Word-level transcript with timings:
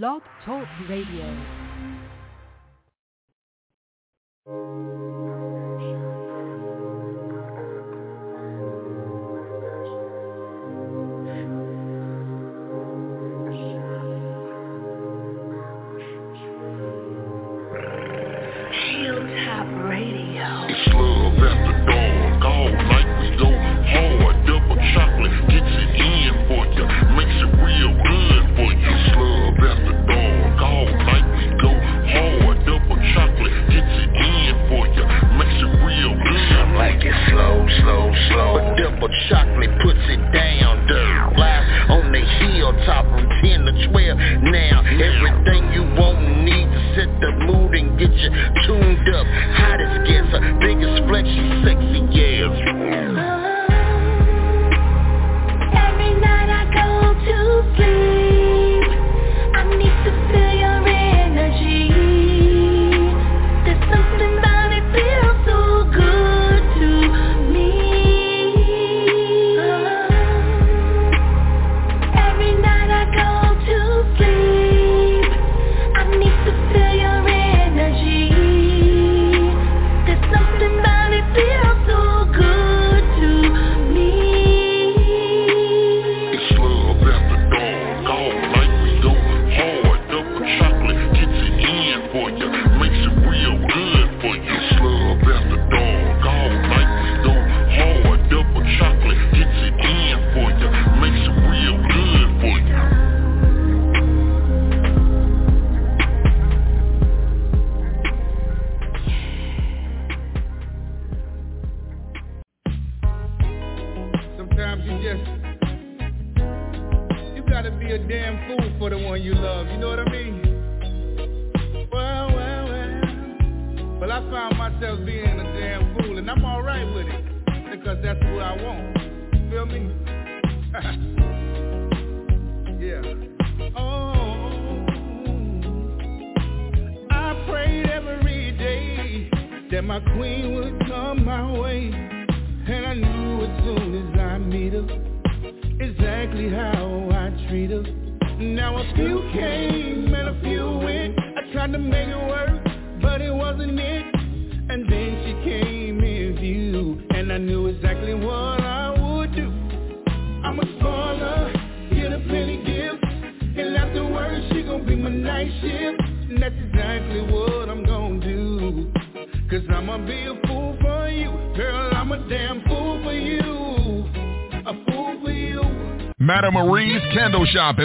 Blog 0.00 0.22
Talk 0.46 0.66
Radio. 0.88 1.26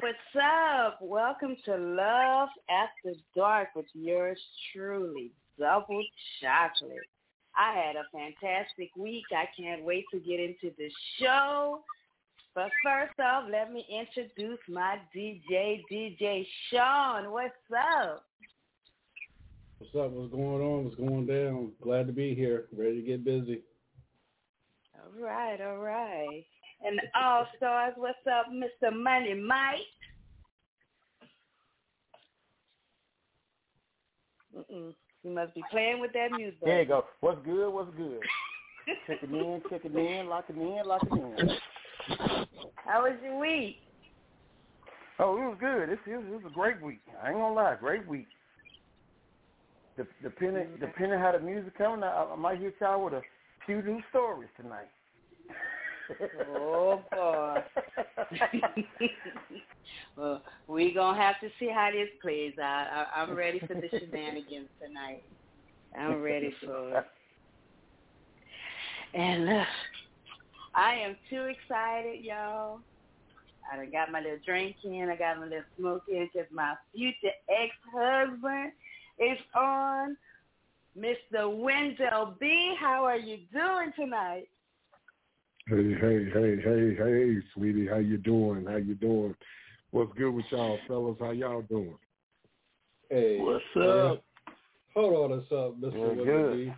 What's 0.00 0.18
up? 0.38 0.98
Welcome 1.00 1.56
to 1.64 1.74
Love 1.74 2.50
After 2.68 3.18
Dark 3.34 3.68
with 3.74 3.86
yours 3.94 4.38
truly, 4.70 5.32
Double 5.58 6.02
Chocolate. 6.38 7.08
I 7.56 7.72
had 7.72 7.96
a 7.96 8.04
fantastic 8.12 8.90
week. 8.94 9.24
I 9.32 9.48
can't 9.58 9.84
wait 9.84 10.04
to 10.12 10.18
get 10.18 10.38
into 10.38 10.70
the 10.76 10.90
show. 11.18 11.80
But 12.54 12.70
first 12.84 13.18
off, 13.18 13.44
let 13.50 13.72
me 13.72 13.86
introduce 13.88 14.58
my 14.68 14.98
DJ, 15.16 15.82
DJ 15.90 16.46
Sean. 16.70 17.30
What's 17.30 17.54
up? 17.72 18.26
What's 19.78 19.94
up? 19.94 20.10
What's 20.10 20.30
going 20.30 20.62
on? 20.62 20.84
What's 20.84 20.96
going 20.96 21.26
down? 21.26 21.72
Glad 21.80 22.06
to 22.08 22.12
be 22.12 22.34
here. 22.34 22.66
Ready 22.76 22.96
to 22.96 23.06
get 23.06 23.24
busy. 23.24 23.62
All 24.94 25.24
right, 25.24 25.58
all 25.62 25.78
right. 25.78 26.44
And 26.84 27.00
all 27.20 27.46
stars, 27.56 27.94
what's 27.96 28.18
up, 28.26 28.46
uh, 28.48 28.52
Mr. 28.52 28.94
Money 28.94 29.34
Mike? 29.34 29.80
Mm-mm. 34.56 34.94
You 35.22 35.34
must 35.34 35.54
be 35.54 35.62
playing 35.70 36.00
with 36.00 36.12
that 36.12 36.30
music. 36.36 36.58
There 36.62 36.82
you 36.82 36.88
go. 36.88 37.04
What's 37.20 37.44
good? 37.44 37.70
What's 37.70 37.94
good? 37.96 38.20
check 39.06 39.18
it 39.22 39.30
in, 39.30 39.62
check 39.68 39.80
it 39.84 39.94
in, 39.94 40.28
lock 40.28 40.44
it 40.48 40.56
in, 40.56 40.82
lock 40.86 41.02
it 41.02 41.12
in. 41.12 41.56
How 42.76 43.02
was 43.02 43.16
your 43.22 43.38
week? 43.38 43.78
Oh, 45.18 45.36
it 45.36 45.48
was 45.48 45.56
good. 45.58 45.88
It, 45.88 45.98
this 46.06 46.22
was 46.30 46.42
a 46.46 46.54
great 46.54 46.80
week. 46.80 47.00
I 47.22 47.28
ain't 47.28 47.38
gonna 47.38 47.54
lie, 47.54 47.74
great 47.80 48.06
week. 48.06 48.28
De- 49.96 50.06
depending 50.22 50.64
mm-hmm. 50.64 50.80
depending 50.80 51.18
how 51.18 51.32
the 51.32 51.40
music 51.40 51.76
coming, 51.76 52.04
I, 52.04 52.26
I 52.32 52.36
might 52.36 52.60
hit 52.60 52.74
y'all 52.80 53.02
with 53.04 53.14
a 53.14 53.22
few 53.64 53.82
new 53.82 54.00
stories 54.10 54.50
tonight. 54.60 54.88
Oh 56.50 57.02
boy. 57.12 57.62
well, 60.16 60.42
we 60.68 60.92
gonna 60.92 61.20
have 61.20 61.40
to 61.40 61.48
see 61.58 61.70
how 61.72 61.90
this 61.92 62.08
plays 62.22 62.54
out. 62.60 62.86
I, 62.92 63.22
I'm 63.22 63.34
ready 63.34 63.60
for 63.60 63.74
the 63.74 63.88
shenanigans 63.90 64.68
tonight. 64.80 65.24
I'm 65.98 66.20
ready 66.20 66.54
for 66.64 66.98
it. 66.98 67.06
And 69.14 69.46
look, 69.46 69.66
I 70.74 70.94
am 70.94 71.16
too 71.30 71.44
excited, 71.44 72.22
y'all. 72.22 72.80
I 73.72 73.76
done 73.76 73.90
got 73.90 74.12
my 74.12 74.20
little 74.20 74.38
drink 74.44 74.76
in. 74.84 75.08
I 75.10 75.16
got 75.16 75.38
my 75.38 75.44
little 75.44 75.64
smoke 75.78 76.02
in 76.08 76.28
because 76.32 76.48
my 76.52 76.74
future 76.94 77.34
ex-husband 77.48 78.72
is 79.18 79.38
on. 79.54 80.16
Mr. 80.96 81.54
Wendell 81.54 82.36
B., 82.40 82.74
how 82.80 83.04
are 83.04 83.18
you 83.18 83.38
doing 83.52 83.92
tonight? 83.96 84.48
Hey, 85.68 85.94
hey, 86.00 86.26
hey, 86.32 86.56
hey, 86.62 86.94
hey, 86.96 87.36
sweetie, 87.54 87.88
how 87.88 87.96
you 87.96 88.18
doing? 88.18 88.66
How 88.66 88.76
you 88.76 88.94
doing? 88.96 89.34
What's 89.92 90.12
good 90.18 90.30
with 90.30 90.44
y'all, 90.52 90.78
fellas? 90.86 91.16
How 91.18 91.30
y'all 91.30 91.62
doing? 91.62 91.98
Hey, 93.10 93.38
What's 93.40 93.64
man. 93.74 94.12
up? 94.12 94.24
Hold 94.94 95.32
on 95.32 95.38
a 95.38 95.42
second, 95.44 95.82
Mr. 95.82 95.94
Yeah, 95.94 96.24
Willie 96.24 96.24
good. 96.24 96.66
B. 96.66 96.72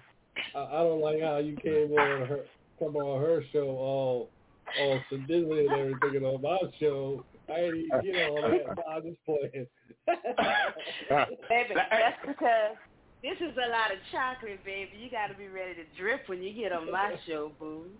I, 0.54 0.60
I 0.60 0.82
don't 0.84 1.02
like 1.02 1.20
how 1.20 1.38
you 1.38 1.58
came 1.58 1.92
on 1.92 2.28
her 2.28 2.44
come 2.78 2.96
on 2.96 3.20
her 3.22 3.42
show 3.52 3.68
all 3.68 4.32
all 4.78 5.04
sedentary 5.10 5.66
and 5.66 5.74
everything 5.74 6.16
and 6.16 6.26
on 6.26 6.42
my 6.42 6.58
show. 6.80 7.24
I 7.50 7.60
ain't 7.60 7.76
even 7.76 8.02
get 8.02 8.16
all 8.16 8.42
that. 8.42 8.76
No, 8.76 8.82
I'm 8.90 9.02
just 9.02 9.24
playing. 9.26 9.66
Baby, 11.50 11.74
that's 11.76 12.18
because 12.26 12.76
this 13.22 13.36
is 13.40 13.56
a 13.56 13.70
lot 13.70 13.92
of 13.92 13.98
chocolate, 14.12 14.64
baby. 14.64 14.92
You 14.98 15.10
got 15.10 15.26
to 15.28 15.34
be 15.34 15.48
ready 15.48 15.74
to 15.74 15.84
drip 16.00 16.22
when 16.28 16.42
you 16.42 16.54
get 16.54 16.72
on 16.72 16.90
my 16.90 17.14
show, 17.26 17.52
boo. 17.58 17.90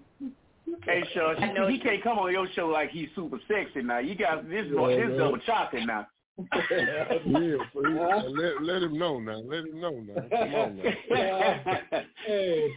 Hey, 0.85 1.03
Sean, 1.15 1.37
I 1.37 1.53
know 1.53 1.69
he, 1.69 1.77
he 1.77 1.81
can't 1.81 2.03
come 2.03 2.19
on 2.19 2.33
your 2.33 2.49
show 2.55 2.69
like 2.69 2.91
he's 2.91 3.09
super 3.15 3.39
sexy 3.49 3.83
now. 3.83 3.99
You 3.99 4.15
got 4.15 4.49
this 4.49 4.67
Yeah, 4.71 4.87
this 4.89 5.09
man. 5.09 5.19
double 5.19 5.39
chocolate 5.39 5.87
now. 5.87 6.07
yeah, 6.71 7.05
please. 7.25 7.59
let, 7.75 8.63
let 8.63 8.83
him 8.83 8.97
know 8.97 9.19
now. 9.19 9.39
Let 9.39 9.65
him 9.65 9.81
know 9.81 10.01
now. 10.01 10.23
Come 10.31 10.55
on 10.55 10.77
now. 10.77 12.01
hey. 12.27 12.69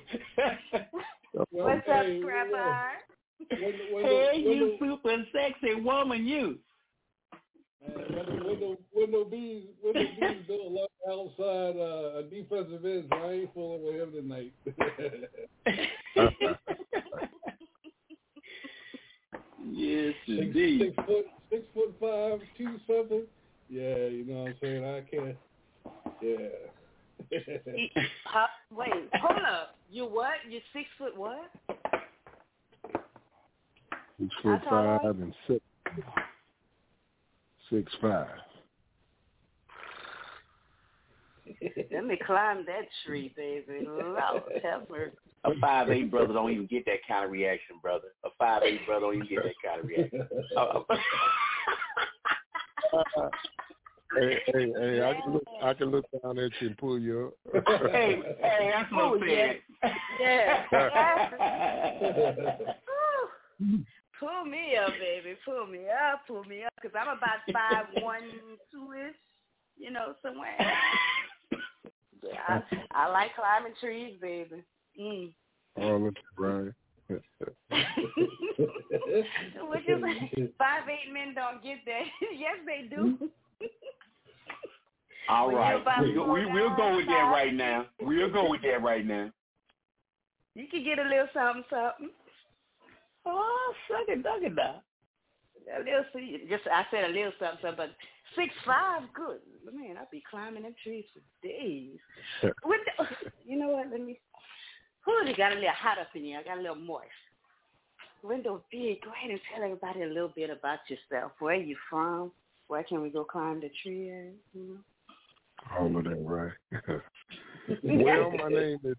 What's 1.51 1.87
up, 1.87 2.05
Scrap 2.19 2.47
Eye? 2.53 2.91
When, 3.49 3.73
when, 3.93 4.05
hey, 4.05 4.43
when, 4.45 4.57
you 4.57 4.77
super 4.79 5.23
sexy 5.31 5.75
woman, 5.81 6.25
you. 6.25 6.59
when, 7.81 7.93
the, 7.95 8.43
when, 8.43 8.59
the, 8.59 8.77
when 8.93 9.11
the 9.11 9.25
bees 9.29 9.63
when 9.81 9.93
the 9.93 10.05
bees 10.19 10.43
don't 10.47 10.73
look 10.73 10.91
outside 11.09 11.75
uh, 11.79 12.19
a 12.19 12.23
defensive 12.23 12.85
end, 12.85 13.05
so 13.09 13.17
I 13.17 13.31
ain't 13.31 13.53
fooling 13.53 13.83
with 13.83 13.95
him 13.95 14.11
tonight. 14.11 14.53
Yes, 19.69 20.13
six, 20.25 20.41
indeed. 20.41 20.81
six 20.81 20.95
foot 21.05 21.25
six 21.49 21.63
foot 21.73 21.95
five, 21.99 22.39
two 22.57 22.79
something. 22.87 23.23
Yeah, 23.69 24.07
you 24.07 24.25
know 24.25 24.43
what 24.43 24.49
I'm 24.49 24.55
saying? 24.61 24.83
I 24.83 25.01
can't 25.01 25.37
yeah. 26.21 26.47
Huh? 28.25 28.47
Wait, 28.71 28.91
hold 29.15 29.39
up. 29.39 29.75
You 29.89 30.05
what? 30.05 30.33
You 30.49 30.59
six 30.73 30.87
foot 30.97 31.15
what? 31.17 31.51
Six 34.19 34.33
foot 34.41 34.61
How 34.63 34.69
tall 34.69 34.77
are 34.77 34.99
five 34.99 35.19
and 35.19 35.33
six 35.47 35.61
six 37.69 37.91
five. 38.01 38.27
Let 41.91 42.05
me 42.05 42.17
climb 42.25 42.65
that 42.65 42.87
tree, 43.05 43.33
baby. 43.35 43.85
Lord 43.85 44.17
have 44.63 44.89
mercy. 44.89 45.11
A 45.43 45.49
five 45.59 45.89
eight 45.89 46.09
brother 46.11 46.33
don't 46.33 46.51
even 46.51 46.67
get 46.67 46.85
that 46.85 46.99
kind 47.07 47.25
of 47.25 47.31
reaction, 47.31 47.77
brother. 47.81 48.09
A 48.23 48.29
five 48.37 48.61
eight 48.63 48.85
brother 48.85 49.07
don't 49.07 49.15
even 49.15 49.27
get 49.27 49.43
that 49.43 49.55
kind 49.65 49.79
of 49.81 49.87
reaction. 49.87 50.27
Uh, 50.57 50.81
Hey, 54.17 54.41
hey, 54.47 54.73
hey! 54.77 55.01
I 55.01 55.13
can 55.21 55.31
look, 55.31 55.43
I 55.63 55.73
can 55.73 55.87
look 55.89 56.05
down 56.21 56.37
at 56.37 56.51
you 56.59 56.67
and 56.67 56.77
pull 56.77 56.99
you 56.99 57.33
up. 57.55 57.63
hey, 57.93 58.21
hey, 58.41 58.69
that's 58.73 58.91
what 58.91 59.03
Oh, 59.03 59.15
I'm 59.15 59.23
yeah. 59.29 59.35
saying. 59.35 59.61
Yeah. 60.19 60.65
Woo. 63.61 63.79
Pull 64.19 64.43
me 64.45 64.75
up, 64.75 64.91
baby. 64.99 65.37
Pull 65.45 65.65
me 65.67 65.85
up. 65.87 66.27
Pull 66.27 66.43
me 66.43 66.65
up. 66.65 66.73
Because 66.81 66.93
I'm 66.99 67.07
about 67.17 67.39
five 67.53 67.85
one 68.01 68.23
two 68.69 68.91
ish. 68.91 69.15
You 69.77 69.91
know, 69.91 70.13
somewhere. 70.21 70.57
Yeah, 72.23 72.39
I, 72.47 72.61
I 72.91 73.07
like 73.09 73.35
climbing 73.35 73.73
trees, 73.79 74.17
baby. 74.21 74.63
Mm. 74.99 75.33
Oh, 75.77 76.03
that's 76.03 76.17
right. 76.37 76.73
What 79.59 79.87
you 79.87 79.99
say? 80.01 80.51
Five 80.57 80.83
eight 80.89 81.11
men 81.13 81.33
don't 81.33 81.63
get 81.63 81.77
that. 81.85 82.03
yes, 82.37 82.57
they 82.65 82.87
do. 82.93 83.17
All 85.29 85.47
When 85.47 85.55
right, 85.55 86.01
we, 86.01 86.17
we, 86.17 86.45
we'll 86.51 86.75
go 86.75 86.97
with 86.97 87.05
that 87.07 87.29
right 87.31 87.53
now. 87.53 87.85
We'll 88.01 88.31
go 88.31 88.49
with 88.49 88.61
that 88.63 88.81
right 88.81 89.05
now. 89.05 89.31
You 90.55 90.67
can 90.67 90.83
get 90.83 90.99
a 90.99 91.03
little 91.03 91.27
something, 91.33 91.63
something. 91.69 92.09
Oh, 93.25 93.73
suck 93.87 94.09
it, 94.09 94.23
duck 94.23 94.41
it, 94.41 94.55
down. 94.55 94.81
A 95.73 95.79
little, 95.79 96.03
see- 96.13 96.47
just 96.49 96.63
I 96.67 96.83
said 96.91 97.05
a 97.05 97.13
little 97.13 97.31
something, 97.39 97.59
something, 97.61 97.77
but 97.77 97.95
six 98.35 98.53
five, 98.65 99.03
good 99.13 99.39
man. 99.73 99.97
I'd 99.97 100.11
be 100.11 100.23
climbing 100.29 100.63
them 100.63 100.75
trees 100.83 101.05
for 101.13 101.47
days. 101.47 101.97
With 102.63 102.81
the, 102.97 103.31
you 103.45 103.59
know 103.59 103.69
what? 103.69 103.89
Let 103.91 104.01
me. 104.01 104.19
Whew, 105.05 105.23
it 105.25 105.37
got 105.37 105.51
a 105.51 105.55
little 105.55 105.69
hot 105.75 105.97
up 105.99 106.07
in 106.15 106.23
here. 106.23 106.39
I 106.39 106.43
got 106.43 106.57
a 106.57 106.61
little 106.61 106.75
moist. 106.75 107.09
Window 108.23 108.63
big. 108.71 109.01
Go 109.01 109.11
ahead 109.11 109.31
and 109.31 109.39
tell 109.53 109.63
everybody 109.63 110.03
a 110.03 110.07
little 110.07 110.31
bit 110.35 110.49
about 110.49 110.79
yourself. 110.87 111.31
Where 111.39 111.55
you 111.55 111.75
from? 111.89 112.31
Where 112.67 112.83
can 112.83 113.01
we 113.01 113.09
go 113.09 113.23
climb 113.23 113.59
the 113.59 113.71
tree 113.83 114.11
at? 114.11 114.33
You 114.53 114.77
All 115.77 115.97
of 115.97 116.03
that 116.03 116.23
right. 116.23 116.53
well, 117.83 118.31
my 118.31 118.49
name 118.49 118.79
is 118.83 118.95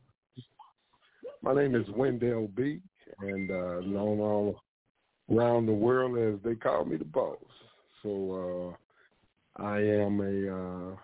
my 1.43 1.55
name 1.55 1.75
is 1.75 1.87
Wendell 1.97 2.49
B, 2.55 2.81
and 3.21 3.51
uh, 3.51 3.81
known 3.81 4.21
all 4.21 4.61
around 5.31 5.67
the 5.67 5.73
world 5.73 6.19
as 6.19 6.41
they 6.45 6.55
call 6.55 6.85
me 6.85 6.97
the 6.97 7.05
boss. 7.05 7.39
So 8.03 8.75
uh, 8.75 8.77
I 9.57 9.79
am 9.79 10.21
a 10.21 10.97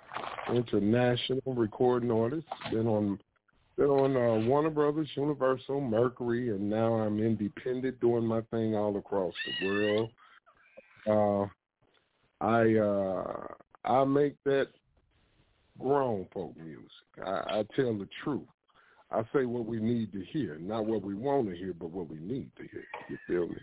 uh, 0.51 0.55
international 0.55 1.55
recording 1.55 2.11
artist. 2.11 2.47
Been 2.71 2.87
on 2.87 3.19
been 3.77 3.87
on 3.87 4.17
uh, 4.17 4.47
Warner 4.49 4.71
Brothers, 4.71 5.09
Universal, 5.15 5.81
Mercury, 5.81 6.49
and 6.51 6.69
now 6.69 6.95
I'm 6.95 7.21
independent, 7.21 8.01
doing 8.01 8.27
my 8.27 8.41
thing 8.51 8.75
all 8.75 8.97
across 8.97 9.35
the 9.61 9.67
world. 9.67 10.11
Uh, 11.07 12.45
I 12.45 12.75
uh, 12.75 13.47
I 13.85 14.05
make 14.05 14.35
that 14.45 14.69
grown 15.79 16.27
folk 16.33 16.57
music. 16.57 16.91
I, 17.25 17.61
I 17.61 17.65
tell 17.77 17.97
the 17.97 18.09
truth. 18.25 18.49
I 19.11 19.23
say 19.35 19.45
what 19.45 19.65
we 19.65 19.79
need 19.79 20.13
to 20.13 20.23
hear, 20.33 20.59
not 20.59 20.85
what 20.85 21.03
we 21.03 21.15
want 21.15 21.49
to 21.49 21.57
hear, 21.57 21.73
but 21.73 21.91
what 21.91 22.11
we 22.11 22.19
need 22.19 22.51
to 22.57 22.65
hear. 22.69 22.85
You 23.09 23.19
feel 23.27 23.49
me? 23.49 23.57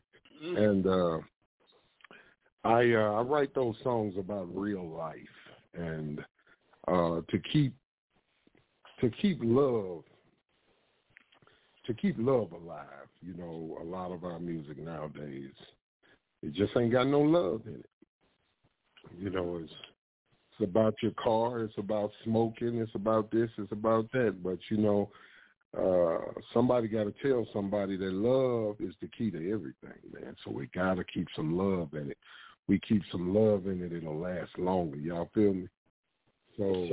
And 0.64 0.88
uh, 0.88 1.20
I 2.66 2.94
uh, 2.94 3.12
I 3.14 3.22
write 3.22 3.54
those 3.54 3.76
songs 3.84 4.16
about 4.18 4.48
real 4.56 4.88
life 4.88 5.18
and 5.76 6.20
uh, 6.88 7.22
to 7.30 7.40
keep 7.52 7.74
to 9.02 9.10
keep 9.22 9.40
love 9.42 10.04
to 11.86 11.94
keep 11.94 12.16
love 12.18 12.52
alive. 12.54 13.08
You 13.22 13.36
know, 13.36 13.78
a 13.80 13.84
lot 13.84 14.12
of 14.12 14.24
our 14.24 14.40
music 14.40 14.80
nowadays 14.80 15.52
it 16.42 16.54
just 16.54 16.76
ain't 16.76 16.92
got 16.92 17.08
no 17.08 17.22
love 17.22 17.62
in 17.68 17.76
it. 17.76 17.90
You 19.18 19.30
know, 19.30 19.60
it's 19.64 19.74
it's 20.58 20.70
about 20.70 20.96
your 21.02 21.12
car, 21.12 21.64
it's 21.64 21.78
about 21.78 22.12
smoking, 22.24 22.80
it's 22.80 22.96
about 22.96 23.30
this, 23.30 23.50
it's 23.58 23.72
about 23.72 24.12
that. 24.14 24.42
But 24.44 24.58
you 24.70 24.78
know, 24.78 25.12
uh 25.78 26.32
somebody 26.52 26.88
got 26.88 27.04
to 27.04 27.14
tell 27.22 27.48
somebody 27.54 27.96
that 27.98 28.12
love 28.12 28.78
is 28.80 28.96
the 29.02 29.08
key 29.08 29.30
to 29.30 29.38
everything, 29.38 30.00
man. 30.12 30.36
So 30.44 30.52
we 30.52 30.66
got 30.68 30.96
to 30.96 31.04
keep 31.04 31.28
some 31.36 31.56
love 31.56 31.94
in 31.94 32.10
it. 32.10 32.18
We 32.68 32.80
keep 32.80 33.04
some 33.12 33.34
love 33.34 33.68
in 33.68 33.82
it, 33.84 33.94
it'll 33.94 34.20
last 34.20 34.58
longer. 34.58 34.98
Y'all 34.98 35.30
feel 35.34 35.54
me? 35.54 35.68
So 36.58 36.88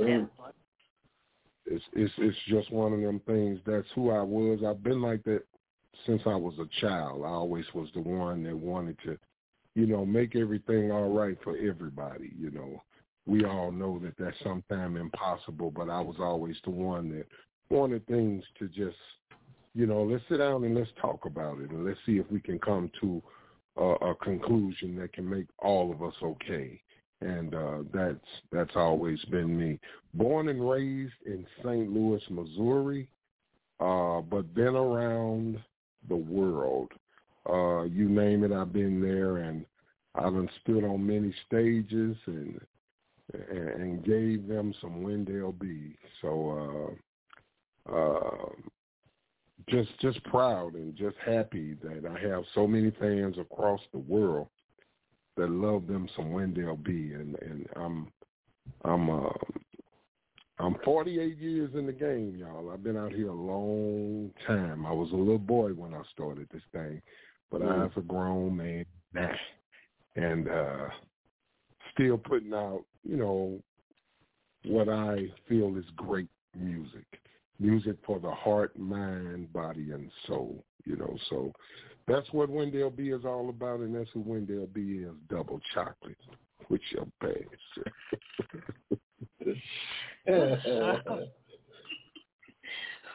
it's 1.65 1.83
it's 1.93 2.13
it's 2.17 2.37
just 2.47 2.71
one 2.71 2.93
of 2.93 3.01
them 3.01 3.21
things. 3.25 3.59
That's 3.65 3.87
who 3.95 4.11
I 4.11 4.21
was. 4.21 4.59
I've 4.65 4.83
been 4.83 5.01
like 5.01 5.23
that 5.23 5.43
since 6.05 6.21
I 6.25 6.35
was 6.35 6.53
a 6.59 6.67
child. 6.81 7.23
I 7.23 7.29
always 7.29 7.65
was 7.73 7.89
the 7.93 8.01
one 8.01 8.43
that 8.43 8.57
wanted 8.57 8.97
to, 9.05 9.17
you 9.75 9.87
know, 9.87 10.05
make 10.05 10.35
everything 10.35 10.91
all 10.91 11.13
right 11.13 11.37
for 11.43 11.57
everybody. 11.57 12.33
You 12.37 12.51
know, 12.51 12.81
we 13.25 13.45
all 13.45 13.71
know 13.71 13.99
that 13.99 14.15
that's 14.17 14.37
sometimes 14.43 14.99
impossible, 14.99 15.71
but 15.71 15.89
I 15.89 16.01
was 16.01 16.17
always 16.19 16.57
the 16.63 16.71
one 16.71 17.09
that 17.09 17.25
wanted 17.69 18.05
things 18.07 18.43
to 18.59 18.67
just, 18.67 18.97
you 19.73 19.85
know, 19.85 20.03
let's 20.03 20.23
sit 20.29 20.37
down 20.37 20.63
and 20.65 20.75
let's 20.75 20.91
talk 21.01 21.25
about 21.25 21.59
it 21.59 21.69
and 21.69 21.85
let's 21.85 21.99
see 22.05 22.17
if 22.17 22.29
we 22.29 22.39
can 22.39 22.59
come 22.59 22.91
to 23.01 23.23
a, 23.77 23.83
a 23.83 24.15
conclusion 24.15 24.95
that 24.97 25.13
can 25.13 25.29
make 25.29 25.47
all 25.59 25.91
of 25.91 26.01
us 26.01 26.13
okay. 26.21 26.79
And 27.21 27.55
uh, 27.55 27.77
that's 27.93 28.25
that's 28.51 28.75
always 28.75 29.23
been 29.25 29.57
me. 29.57 29.79
Born 30.13 30.49
and 30.49 30.69
raised 30.69 31.13
in 31.25 31.45
St. 31.59 31.91
Louis, 31.91 32.21
Missouri, 32.29 33.07
uh, 33.79 34.21
but 34.21 34.53
been 34.53 34.75
around 34.75 35.59
the 36.09 36.15
world. 36.15 36.91
Uh, 37.49 37.83
you 37.83 38.09
name 38.09 38.43
it, 38.43 38.51
I've 38.51 38.73
been 38.73 39.01
there, 39.01 39.37
and 39.37 39.65
I 40.15 40.23
done 40.23 40.49
stood 40.61 40.83
on 40.83 41.05
many 41.05 41.33
stages 41.47 42.17
and 42.25 42.59
and, 43.33 43.69
and 43.69 44.05
gave 44.05 44.47
them 44.47 44.73
some 44.81 45.01
Wendell 45.01 45.53
B. 45.53 45.95
So 46.21 46.95
uh, 47.89 47.95
uh, 47.95 48.49
just 49.69 49.89
just 49.99 50.23
proud 50.25 50.75
and 50.75 50.95
just 50.95 51.15
happy 51.25 51.75
that 51.83 52.03
I 52.05 52.19
have 52.27 52.43
so 52.53 52.67
many 52.67 52.91
fans 52.99 53.37
across 53.37 53.81
the 53.91 53.99
world 53.99 54.47
that 55.37 55.49
love 55.49 55.87
them 55.87 56.07
some 56.15 56.31
Wendell 56.31 56.77
B. 56.77 57.13
And 57.13 57.35
and 57.41 57.67
I'm 57.75 58.07
I'm 58.83 59.09
uh, 59.09 59.29
I'm 60.59 60.75
48 60.83 61.37
years 61.37 61.71
in 61.73 61.85
the 61.85 61.93
game, 61.93 62.35
y'all. 62.37 62.71
I've 62.71 62.83
been 62.83 62.97
out 62.97 63.11
here 63.11 63.29
a 63.29 63.33
long 63.33 64.31
time. 64.45 64.85
I 64.85 64.91
was 64.91 65.11
a 65.11 65.15
little 65.15 65.39
boy 65.39 65.69
when 65.69 65.93
I 65.93 66.01
started 66.11 66.47
this 66.51 66.63
thing, 66.71 67.01
but 67.49 67.61
Mhm. 67.61 67.85
as 67.85 67.97
a 67.97 68.01
grown 68.01 68.57
man 68.57 68.85
now, 69.13 69.35
and 70.15 70.47
uh, 70.47 70.89
still 71.91 72.17
putting 72.17 72.53
out, 72.53 72.85
you 73.03 73.17
know, 73.17 73.61
what 74.65 74.89
I 74.89 75.27
feel 75.47 75.75
is 75.75 75.89
great 75.91 76.29
music, 76.55 77.19
music 77.59 77.97
for 78.05 78.19
the 78.19 78.31
heart, 78.31 78.77
mind, 78.77 79.51
body, 79.53 79.91
and 79.91 80.09
soul. 80.27 80.63
You 80.85 80.97
know, 80.97 81.17
so 81.29 81.53
that's 82.07 82.27
what 82.31 82.49
Wendell 82.49 82.89
B 82.89 83.09
is 83.09 83.25
all 83.25 83.49
about, 83.49 83.79
and 83.79 83.95
that's 83.95 84.09
who 84.13 84.21
Wendell 84.21 84.67
B 84.73 85.03
is. 85.05 85.13
Double 85.29 85.59
chocolate 85.73 86.17
with 86.69 86.81
your 86.91 87.07
bass. 87.21 87.45
Oh, 90.27 90.57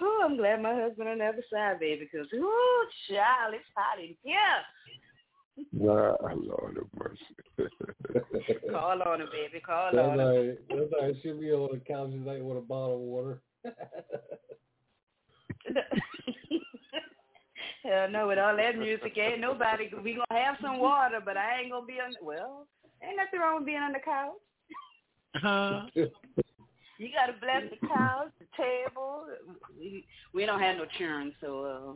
I'm 0.25 0.37
glad 0.37 0.63
my 0.63 0.75
husband 0.75 1.09
on 1.09 1.19
the 1.19 1.25
other 1.25 1.45
side, 1.53 1.81
baby, 1.81 2.09
because 2.11 2.29
oh, 2.35 2.87
child, 3.09 3.55
it's 3.55 3.65
hot 3.75 3.99
in 3.99 4.15
here. 4.23 4.37
Wow, 5.73 6.17
Lord 6.21 6.79
of 6.79 6.87
mercy. 6.97 7.71
Call 8.71 9.03
on 9.03 9.21
him, 9.21 9.29
baby. 9.33 9.61
Call 9.61 9.91
That's 9.93 10.09
on 10.09 10.21
him. 10.21 10.47
like 10.47 10.59
that's 10.69 11.03
like 11.03 11.17
she'll 11.21 11.41
be 11.41 11.51
on 11.51 11.71
the 11.73 11.81
couch 11.81 12.11
tonight 12.13 12.45
with 12.45 12.59
a 12.59 12.61
bottle 12.61 12.95
of 12.95 13.01
water. 13.01 13.41
Hell 17.85 18.11
no, 18.11 18.29
with 18.29 18.39
all 18.39 18.57
that 18.57 18.79
music, 18.79 19.17
ain't 19.17 19.41
nobody. 19.41 19.91
We 20.03 20.15
gonna 20.15 20.43
have 20.43 20.57
some 20.61 20.79
water, 20.81 21.21
but 21.25 21.37
I 21.37 21.61
ain't 21.61 21.71
gonna 21.71 21.87
be 21.87 21.95
on. 21.95 22.15
Well, 22.23 22.67
ain't 23.03 23.17
nothing 23.17 23.41
wrong 23.41 23.57
with 23.57 23.67
being 23.67 23.79
on 23.79 23.93
the 23.93 24.01
couch. 24.01 24.33
Uh-huh. 25.37 25.87
You 27.01 27.11
gotta 27.15 27.35
bless 27.39 27.63
the 27.71 27.87
couch, 27.87 28.33
the 28.41 28.47
table. 28.57 29.27
We, 29.79 30.05
we 30.35 30.47
don't 30.47 30.59
have 30.59 30.79
no 30.79 30.85
churn, 30.99 31.33
so 31.41 31.65
uh, 31.65 31.93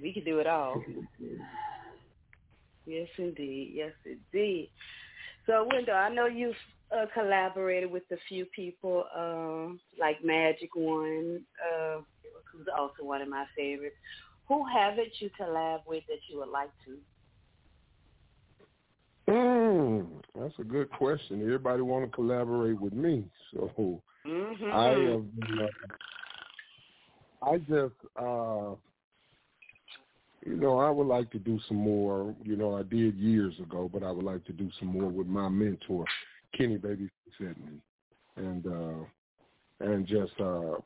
we 0.00 0.12
can 0.12 0.22
do 0.22 0.38
it 0.38 0.46
all. 0.46 0.80
Yes, 2.86 3.08
indeed. 3.18 3.72
Yes, 3.74 3.90
indeed. 4.06 4.70
So, 5.46 5.66
Wendell, 5.68 5.96
I 5.96 6.10
know 6.10 6.26
you've 6.26 6.54
uh, 6.96 7.06
collaborated 7.12 7.90
with 7.90 8.04
a 8.12 8.16
few 8.28 8.46
people, 8.46 9.04
uh, 9.16 9.74
like 9.98 10.24
Magic 10.24 10.70
One, 10.74 11.42
uh, 11.62 12.00
who's 12.52 12.66
also 12.78 13.02
one 13.04 13.20
of 13.22 13.28
my 13.28 13.44
favorites. 13.56 13.96
Who 14.48 14.64
haven't 14.66 15.12
you 15.20 15.30
collab 15.38 15.80
with 15.86 16.04
that 16.08 16.18
you 16.30 16.38
would 16.38 16.48
like 16.48 16.70
to? 16.86 16.96
Mm, 19.30 20.06
that's 20.34 20.54
a 20.58 20.64
good 20.64 20.90
question. 20.90 21.42
Everybody 21.42 21.82
want 21.82 22.06
to 22.06 22.10
collaborate 22.10 22.80
with 22.80 22.94
me, 22.94 23.24
so 23.52 24.00
Mm-hmm. 24.26 24.72
I 24.72 24.84
have. 24.88 25.22
Uh, 25.60 25.68
I 27.40 27.58
just, 27.58 27.94
uh, 28.20 28.74
you 30.44 30.56
know, 30.56 30.78
I 30.78 30.90
would 30.90 31.06
like 31.06 31.30
to 31.32 31.38
do 31.38 31.58
some 31.68 31.76
more. 31.76 32.34
You 32.42 32.56
know, 32.56 32.76
I 32.76 32.82
did 32.82 33.16
years 33.16 33.54
ago, 33.60 33.88
but 33.92 34.02
I 34.02 34.10
would 34.10 34.24
like 34.24 34.44
to 34.46 34.52
do 34.52 34.68
some 34.78 34.88
more 34.88 35.08
with 35.08 35.26
my 35.26 35.48
mentor, 35.48 36.04
Kenny 36.56 36.76
Baby 36.76 37.08
me, 37.40 37.80
and 38.36 38.66
uh, 38.66 39.04
and 39.80 40.06
just, 40.06 40.32
uh, 40.40 40.76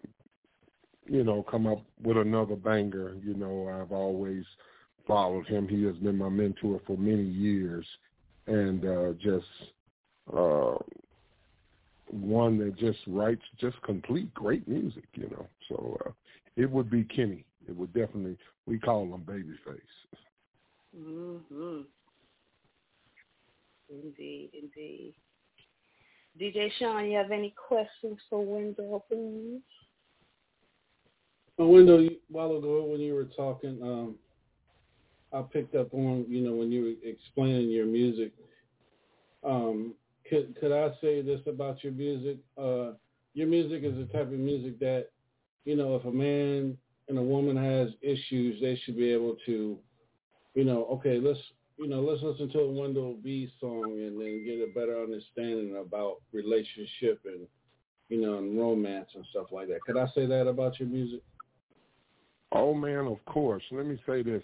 you 1.06 1.24
know, 1.24 1.44
come 1.50 1.66
up 1.66 1.82
with 2.02 2.16
another 2.18 2.56
banger. 2.56 3.14
You 3.24 3.34
know, 3.34 3.68
I've 3.68 3.92
always 3.92 4.44
followed 5.06 5.46
him. 5.46 5.66
He 5.66 5.84
has 5.84 5.96
been 5.96 6.18
my 6.18 6.28
mentor 6.28 6.80
for 6.86 6.96
many 6.96 7.24
years, 7.24 7.86
and 8.46 8.84
uh, 8.84 9.12
just. 9.20 9.46
Uh, 10.32 10.76
one 12.12 12.58
that 12.58 12.76
just 12.76 12.98
writes 13.06 13.42
just 13.58 13.80
complete 13.82 14.32
great 14.34 14.68
music, 14.68 15.04
you 15.14 15.28
know. 15.30 15.46
So 15.68 15.98
uh, 16.04 16.10
it 16.56 16.70
would 16.70 16.90
be 16.90 17.04
Kenny. 17.04 17.44
It 17.68 17.76
would 17.76 17.92
definitely 17.92 18.36
we 18.66 18.78
call 18.78 19.04
him 19.04 19.22
Babyface. 19.22 19.80
Mm-hmm. 20.98 21.80
Indeed, 23.88 24.50
indeed. 24.54 25.14
DJ 26.40 26.70
Sean, 26.78 27.10
you 27.10 27.16
have 27.16 27.30
any 27.30 27.54
questions 27.68 28.18
for 28.30 28.44
Wendell, 28.44 29.04
please? 29.08 29.60
A 31.58 31.66
window 31.66 31.98
you- 31.98 32.20
while 32.28 32.56
ago 32.56 32.84
when 32.84 33.00
you 33.00 33.14
were 33.14 33.26
talking, 33.26 33.82
um, 33.82 34.18
I 35.32 35.42
picked 35.42 35.74
up 35.74 35.92
on 35.94 36.24
you 36.28 36.42
know 36.42 36.54
when 36.54 36.72
you 36.72 36.82
were 36.84 37.08
explaining 37.08 37.70
your 37.70 37.86
music. 37.86 38.32
Um, 39.44 39.94
could 40.24 40.56
could 40.56 40.72
I 40.72 40.94
say 41.00 41.20
this 41.20 41.46
about 41.46 41.82
your 41.84 41.92
music? 41.92 42.38
Uh, 42.56 42.92
your 43.34 43.46
music 43.46 43.82
is 43.82 43.96
the 43.96 44.06
type 44.12 44.26
of 44.28 44.38
music 44.38 44.78
that 44.80 45.10
you 45.64 45.76
know 45.76 45.96
if 45.96 46.04
a 46.04 46.12
man 46.12 46.76
and 47.08 47.18
a 47.18 47.22
woman 47.22 47.56
has 47.56 47.90
issues, 48.00 48.60
they 48.60 48.76
should 48.76 48.96
be 48.96 49.10
able 49.10 49.36
to, 49.44 49.78
you 50.54 50.64
know, 50.64 50.86
okay, 50.86 51.18
let's 51.18 51.40
you 51.82 51.88
know 51.88 52.00
let's 52.00 52.22
listen 52.22 52.48
to 52.50 52.60
a 52.60 52.70
Wendell 52.70 53.16
B 53.24 53.50
song 53.60 53.98
and 53.98 54.20
then 54.20 54.44
get 54.44 54.60
a 54.60 54.72
better 54.72 55.02
understanding 55.02 55.76
about 55.84 56.18
relationship 56.32 57.20
and 57.24 57.46
you 58.08 58.20
know 58.20 58.38
and 58.38 58.56
romance 58.56 59.08
and 59.14 59.26
stuff 59.30 59.46
like 59.50 59.66
that. 59.68 59.80
Could 59.84 59.96
I 59.96 60.06
say 60.14 60.26
that 60.26 60.46
about 60.46 60.78
your 60.78 60.88
music? 60.88 61.22
Oh 62.52 62.72
man, 62.72 63.06
of 63.06 63.24
course. 63.24 63.64
Let 63.72 63.86
me 63.86 64.00
say 64.06 64.22
this. 64.22 64.42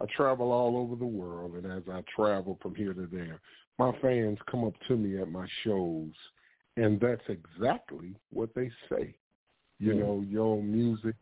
I 0.00 0.06
travel 0.16 0.50
all 0.50 0.78
over 0.78 0.96
the 0.96 1.04
world 1.04 1.56
and 1.56 1.66
as 1.70 1.82
I 1.92 2.02
travel 2.14 2.58
from 2.62 2.74
here 2.74 2.94
to 2.94 3.06
there, 3.12 3.40
my 3.78 3.92
fans 4.00 4.38
come 4.50 4.64
up 4.64 4.74
to 4.88 4.96
me 4.96 5.20
at 5.20 5.30
my 5.30 5.46
shows 5.64 6.12
and 6.76 6.98
that's 7.00 7.20
exactly 7.28 8.14
what 8.32 8.54
they 8.54 8.70
say. 8.88 9.14
You 9.78 9.92
Mhm. 9.92 9.98
know, 9.98 10.24
your 10.26 10.62
music 10.62 11.16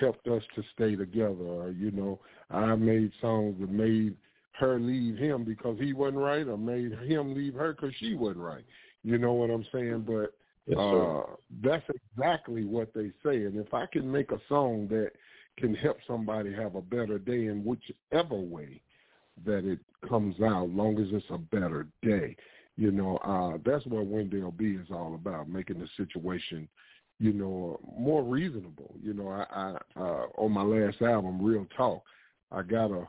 helped 0.00 0.26
us 0.28 0.42
to 0.54 0.62
stay 0.74 0.96
together. 0.96 1.44
Or, 1.44 1.70
you 1.70 1.90
know, 1.90 2.20
I 2.50 2.74
made 2.74 3.12
songs 3.20 3.58
that 3.60 3.70
made 3.70 4.16
her 4.56 4.78
leave 4.78 5.16
him 5.16 5.44
because 5.44 5.78
he 5.78 5.92
wasn't 5.92 6.18
right 6.18 6.46
or 6.46 6.56
made 6.56 6.92
him 6.92 7.34
leave 7.34 7.54
her 7.54 7.72
because 7.72 7.94
she 7.98 8.14
wasn't 8.14 8.44
right. 8.44 8.64
You 9.02 9.18
know 9.18 9.32
what 9.32 9.50
I'm 9.50 9.66
saying? 9.72 10.04
But 10.06 10.34
Yes, 10.66 10.78
uh, 10.78 11.22
that's 11.62 11.84
exactly 12.16 12.64
what 12.64 12.94
they 12.94 13.10
say. 13.22 13.44
And 13.44 13.56
if 13.58 13.74
I 13.74 13.86
can 13.86 14.10
make 14.10 14.32
a 14.32 14.40
song 14.48 14.88
that 14.88 15.10
can 15.58 15.74
help 15.74 15.98
somebody 16.06 16.52
have 16.54 16.74
a 16.74 16.80
better 16.80 17.18
day 17.18 17.46
in 17.46 17.64
whichever 17.64 18.36
way 18.36 18.80
that 19.44 19.64
it 19.70 19.78
comes 20.08 20.40
out, 20.40 20.70
long 20.70 20.98
as 20.98 21.08
it's 21.10 21.26
a 21.30 21.38
better 21.38 21.86
day, 22.02 22.34
you 22.76 22.90
know, 22.90 23.18
uh, 23.18 23.58
that's 23.64 23.84
what 23.86 24.06
Wendell 24.06 24.52
B 24.52 24.78
is 24.80 24.88
all 24.90 25.14
about, 25.14 25.48
making 25.48 25.80
the 25.80 25.88
situation, 25.96 26.66
you 27.20 27.32
know, 27.32 27.78
more 27.96 28.24
reasonable. 28.24 28.94
You 29.02 29.12
know, 29.12 29.28
I, 29.28 29.44
I 29.50 30.00
uh, 30.00 30.26
on 30.38 30.52
my 30.52 30.62
last 30.62 31.02
album, 31.02 31.44
Real 31.44 31.66
Talk, 31.76 32.02
I 32.50 32.62
got 32.62 32.90
a, 32.90 33.06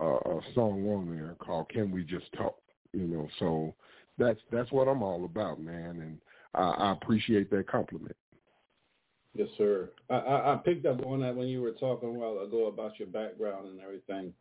a 0.00 0.04
a 0.04 0.40
song 0.54 0.86
on 0.88 1.14
there 1.14 1.34
called 1.38 1.68
"Can 1.70 1.90
We 1.90 2.04
Just 2.04 2.32
Talk." 2.36 2.56
You 2.92 3.06
know, 3.06 3.28
so 3.38 3.74
that's 4.18 4.40
that's 4.52 4.72
what 4.72 4.88
I'm 4.88 5.02
all 5.02 5.24
about, 5.24 5.60
man, 5.60 6.00
and 6.00 6.18
I, 6.54 6.70
I 6.88 6.92
appreciate 6.92 7.50
that 7.50 7.68
compliment. 7.68 8.16
Yes, 9.34 9.48
sir. 9.56 9.90
I, 10.10 10.14
I, 10.16 10.54
I 10.54 10.56
picked 10.56 10.86
up 10.86 11.04
on 11.06 11.20
that 11.20 11.36
when 11.36 11.48
you 11.48 11.62
were 11.62 11.72
talking 11.72 12.08
a 12.08 12.12
while 12.12 12.38
ago 12.44 12.66
about 12.66 12.98
your 12.98 13.08
background 13.08 13.68
and 13.68 13.80
everything. 13.80 14.32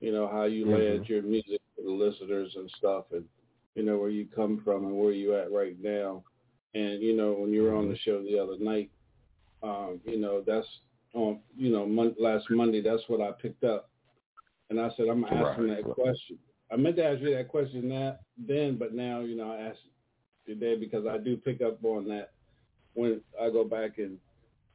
You 0.00 0.12
know 0.12 0.28
how 0.28 0.44
you 0.44 0.66
led 0.66 1.02
Mhm. 1.02 1.08
your 1.08 1.22
music 1.22 1.60
to 1.76 1.84
the 1.84 1.90
listeners 1.90 2.52
and 2.56 2.70
stuff, 2.78 3.06
and 3.12 3.24
you 3.74 3.82
know 3.84 3.98
where 3.98 4.10
you 4.10 4.26
come 4.34 4.60
from 4.64 4.84
and 4.86 4.98
where 4.98 5.12
you 5.12 5.36
at 5.36 5.52
right 5.52 5.76
now. 5.80 6.24
And 6.74 7.02
you 7.02 7.14
know 7.16 7.32
when 7.34 7.52
you 7.52 7.62
were 7.62 7.74
on 7.74 7.88
the 7.88 7.96
show 7.98 8.22
the 8.22 8.38
other 8.38 8.58
night, 8.58 8.90
um, 9.62 10.00
you 10.04 10.18
know 10.18 10.42
that's 10.46 10.66
on 11.14 11.40
you 11.56 11.70
know 11.70 11.86
mon- 11.86 12.16
last 12.18 12.50
Monday. 12.50 12.82
That's 12.82 13.04
what 13.08 13.20
I 13.20 13.32
picked 13.32 13.64
up, 13.64 13.90
and 14.72 14.80
I 14.80 14.88
said 14.96 15.06
I'm 15.08 15.20
going 15.20 15.32
to 15.34 15.38
ask 15.38 15.58
Right. 15.58 15.84
that 15.84 15.94
question. 15.94 16.38
I 16.70 16.76
meant 16.76 16.96
to 16.96 17.04
ask 17.04 17.20
you 17.20 17.34
that 17.34 17.48
question 17.48 17.88
that 17.90 18.20
then, 18.38 18.76
but 18.78 18.94
now 18.94 19.20
you 19.20 19.36
know 19.36 19.52
I 19.52 19.58
asked 19.58 19.80
today 20.46 20.76
because 20.76 21.06
I 21.06 21.18
do 21.18 21.36
pick 21.36 21.60
up 21.60 21.84
on 21.84 22.08
that 22.08 22.30
when 22.94 23.20
I 23.40 23.50
go 23.50 23.64
back 23.64 23.98
and 23.98 24.18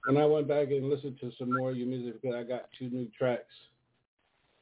when 0.05 0.17
I 0.17 0.25
went 0.25 0.47
back 0.47 0.67
and 0.69 0.87
listened 0.89 1.19
to 1.21 1.31
some 1.39 1.51
more 1.57 1.71
of 1.71 1.77
your 1.77 1.87
music 1.87 2.21
because 2.21 2.35
I 2.35 2.43
got 2.43 2.69
two 2.77 2.89
new 2.91 3.07
tracks 3.17 3.51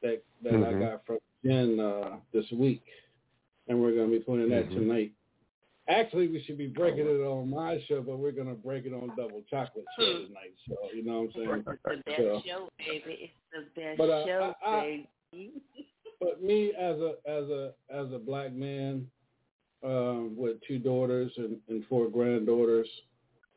that 0.02 0.22
that 0.42 0.54
I 0.54 0.72
Mhm. 0.72 0.80
got 0.80 1.06
from 1.06 1.18
Jen 1.44 1.78
uh, 1.78 2.16
this 2.32 2.50
week, 2.52 2.82
and 3.68 3.80
we're 3.80 3.92
gonna 3.94 4.08
be 4.08 4.20
playing 4.20 4.48
that 4.48 4.68
Mhm. 4.70 4.74
tonight. 4.74 5.12
Actually, 5.88 6.26
we 6.28 6.40
should 6.42 6.58
be 6.58 6.66
breaking 6.66 7.06
it 7.06 7.20
on 7.20 7.48
my 7.50 7.78
show, 7.82 8.02
but 8.02 8.16
we're 8.16 8.32
gonna 8.32 8.54
break 8.54 8.86
it 8.86 8.92
on 8.94 9.14
Double 9.14 9.42
Chocolate 9.48 9.84
show 9.98 10.26
tonight. 10.26 10.54
So 10.66 10.74
you 10.92 11.04
know 11.04 11.20
what 11.22 11.36
I'm 11.36 11.64
saying? 11.64 11.64
It's 11.66 11.82
the 11.84 12.02
best 12.06 12.16
So- 12.16 12.40
show, 12.40 12.68
baby. 12.78 13.32
It's 13.52 13.74
the 13.74 13.80
best 13.80 13.98
But, 13.98 14.10
uh, 14.10 14.26
show, 14.26 14.54
I- 14.64 14.76
I- 14.78 14.80
baby. 14.82 15.08
But 16.20 16.42
me 16.42 16.72
as 16.78 16.96
a 16.98 17.14
as 17.26 17.48
a 17.50 17.72
as 17.90 18.12
a 18.12 18.18
black 18.18 18.52
man 18.52 19.06
um, 19.84 20.34
with 20.36 20.56
two 20.66 20.78
daughters 20.78 21.32
and, 21.36 21.58
and 21.68 21.84
four 21.86 22.08
granddaughters, 22.08 22.88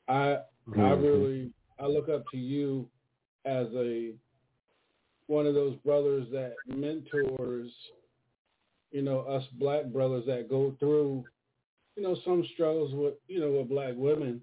I 0.08 0.40
I 0.78 0.92
Mhm. 0.92 1.02
really 1.02 1.52
I 1.80 1.86
look 1.88 2.10
up 2.10 2.28
to 2.32 2.38
you 2.38 2.90
as 3.46 3.68
a 3.76 4.14
one 5.28 5.46
of 5.46 5.54
those 5.54 5.76
brothers 5.78 6.28
that 6.32 6.58
mentors, 6.66 7.72
you 8.92 9.02
know, 9.02 9.20
us 9.22 9.44
black 9.60 9.86
brothers 9.86 10.26
that 10.28 10.50
go 10.50 10.76
through, 10.80 11.26
you 11.96 12.04
know, 12.04 12.16
some 12.26 12.44
struggles 12.54 12.94
with 12.94 13.16
you 13.28 13.40
know 13.40 13.52
with 13.52 13.70
black 13.70 13.94
women 13.96 14.42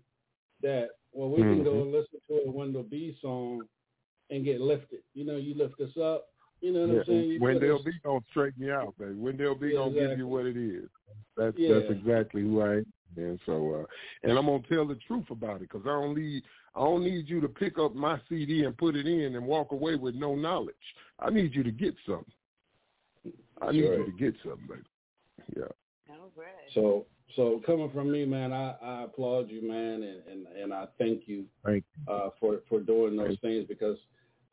that 0.63 0.91
well 1.13 1.31
we 1.31 1.45
can 1.45 1.63
go 1.63 1.75
Mhm. 1.75 1.83
and 1.83 1.93
listen 1.93 2.21
to 2.29 2.35
a 2.47 2.51
Wendell 2.51 2.83
B 2.85 3.17
song 3.21 3.69
and 4.31 4.45
get 4.45 4.61
lifted. 4.61 5.03
You 5.15 5.25
know, 5.25 5.37
you 5.37 5.55
lift 5.55 5.81
us 5.81 5.97
up 5.97 6.29
You 6.61 6.73
know 6.73 6.81
what 6.81 6.89
Yeah, 6.89 7.01
I'm 7.01 7.05
saying? 7.07 7.31
You 7.31 7.41
Wendell 7.41 7.83
B 7.85 7.93
gonna 8.05 8.21
straighten 8.31 8.63
you 8.63 8.73
out, 8.73 8.95
baby. 8.99 9.15
Wendell 9.15 9.55
B 9.55 9.69
Yeah, 9.69 9.75
gonna 9.77 9.95
give 9.95 10.19
you 10.19 10.27
what 10.27 10.47
it 10.47 10.57
is. 10.57 10.89
That's 11.37 11.57
Yeah. 11.59 11.81
that's 11.81 11.91
exactly 11.91 12.43
who 12.43 12.61
I 12.61 12.77
am. 12.77 12.87
And 13.17 13.41
so, 13.47 13.75
uh, 13.75 13.85
and 14.29 14.39
I'm 14.39 14.47
gonna 14.47 14.63
tell 14.69 14.87
the 14.87 14.97
truth 15.07 15.31
about 15.31 15.57
it 15.57 15.71
because 15.71 15.83
I 15.87 15.91
don't 15.91 16.17
need 16.17 16.43
I 16.75 16.81
don't 16.81 17.05
need 17.05 17.29
you 17.29 17.41
to 17.41 17.49
pick 17.49 17.79
up 17.79 17.95
my 17.95 18.21
CD 18.29 18.65
and 18.65 18.77
put 18.77 18.97
it 18.97 19.07
in 19.07 19.37
and 19.37 19.47
walk 19.47 19.73
away 19.73 19.97
with 19.97 20.15
no 20.15 20.35
knowledge. 20.35 20.75
I 21.19 21.31
need 21.31 21.55
you 21.55 21.63
to 21.63 21.71
get 21.71 21.95
something. 22.07 22.33
I 23.63 23.73
need 23.73 23.81
Sure. 23.81 23.99
you 23.99 24.05
to 24.07 24.13
get 24.13 24.35
something, 24.43 24.67
baby. 24.69 24.83
Yeah. 25.57 25.65
All 26.11 26.31
right. 26.37 26.47
So 26.75 27.07
so 27.35 27.61
coming 27.65 27.91
from 27.91 28.11
me, 28.11 28.25
man, 28.25 28.53
I, 28.53 28.77
I 28.83 29.03
applaud 29.05 29.51
you, 29.51 29.67
man, 29.67 30.03
and, 30.03 30.23
and, 30.27 30.47
and 30.47 30.73
I 30.73 30.87
thank 30.99 31.27
you 31.27 31.45
Thank 31.65 31.85
uh, 32.09 32.31
for 32.39 32.61
for 32.69 32.81
doing 32.81 33.17
those 33.17 33.29
Thank 33.29 33.41
things 33.41 33.67
because 33.69 33.99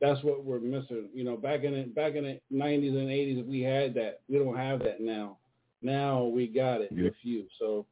that's 0.03 0.21
what 0.21 0.43
we're 0.43 0.59
missing. 0.59 1.07
You 1.13 1.23
know, 1.23 1.37
back 1.37 1.63
in 1.63 1.73
the, 1.73 1.83
back 1.83 2.15
in 2.15 2.25
the 2.25 2.39
nineties 2.51 2.91
and 2.91 3.09
eighties, 3.09 3.41
we 3.47 3.61
had 3.61 3.93
that. 3.93 4.19
We 4.27 4.37
don't 4.37 4.57
have 4.57 4.79
that 4.79 4.99
now. 4.99 5.37
Now 5.81 6.25
we 6.25 6.47
got 6.47 6.81
it 6.81 6.91
Yeah. 6.91 7.05
with 7.05 7.13
you. 7.21 7.45
So 7.57 7.85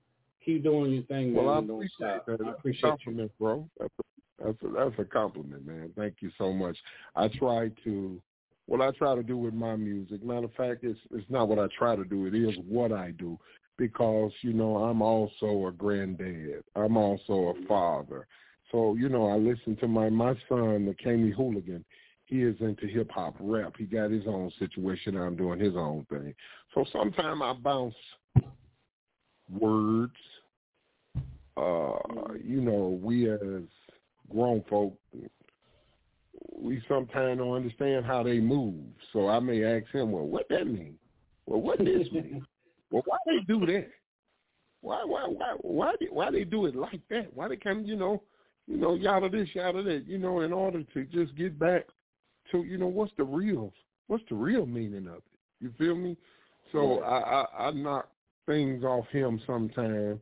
keep 0.44 0.64
doing 0.64 0.92
your 0.92 1.04
thing, 1.04 1.34
man. 1.34 1.46
Well, 1.46 1.54
I 1.54 1.62
don't 1.62 1.70
appreciate 1.70 1.96
stop. 1.96 2.26
that. 2.26 2.42
I 2.46 2.50
appreciate 2.50 2.84
a 2.84 2.88
you. 2.88 2.92
compliment, 2.92 3.32
bro. 3.40 3.70
That's 3.80 3.94
a, 4.00 4.44
that's 4.44 4.58
a, 4.64 4.68
that's 4.68 5.00
a 5.00 5.06
compliment, 5.06 5.66
man. 5.66 5.94
Thank 5.96 6.16
you 6.20 6.32
so 6.38 6.52
much. 6.52 6.78
I 7.16 7.30
try 7.30 7.70
to, 7.86 8.22
what 8.66 8.82
I 8.82 8.92
try 8.92 9.16
to 9.16 9.24
do 9.24 9.38
with 9.38 9.54
my 9.54 9.78
music. 9.78 10.22
Matter 10.22 10.46
of 10.46 10.54
fact, 10.56 10.84
it's 10.84 11.00
it's 11.12 11.30
not 11.30 11.48
what 11.48 11.60
I 11.60 11.68
try 11.78 11.96
to 11.96 12.04
do. 12.04 12.26
It 12.26 12.36
is 12.36 12.56
what 12.68 12.92
I 12.92 13.12
do 13.12 13.40
because 13.78 14.34
you 14.42 14.52
know 14.52 14.76
I'm 14.76 15.02
also 15.02 15.68
a 15.68 15.72
granddad. 15.72 16.62
I'm 16.76 16.98
also 16.98 17.56
a 17.56 17.68
father. 17.68 18.28
So 18.70 18.96
you 18.96 19.08
know 19.08 19.30
I 19.30 19.36
listen 19.36 19.78
to 19.78 19.88
my 19.88 20.10
my 20.10 20.34
son, 20.50 20.86
the 20.86 20.96
Kami 21.02 21.32
Hooligan. 21.32 21.86
Is 22.32 22.56
into 22.62 22.88
hip 22.88 23.12
hop 23.12 23.36
rap. 23.42 23.74
He 23.78 23.84
got 23.84 24.10
his 24.10 24.24
own 24.26 24.54
situation. 24.58 25.18
I'm 25.18 25.36
doing 25.36 25.60
his 25.60 25.76
own 25.76 26.06
thing. 26.10 26.34
So 26.74 26.86
sometimes 26.94 27.42
I 27.44 27.54
bounce 27.62 27.94
words. 29.50 30.16
Uh, 31.58 31.98
you 32.42 32.62
know, 32.62 32.98
we 33.04 33.30
as 33.30 33.42
grown 34.30 34.64
folk, 34.70 34.98
we 36.56 36.82
sometimes 36.88 37.40
don't 37.40 37.54
understand 37.54 38.06
how 38.06 38.24
they 38.24 38.40
move. 38.40 38.76
So 39.12 39.28
I 39.28 39.42
may 39.42 39.66
ask 39.66 39.92
him, 39.94 40.14
well, 40.14 40.26
what 40.26 40.48
that 40.50 40.66
mean? 40.66 40.96
Well, 41.46 41.60
what 41.60 41.80
this 41.80 42.10
mean? 42.14 42.46
well, 42.92 43.04
why 43.06 43.18
they 43.26 43.44
do 43.46 43.66
that? 43.66 43.90
Why, 44.80 45.04
why, 45.04 45.26
why, 45.28 45.56
why, 45.60 45.96
they, 46.00 46.06
why 46.06 46.32
they 46.32 46.46
do 46.46 46.66
it 46.66 46.78
like 46.78 47.02
that? 47.10 47.28
Why 47.34 47.50
they 47.50 47.58
come, 47.58 47.84
you 47.84 47.98
know, 47.98 48.24
you 48.68 48.78
know, 48.78 48.94
yada 48.94 49.28
this, 49.28 49.50
yada 49.54 49.84
that, 49.84 50.08
you 50.08 50.18
know, 50.18 50.40
in 50.40 50.54
order 50.54 50.82
to 50.82 51.04
just 51.06 51.36
get 51.36 51.60
back 51.60 51.84
to, 52.52 52.64
you 52.64 52.78
know, 52.78 52.88
what's 52.88 53.14
the 53.18 53.24
real, 53.24 53.74
what's 54.08 54.24
the 54.30 54.36
real 54.36 54.66
meaning 54.66 55.08
of 55.08 55.18
it? 55.18 55.24
You 55.60 55.72
feel 55.78 55.96
me? 55.96 56.18
So 56.72 57.02
I, 57.02 57.42
I, 57.42 57.68
I 57.68 57.72
knock 57.72 58.10
things 58.46 58.84
off 58.84 59.08
him 59.08 59.42
sometimes 59.46 60.20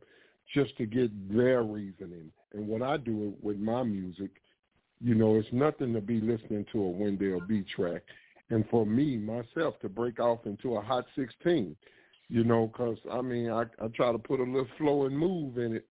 just 0.54 0.76
to 0.78 0.86
get 0.86 1.10
their 1.34 1.62
reasoning. 1.62 2.30
And 2.52 2.66
what 2.66 2.82
I 2.82 2.96
do 2.96 3.34
with 3.40 3.58
my 3.58 3.82
music, 3.82 4.30
you 5.00 5.14
know, 5.14 5.36
it's 5.36 5.48
nothing 5.52 5.92
to 5.94 6.00
be 6.00 6.20
listening 6.20 6.66
to 6.72 6.82
a 6.82 6.88
Wendell 6.88 7.40
B 7.48 7.64
track. 7.74 8.02
And 8.50 8.64
for 8.68 8.84
me, 8.84 9.16
myself, 9.16 9.78
to 9.80 9.88
break 9.88 10.18
off 10.18 10.40
into 10.44 10.76
a 10.76 10.80
hot 10.80 11.04
16, 11.16 11.76
you 12.28 12.44
know, 12.44 12.66
because, 12.66 12.98
I 13.10 13.20
mean, 13.20 13.50
I, 13.50 13.62
I 13.82 13.88
try 13.94 14.10
to 14.10 14.18
put 14.18 14.40
a 14.40 14.44
little 14.44 14.66
flow 14.76 15.06
and 15.06 15.16
move 15.16 15.58
in 15.58 15.76
it, 15.76 15.86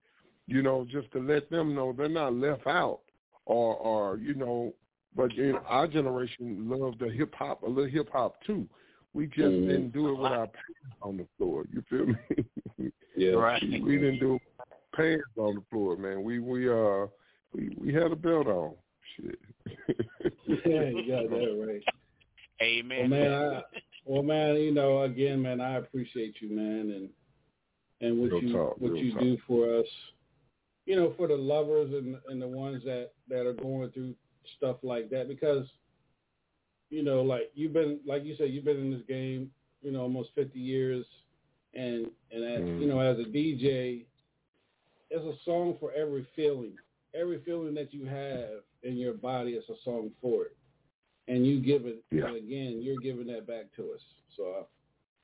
you 0.46 0.62
know, 0.62 0.86
just 0.90 1.10
to 1.12 1.20
let 1.20 1.50
them 1.50 1.74
know 1.74 1.92
they're 1.92 2.08
not 2.08 2.34
left 2.34 2.66
out 2.66 3.00
or, 3.46 3.76
or 3.76 4.16
you 4.18 4.34
know, 4.34 4.74
but 5.18 5.32
in 5.36 5.56
our 5.66 5.88
generation 5.88 6.68
loved 6.70 7.00
the 7.00 7.10
hip 7.10 7.34
hop, 7.34 7.64
a 7.64 7.66
little 7.66 7.90
hip 7.90 8.08
hop 8.12 8.40
too. 8.44 8.66
We 9.14 9.26
just 9.26 9.38
Mhm. 9.56 9.66
didn't 9.66 9.90
do 9.90 10.08
it 10.10 10.14
with 10.14 10.30
our 10.30 10.46
pants 10.46 10.96
on 11.02 11.16
the 11.16 11.26
floor. 11.36 11.66
You 11.72 11.82
feel 11.90 12.06
me? 12.06 12.14
Yeah. 13.16 13.32
Right. 13.32 13.60
we 13.82 13.96
didn't 13.98 14.20
do 14.20 14.38
pants 14.94 15.24
on 15.36 15.56
the 15.56 15.62
floor, 15.70 15.96
man. 15.96 16.22
We 16.22 16.38
we 16.38 16.68
uh 16.70 17.06
we 17.52 17.70
we 17.76 17.92
had 17.92 18.12
a 18.12 18.16
belt 18.16 18.46
on. 18.46 18.74
Shit. 19.16 19.38
yeah, 20.64 20.88
you 20.90 21.04
got 21.08 21.28
that 21.28 21.64
right. 21.66 21.82
Well, 22.60 22.68
Amen. 22.68 23.10
man, 23.10 23.32
I, 23.32 23.62
well, 24.04 24.22
man, 24.22 24.54
you 24.56 24.72
know, 24.72 25.02
again, 25.02 25.42
man, 25.42 25.60
I 25.60 25.74
appreciate 25.78 26.36
you, 26.40 26.50
man, 26.54 26.92
and 26.96 27.08
and 28.00 28.20
what 28.20 28.30
Real 28.30 28.42
you 28.44 28.52
talk, 28.52 28.78
what 28.80 28.96
you 28.96 29.12
talk. 29.12 29.20
do 29.22 29.36
for 29.48 29.74
us. 29.80 29.86
You 30.86 30.94
know, 30.96 31.12
for 31.16 31.26
the 31.26 31.36
lovers 31.36 31.92
and 31.92 32.16
and 32.28 32.40
the 32.40 32.46
ones 32.48 32.84
that 32.84 33.10
that 33.28 33.46
are 33.46 33.52
going 33.52 33.90
through 33.90 34.14
stuff 34.56 34.76
like 34.82 35.10
that, 35.10 35.28
because 35.28 35.66
you 36.90 37.02
know, 37.02 37.22
like 37.22 37.50
you've 37.54 37.72
been, 37.74 38.00
like 38.06 38.24
you 38.24 38.34
said, 38.36 38.50
you've 38.50 38.64
been 38.64 38.78
in 38.80 38.90
this 38.90 39.02
game, 39.06 39.50
you 39.82 39.90
know, 39.92 40.00
almost 40.02 40.30
fifty 40.34 40.58
years, 40.60 41.04
and 41.74 42.06
and 42.32 42.44
as 42.44 42.62
Mm. 42.62 42.80
you 42.80 42.86
know, 42.86 43.00
as 43.00 43.18
a 43.18 43.24
DJ, 43.24 44.04
there's 45.10 45.24
a 45.24 45.36
song 45.44 45.76
for 45.78 45.92
every 45.92 46.26
feeling. 46.34 46.72
Every 47.14 47.40
feeling 47.42 47.74
that 47.74 47.92
you 47.92 48.04
have 48.06 48.62
in 48.82 48.96
your 48.96 49.14
body 49.14 49.52
is 49.52 49.64
a 49.68 49.74
song 49.84 50.10
for 50.20 50.44
it 50.44 50.56
and 51.26 51.46
you 51.46 51.60
give 51.60 51.84
it 51.86 52.02
Yeah. 52.10 52.26
and 52.26 52.36
again 52.36 52.80
you're 52.80 52.96
giving 52.98 53.26
that 53.26 53.46
back 53.46 53.66
to 53.76 53.92
us 53.92 54.00
so 54.36 54.44
uh, 54.60 54.62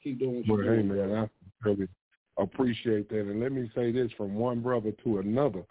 keep 0.03 0.19
doing 0.19 0.37
what 0.37 0.47
you're 0.47 0.57
Well, 0.57 0.67
hey 0.77 0.83
doing 0.83 0.89
man. 1.09 1.31
I 1.65 1.69
really 1.69 1.89
appreciate 2.37 3.09
that. 3.11 3.21
And 3.21 3.41
let 3.41 3.53
me 3.53 3.71
say 3.75 3.93
this 3.93 4.11
from 4.17 4.35
one 4.35 4.61
brother 4.61 4.93
to 5.05 5.19
another. 5.19 5.65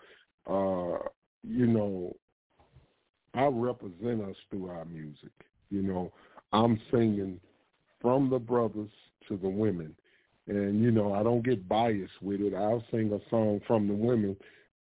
Uh, 0.47 0.99
you 1.43 1.67
know, 1.67 2.15
I 3.33 3.45
represent 3.45 4.21
us 4.21 4.35
through 4.49 4.69
our 4.69 4.85
music. 4.85 5.31
You 5.69 5.81
know, 5.81 6.11
I'm 6.51 6.79
singing 6.91 7.39
from 8.01 8.29
the 8.29 8.39
brothers 8.39 8.89
to 9.27 9.37
the 9.37 9.49
women. 9.49 9.95
And, 10.47 10.83
you 10.83 10.91
know, 10.91 11.13
I 11.13 11.23
don't 11.23 11.43
get 11.43 11.67
biased 11.69 12.21
with 12.21 12.41
it. 12.41 12.53
I'll 12.53 12.83
sing 12.91 13.11
a 13.13 13.29
song 13.29 13.61
from 13.65 13.87
the 13.87 13.93
women 13.93 14.35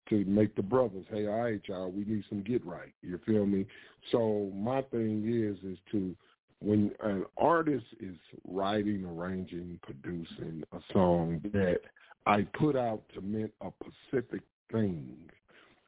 to 0.09 0.23
make 0.25 0.55
the 0.55 0.61
brothers, 0.61 1.05
hey, 1.09 1.27
all 1.27 1.41
right, 1.41 1.61
y'all, 1.65 1.91
we 1.91 2.05
need 2.05 2.23
some 2.29 2.41
get 2.43 2.65
right. 2.65 2.93
You 3.01 3.19
feel 3.25 3.45
me? 3.45 3.65
So 4.11 4.51
my 4.55 4.81
thing 4.83 5.23
is, 5.25 5.57
is 5.69 5.77
to 5.91 6.15
when 6.59 6.91
an 7.03 7.25
artist 7.37 7.85
is 7.99 8.15
writing, 8.47 9.05
arranging, 9.05 9.79
producing 9.83 10.63
a 10.71 10.79
song 10.93 11.41
that 11.53 11.79
I 12.25 12.47
put 12.57 12.75
out 12.75 13.01
to 13.13 13.21
mean 13.21 13.49
a 13.61 13.69
specific 14.09 14.41
thing. 14.71 15.17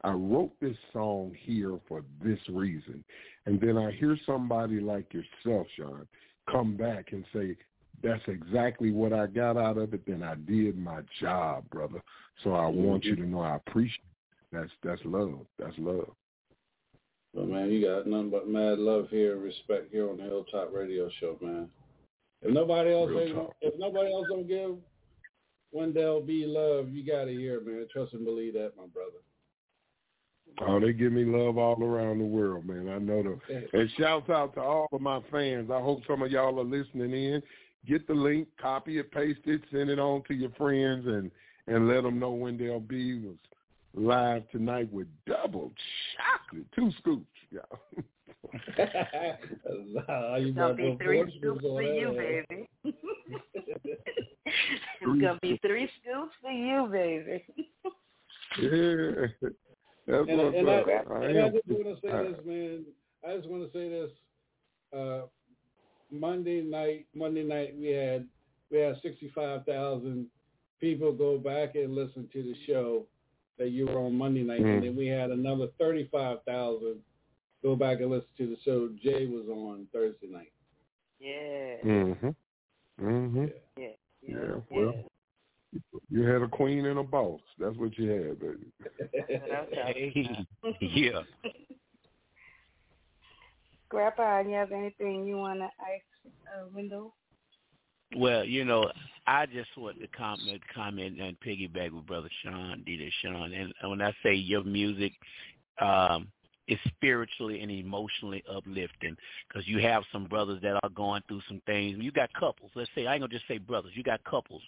I 0.02 0.12
wrote 0.12 0.52
this 0.60 0.76
song 0.92 1.32
here 1.38 1.78
for 1.86 2.02
this 2.22 2.38
reason. 2.48 3.04
And 3.46 3.60
then 3.60 3.76
I 3.76 3.90
hear 3.92 4.16
somebody 4.24 4.80
like 4.80 5.12
yourself, 5.12 5.66
Sean, 5.76 6.06
come 6.50 6.76
back 6.76 7.12
and 7.12 7.24
say, 7.34 7.56
that's 8.02 8.22
exactly 8.28 8.92
what 8.92 9.12
I 9.12 9.26
got 9.26 9.56
out 9.56 9.76
of 9.76 9.92
it, 9.92 10.06
then 10.06 10.22
I 10.22 10.34
did 10.34 10.78
my 10.78 11.00
job, 11.20 11.68
brother. 11.70 12.02
So 12.42 12.54
I 12.54 12.64
mm-hmm. 12.64 12.82
want 12.82 13.04
you 13.04 13.16
to 13.16 13.26
know 13.26 13.40
I 13.40 13.56
appreciate 13.56 13.98
it. 13.98 14.10
That's 14.52 14.70
that's 14.82 15.00
love. 15.04 15.46
That's 15.58 15.78
love. 15.78 16.10
but 17.34 17.46
man 17.46 17.70
you 17.70 17.86
got 17.86 18.06
nothing 18.06 18.30
but 18.30 18.48
mad 18.48 18.78
love 18.78 19.08
here 19.10 19.34
and 19.34 19.42
respect 19.42 19.92
here 19.92 20.10
on 20.10 20.16
the 20.16 20.24
hilltop 20.24 20.70
radio 20.72 21.08
show 21.20 21.38
man 21.40 21.68
if 22.42 22.52
nobody 22.52 22.92
else 22.92 23.10
ain't, 23.10 23.36
if 23.60 23.74
nobody 23.78 24.12
else 24.12 24.26
don't 24.28 24.48
give 24.48 24.76
Wendell 25.72 26.22
B 26.22 26.46
love 26.46 26.88
you 26.90 27.04
gotta 27.04 27.30
hear 27.30 27.58
it, 27.58 27.66
man 27.66 27.86
trust 27.92 28.14
and 28.14 28.24
believe 28.24 28.54
that 28.54 28.72
my 28.76 28.86
brother 28.86 29.22
Oh, 30.66 30.80
they 30.80 30.92
give 30.92 31.12
me 31.12 31.24
love 31.24 31.58
all 31.58 31.82
around 31.82 32.18
the 32.18 32.24
world, 32.24 32.66
man. 32.66 32.88
I 32.88 32.98
know 32.98 33.22
them. 33.22 33.40
And 33.72 33.90
shouts 33.98 34.28
out 34.28 34.54
to 34.54 34.60
all 34.60 34.88
of 34.92 35.00
my 35.00 35.20
fans. 35.30 35.70
I 35.70 35.80
hope 35.80 36.00
some 36.06 36.22
of 36.22 36.30
y'all 36.30 36.58
are 36.60 36.64
listening 36.64 37.12
in. 37.12 37.42
Get 37.86 38.06
the 38.06 38.14
link, 38.14 38.48
copy 38.60 38.98
it, 38.98 39.10
paste 39.10 39.40
it, 39.46 39.62
send 39.72 39.88
it 39.88 39.98
on 39.98 40.22
to 40.28 40.34
your 40.34 40.50
friends, 40.50 41.06
and 41.06 41.30
and 41.66 41.88
let 41.88 42.02
them 42.02 42.18
know 42.18 42.32
Wendell 42.32 42.80
B 42.80 43.22
was 43.24 43.36
live 43.94 44.48
tonight 44.50 44.92
with 44.92 45.06
double 45.26 45.72
chocolate, 46.16 46.66
two 46.74 46.90
scoops, 46.98 47.24
y'all. 47.50 47.78
Uh, 50.08 50.36
you 50.36 50.48
It's 50.48 50.56
gonna 50.56 50.74
be 50.74 50.96
three 51.02 51.24
scoops 51.38 51.62
for 51.62 51.82
you, 51.82 52.44
baby. 52.48 52.68
it's 52.84 52.96
gonna 55.02 55.38
be 55.40 55.58
three 55.62 55.88
scoops 56.02 56.34
for 56.42 56.50
you, 56.50 56.86
baby. 56.90 57.44
yeah, 58.60 59.26
that's 60.06 60.28
and, 60.28 60.38
what's 60.38 60.56
and, 60.56 60.70
I, 60.70 60.74
up. 60.74 60.86
I 61.10 61.24
and 61.24 61.38
I 61.38 61.48
just 61.50 61.66
want 61.68 61.84
to 61.84 62.00
say 62.02 62.12
I- 62.12 62.22
this, 62.22 62.38
man. 62.44 62.84
I 63.28 63.36
just 63.36 63.48
want 63.48 63.62
to 63.70 63.78
say 63.78 63.88
this. 63.88 64.10
Uh, 64.96 65.26
Monday 66.10 66.62
night, 66.62 67.06
Monday 67.14 67.44
night, 67.44 67.74
we 67.78 67.88
had 67.88 68.26
we 68.70 68.78
had 68.78 68.96
sixty 69.02 69.30
five 69.34 69.64
thousand 69.64 70.26
people 70.80 71.12
go 71.12 71.38
back 71.38 71.74
and 71.76 71.94
listen 71.94 72.28
to 72.32 72.42
the 72.42 72.54
show 72.66 73.06
that 73.58 73.68
you 73.68 73.86
were 73.86 74.00
on 74.00 74.14
Monday 74.16 74.42
night, 74.42 74.60
and 74.60 74.80
Mm. 74.80 74.84
then 74.86 74.96
we 74.96 75.06
had 75.06 75.30
another 75.30 75.68
thirty 75.78 76.08
five 76.10 76.42
thousand 76.44 77.00
go 77.62 77.76
back 77.76 78.00
and 78.00 78.10
listen 78.10 78.28
to 78.38 78.46
the 78.48 78.56
show 78.64 78.88
Jay 79.02 79.26
was 79.26 79.46
on 79.48 79.86
Thursday 79.92 80.26
night. 80.28 80.52
Yeah. 81.20 81.76
Mhm. 81.84 82.34
Mhm. 82.98 83.52
Yeah. 83.76 83.88
Yeah. 84.22 84.60
Well, 84.70 84.94
you 86.10 86.22
had 86.22 86.42
a 86.42 86.48
queen 86.48 86.86
and 86.86 86.98
a 86.98 87.02
boss. 87.02 87.40
That's 87.58 87.76
what 87.76 87.96
you 87.98 88.10
had, 88.10 88.40
baby. 88.40 88.72
That's 89.28 89.42
what 89.42 89.58
I'm 89.58 89.66
talking 89.86 90.46
about. 90.62 90.82
yeah. 90.82 91.20
Grandpa, 93.88 94.40
you 94.40 94.54
have 94.54 94.72
anything 94.72 95.26
you 95.26 95.36
want 95.36 95.58
to 95.58 95.64
ask 95.64 96.32
uh, 96.46 96.66
Wendell? 96.74 97.14
Well, 98.16 98.44
you 98.44 98.64
know, 98.64 98.90
I 99.26 99.46
just 99.46 99.70
want 99.76 100.00
to 100.00 100.06
comment, 100.08 100.60
comment 100.74 101.20
and 101.20 101.36
piggyback 101.40 101.92
with 101.92 102.06
Brother 102.06 102.30
Sean, 102.42 102.84
DJ 102.86 103.10
Sean. 103.22 103.52
And 103.52 103.72
when 103.90 104.00
I 104.00 104.12
say 104.22 104.34
your 104.34 104.64
music 104.64 105.12
um, 105.80 106.28
is 106.70 106.78
spiritually 106.86 107.60
and 107.60 107.70
emotionally 107.70 108.42
uplifting, 108.50 109.16
because 109.48 109.66
you 109.66 109.78
have 109.80 110.04
some 110.12 110.24
brothers 110.24 110.60
that 110.62 110.78
are 110.82 110.90
going 110.90 111.22
through 111.28 111.42
some 111.48 111.60
things. 111.66 111.98
You 112.00 112.12
got 112.12 112.32
couples. 112.32 112.70
Let's 112.74 112.90
say 112.94 113.06
I 113.06 113.14
ain't 113.14 113.22
gonna 113.22 113.32
just 113.32 113.48
say 113.48 113.58
brothers. 113.58 113.92
You 113.94 114.02
got 114.02 114.22
couples 114.24 114.62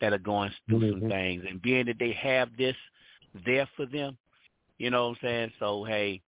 that 0.00 0.12
are 0.12 0.18
going 0.18 0.50
through 0.68 0.80
Mhm. 0.80 0.90
some 1.00 1.08
things, 1.10 1.44
and 1.48 1.62
being 1.62 1.86
that 1.86 1.98
they 1.98 2.12
have 2.12 2.56
this 2.56 2.76
there 3.44 3.66
for 3.76 3.86
them, 3.86 4.16
you 4.78 4.90
know 4.90 5.08
what 5.08 5.18
I'm 5.22 5.28
saying? 5.28 5.52
So 5.58 5.84
hey, 5.84 6.20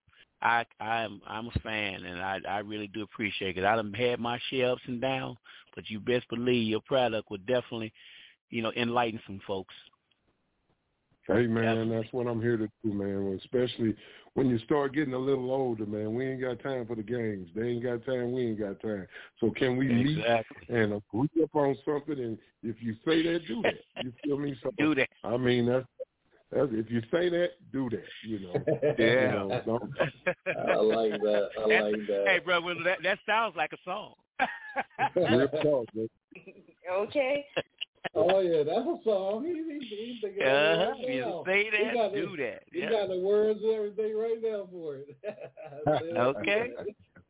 I 0.41 0.65
I'm 0.79 1.21
I'm 1.25 1.47
a 1.47 1.59
fan, 1.59 2.03
and 2.05 2.21
I 2.21 2.41
I 2.47 2.59
really 2.59 2.87
do 2.87 3.01
appreciate 3.01 3.57
it. 3.57 3.63
I 3.63 3.75
done 3.75 3.93
had 3.93 4.19
my 4.19 4.37
share 4.49 4.71
ups 4.71 4.81
and 4.87 5.01
downs, 5.01 5.37
but 5.73 5.89
you 5.89 5.99
best 5.99 6.27
believe 6.29 6.67
your 6.67 6.81
product 6.81 7.31
would 7.31 7.45
definitely, 7.45 7.93
you 8.49 8.61
know, 8.61 8.71
enlighten 8.75 9.21
some 9.25 9.39
folks. 9.47 9.73
Hey 11.27 11.47
man, 11.47 11.89
that's 11.89 12.11
what 12.11 12.27
I'm 12.27 12.41
here 12.41 12.57
to 12.57 12.67
do, 12.83 12.93
man. 12.93 13.39
Especially 13.41 13.95
when 14.33 14.49
you 14.49 14.59
start 14.59 14.93
getting 14.93 15.13
a 15.13 15.17
little 15.17 15.51
older, 15.51 15.85
man. 15.85 16.13
We 16.13 16.27
ain't 16.27 16.41
got 16.41 16.61
time 16.61 16.85
for 16.85 16.95
the 16.95 17.03
games. 17.03 17.49
They 17.55 17.69
ain't 17.69 17.83
got 17.83 18.05
time. 18.05 18.33
We 18.33 18.47
ain't 18.47 18.59
got 18.59 18.81
time. 18.81 19.07
So 19.39 19.49
can 19.51 19.77
we 19.77 19.89
Exactly. 19.89 20.57
meet 20.67 20.77
and 20.81 20.93
agree 20.93 21.43
up 21.43 21.55
on 21.55 21.77
something? 21.85 22.19
And 22.19 22.37
if 22.61 22.75
you 22.81 22.93
say 23.05 23.23
that, 23.23 23.47
do 23.47 23.61
that. 23.61 23.75
You 24.03 24.11
feel 24.23 24.37
me? 24.37 24.55
So, 24.61 24.71
Do 24.77 24.95
that. 24.95 25.07
I 25.23 25.37
mean, 25.37 25.67
that's, 25.67 25.85
that's 26.51 26.67
if 26.73 26.91
you 26.91 27.01
say 27.09 27.29
that, 27.29 27.51
do 27.71 27.89
that. 27.91 28.03
You 28.25 28.39
know. 28.41 28.53
Yeah. 28.99 29.05
You 29.05 29.31
know, 29.31 29.61
don't, 29.65 29.91
I 30.69 30.75
like 30.75 31.11
that. 31.21 31.49
I 31.57 31.67
That's- 31.69 31.83
like 31.83 32.07
that. 32.07 32.23
Hey, 32.27 32.39
bro, 32.43 32.59
well, 32.59 32.75
that 32.83 32.97
that 33.03 33.19
sounds 33.25 33.55
like 33.55 33.71
a 33.71 33.77
song. 33.85 34.13
real 35.15 35.47
talk, 35.47 35.85
man. 35.95 36.09
Okay. 36.91 37.45
Oh 38.15 38.39
yeah, 38.41 38.63
that's 38.63 38.85
a 38.85 38.97
song. 39.03 39.45
He, 39.45 39.53
he, 39.53 39.79
he's 39.95 40.21
thinking 40.21 40.43
Uh-huh. 40.43 40.91
of 40.91 40.97
right 40.99 41.09
You 41.09 41.21
now. 41.21 41.43
say 41.45 41.63
He 41.63 41.69
that, 41.83 41.93
got 41.93 42.11
the- 42.13 42.21
do 42.21 42.37
that. 42.37 42.63
He 42.71 42.79
Yeah. 42.79 42.89
got 42.91 43.07
the 43.09 43.19
words 43.19 43.59
and 43.63 43.71
everything 43.73 44.17
right 44.17 44.41
now 44.41 44.67
for 44.71 44.95
it. 44.97 45.17
Okay. 46.17 46.71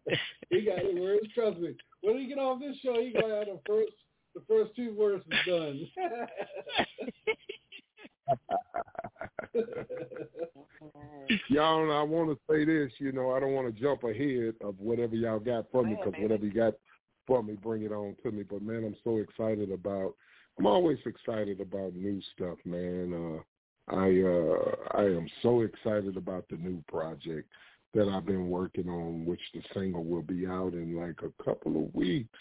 he 0.50 0.62
got 0.66 0.84
the 0.84 1.00
words. 1.00 1.28
Trust 1.34 1.60
me. 1.60 1.76
When 2.02 2.18
he 2.18 2.28
get 2.28 2.38
off 2.38 2.60
this 2.60 2.76
show, 2.84 3.02
he 3.02 3.12
gonna 3.14 3.36
have 3.38 3.48
the 3.48 3.60
first 3.66 3.94
the 4.36 4.42
first 4.48 4.76
two 4.76 4.94
verses 4.96 5.32
done. 5.46 5.88
y'all, 11.50 11.92
I 11.92 12.02
want 12.04 12.30
to 12.30 12.38
say 12.50 12.66
this. 12.66 12.92
You 13.00 13.12
know, 13.12 13.32
I 13.32 13.40
don't 13.40 13.54
want 13.54 13.74
to 13.74 13.82
jump 13.82 14.04
ahead 14.04 14.56
of 14.62 14.80
whatever 14.80 15.16
y'all 15.16 15.40
got 15.40 15.66
for 15.72 15.84
me 15.84 15.96
Go 15.96 16.02
ahead, 16.02 16.12
because 16.12 16.22
whatever 16.24 16.46
you 16.46 16.54
got 16.54 16.74
for 17.28 17.44
me, 17.44 17.54
bring 17.54 17.84
it 17.84 17.92
on 17.92 18.16
to 18.24 18.32
me. 18.32 18.44
But 18.44 18.62
man, 18.62 18.84
I'm 18.86 18.96
so 19.04 19.18
excited 19.18 19.72
about. 19.72 20.14
I'm 20.58 20.66
always 20.66 21.00
excited 21.06 21.60
about 21.62 21.96
new 21.96 22.22
stuff, 22.36 22.58
man. 22.66 23.14
Uh, 23.14 23.94
I 23.96 24.22
uh, 24.22 25.00
I 25.00 25.04
am 25.04 25.28
so 25.42 25.62
excited 25.62 26.16
about 26.16 26.46
the 26.50 26.58
new 26.58 26.84
project 26.88 27.50
that 27.94 28.08
I've 28.08 28.26
been 28.26 28.50
working 28.50 28.90
on, 28.90 29.26
which 29.26 29.42
the 29.54 29.62
single 29.74 30.04
will 30.04 30.22
be 30.22 30.48
out 30.48 30.74
in 30.74 30.96
like 30.96 31.20
a 31.24 31.44
couple 31.44 31.84
of 31.84 31.94
weeks. 31.94 32.40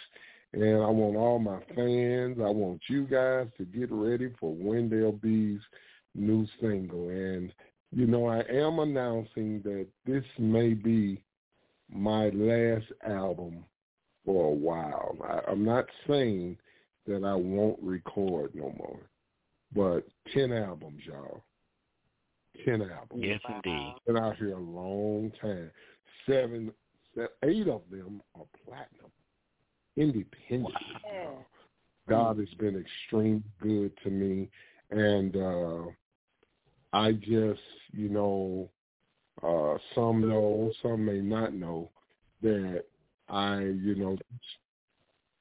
And 0.54 0.82
I 0.82 0.88
want 0.88 1.16
all 1.16 1.38
my 1.38 1.60
fans, 1.74 2.38
I 2.38 2.50
want 2.50 2.82
you 2.88 3.06
guys 3.06 3.46
to 3.56 3.64
get 3.64 3.90
ready 3.90 4.30
for 4.38 4.54
Wendell 4.54 5.12
B's 5.12 5.60
new 6.14 6.46
single. 6.60 7.08
And 7.08 7.52
you 7.90 8.06
know, 8.06 8.26
I 8.26 8.40
am 8.50 8.78
announcing 8.78 9.62
that 9.64 9.86
this 10.06 10.24
may 10.38 10.74
be 10.74 11.22
my 11.90 12.28
last 12.30 12.86
album 13.06 13.64
for 14.24 14.46
a 14.46 14.54
while. 14.54 15.16
I, 15.22 15.50
I'm 15.50 15.64
not 15.64 15.86
saying 16.08 16.56
that 17.06 17.24
I 17.24 17.34
won't 17.34 17.78
record 17.82 18.54
no 18.54 18.74
more, 18.76 19.00
but 19.74 20.06
10 20.34 20.52
albums, 20.52 21.02
y'all. 21.06 21.42
10 22.64 22.82
albums. 22.82 23.24
Yes, 23.24 23.40
indeed. 23.48 23.94
Been 24.06 24.16
out 24.16 24.36
here 24.36 24.56
a 24.56 24.60
long 24.60 25.32
time. 25.40 25.70
Seven, 26.26 26.72
eight 27.42 27.68
of 27.68 27.82
them 27.90 28.22
are 28.34 28.44
platinum, 28.64 29.10
independent. 29.96 30.74
Yeah. 31.04 31.30
God 32.08 32.38
has 32.38 32.48
been 32.58 32.78
extremely 32.78 33.42
good 33.60 33.92
to 34.04 34.10
me, 34.10 34.48
and 34.90 35.36
uh, 35.36 35.84
I 36.92 37.12
just, 37.12 37.60
you 37.92 38.08
know, 38.08 38.68
uh, 39.42 39.78
some 39.94 40.28
know, 40.28 40.72
some 40.82 41.04
may 41.04 41.20
not 41.20 41.54
know 41.54 41.90
that 42.42 42.84
I, 43.28 43.60
you 43.60 43.94
know, 43.94 44.18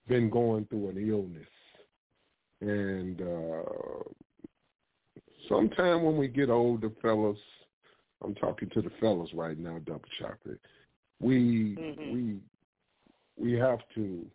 been 0.07 0.29
going 0.29 0.65
through 0.65 0.89
an 0.89 1.09
illness, 1.09 1.47
and 2.61 3.21
uh, 3.21 4.03
sometime 5.47 6.03
when 6.03 6.17
we 6.17 6.27
get 6.27 6.49
older, 6.49 6.91
fellas, 7.01 7.37
I'm 8.23 8.35
talking 8.35 8.69
to 8.73 8.81
the 8.81 8.91
fellas 8.99 9.29
right 9.33 9.57
now, 9.57 9.79
double 9.79 10.01
chocolate. 10.19 10.59
We 11.19 11.77
Mhm. 11.77 12.11
we 12.11 12.39
we 13.37 13.53
have 13.53 13.79
to 13.95 14.25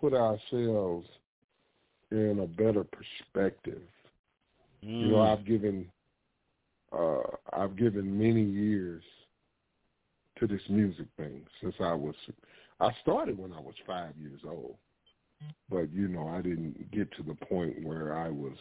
put 0.00 0.14
ourselves 0.14 1.08
in 2.10 2.40
a 2.40 2.46
better 2.46 2.84
perspective. 2.84 3.82
You 4.82 5.08
know, 5.08 5.20
Mm. 5.20 5.32
I've 5.32 5.44
given 5.44 5.90
uh 6.92 7.22
I've 7.52 7.76
given 7.76 8.18
many 8.18 8.42
years 8.42 9.02
to 10.38 10.46
this 10.46 10.62
music 10.68 11.06
thing 11.16 11.44
since 11.60 11.74
I 11.80 11.92
was 11.94 12.14
I 12.80 12.90
started 13.02 13.38
when 13.38 13.52
I 13.52 13.60
was 13.60 13.74
five 13.86 14.16
years 14.16 14.40
old. 14.46 14.76
But 15.70 15.92
you 15.92 16.08
know, 16.08 16.28
I 16.28 16.40
didn't 16.42 16.90
get 16.90 17.10
to 17.16 17.22
the 17.22 17.34
point 17.34 17.84
where 17.84 18.16
I 18.16 18.28
was 18.28 18.56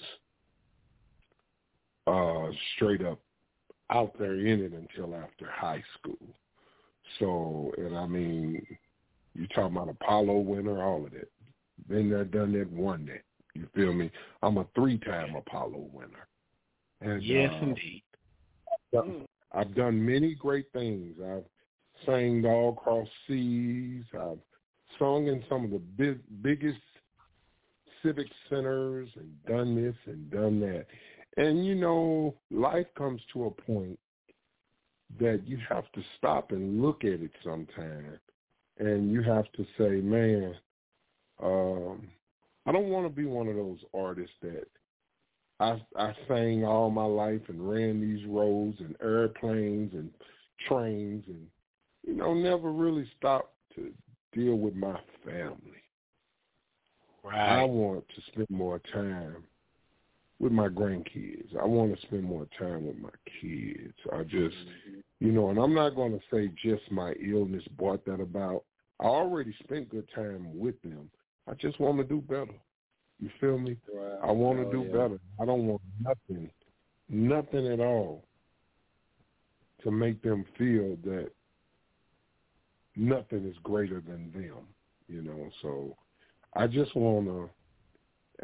uh 2.06 2.56
straight 2.76 3.04
up 3.04 3.20
out 3.90 4.18
there 4.20 4.36
in 4.36 4.62
it 4.62 4.74
until 4.74 5.16
after 5.16 5.50
high 5.50 5.84
school. 5.98 6.36
So 7.20 7.72
and 7.78 7.98
I 7.98 8.06
mean 8.06 8.66
you 9.34 9.48
talking 9.48 9.78
about 9.78 9.90
Apollo 9.90 10.40
winner, 10.40 10.84
all 10.84 11.06
of 11.06 11.12
that. 11.12 11.30
Been 11.88 12.10
there, 12.10 12.26
done 12.26 12.54
that, 12.54 12.72
won 12.72 13.06
that. 13.06 13.24
You 13.54 13.68
feel 13.76 13.94
me? 13.94 14.12
I'm 14.42 14.58
a 14.58 14.66
three 14.76 14.98
time 15.00 15.36
Apollo 15.36 15.90
winner. 15.94 16.28
And 17.02 17.24
Yes, 17.24 17.52
uh, 17.54 17.66
indeed. 17.66 18.04
I've 19.52 19.76
done 19.76 20.04
many 20.04 20.36
great 20.36 20.66
things. 20.74 21.16
I've 21.24 21.46
sang 22.06 22.46
all 22.46 22.70
across 22.70 23.08
seas. 23.28 24.04
I've 24.14 24.40
sung 25.00 25.28
in 25.28 25.44
some 25.50 25.66
of 25.66 25.72
the 25.72 25.80
big, 25.80 26.20
biggest 26.42 26.80
civic 28.04 28.28
centers 28.50 29.10
and 29.16 29.46
done 29.46 29.76
this 29.76 29.96
and 30.06 30.30
done 30.30 30.60
that. 30.62 30.86
And 31.38 31.66
you 31.66 31.76
know, 31.76 32.36
life 32.52 32.88
comes 32.98 33.22
to 33.34 33.46
a 33.46 33.52
point 33.52 34.00
that 35.20 35.42
you 35.46 35.58
have 35.70 35.92
to 35.94 36.02
stop 36.18 36.52
and 36.52 36.82
look 36.82 37.04
at 37.04 37.22
it 37.22 37.32
sometime, 37.44 38.20
and 38.80 39.12
you 39.12 39.22
have 39.24 39.46
to 39.54 39.66
say, 39.78 40.02
man, 40.02 40.56
um, 41.42 42.08
I 42.66 42.72
don't 42.72 42.90
want 42.90 43.06
to 43.06 43.14
be 43.14 43.26
one 43.26 43.48
of 43.48 43.56
those 43.56 43.80
artists 43.94 44.36
that 44.42 44.68
I 45.60 45.82
I 45.96 46.14
sang 46.28 46.66
all 46.66 46.90
my 46.90 47.06
life 47.06 47.42
and 47.48 47.70
ran 47.70 48.02
these 48.02 48.26
roads 48.28 48.78
and 48.80 48.96
airplanes 49.02 49.94
and 49.94 50.12
trains 50.68 51.24
and 51.28 51.48
you 52.08 52.16
know 52.16 52.34
never 52.34 52.72
really 52.72 53.08
stopped 53.18 53.54
to 53.76 53.92
deal 54.34 54.56
with 54.56 54.74
my 54.76 54.98
family. 55.26 55.84
I 57.30 57.64
want 57.64 58.06
to 58.16 58.22
spend 58.32 58.50
more 58.50 58.80
time 58.94 59.44
with 60.40 60.54
my 60.54 60.70
grandkids. 60.70 61.56
I 61.62 61.66
want 61.66 61.94
to 61.94 62.08
spend 62.08 62.24
more 62.24 62.48
time 62.58 62.88
with 62.88 62.98
my 62.98 63.10
kids. 63.42 63.94
I 64.14 64.24
just, 64.24 64.56
mm-hmm. 64.56 65.00
you 65.20 65.34
know, 65.34 65.50
and 65.50 65.60
I'm 65.60 65.74
not 65.74 65.96
going 65.96 66.14
to 66.14 66.22
say 66.32 66.50
just 66.64 66.90
my 66.90 67.14
illness 67.14 67.64
brought 67.78 68.06
that 68.06 68.22
about. 68.22 68.64
I 69.02 69.06
already 69.06 69.54
spent 69.64 69.90
good 69.90 70.08
time 70.16 70.58
with 70.58 70.82
them. 70.84 71.10
I 71.50 71.54
just 71.56 71.80
want 71.82 71.98
to 71.98 72.04
do 72.04 72.22
better. 72.22 72.56
You 73.20 73.30
feel 73.42 73.58
me? 73.58 73.76
Right. 73.94 74.20
I 74.24 74.32
want 74.32 74.60
to 74.60 74.68
Oh, 74.68 74.72
do 74.72 74.86
yeah. 74.88 74.94
better. 74.94 75.20
I 75.42 75.46
don't 75.46 75.68
want 75.68 75.82
nothing, 76.02 76.50
nothing 77.10 77.68
at 77.68 77.80
all 77.80 78.24
to 79.84 79.92
make 79.92 80.22
them 80.22 80.46
feel 80.58 80.96
that 81.04 81.32
nothing 82.98 83.46
is 83.46 83.56
greater 83.64 84.02
than 84.02 84.32
them, 84.34 84.66
you 85.08 85.22
know. 85.22 85.50
So 85.62 85.96
I 86.56 86.68
just 86.68 86.96
want 86.96 87.28
to, 87.28 87.50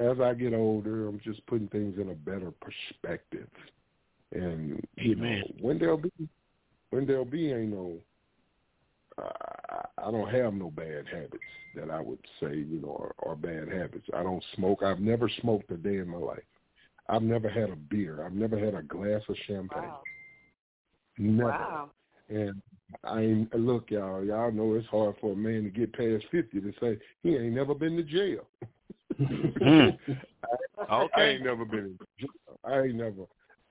as 0.01 0.19
I 0.19 0.33
get 0.33 0.53
older, 0.53 1.07
I'm 1.07 1.19
just 1.23 1.45
putting 1.47 1.67
things 1.69 1.95
in 1.99 2.09
a 2.09 2.15
better 2.15 2.51
perspective. 2.51 3.49
And, 4.31 4.81
you 4.95 5.15
know, 5.15 5.23
Amen. 5.23 5.43
Wendell 5.61 5.97
B, 5.97 6.09
Wendell 6.91 7.25
B 7.25 7.51
ain't 7.51 7.71
no, 7.71 7.97
I, 9.17 9.85
I 9.97 10.11
don't 10.11 10.29
have 10.29 10.53
no 10.53 10.71
bad 10.71 11.05
habits 11.11 11.43
that 11.75 11.89
I 11.91 11.99
would 11.99 12.19
say, 12.39 12.55
you 12.55 12.81
know, 12.81 13.13
are, 13.19 13.29
are 13.31 13.35
bad 13.35 13.67
habits. 13.67 14.07
I 14.13 14.23
don't 14.23 14.43
smoke. 14.55 14.81
I've 14.83 14.99
never 14.99 15.29
smoked 15.41 15.71
a 15.71 15.77
day 15.77 15.97
in 15.97 16.09
my 16.09 16.17
life. 16.17 16.43
I've 17.09 17.21
never 17.21 17.49
had 17.49 17.69
a 17.69 17.75
beer. 17.75 18.25
I've 18.25 18.33
never 18.33 18.57
had 18.57 18.75
a 18.75 18.81
glass 18.81 19.21
of 19.27 19.35
champagne. 19.47 19.83
Wow. 19.83 20.01
Never. 21.17 21.49
Wow. 21.49 21.89
And 22.29 22.61
I 23.03 23.21
ain't 23.21 23.55
look, 23.55 23.91
y'all. 23.91 24.23
Y'all 24.23 24.51
know 24.51 24.75
it's 24.75 24.87
hard 24.87 25.15
for 25.19 25.33
a 25.33 25.35
man 25.35 25.63
to 25.63 25.69
get 25.69 25.93
past 25.93 26.25
fifty 26.31 26.61
to 26.61 26.73
say 26.79 26.97
he 27.21 27.35
ain't 27.35 27.53
never 27.53 27.73
been 27.73 27.95
to 27.97 28.03
jail. 28.03 28.47
I, 30.89 31.07
I 31.15 31.23
ain't 31.23 31.43
never 31.43 31.65
been. 31.65 31.79
in 31.79 31.99
jail. 32.19 32.59
I 32.63 32.81
ain't 32.81 32.95
never. 32.95 33.23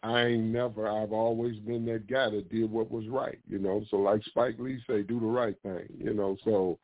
I 0.03 0.25
ain't 0.27 0.45
never. 0.45 0.89
I've 0.89 1.13
always 1.13 1.59
been 1.61 1.85
that 1.87 2.09
guy 2.11 2.31
that 2.31 2.51
did 2.51 2.71
what 2.71 2.91
was 2.91 3.07
right. 3.09 3.39
You 3.49 3.59
know. 3.59 3.85
So 3.91 3.97
like 3.99 4.23
Spike 4.25 4.57
Lee 4.59 4.83
say, 4.89 5.03
do 5.03 5.21
the 5.21 5.27
right 5.27 5.57
thing. 5.63 5.87
You 5.97 6.15
know. 6.15 6.37
So 6.45 6.79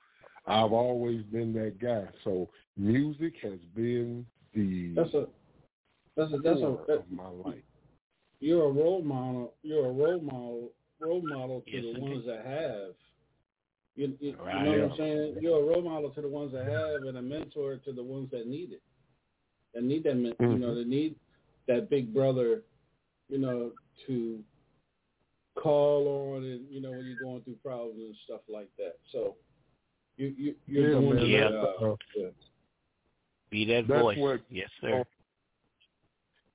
I've 0.47 0.73
always 0.73 1.23
been 1.25 1.53
that 1.55 1.79
guy. 1.81 2.05
So 2.25 2.49
music 2.77 3.35
has 3.43 3.59
been 3.75 4.25
the 4.55 4.95
That's 4.95 5.15
a 5.15 5.27
that's 6.17 6.33
a 6.33 6.39
that's 6.39 6.59
a 6.59 6.63
core 6.63 6.85
that, 6.89 6.99
of 6.99 7.11
my 7.11 7.29
life. 7.29 7.63
you're 8.41 8.65
a 8.65 8.71
role 8.71 9.03
model. 9.03 9.55
You're 9.63 9.87
a 9.87 9.93
role 9.93 10.21
model 10.21 10.71
role 11.01 11.23
model 11.23 11.63
to 11.63 11.71
Yes, 11.71 11.83
the 11.83 11.89
indeed. 11.91 12.03
ones 12.03 12.27
that 12.27 12.45
have. 12.47 12.95
You, 13.97 14.17
you, 14.21 14.37
Right. 14.37 14.65
you 14.65 14.77
know 14.77 14.83
what 14.85 14.91
I'm 14.93 14.97
saying? 14.97 15.37
You're 15.41 15.61
a 15.61 15.65
role 15.65 15.83
model 15.83 16.11
to 16.11 16.21
the 16.21 16.29
ones 16.29 16.53
that 16.53 16.67
have, 16.67 17.05
and 17.05 17.19
a 17.19 17.23
mentor 17.23 17.77
to 17.79 17.93
the 17.93 18.03
ones 18.03 18.31
that 18.31 18.47
need 18.47 18.73
it. 18.73 18.83
That 19.75 19.83
need 19.83 20.05
that, 20.05 20.15
men- 20.15 20.35
you 20.41 20.59
know, 20.59 20.73
Mhm. 20.73 20.75
they 20.77 20.85
need 20.85 21.17
that 21.67 21.91
big 21.91 22.15
brother, 22.15 22.63
you 23.29 23.39
know, 23.39 23.73
to 24.07 24.45
call 25.57 26.35
on, 26.37 26.45
and 26.45 26.71
you 26.71 26.81
know, 26.81 26.93
when 26.93 27.05
you're 27.07 27.19
going 27.19 27.43
through 27.43 27.57
problems 27.57 28.01
and 28.01 28.17
stuff 28.25 28.41
like 28.49 28.75
that. 28.77 28.99
So, 29.11 29.37
you 30.17 30.29
you 30.29 30.55
you're 30.67 30.93
Yeah, 30.93 31.01
doing 31.01 31.17
man, 31.17 31.27
your 31.29 31.51
that's, 31.51 31.83
uh, 31.83 31.97
Yeah. 32.17 32.31
Be 33.51 33.65
that 33.65 33.87
That's 33.89 34.03
voice. 34.03 34.19
what- 34.19 34.43
yes, 34.51 34.71
sir. 34.81 35.05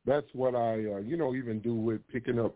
that's 0.05 0.33
what 0.33 0.55
I, 0.55 0.85
uh, 0.93 0.97
you 0.99 1.17
know, 1.17 1.33
even 1.33 1.59
do 1.59 1.73
with 1.75 2.05
picking 2.07 2.39
up 2.39 2.55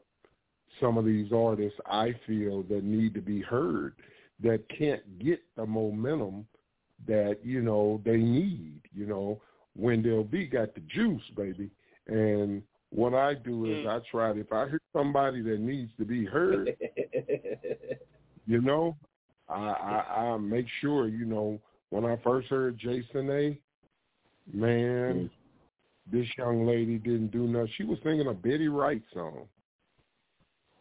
some 0.80 0.97
of 0.97 1.06
these 1.06 1.32
artists 1.32 1.80
I 1.86 2.13
feel 2.25 2.63
that 2.63 2.84
need 2.84 3.13
to 3.15 3.21
be 3.21 3.41
heard 3.41 3.95
that 4.41 4.63
can't 4.69 5.19
get 5.19 5.39
the 5.56 5.65
momentum 5.65 6.45
that, 7.08 7.39
you 7.43 7.62
know, 7.62 8.01
they 8.06 8.17
need. 8.17 8.82
You 8.93 9.06
know, 9.06 9.41
Wendell 9.75 10.23
B 10.23 10.45
got 10.45 10.73
the 10.75 10.82
juice, 10.82 11.23
baby. 11.36 11.69
And 12.08 12.62
what 12.89 13.13
I 13.13 13.34
do 13.34 13.65
is 13.65 13.86
Mm. 13.86 13.88
I 13.88 13.99
try 14.10 14.34
to, 14.34 14.39
if 14.39 14.51
I 14.51 14.67
hear 14.67 14.82
somebody 14.93 15.41
that 15.41 15.60
needs 15.60 15.91
to 15.97 16.06
be 16.06 16.25
heard, 16.25 16.75
you 18.47 18.62
know, 18.62 18.95
I, 19.49 19.53
I, 19.56 20.21
I 20.21 20.38
make 20.38 20.67
sure, 20.82 21.08
you 21.08 21.25
know, 21.25 21.60
when 21.89 22.06
I 22.06 22.17
first 22.17 22.47
heard 22.49 22.77
Jason 22.77 23.30
A, 23.30 23.58
man, 24.53 25.30
this 26.12 26.27
young 26.38 26.65
lady 26.65 26.97
didn't 26.97 27.32
do 27.32 27.47
nothing. 27.47 27.71
She 27.77 27.84
was 27.84 27.97
singing 28.03 28.27
a 28.27 28.34
Betty 28.34 28.67
Wright 28.67 29.01
song. 29.13 29.47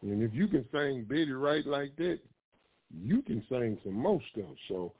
And 0.01 0.21
if 0.21 0.33
you 0.33 0.47
can 0.47 0.65
sing 0.71 1.05
Betty 1.07 1.31
Wright 1.31 1.65
like 1.65 1.95
that, 1.97 2.19
you 2.93 3.21
can 3.21 3.43
sing 3.49 3.77
some 3.83 3.93
more 3.93 4.21
stuff. 4.31 4.55
So 4.67 4.93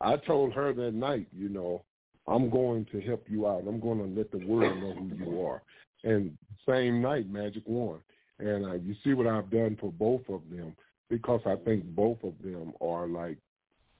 I 0.00 0.16
told 0.16 0.52
her 0.52 0.72
that 0.72 0.94
night, 0.94 1.26
you 1.36 1.48
know, 1.48 1.82
I'm 2.26 2.50
going 2.50 2.86
to 2.92 3.00
help 3.00 3.26
you 3.28 3.46
out. 3.46 3.64
I'm 3.66 3.80
going 3.80 3.98
to 3.98 4.18
let 4.18 4.30
the 4.30 4.46
world 4.46 4.78
know 4.78 4.94
who 4.94 5.24
you 5.24 5.44
are. 5.44 5.62
And 6.04 6.36
same 6.68 7.00
night, 7.02 7.28
Magic 7.28 7.62
One. 7.66 8.00
And 8.38 8.64
uh, 8.64 8.74
you 8.74 8.94
see 9.02 9.14
what 9.14 9.26
I've 9.26 9.50
done 9.50 9.76
for 9.80 9.92
both 9.92 10.22
of 10.28 10.42
them 10.50 10.76
because 11.08 11.40
I 11.46 11.56
think 11.64 11.84
both 11.84 12.18
of 12.22 12.34
them 12.42 12.72
are 12.80 13.06
like 13.06 13.38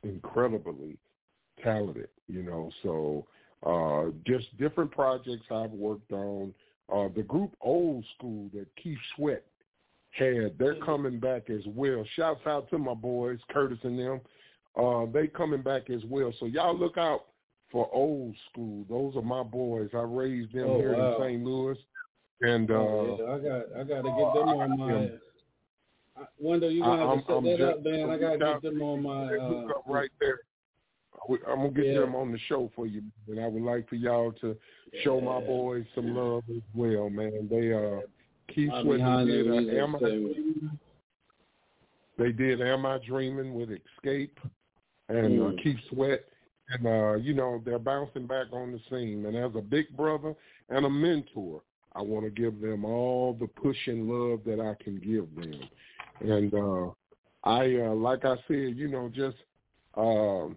incredibly 0.03 0.97
talented, 1.62 2.09
you 2.27 2.43
know. 2.43 2.71
So 2.83 3.27
uh, 3.65 4.11
just 4.27 4.57
different 4.59 4.91
projects 4.91 5.47
I've 5.51 5.71
worked 5.71 6.12
on. 6.12 6.55
Uh, 6.93 7.09
the 7.15 7.23
group 7.23 7.55
Ol' 7.61 8.03
Skool 8.21 8.53
that 8.53 8.67
Keith 8.83 8.99
Sweat 9.15 9.45
had, 10.12 10.57
they're 10.59 10.77
coming 10.77 11.18
back 11.18 11.51
as 11.51 11.62
well. 11.66 12.05
Shouts 12.16 12.40
out 12.46 12.68
to 12.70 12.79
my 12.79 12.94
boys, 12.94 13.38
Curtis 13.51 13.79
and 13.83 13.98
them. 13.98 14.20
Uh, 14.77 15.07
they 15.12 15.27
coming 15.27 15.62
back 15.62 15.90
as 15.90 16.03
well. 16.05 16.33
So 16.40 16.46
y'all 16.46 16.77
look 16.79 16.96
out 16.98 17.27
for 17.70 17.88
Ol' 17.92 18.33
Skool. 18.55 18.88
Those 18.88 19.16
are 19.16 19.22
my 19.22 19.42
boys. 19.42 19.90
I 19.94 19.98
raised 20.03 20.53
them 20.55 20.66
Oh, 20.68 20.79
here 20.79 20.94
wow. 20.96 21.16
in 21.16 21.22
St. 21.22 21.44
Louis. 21.44 21.79
And 22.42 22.70
uh, 22.70 22.75
Oh, 22.75 23.16
yeah, 23.18 23.35
I 23.35 23.38
got 23.38 23.81
I 23.81 23.85
got 23.85 24.03
to 24.03 24.16
get 24.16 24.35
them 24.35 24.48
on 24.48 24.79
my. 24.79 24.92
Yeah. 25.03 25.07
I- 26.18 26.27
Wendell, 26.38 26.70
you 26.70 26.83
gonna 26.83 27.01
have 27.01 27.09
I'm- 27.09 27.18
to 27.20 27.25
set 27.27 27.37
I'm 27.37 27.44
that 27.44 27.59
just- 27.59 27.72
up, 27.79 27.85
man. 27.85 28.11
I 28.11 28.18
gotta 28.18 28.38
get 28.61 28.62
them 28.62 28.83
on 28.83 29.03
my. 29.03 29.37
Uh, 29.37 29.68
right 29.87 30.11
there. 30.20 30.40
I'm 31.29 31.38
gonna 31.59 31.70
get 31.70 31.87
Yeah. 31.87 32.01
them 32.01 32.14
on 32.16 32.33
the 32.33 32.38
show 32.48 32.70
for 32.75 32.87
you, 32.87 33.03
and 33.29 33.38
I 33.40 33.46
would 33.46 33.62
like 33.62 33.88
for 33.88 33.94
y'all 33.94 34.33
to 34.40 34.57
show 35.05 35.20
my 35.20 35.40
boys 35.40 35.85
some 35.94 36.14
love 36.16 36.42
as 36.51 36.62
well, 36.75 37.09
man. 37.11 37.48
They 37.48 37.72
uh, 37.72 38.01
Keith 38.48 38.70
Sweat 38.83 39.00
did 39.26 39.50
uh, 39.50 39.83
Am 39.83 39.96
I. 39.96 39.98
Dreaming? 39.98 40.78
They 42.18 42.33
did 42.33 42.61
Am 42.61 42.87
I 42.87 42.98
Dreaming 43.07 43.55
with 43.55 43.70
Xscape 43.70 44.31
and 45.09 45.40
uh, 45.40 45.44
Mm. 45.44 45.62
Keith 45.62 45.78
Sweat, 45.90 46.24
and 46.68 46.87
uh, 46.87 47.14
you 47.14 47.35
know 47.35 47.61
they're 47.64 47.78
bouncing 47.78 48.26
back 48.26 48.46
on 48.52 48.72
the 48.72 48.81
scene. 48.90 49.24
And 49.26 49.37
as 49.37 49.52
a 49.57 49.62
big 49.62 49.94
brother 49.96 50.35
and 50.68 50.87
a 50.87 50.90
mentor, 50.90 51.62
I 51.94 52.02
want 52.02 52.24
to 52.24 52.31
give 52.31 52.61
them 52.61 52.85
all 52.85 53.35
the 53.35 53.46
push 53.46 53.76
and 53.87 54.09
love 54.09 54.40
that 54.46 54.61
I 54.61 54.83
can 54.83 54.96
give 54.96 55.35
them. 55.35 55.68
And 56.20 56.55
uh, 56.55 56.90
I, 57.44 57.76
uh, 57.87 57.94
like 57.94 58.24
I 58.24 58.37
said, 58.48 58.76
you 58.76 58.88
know, 58.88 59.11
just 59.14 59.37
um, 59.96 60.57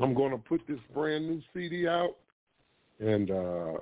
I'm 0.00 0.14
going 0.14 0.32
to 0.32 0.38
put 0.38 0.60
this 0.68 0.78
brand 0.94 1.26
new 1.26 1.40
CD 1.54 1.88
out, 1.88 2.16
and 3.00 3.30
uh, 3.30 3.72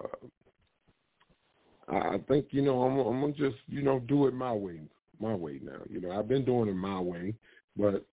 I 1.89 2.19
think 2.29 2.47
you 2.51 2.63
know 2.63 2.83
I'm, 2.83 2.99
I'm 2.99 3.21
gonna 3.21 3.33
just 3.33 3.57
you 3.69 3.83
know 3.83 4.01
do 4.01 4.27
it 4.27 4.35
my 4.35 4.53
way, 4.53 4.81
my 5.21 5.35
way 5.35 5.61
now. 5.63 5.79
You 5.89 6.01
know, 6.01 6.13
I've 6.13 6.29
been 6.29 6.45
doing 6.45 6.69
it 6.69 6.75
my 6.75 7.01
way, 7.01 7.35
but 7.77 8.05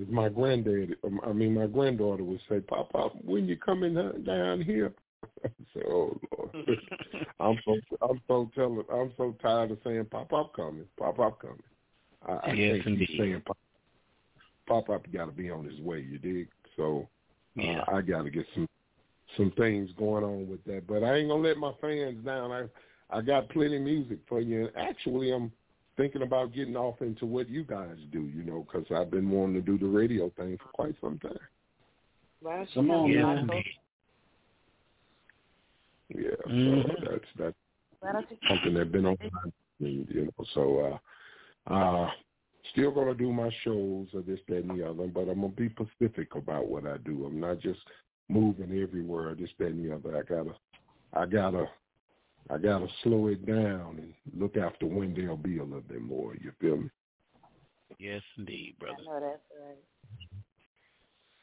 as 0.00 0.06
my 0.08 0.28
granddad, 0.28 0.96
um, 1.04 1.20
I 1.26 1.32
mean 1.32 1.54
my 1.54 1.66
granddaughter 1.66 2.24
would 2.24 2.40
say, 2.48 2.60
"Pop, 2.60 2.92
Pop, 2.92 3.14
when 3.24 3.46
you 3.48 3.56
coming 3.56 3.94
down- 3.94 4.62
here?" 4.62 4.92
I 5.44 5.48
said, 5.72 5.84
"Oh 5.86 6.18
Lord." 6.38 6.50
I'm 7.40 7.58
so 7.64 7.78
I'm 8.02 8.20
so 8.28 8.50
telling 8.54 8.84
I'm 8.92 9.12
so 9.16 9.36
tired 9.42 9.70
of 9.70 9.78
saying 9.84 10.06
pop 10.10 10.32
up 10.32 10.54
coming, 10.54 10.84
pop 10.98 11.18
up 11.18 11.40
coming. 11.40 11.58
I, 12.26 12.32
I 12.50 12.52
Yes, 12.54 12.82
can't 12.84 12.98
keep 12.98 13.08
saying 13.18 13.42
pop 13.44 13.56
pop 14.68 14.90
up 14.90 15.10
got 15.12 15.26
to 15.26 15.32
be 15.32 15.50
on 15.50 15.64
his 15.64 15.80
way. 15.80 16.00
You 16.00 16.18
dig? 16.18 16.48
So 16.76 17.08
Yeah. 17.56 17.82
uh, 17.88 17.96
I 17.96 18.00
got 18.02 18.22
to 18.22 18.30
get 18.30 18.46
some 18.54 18.66
some 19.36 19.52
things 19.56 19.90
going 19.98 20.24
on 20.24 20.48
with 20.48 20.64
that. 20.64 20.86
But 20.86 21.04
I 21.04 21.16
ain't 21.16 21.28
gonna 21.28 21.42
let 21.42 21.56
my 21.56 21.72
fans 21.80 22.24
down. 22.24 22.50
I 22.50 22.64
I 23.10 23.20
got 23.20 23.48
plenty 23.50 23.76
of 23.76 23.82
music 23.82 24.18
for 24.28 24.40
you. 24.40 24.66
And 24.66 24.76
actually, 24.76 25.32
I'm 25.32 25.52
thinking 25.96 26.22
about 26.22 26.54
getting 26.54 26.76
off 26.76 27.02
into 27.02 27.26
what 27.26 27.48
you 27.48 27.64
guys 27.64 27.96
do. 28.10 28.22
You 28.22 28.42
know, 28.44 28.66
because 28.70 28.86
I've 28.94 29.10
been 29.10 29.30
wanting 29.30 29.54
to 29.54 29.60
do 29.60 29.78
the 29.78 29.86
radio 29.86 30.30
thing 30.30 30.58
for 30.58 30.68
quite 30.72 30.94
some 31.00 31.18
time. 31.18 31.38
Why 32.40 32.66
Come 32.74 32.90
on, 32.90 33.08
to 33.08 33.14
Yes, 33.14 33.24
my 33.24 33.42
man. 33.42 33.62
Yeah, 36.08 36.30
so 36.44 36.50
Mhm. 36.50 37.10
that's 37.10 37.32
that's 37.36 37.56
Why 38.00 38.12
don't 38.12 38.28
something 38.48 38.74
that 38.74 38.92
been 38.92 39.06
on 39.06 39.16
my 39.20 39.28
mind, 39.78 40.08
you 40.10 40.24
know. 40.24 40.44
So 40.52 41.00
uh 41.68 41.72
uh 41.72 42.10
still 42.72 42.90
gonna 42.90 43.14
do 43.14 43.32
my 43.32 43.50
shows 43.62 44.08
or 44.12 44.22
this, 44.22 44.40
that 44.48 44.64
and 44.64 44.78
the 44.78 44.88
other, 44.88 45.06
but 45.06 45.28
I'm 45.28 45.40
gonna 45.40 45.48
be 45.48 45.70
specific 45.70 46.34
about 46.34 46.68
what 46.68 46.86
I 46.86 46.96
do. 46.98 47.26
I'm 47.26 47.40
not 47.40 47.60
just 47.60 47.80
moving 48.32 48.82
everywhere, 48.82 49.34
this, 49.34 49.50
that 49.58 49.68
and 49.68 49.84
the 49.84 49.94
other. 49.94 50.16
I 50.16 50.22
gotta 50.22 50.54
I 51.12 51.26
gotta 51.26 51.66
I 52.50 52.56
gotta 52.58 52.88
slow 53.02 53.26
it 53.28 53.46
down 53.46 53.98
and 53.98 54.14
look 54.36 54.56
after 54.56 54.86
Wendell 54.86 55.36
B 55.36 55.58
a 55.58 55.64
little 55.64 55.80
bit 55.80 56.02
more, 56.02 56.34
you 56.34 56.50
feel 56.60 56.78
me? 56.78 56.90
Yes, 57.98 58.22
indeed, 58.38 58.74
brother. 58.80 58.96
I 59.00 59.04
know 59.04 59.20
that's 59.20 59.42
right. 59.60 59.76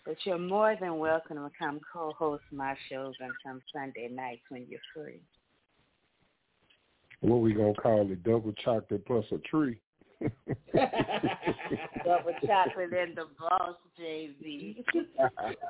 But 0.06 0.18
you're 0.24 0.40
more 0.40 0.76
than 0.80 0.98
welcome 0.98 1.36
to 1.38 1.52
come 1.58 1.80
co-host 1.94 2.44
my 2.52 2.76
shows 2.90 3.14
on 3.22 3.32
some 3.46 3.62
Sunday 3.72 4.10
nights 4.12 4.42
when 4.50 4.66
you're 4.68 4.82
free. 4.94 5.22
What 7.22 7.42
we 7.42 7.54
gonna 7.54 7.76
call 7.76 8.12
it, 8.12 8.24
double 8.24 8.54
chocolate 8.54 9.06
plus 9.06 9.26
a 9.32 9.38
tree. 9.40 9.80
Double 10.22 10.36
chocolate 12.46 12.94
and 12.94 13.16
the 13.16 13.26
boss, 13.40 13.76
JV. 14.00 14.84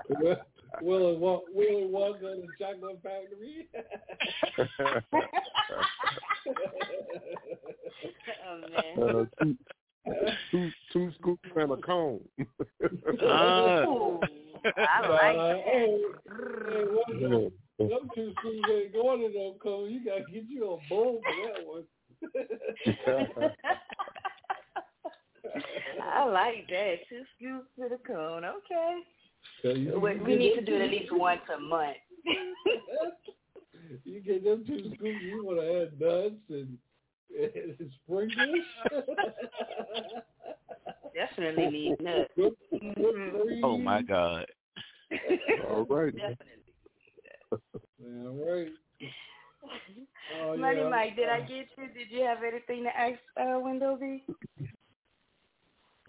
Will 0.09 0.37
Will 0.81 1.11
and 1.11 1.19
Wal- 1.21 1.43
Will 1.53 1.77
and 1.83 1.93
Wonka 1.93 2.31
and 2.33 2.43
the 2.43 2.47
Chocolate 2.59 3.01
Factory. 3.03 3.67
oh 8.47 8.57
man. 8.69 8.93
uh, 9.03 9.25
two, 9.43 9.57
two, 10.51 10.69
two 10.93 11.11
scoops 11.19 11.49
and 11.55 11.71
a 11.71 11.77
cone. 11.77 12.21
Ah. 13.23 13.83
Ooh, 13.83 14.19
I 14.75 15.07
like 15.07 15.37
Uh, 15.37 15.47
that. 15.47 15.61
hey, 15.65 15.97
hey, 16.25 16.83
what 16.85 17.07
the- 17.07 17.51
them 17.79 18.09
two 18.13 18.29
schools 18.39 18.65
ain't 18.71 18.93
going 18.93 19.21
to 19.21 19.29
no 19.29 19.55
cone. 19.63 19.89
You 19.89 19.99
gotta 20.03 20.23
get 20.31 20.43
you 20.49 20.63
a 20.73 20.77
bowl 20.89 21.21
for 21.23 21.35
that 21.53 21.65
one. 21.65 21.85
I 26.03 26.25
like 26.25 26.67
that. 26.69 26.95
Two 27.07 27.23
scoops 27.37 27.67
to 27.79 27.87
the 27.89 27.97
cone. 28.05 28.43
Okay. 28.43 29.01
'Cause 29.61 29.77
you- 29.77 29.99
We, 29.99 30.15
we 30.15 30.35
need 30.35 30.55
to 30.55 30.61
do 30.61 30.75
it 30.75 30.81
at 30.81 30.89
least 30.89 31.11
once 31.11 31.41
a 31.55 31.59
month. 31.59 31.97
you 34.05 34.19
get 34.21 34.43
them 34.43 34.63
two 34.65 34.91
scoops, 34.95 35.21
you 35.21 35.43
want 35.45 35.59
to 35.59 35.81
add 35.81 35.99
nuts 35.99 36.35
and, 36.49 36.77
and 37.37 37.91
sprinkles. 38.03 38.65
definitely 41.15 41.67
need 41.67 42.01
nuts. 42.01 42.31
Mm-hmm. 42.37 43.63
Oh 43.63 43.77
my 43.77 44.01
God. 44.01 44.45
All 45.67 45.85
right. 45.89 46.13
All 47.51 48.35
right. 48.45 48.71
Oh, 50.41 50.55
Money 50.55 50.81
yeah. 50.81 50.89
Mike, 50.89 51.15
did 51.15 51.27
I 51.29 51.39
get 51.41 51.67
you? 51.77 51.87
Did 51.93 52.11
you 52.11 52.21
have 52.23 52.43
anything 52.43 52.83
to 52.83 52.95
ask 52.97 53.19
uh, 53.39 53.59
Wendell 53.59 53.97
B? 53.97 54.23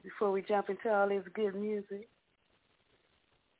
Before 0.02 0.30
we 0.32 0.42
jump 0.42 0.68
into 0.70 0.92
all 0.92 1.08
this 1.08 1.24
good 1.34 1.54
music. 1.54 2.08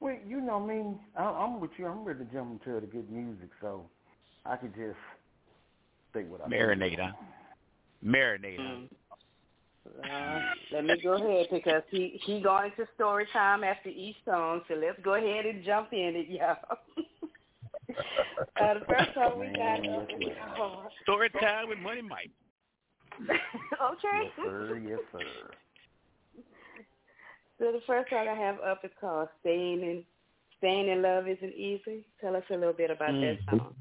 Well, 0.00 0.16
you 0.26 0.40
know 0.40 0.58
me. 0.58 0.82
I, 1.16 1.24
I'm 1.24 1.60
with 1.60 1.70
you. 1.76 1.86
I'm 1.86 2.04
ready 2.04 2.24
to 2.24 2.32
jump 2.32 2.64
into 2.64 2.80
the 2.80 2.86
good 2.86 3.10
music, 3.10 3.50
so 3.60 3.84
I 4.46 4.56
could 4.56 4.74
just 4.74 4.96
think 6.12 6.30
what 6.30 6.40
I 6.40 6.48
Marinate, 6.48 6.98
huh? 6.98 7.12
Marinate. 8.04 8.58
huh? 8.58 8.62
Mm. 8.62 8.88
Uh, 10.02 10.40
let 10.72 10.84
me 10.84 10.94
go 11.02 11.14
ahead 11.14 11.46
because 11.50 11.82
he 11.90 12.20
he 12.24 12.40
going 12.40 12.70
into 12.70 12.90
story 12.94 13.26
time 13.32 13.64
after 13.64 13.88
each 13.88 14.16
song. 14.24 14.60
So 14.68 14.74
let's 14.74 15.00
go 15.02 15.14
ahead 15.14 15.46
and 15.46 15.64
jump 15.64 15.92
in 15.92 16.14
it, 16.16 16.28
y'all. 16.28 16.56
uh, 18.60 18.74
the 18.74 18.84
first 18.86 19.14
song 19.14 19.40
we 19.40 19.46
got 19.56 19.86
up 19.88 20.08
is 20.10 20.36
called 20.56 20.86
Story 21.02 21.30
time 21.30 21.68
with 21.68 21.78
Money 21.78 22.02
Mike. 22.02 22.30
okay. 23.20 24.20
Yes, 24.22 24.32
sir. 24.36 24.80
Yes, 24.86 25.00
sir. 25.12 25.50
So 27.60 27.72
the 27.72 27.80
first 27.86 28.08
song 28.08 28.26
I 28.26 28.34
have 28.34 28.58
up 28.60 28.80
is 28.84 28.90
called 28.98 29.28
"Staying 29.40 29.82
in 29.82 30.02
Staying 30.58 30.88
in 30.88 31.02
Love 31.02 31.28
Isn't 31.28 31.54
Easy." 31.54 32.06
Tell 32.18 32.34
us 32.34 32.42
a 32.50 32.54
little 32.54 32.72
bit 32.72 32.90
about 32.90 33.12
that 33.12 33.36
mm-hmm. 33.46 33.58
song. 33.58 33.74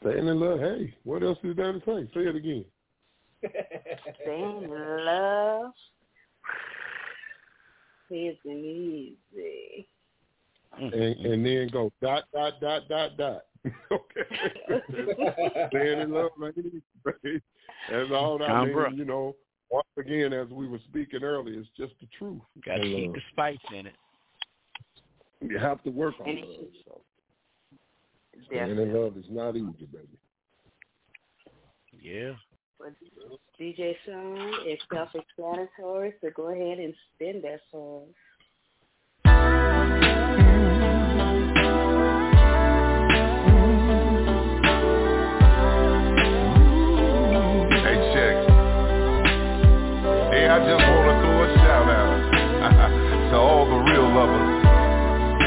Staying 0.00 0.26
in 0.26 0.40
love. 0.40 0.58
Hey, 0.58 0.92
what 1.04 1.22
else 1.22 1.38
is 1.44 1.56
there 1.56 1.72
to 1.72 1.78
say? 1.78 2.10
Say 2.12 2.28
it 2.28 2.34
again. 2.34 2.64
Staying 4.22 4.62
in 4.64 5.04
love 5.04 5.72
isn't 8.10 8.46
easy. 8.46 9.88
and, 10.78 10.94
and 10.94 11.46
then 11.46 11.68
go 11.72 11.92
dot 12.02 12.24
dot 12.34 12.54
dot 12.60 12.88
dot 12.88 13.16
dot. 13.16 13.42
okay. 13.92 14.68
Staying 15.68 16.00
in 16.00 16.12
love, 16.12 16.30
man. 16.38 16.52
That's 17.04 18.10
all 18.12 18.38
that 18.38 18.48
Tom 18.48 18.74
means, 18.74 18.98
you 18.98 19.04
know. 19.04 19.34
Once 19.70 19.86
again, 19.98 20.32
as 20.32 20.48
we 20.48 20.68
were 20.68 20.78
speaking 20.88 21.22
earlier, 21.22 21.58
it's 21.58 21.68
just 21.76 21.92
the 22.00 22.06
truth. 22.18 22.40
Got 22.64 22.76
to 22.76 22.82
And, 22.82 22.94
keep 22.94 23.12
the 23.14 23.20
spice 23.32 23.58
in 23.74 23.86
it. 23.86 23.94
You 25.40 25.58
have 25.58 25.82
to 25.82 25.90
work 25.90 26.14
on 26.20 26.26
love. 26.26 26.36
it- 26.38 26.84
So. 26.84 27.02
Staying 28.46 28.78
in 28.78 28.92
love 28.94 29.16
is 29.16 29.28
not 29.30 29.56
easy, 29.56 29.86
baby. 29.86 30.18
Yeah. 32.00 32.36
But 32.78 32.92
DJ 33.58 33.96
song 34.04 34.66
is 34.66 34.78
self-explanatory, 34.92 36.14
so 36.20 36.30
go 36.30 36.48
ahead 36.48 36.78
and 36.78 36.94
spin 37.14 37.40
that 37.42 37.60
song. 37.70 38.14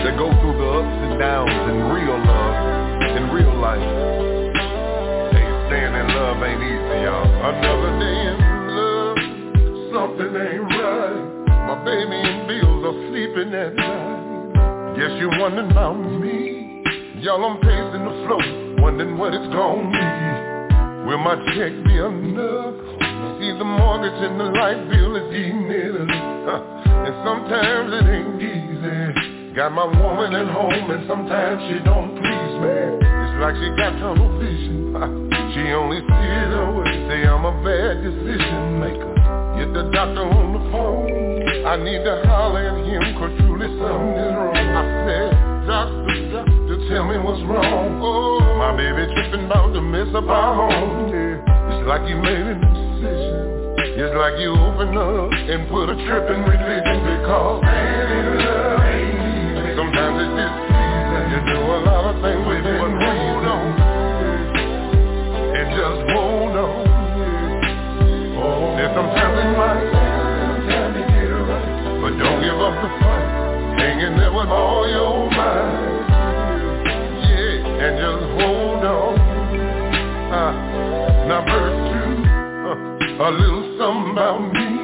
That 0.09 0.17
go 0.17 0.25
through 0.41 0.57
the 0.57 0.69
ups 0.73 0.97
and 1.05 1.19
downs 1.21 1.53
in 1.69 1.77
real 1.93 2.17
love, 2.17 2.57
in 3.13 3.29
real 3.29 3.53
life. 3.61 3.77
Hey, 5.37 5.45
staying 5.69 5.93
in 5.93 6.07
love 6.17 6.41
ain't 6.41 6.65
easy, 6.65 6.97
y'all. 7.05 7.29
Another 7.29 7.93
day 8.01 8.17
in 8.25 8.37
love, 8.73 9.17
something 9.93 10.33
ain't 10.33 10.65
right. 10.65 11.21
My 11.69 11.77
baby 11.85 12.17
and 12.25 12.41
bills 12.49 12.81
are 12.89 12.97
sleeping 13.05 13.53
at 13.53 13.75
night. 13.77 14.97
Guess 14.97 15.13
you're 15.21 15.37
wondering 15.37 15.69
about 15.69 15.93
me. 15.93 16.81
Y'all, 17.21 17.45
I'm 17.45 17.61
pacing 17.61 18.01
the 18.01 18.15
floor, 18.25 18.81
wondering 18.81 19.15
what 19.15 19.35
it's 19.35 19.45
gonna 19.53 19.93
be. 19.93 20.05
Will 21.05 21.21
my 21.21 21.37
check 21.53 21.69
be 21.85 22.01
enough? 22.01 22.73
See 23.37 23.53
the 23.53 23.67
mortgage 23.77 24.17
and 24.25 24.39
the 24.41 24.49
light 24.57 24.89
bill 24.89 25.15
is 25.21 25.29
eating 25.37 25.69
it. 25.69 25.93
Huh. 26.49 26.65
And 27.05 27.13
sometimes 27.21 27.93
it 27.93 28.09
ain't 28.09 28.41
easy. 28.41 29.38
Got 29.59 29.75
my 29.75 29.83
woman 29.83 30.31
at 30.39 30.47
home 30.55 30.87
and 30.87 31.03
sometimes 31.03 31.59
she 31.67 31.83
don't 31.83 32.15
please 32.15 32.53
me. 32.63 32.79
It's 32.95 33.35
like 33.43 33.59
she 33.59 33.67
got 33.75 33.91
tunnel 33.99 34.31
vision. 34.39 34.95
She 35.51 35.65
only 35.75 35.99
sees 35.99 36.49
her 36.55 36.79
way. 36.79 36.87
Say 37.11 37.27
I'm 37.27 37.43
a 37.43 37.51
bad 37.59 37.99
decision 37.99 38.79
maker. 38.79 39.11
Get 39.59 39.75
the 39.75 39.91
doctor 39.91 40.23
on 40.23 40.55
the 40.55 40.63
phone. 40.71 41.11
I 41.67 41.75
need 41.75 42.07
to 42.07 42.23
holler 42.23 42.71
at 42.71 42.87
him 42.87 43.03
cause 43.19 43.35
truly 43.43 43.67
something 43.75 44.15
is 44.15 44.31
wrong. 44.31 44.55
I 44.55 44.83
said, 45.03 45.27
doctor, 45.67 46.15
doctor, 46.31 46.55
to 46.55 46.75
tell 46.87 47.03
me 47.03 47.19
what's 47.19 47.43
wrong. 47.43 47.99
Oh, 47.99 48.39
my 48.55 48.71
baby 48.79 49.11
tripping 49.11 49.43
about 49.43 49.75
to 49.75 49.81
mess 49.83 50.07
up 50.15 50.23
our 50.23 50.55
home. 50.55 51.11
Yeah. 51.11 51.75
It's 51.75 51.83
like 51.83 52.07
you 52.07 52.15
made 52.15 52.47
a 52.47 52.55
decision. 52.63 53.59
It's 54.07 54.15
like 54.15 54.39
you 54.39 54.55
open 54.55 54.95
up 54.95 55.35
and 55.35 55.67
put 55.67 55.91
a 55.91 55.99
trip 56.07 56.31
in 56.31 56.47
religion 56.47 56.97
because 57.03 57.59
man 57.59 58.07
in 58.07 58.45
love 58.45 58.68
Sometimes 59.99 60.23
it's 60.23 60.31
just 60.31 60.55
easy. 60.63 61.27
You 61.27 61.39
do 61.43 61.59
a 61.59 61.79
lot 61.83 62.07
of 62.07 62.23
things 62.23 62.39
with 62.47 62.63
it, 62.63 62.79
but 62.79 62.87
hold 62.87 63.43
on. 63.51 63.67
And 65.59 65.67
just 65.75 65.99
hold 66.15 66.55
on. 66.55 66.87
There's 68.79 68.95
sometimes 68.95 69.35
it 69.43 69.51
might 69.59 69.91
time 70.71 70.95
to 70.95 71.03
get 71.03 71.27
it 71.27 71.35
right. 71.35 71.99
But 71.99 72.15
don't 72.15 72.39
give 72.39 72.55
up 72.63 72.79
the 72.79 72.87
fight. 72.95 73.27
Hang 73.75 73.99
in 73.99 74.15
there 74.15 74.31
with 74.31 74.47
all 74.47 74.87
your 74.87 75.27
might. 75.35 75.67
Yeah, 77.19 77.83
and 77.83 77.99
just 77.99 78.23
hold 78.39 78.79
on. 78.87 79.19
Uh, 80.31 80.55
now 81.27 81.43
verse 81.43 81.75
two, 81.91 82.23
uh, 82.71 83.27
a 83.27 83.35
little 83.35 83.67
something 83.75 84.15
about 84.15 84.47
me. 84.47 84.79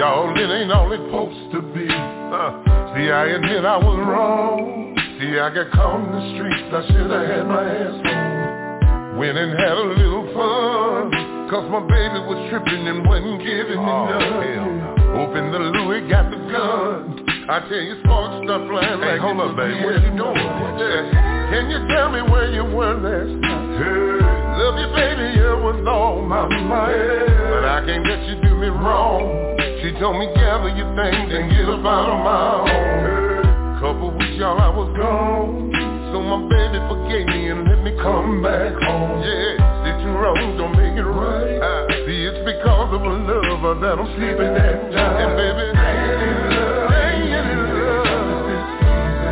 Y'all, 0.00 0.34
it 0.34 0.50
ain't 0.50 0.72
all 0.72 0.90
it's 0.90 0.98
supposed 1.06 1.46
to 1.52 1.62
be. 1.62 1.86
Uh, 1.86 2.76
see, 2.96 3.10
I 3.12 3.24
admit 3.36 3.64
I 3.64 3.76
was 3.76 3.98
wrong. 4.08 4.96
See, 5.20 5.38
I 5.38 5.52
got 5.52 5.70
caught 5.72 6.00
in 6.00 6.10
the 6.12 6.24
streets. 6.34 6.68
I 6.72 6.80
should 6.88 7.10
have 7.12 7.28
had 7.28 7.46
my 7.46 7.64
ass 7.64 8.00
on. 8.00 9.18
Went 9.18 9.36
and 9.36 9.52
had 9.52 9.76
a 9.76 9.88
little 9.96 10.24
fun. 10.32 11.36
Cause 11.48 11.70
my 11.70 11.80
baby 11.86 12.18
was 12.26 12.50
tripping 12.50 12.88
and 12.88 13.06
wasn't 13.06 13.38
giving 13.38 13.78
me 13.78 13.92
oh, 13.92 14.10
none. 14.10 14.96
Open 15.14 15.52
the 15.52 15.62
Louis, 15.62 16.08
got 16.10 16.28
the 16.28 16.36
gun. 16.50 17.22
I 17.48 17.60
tell 17.68 17.78
you, 17.78 18.02
sparks 18.02 18.42
start 18.42 18.66
flying 18.66 18.98
Hey, 18.98 19.14
like 19.14 19.20
hold 19.20 19.38
up, 19.38 19.54
baby. 19.54 19.78
What 19.84 20.02
you 20.02 20.10
doing? 20.18 20.36
Yeah. 20.36 21.46
Can 21.54 21.70
you 21.70 21.86
tell 21.86 22.10
me 22.10 22.20
where 22.26 22.50
you 22.50 22.64
were 22.64 22.98
last 22.98 23.30
night? 23.30 24.58
Love 24.58 24.74
you, 24.82 24.90
baby, 24.98 25.38
it 25.38 25.58
was 25.62 25.86
all 25.86 26.20
my 26.22 26.48
mind. 26.48 27.30
But 27.46 27.64
I 27.64 27.86
can't 27.86 28.04
let 28.04 28.26
you 28.26 28.42
do 28.42 28.56
me 28.56 28.66
wrong. 28.66 29.45
She 29.86 29.92
told 30.02 30.18
me 30.18 30.26
gather 30.34 30.66
your 30.74 30.90
things 30.98 31.30
and 31.30 31.46
get 31.46 31.62
up 31.70 31.86
out 31.86 32.10
of 32.10 32.18
my 32.26 32.66
home. 32.66 33.78
Couple 33.78 34.10
weeks, 34.18 34.34
y'all, 34.34 34.58
I 34.58 34.66
was 34.66 34.90
gone. 34.98 35.70
So 36.10 36.18
my 36.26 36.42
baby 36.50 36.82
forgave 36.90 37.30
me 37.30 37.54
and 37.54 37.62
let 37.70 37.78
me 37.86 37.94
come 38.02 38.42
back 38.42 38.74
home. 38.82 39.22
Yeah, 39.22 39.54
did 39.86 40.02
you 40.02 40.10
wrong, 40.10 40.58
don't 40.58 40.74
make 40.74 40.98
it 40.98 41.06
right. 41.06 41.62
Uh, 41.62 41.86
see, 42.02 42.18
it's 42.18 42.42
because 42.42 42.98
of 42.98 43.02
a 43.06 43.14
lover 43.30 43.78
that 43.78 43.94
I'm 44.02 44.10
sleeping 44.18 44.58
at 44.58 44.90
night. 44.90 45.22
And 45.22 45.38
baby, 45.38 45.70
staying 45.70 46.18
in 46.18 46.34
love, 46.50 46.90
staying 46.90 47.46
in 47.46 47.62
love. 47.78 48.50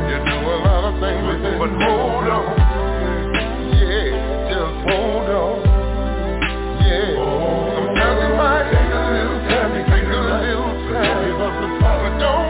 You 0.07 0.17
do 0.23 0.39
a 0.39 0.59
lot 0.71 0.83
of 0.87 0.95
things 1.03 1.35
with 1.35 1.51
it, 1.51 1.59
but 1.59 1.75
hold 1.83 1.94
time. 11.39 12.13
But 12.13 12.19
don't, 12.21 12.44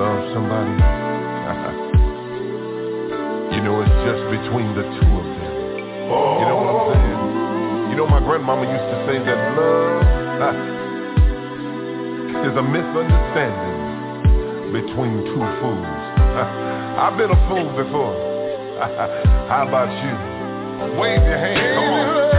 love 0.00 0.32
somebody, 0.32 0.72
you 3.52 3.60
know 3.60 3.84
it's 3.84 3.98
just 4.08 4.24
between 4.32 4.72
the 4.72 4.80
two 4.96 5.12
of 5.12 5.26
them. 5.28 5.52
You 6.40 6.44
know 6.48 6.56
what 6.56 6.72
I'm 6.72 6.88
saying? 6.88 7.20
You 7.92 8.00
know 8.00 8.08
my 8.08 8.24
grandmama 8.24 8.64
used 8.64 8.80
to 8.80 8.96
say 9.04 9.20
that 9.20 9.36
love 9.60 10.56
is 12.48 12.56
a 12.56 12.64
misunderstanding 12.64 14.72
between 14.72 15.20
two 15.36 15.44
fools. 15.60 15.84
I've 16.96 17.20
been 17.20 17.28
a 17.28 17.36
fool 17.52 17.68
before. 17.76 18.16
How 19.52 19.68
about 19.68 19.92
you? 20.00 20.16
Wave 20.98 21.20
your 21.20 21.36
hand, 21.36 21.60
come 21.76 21.92
on. 21.92 22.29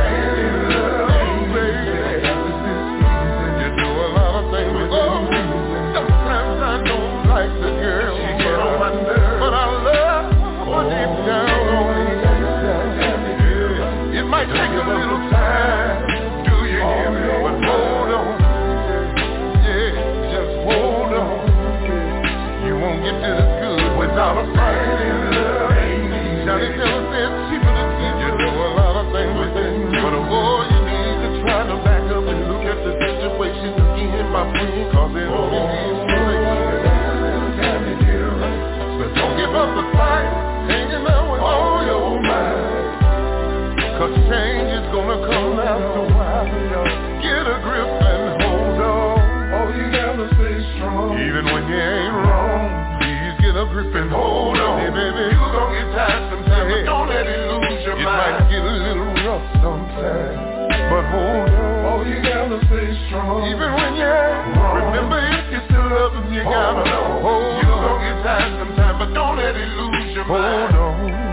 Hold 54.12 54.59
on. 54.59 54.80
Hey, 54.84 54.91
baby. 54.91 55.32
You 55.32 55.39
gon' 55.55 55.72
get 55.72 55.88
tired 55.95 56.24
sometimes, 56.30 56.68
but 56.68 56.84
don't 56.86 57.07
let 57.07 57.26
it 57.26 57.41
lose 57.47 57.82
your 57.88 57.97
it 57.97 58.03
mind. 58.03 58.36
It 58.36 58.43
might 58.43 58.51
get 58.51 58.62
a 58.62 58.76
little 58.86 59.09
rough 59.26 59.45
sometimes. 59.64 60.51
But 60.91 61.03
hold 61.07 61.49
on. 61.49 61.82
Oh, 61.88 62.03
you 62.03 62.20
gotta 62.22 62.59
stay 62.68 62.91
strong. 63.07 63.47
Even 63.47 63.70
when 63.74 63.95
you 63.95 64.05
ain't 64.05 64.59
wrong. 64.59 64.91
Remember, 64.91 65.20
if 65.24 65.47
you 65.55 65.59
still 65.72 65.88
love 65.88 66.14
him, 66.20 66.28
you 66.36 66.43
hold 66.43 66.55
gotta 66.55 66.91
on. 66.91 67.24
hold 67.24 67.64
you 67.64 67.72
on. 67.72 67.80
You 67.80 67.88
gon' 67.88 67.99
get 68.03 68.18
tired 68.28 68.51
sometimes, 68.59 68.95
but 68.99 69.09
don't 69.16 69.38
let 69.39 69.55
it 69.55 69.72
lose 69.80 70.12
your 70.16 70.28
hold 70.28 70.43
mind. 70.43 70.76
Hold 70.76 71.07
on. 71.07 71.32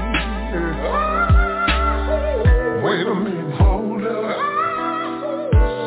Wait 2.78 3.06
a 3.06 3.14
minute, 3.14 3.58
hold 3.58 4.06
up. 4.06 4.38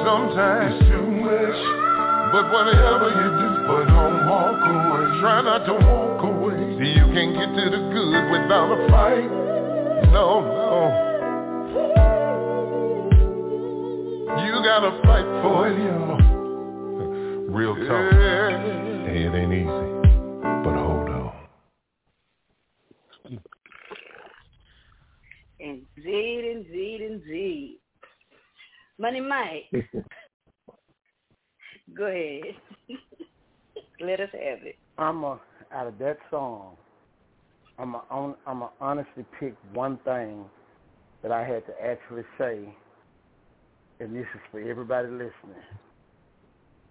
Sometimes 0.03 0.75
it's 0.75 0.91
too 0.91 1.07
much, 1.23 1.59
but 2.35 2.51
whatever 2.51 3.07
you 3.15 3.27
do, 3.39 3.47
but 3.63 3.87
don't 3.87 4.27
walk 4.27 4.59
away. 4.59 5.07
Try 5.21 5.41
not 5.41 5.63
to 5.65 5.73
walk 5.73 6.10
you 6.87 7.05
can't 7.13 7.33
get 7.35 7.53
to 7.55 7.69
the 7.69 7.77
good 7.93 8.31
without 8.31 8.71
a 8.71 8.87
fight. 8.89 9.29
No, 10.11 10.41
no. 10.41 11.11
You 14.43 14.53
gotta 14.63 14.91
fight 15.03 15.25
for 15.41 15.67
it, 15.69 15.77
y'all. 15.77 16.17
Real 17.49 17.75
talk. 17.75 18.13
Yeah. 18.13 18.49
Hey, 19.05 19.23
it 19.25 19.33
ain't 19.35 19.53
easy, 19.53 19.67
but 20.63 20.75
hold 20.75 21.09
on. 21.09 21.33
Indeed, 25.59 26.45
indeed, 26.45 27.01
indeed. 27.01 27.79
Money 28.97 29.21
Mike. 29.21 29.69
Go 31.95 32.05
ahead. 32.05 32.55
Let 33.99 34.19
us 34.19 34.29
have 34.31 34.63
it. 34.63 34.77
I'm 34.97 35.23
a 35.23 35.39
out 35.73 35.87
of 35.87 35.97
that 35.99 36.17
song. 36.29 36.75
I'm 37.77 37.95
a, 37.95 38.35
I'm 38.45 38.61
a 38.61 38.71
honestly 38.79 39.25
pick 39.39 39.55
one 39.73 39.97
thing 40.05 40.45
that 41.23 41.31
I 41.31 41.43
had 41.43 41.65
to 41.67 41.73
actually 41.83 42.23
say, 42.37 42.75
and 43.99 44.15
this 44.15 44.25
is 44.35 44.41
for 44.51 44.59
everybody 44.59 45.07
listening. 45.07 45.63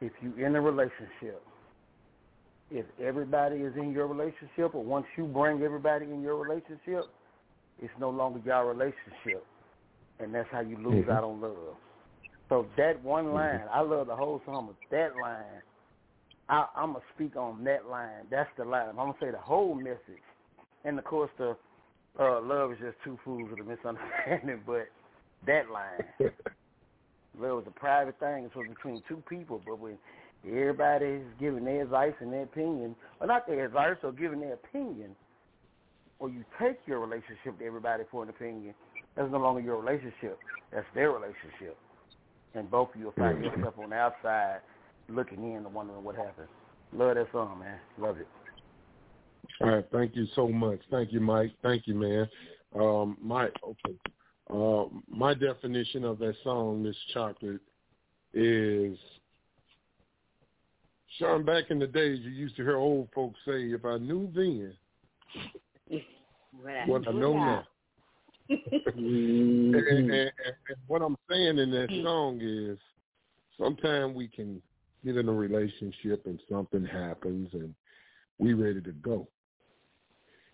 If 0.01 0.12
you 0.22 0.35
in 0.45 0.57
a 0.57 0.61
relationship, 0.61 1.43
if 2.70 2.87
everybody 3.03 3.57
is 3.57 3.74
in 3.76 3.93
your 3.93 4.07
relationship, 4.07 4.74
or 4.74 4.83
once 4.85 5.07
you 5.16 5.26
bring 5.26 5.62
everybody 5.62 6.07
in 6.07 6.22
your 6.22 6.37
relationship, 6.37 7.09
it's 7.81 7.93
no 7.99 8.11
longer 8.11 8.41
your 8.45 8.66
relationship, 8.66 9.45
and 10.20 10.35
that's 10.35 10.49
how 10.51 10.61
you 10.61 10.76
lose 10.78 11.07
Mm-hmm. 11.07 11.11
out 11.11 11.24
on 11.24 11.41
love. 11.41 11.76
So 12.49 12.66
that 12.76 13.03
one 13.03 13.33
line, 13.33 13.66
I 13.72 13.81
love 13.81 14.07
the 14.09 14.16
whole 14.16 14.41
song, 14.47 14.68
but 14.68 14.97
that 14.97 15.16
line, 15.16 15.62
I, 16.51 16.66
I'm 16.74 16.92
gonna 16.94 17.05
speak 17.14 17.36
on 17.36 17.62
that 17.64 17.86
line. 17.86 18.26
That's 18.28 18.51
the 18.59 18.64
line. 18.64 18.88
I'm 18.90 18.96
gonna 18.96 19.14
say 19.20 19.30
the 19.30 19.38
whole 19.38 19.74
message, 19.74 20.24
and 20.84 20.98
of 20.98 21.05
course 21.05 21.30
the 21.38 21.57
uh, 22.18 22.40
love 22.42 22.72
is 22.72 22.78
just 22.80 22.96
two 23.05 23.18
fools 23.24 23.48
with 23.51 23.61
a 23.61 23.64
misunderstanding. 23.64 24.61
But 24.66 24.88
that 25.46 25.70
line, 25.70 26.32
love 27.38 27.62
is 27.62 27.68
a 27.68 27.78
private 27.78 28.18
thing. 28.18 28.44
It's 28.44 28.68
between 28.68 29.01
two 29.09 29.22
people. 29.28 29.62
But 29.64 29.78
when 29.78 29.96
everybody's 30.44 31.22
giving 31.38 31.64
their 31.64 31.82
advice 31.82 32.14
and 32.18 32.32
their 32.32 32.42
opinion, 32.42 32.96
or 33.20 33.28
not 33.28 33.46
their 33.46 33.64
advice, 33.64 33.96
or 34.03 34.11
giving 34.11 34.40
their 34.40 34.55
opinion, 34.55 35.14
or 36.18 36.28
you 36.30 36.44
take 36.61 36.78
your 36.84 36.98
relationship 36.98 37.59
to 37.61 37.64
everybody 37.64 38.03
for 38.11 38.24
an 38.24 38.28
opinion, 38.28 38.74
that's 39.16 39.30
no 39.30 39.38
longer 39.38 39.61
your 39.61 39.80
relationship. 39.80 40.36
That's 40.72 40.86
their 40.96 41.12
relationship. 41.12 41.78
And 42.55 42.68
both 42.68 42.90
of 42.92 42.98
you 42.98 43.07
will 43.07 43.12
find 43.12 43.42
yourself 43.44 43.74
on 43.78 43.90
the 43.90 43.96
outside 43.96 44.61
looking 45.11 45.42
in 45.44 45.58
and 45.58 45.74
wondering 45.74 46.04
what 46.04 46.16
happened. 46.16 46.48
Love 46.92 47.14
that 47.14 47.26
song, 47.32 47.61
man. 47.61 47.78
Love 47.98 48.18
it. 48.18 48.28
All 49.61 49.68
right, 49.68 49.84
thank 49.92 50.16
you 50.16 50.26
so 50.34 50.48
much. 50.48 50.80
Thank 50.90 51.12
you, 51.12 51.20
Mike. 51.20 51.52
Thank 51.62 51.86
you, 51.86 51.94
man. 51.94 52.28
Um, 52.74 53.16
Mike, 53.20 53.54
okay. 53.64 53.96
Uh, 54.52 54.86
my 55.08 55.34
definition 55.34 56.04
of 56.04 56.18
that 56.18 56.34
song, 56.42 56.82
Miss 56.82 56.96
Chocolate, 57.12 57.61
is 58.34 58.96
Sean. 61.18 61.44
Back 61.44 61.64
in 61.70 61.78
the 61.78 61.86
days, 61.86 62.20
you 62.22 62.30
used 62.30 62.56
to 62.56 62.62
hear 62.62 62.76
old 62.76 63.08
folks 63.14 63.38
say, 63.44 63.70
"If 63.70 63.84
I 63.84 63.98
knew 63.98 64.30
then 64.34 64.76
what 66.86 67.06
I 67.06 67.12
know 67.12 67.34
now." 67.34 67.64
and, 68.48 69.74
and, 69.76 70.11
and, 70.11 70.11
and 70.11 70.76
what 70.88 71.02
I'm 71.02 71.16
saying 71.30 71.58
in 71.58 71.70
that 71.70 71.88
song 72.02 72.40
is, 72.42 72.78
sometimes 73.56 74.16
we 74.16 74.26
can 74.26 74.61
get 75.05 75.16
in 75.16 75.28
a 75.28 75.32
relationship 75.32 76.26
and 76.26 76.40
something 76.51 76.84
happens 76.84 77.48
and 77.53 77.74
we 78.38 78.55
ready 78.55 78.80
to 78.80 78.92
go. 78.92 79.28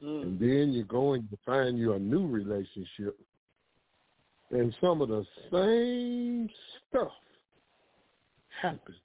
Mm. 0.03 0.23
And 0.23 0.41
then 0.41 0.73
you 0.73 0.85
go 0.85 1.15
and 1.15 1.27
you 1.31 1.39
find 1.45 1.79
you 1.79 1.95
a 1.95 1.99
new 1.99 2.27
relationship 2.27 3.19
and 4.51 4.75
some 4.81 5.01
of 5.03 5.09
the 5.09 5.25
same 5.51 6.49
stuff 6.89 7.13
happens 8.61 8.97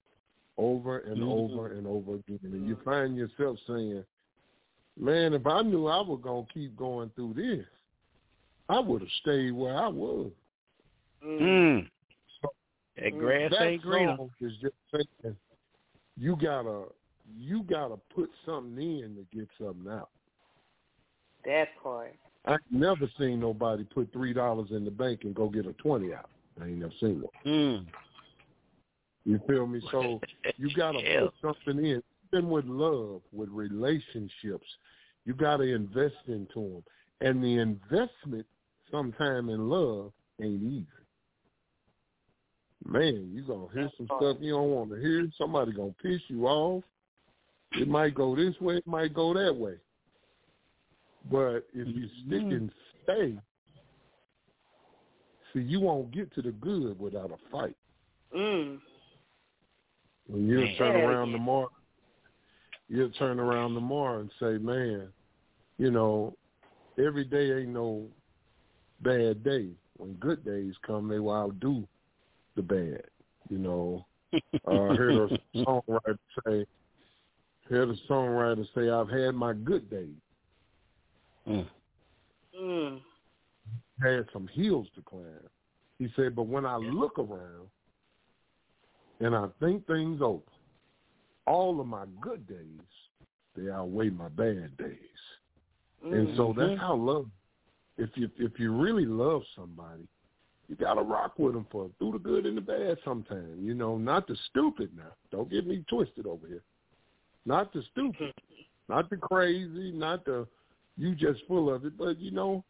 over 0.58 1.00
and 1.00 1.18
mm-hmm. 1.18 1.30
over 1.30 1.74
and 1.74 1.88
over 1.88 2.16
again. 2.16 2.39
And 2.44 2.68
you 2.68 2.76
mm-hmm. 2.76 2.89
find 2.89 3.16
yourself 3.16 3.58
saying, 3.68 4.04
Man, 5.00 5.34
if 5.34 5.48
I 5.48 5.62
knew 5.62 5.88
I 5.88 6.02
was 6.02 6.20
gonna 6.22 6.46
keep 6.54 6.76
going 6.76 7.10
through 7.16 7.34
this, 7.36 7.66
I 8.70 8.80
would 8.80 9.02
have 9.02 9.10
stayed 9.22 9.52
where 9.52 9.78
I 9.78 9.88
was. 9.88 10.32
Mm. 11.26 11.42
mm. 11.42 11.89
That 13.02 13.18
grass 13.18 13.52
that 13.52 13.64
ain't 13.64 13.82
greener. 13.82 14.16
song 14.18 14.30
is 14.39 14.54
just 14.62 14.74
saying 14.93 15.36
you 16.18 16.36
gotta 16.36 16.84
you 17.38 17.64
gotta 17.64 17.95
put 18.14 18.30
something 18.45 18.82
in 18.82 19.16
to 19.16 19.38
get 19.38 19.47
something 19.60 19.91
out. 19.91 20.10
That 21.45 21.70
part. 21.82 22.16
I 22.45 22.58
never 22.72 23.10
seen 23.20 23.39
nobody 23.39 23.84
put 23.84 24.12
three 24.12 24.34
dollars 24.34 24.70
in 24.72 24.86
the 24.86 24.91
bank 24.91 25.22
and 25.24 25.34
go 25.34 25.49
get 25.49 25.66
a 25.66 25.74
twenty 25.74 26.14
out. 26.14 26.30
I 26.62 26.66
ain't 26.66 26.78
never 26.80 26.93
seen 26.99 27.22
one. 27.22 27.32
Mm. 27.45 27.86
You 29.26 29.39
feel 29.47 29.68
me? 29.68 29.82
So 29.91 30.20
you 30.58 30.70
gotta 30.76 30.99
Yeah. 31.04 31.22
put 31.41 31.56
something 31.66 31.86
in. 31.86 32.04
Even 32.34 32.49
with 32.49 32.66
love, 32.66 33.22
with 33.34 33.49
relationships, 33.49 34.68
you 35.26 35.34
gotta 35.34 35.64
invest 35.64 36.16
into 36.28 36.54
them. 36.60 36.84
And 37.22 37.43
the 37.43 37.60
investment, 37.60 38.45
sometime 38.89 39.49
in 39.49 39.70
love, 39.70 40.12
ain't 40.41 40.64
easy. 40.64 40.88
Man, 42.86 43.30
you 43.34 43.44
gonna 43.44 43.68
hear 43.74 43.90
some 43.98 44.08
stuff 44.18 44.38
you 44.40 44.54
don't 44.54 44.70
want 44.70 44.90
to 44.92 44.96
hear. 44.96 45.28
Somebody 45.38 45.72
gonna 45.72 45.94
piss 46.02 46.22
you 46.28 46.48
off. 46.48 46.84
It 47.74 47.88
might 47.88 48.16
go 48.16 48.36
this 48.36 48.60
way, 48.60 48.78
it 48.78 48.88
might 48.88 49.14
go 49.14 49.34
that 49.34 49.56
way. 49.56 49.76
But 51.30 51.68
if 51.74 51.88
you 51.88 52.08
stick 52.26 52.42
and 52.42 52.72
stay, 53.04 53.38
see, 55.54 55.62
you 55.62 55.80
won't 55.80 56.12
get 56.12 56.34
to 56.34 56.42
the 56.42 56.52
good 56.52 57.00
without 57.00 57.32
a 57.32 57.38
fight. 57.52 57.76
Mm. 58.36 58.80
When 60.28 60.48
you'll 60.48 60.76
turn 60.78 60.96
around 60.96 61.32
tomorrow, 61.32 61.72
you'll 62.90 63.12
turn 63.12 63.40
around 63.40 63.76
tomorrow 63.76 64.22
and 64.22 64.32
say, 64.40 64.58
"Man, 64.58 65.08
you 65.78 65.92
know, 65.92 66.36
every 66.98 67.26
day 67.26 67.62
ain't 67.62 67.70
no 67.70 68.08
bad 69.02 69.44
day. 69.44 69.70
when 69.98 70.14
good 70.14 70.44
days 70.44 70.74
come, 70.82 71.08
they 71.08 71.20
will 71.20 71.34
outdo 71.34 71.88
the 72.56 72.62
bad. 72.62 73.04
You 73.49 73.58
know, 73.58 74.06
uh, 74.34 74.72
I 74.72 74.95
heard 74.95 75.32
a 75.32 75.60
songwriter 75.60 76.18
say, 76.45 76.66
heard 77.70 77.89
a 77.89 77.95
songwriter 78.10 78.66
say, 78.76 78.89
"I've 78.89 79.10
had 79.10 79.36
my 79.36 79.54
good 79.54 79.89
days, 79.89 80.16
Mm. 81.47 81.68
Mm. 82.62 83.02
had 84.02 84.26
some 84.34 84.47
hills 84.47 84.88
to 84.95 85.02
climb." 85.02 85.49
He 85.99 86.08
said, 86.16 86.36
"But 86.36 86.47
when 86.47 86.66
I 86.66 86.78
look 86.78 87.18
around 87.20 87.68
and 89.20 89.36
I 89.36 89.47
think 89.60 89.86
things 89.88 90.22
over, 90.22 90.43
all 91.47 91.80
of 91.80 91.88
my 91.88 92.06
good 92.22 92.47
days 92.47 92.80
they 93.56 93.70
outweigh 93.70 94.10
my 94.10 94.30
bad 94.30 94.78
days." 94.78 94.97
And 96.12 96.28
so 96.36 96.47
Mm-hmm. 96.49 96.60
that's 96.60 96.80
how 96.80 96.95
love. 96.95 97.28
If 97.97 98.10
you 98.16 98.30
if 98.38 98.60
you 98.60 98.74
really 98.76 99.06
love 99.06 99.43
somebody, 99.56 100.08
you 100.72 100.78
gotta 100.78 101.02
rock 101.02 101.34
with 101.38 101.54
them 101.54 101.68
for 101.70 101.90
through 102.00 102.14
the 102.14 102.20
good 102.20 102.46
and 102.46 102.56
the 102.56 102.62
bad. 102.62 102.98
Sometimes, 103.04 103.60
you 103.62 103.74
know, 103.74 103.98
not 103.98 104.26
the 104.26 104.38
stupid. 104.50 104.90
Now, 104.96 105.12
don't 105.30 105.52
get 105.52 105.68
me 105.68 105.84
twisted 105.90 106.26
over 106.26 106.48
here. 106.48 106.64
Not 107.46 107.74
the 107.74 107.84
stupid, 107.92 108.34
not 108.88 109.10
the 109.10 109.18
crazy, 109.18 109.92
not 109.92 110.24
the 110.24 110.48
you 110.96 111.14
just 111.14 111.42
full 111.46 111.74
of 111.74 111.84
it. 111.84 111.98
But 111.98 112.20
you 112.20 112.32
know, 112.32 112.64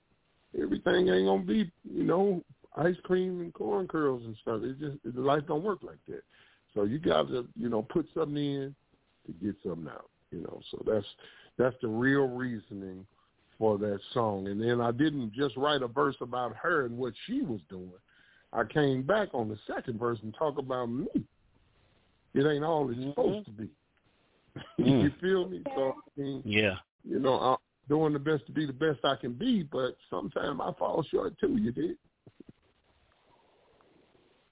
everything 0.60 1.10
ain't 1.10 1.28
gonna 1.28 1.44
be 1.44 1.72
you 1.84 2.04
know 2.04 2.42
ice 2.76 2.96
cream 3.04 3.40
and 3.40 3.54
corn 3.54 3.88
curls 3.88 4.24
and 4.26 4.36
stuff. 4.42 4.62
It 4.64 4.80
just 4.80 5.16
life 5.16 5.44
don't 5.48 5.64
work 5.64 5.84
like 5.84 6.04
that. 6.08 6.24
So 6.74 6.86
you 6.86 6.98
gotta 6.98 7.46
you 7.56 7.70
know 7.70 7.84
put 7.84 8.08
something 8.16 8.36
in 8.36 8.76
to 9.28 9.46
get 9.46 9.56
something 9.64 9.88
out. 9.88 10.10
You 10.32 10.42
know, 10.42 10.60
so 10.72 10.84
that's 10.88 11.06
that's 11.60 11.76
the 11.84 11.88
real 11.88 12.28
reasoning 12.30 13.06
for 13.62 13.78
that 13.78 14.00
song. 14.12 14.48
And 14.48 14.60
then 14.60 14.82
I 14.82 14.92
didn't 14.92 15.34
just 15.34 15.56
write 15.56 15.84
a 15.84 15.88
verse 15.88 16.16
about 16.20 16.56
her 16.56 16.88
and 16.88 16.98
what 16.98 17.14
she 17.28 17.44
was 17.44 17.60
doing. 17.70 17.92
I 18.52 18.64
came 18.64 19.04
back 19.04 19.30
on 19.34 19.50
the 19.50 19.58
second 19.68 20.00
verse 20.00 20.18
and 20.24 20.34
talk 20.34 20.58
about 20.58 20.88
me. 20.88 21.06
It 22.34 22.44
ain't 22.44 22.64
all 22.64 22.90
it's 22.90 23.00
supposed 23.00 23.46
to 23.46 23.52
be. 23.52 23.70
you 24.78 25.12
Mm. 25.12 25.20
feel 25.22 25.48
me? 25.48 25.62
So 25.76 25.94
I 25.96 26.20
mean, 26.20 26.42
Yeah. 26.44 26.78
you 27.08 27.20
know, 27.20 27.36
I'm 27.36 27.58
doing 27.88 28.14
the 28.14 28.20
best 28.20 28.48
to 28.48 28.52
be 28.52 28.66
the 28.66 28.74
best 28.74 29.06
I 29.06 29.16
can 29.16 29.34
be, 29.34 29.62
but 29.62 29.96
sometimes 30.10 30.60
I 30.60 30.72
fall 30.80 31.04
short 31.04 31.38
too. 31.40 31.56
You 31.58 31.72
did. 31.72 31.98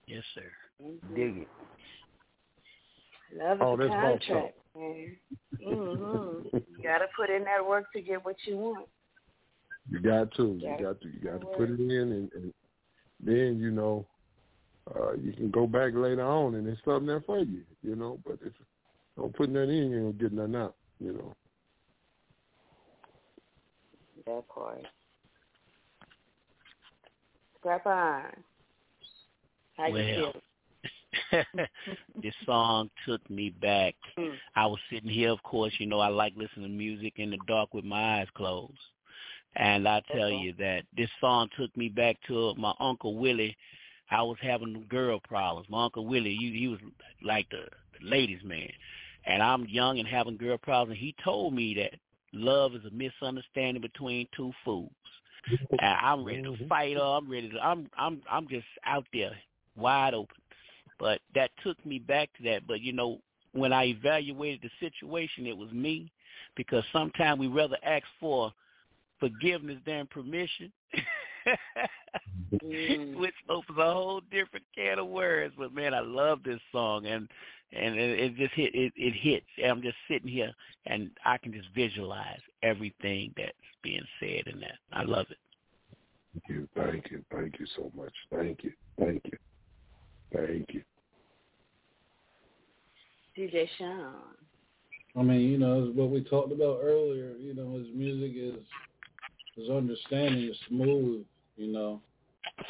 Yes, 0.06 0.24
sir. 0.36 0.52
Dig 1.16 1.38
it. 1.40 1.48
Love 3.36 3.58
is 3.58 3.64
Oh, 3.64 3.74
a 3.74 3.88
contract, 3.88 4.58
man. 4.76 5.18
hmm 5.64 6.48
You 6.54 6.84
gotta 6.84 7.08
put 7.18 7.32
in 7.32 7.44
that 7.46 7.68
work 7.68 7.92
to 7.94 8.02
get 8.02 8.24
what 8.24 8.36
you 8.46 8.56
want. 8.56 8.88
You 9.90 10.00
got 10.00 10.34
to. 10.36 10.58
You 10.60 10.76
Gotta. 10.80 11.08
You 11.08 11.20
got 11.24 11.42
to 11.42 11.46
put 11.58 11.70
it 11.70 11.80
in, 11.80 11.90
and, 11.90 12.32
and 12.34 12.54
then 13.20 13.60
you 13.60 13.72
know, 13.72 14.06
uh, 14.96 15.14
you 15.14 15.34
can 15.34 15.50
go 15.50 15.68
back 15.68 15.94
later 15.96 16.24
on, 16.24 16.56
and 16.56 16.68
there's 16.68 16.78
something 16.86 17.08
there 17.08 17.22
for 17.22 17.40
you. 17.40 17.64
You 17.82 17.96
know, 17.96 18.20
but 18.26 18.34
if 18.42 18.54
you 18.60 18.66
don't 19.18 19.36
put 19.36 19.52
that 19.54 19.64
in, 19.64 19.92
you 19.92 20.08
ain't 20.08 20.20
gonna 20.20 20.30
get 20.30 20.34
nothing 20.34 20.56
out. 20.56 20.76
You 21.00 21.14
know. 21.14 21.36
That 24.26 24.48
part. 24.48 24.86
Scrap 27.60 27.86
on. 27.86 28.24
How 29.76 29.88
you 29.88 29.94
Well, 29.94 30.34
feel? 30.34 30.42
this 32.22 32.34
song 32.46 32.90
took 33.08 33.28
me 33.30 33.50
back. 33.50 33.96
Mm. 34.18 34.36
I 34.56 34.66
was 34.66 34.80
sitting 34.92 35.10
here, 35.10 35.30
of 35.32 35.42
course, 35.44 35.74
you 35.80 35.88
know, 35.88 36.00
I 36.00 36.10
like 36.10 36.34
listening 36.36 36.70
to 36.70 36.78
music 36.78 37.14
in 37.18 37.32
the 37.32 37.40
dark 37.48 37.74
with 37.74 37.86
my 37.86 38.20
eyes 38.20 38.28
closed. 38.36 38.78
And 39.56 39.88
I 39.88 40.02
tell 40.12 40.26
Okay. 40.26 40.38
you 40.38 40.54
that 40.54 40.86
this 40.96 41.10
song 41.20 41.50
took 41.58 41.76
me 41.76 41.90
back 41.90 42.18
to 42.28 42.54
my 42.56 42.74
Uncle 42.80 43.16
Willie. 43.16 43.58
I 44.12 44.22
was 44.22 44.38
having 44.42 44.86
girl 44.90 45.20
problems. 45.20 45.70
My 45.70 45.86
Uncle 45.86 46.06
Willie, 46.06 46.36
he, 46.36 46.52
he 46.58 46.68
was 46.68 46.80
like 47.24 47.50
the, 47.50 47.66
the 48.00 48.08
ladies' 48.08 48.44
man. 48.44 48.70
And 49.26 49.44
I'm 49.44 49.66
young 49.66 50.00
and 50.00 50.08
having 50.08 50.38
girl 50.38 50.58
problems. 50.58 50.98
And 50.98 51.06
he 51.06 51.16
told 51.24 51.54
me 51.54 51.74
that 51.76 52.00
love 52.34 52.74
is 52.76 52.86
a 52.86 52.92
misunderstanding 52.92 53.82
between 53.82 54.28
two 54.36 54.52
fools. 54.64 54.92
And 55.72 55.82
I'm 55.82 56.24
ready 56.26 56.44
to 56.44 56.50
mm-hmm. 56.52 56.68
fight 56.68 56.96
her. 56.96 57.02
I'm 57.02 57.30
ready 57.32 57.50
to. 57.50 57.60
I'm. 57.60 57.90
I'm. 57.98 58.22
I'm 58.30 58.48
just 58.50 58.68
out 58.86 59.06
there, 59.14 59.32
wide 59.76 60.14
open. 60.14 60.36
But 61.00 61.22
that 61.34 61.50
took 61.64 61.84
me 61.86 61.98
back 61.98 62.30
to 62.38 62.44
that. 62.44 62.68
But 62.68 62.82
you 62.82 62.92
know, 62.92 63.20
when 63.54 63.72
I 63.72 63.86
evaluated 63.86 64.62
the 64.62 64.90
situation, 64.90 65.48
it 65.48 65.58
was 65.58 65.72
me, 65.72 66.12
because 66.56 66.84
sometimes 66.92 67.40
we 67.40 67.48
rather 67.48 67.78
ask 67.84 68.04
for 68.20 68.54
forgiveness 69.20 69.78
than 69.86 70.08
permission, 70.08 70.72
Mm. 72.64 73.16
which 73.18 73.36
opens 73.48 73.78
a 73.78 73.94
whole 73.94 74.22
different 74.32 74.66
can 74.76 75.00
of 75.00 75.08
words. 75.08 75.54
But 75.58 75.74
man, 75.74 75.94
I 75.94 76.00
love 76.00 76.40
this 76.44 76.60
song, 76.72 77.06
and 77.06 77.28
and 77.72 77.96
it, 77.96 78.20
it 78.20 78.36
just 78.38 78.54
hit. 78.54 78.74
It, 78.74 78.92
it 78.96 79.14
hits. 79.14 79.46
And 79.62 79.72
I'm 79.72 79.82
just 79.82 79.98
sitting 80.10 80.30
here, 80.30 80.52
and 80.86 81.12
I 81.26 81.38
can 81.38 81.54
just 81.54 81.68
visualize 81.76 82.40
everything 82.64 83.34
that's 83.38 83.54
being 83.84 84.02
said 84.20 84.48
in 84.48 84.60
that. 84.62 84.78
I 84.92 85.04
love 85.04 85.28
it. 85.30 85.38
Thank 86.34 86.50
you, 86.50 86.68
thank 86.76 87.12
you, 87.12 87.24
thank 87.32 87.60
you 87.60 87.66
so 87.76 87.92
much. 87.96 88.14
Thank 88.32 88.64
you, 88.64 88.72
thank 89.00 89.22
you, 89.26 89.38
thank 90.34 90.74
you. 90.74 90.84
DJ 93.38 93.68
Sean. 93.78 94.14
I 95.16 95.22
mean, 95.22 95.42
you 95.42 95.58
know, 95.58 95.86
it's 95.86 95.96
what 95.96 96.10
we 96.10 96.24
talked 96.24 96.52
about 96.52 96.80
earlier. 96.82 97.34
You 97.38 97.54
know, 97.54 97.78
his 97.78 97.88
music 97.94 98.32
is 98.36 98.64
his 99.60 99.70
understanding 99.70 100.50
is 100.50 100.58
smooth. 100.68 101.26
You 101.58 101.74
know, 101.74 102.02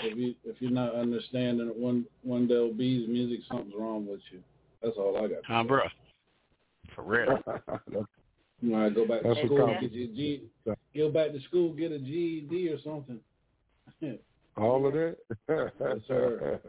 if 0.02 0.18
you 0.18 0.36
if 0.44 0.56
you're 0.60 0.72
not 0.72 0.96
understanding 0.96 1.72
one 1.76 2.06
Wendell 2.24 2.74
B's 2.74 3.08
music, 3.08 3.40
something's 3.48 3.76
wrong 3.78 4.08
with 4.08 4.22
you. 4.32 4.40
That's 4.82 4.98
all 4.98 5.18
I 5.18 5.28
got. 5.28 5.44
Tom, 5.48 5.68
bro. 5.68 5.82
For 6.96 7.04
real. 7.04 7.40
You 8.62 8.72
know, 8.72 8.86
I 8.86 8.90
go 8.90 9.08
back 9.08 9.22
to 9.22 9.28
That's 9.30 9.40
what 9.40 9.46
school, 9.46 9.78
get 9.80 9.94
your 9.94 10.08
G, 10.08 10.44
go 10.94 11.10
back 11.10 11.32
to 11.32 11.40
school, 11.44 11.72
get 11.72 11.94
a 11.94 12.00
GED 12.00 12.68
or 12.70 12.78
something. 12.84 13.20
All 14.58 14.86
of 14.86 14.94
that? 14.94 15.16
Yes, 15.48 15.72
sir. 16.08 16.60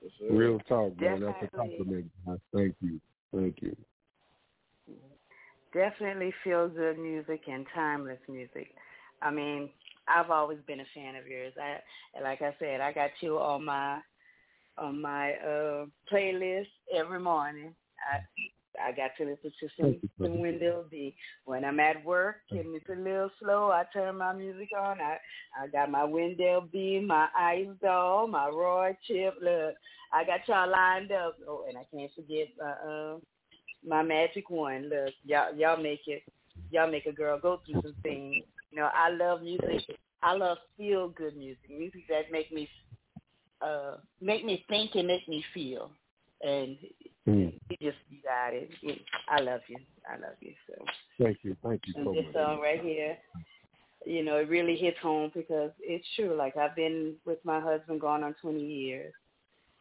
Yes, 0.00 0.12
sir. 0.20 0.26
Real 0.30 0.60
talk, 0.68 1.00
man. 1.00 1.20
That's 1.20 1.52
a 1.52 1.56
compliment. 1.56 2.10
Thank 2.54 2.76
you. 2.80 3.00
Thank 3.34 3.60
you. 3.60 3.76
Definitely 5.72 6.32
feel 6.44 6.68
good 6.68 6.98
music 6.98 7.42
and 7.48 7.66
timeless 7.74 8.18
music. 8.28 8.74
I 9.22 9.30
mean, 9.30 9.70
I've 10.08 10.30
always 10.30 10.58
been 10.66 10.80
a 10.80 10.84
fan 10.94 11.16
of 11.16 11.26
yours. 11.26 11.52
I 11.60 12.22
like 12.22 12.42
I 12.42 12.54
said, 12.58 12.80
I 12.80 12.92
got 12.92 13.10
you 13.20 13.38
on 13.38 13.64
my 13.64 13.98
on 14.78 15.00
my 15.00 15.32
uh 15.34 15.86
playlist 16.12 16.66
every 16.94 17.20
morning. 17.20 17.74
I 18.10 18.20
I 18.82 18.92
got 18.92 19.10
to 19.18 19.24
listen 19.24 19.52
to 19.60 19.68
some 19.78 20.00
some 20.20 20.40
Wendell 20.40 20.84
B. 20.90 21.14
When 21.44 21.64
I'm 21.64 21.80
at 21.80 22.04
work 22.04 22.36
and 22.50 22.74
it's 22.74 22.88
a 22.88 22.94
little 22.94 23.30
slow, 23.40 23.70
I 23.70 23.84
turn 23.92 24.16
my 24.16 24.32
music 24.32 24.70
on. 24.78 25.00
I 25.00 25.18
I 25.60 25.66
got 25.66 25.90
my 25.90 26.04
Wendell 26.04 26.62
B, 26.72 27.00
my 27.04 27.28
Ice 27.36 27.68
Doll, 27.82 28.26
my 28.26 28.48
Roy 28.48 28.96
Chip. 29.06 29.34
Look, 29.42 29.74
I 30.12 30.24
got 30.24 30.48
y'all 30.48 30.70
lined 30.70 31.12
up. 31.12 31.36
Oh, 31.46 31.64
and 31.68 31.76
I 31.76 31.84
can't 31.94 32.10
forget 32.14 32.48
uh, 32.62 32.88
uh 32.88 33.16
my 33.86 34.02
magic 34.02 34.50
one. 34.50 34.88
Look, 34.88 35.14
y'all 35.24 35.54
y'all 35.54 35.82
make 35.82 36.02
it 36.06 36.22
y'all 36.70 36.90
make 36.90 37.06
a 37.06 37.12
girl 37.12 37.38
go 37.38 37.60
through 37.66 37.82
some 37.82 37.96
things. 38.02 38.44
You 38.70 38.78
know, 38.80 38.88
I 38.94 39.10
love 39.10 39.42
music. 39.42 39.96
I 40.22 40.34
love 40.34 40.58
feel 40.76 41.08
good 41.08 41.36
music. 41.36 41.70
Music 41.70 42.02
that 42.08 42.30
make 42.30 42.52
me 42.52 42.68
uh 43.62 43.96
make 44.20 44.44
me 44.44 44.64
think 44.68 44.94
and 44.94 45.06
make 45.06 45.26
me 45.28 45.44
feel. 45.52 45.90
And 46.42 46.78
Mm. 47.28 47.52
you 47.68 47.76
just 47.82 47.98
you 48.08 48.18
got 48.22 48.54
it. 48.54 48.70
It- 48.82 49.02
I 49.28 49.40
love 49.40 49.60
you. 49.68 49.76
I 50.10 50.16
love 50.16 50.36
you. 50.40 50.54
So 50.66 50.74
Thank 51.22 51.38
you. 51.44 51.56
Thank 51.62 51.82
you 51.86 51.94
and 51.96 52.06
so 52.06 52.12
this 52.14 52.24
much. 52.26 52.34
song 52.34 52.60
right 52.60 52.80
here, 52.80 53.18
you 54.06 54.24
know, 54.24 54.36
it 54.36 54.48
really 54.48 54.76
hits 54.76 54.96
home 55.02 55.30
because 55.34 55.70
it's 55.80 56.06
true. 56.16 56.34
Like 56.34 56.56
I've 56.56 56.74
been 56.74 57.16
with 57.26 57.44
my 57.44 57.60
husband 57.60 58.00
going 58.00 58.22
on 58.22 58.34
twenty 58.40 58.64
years. 58.64 59.12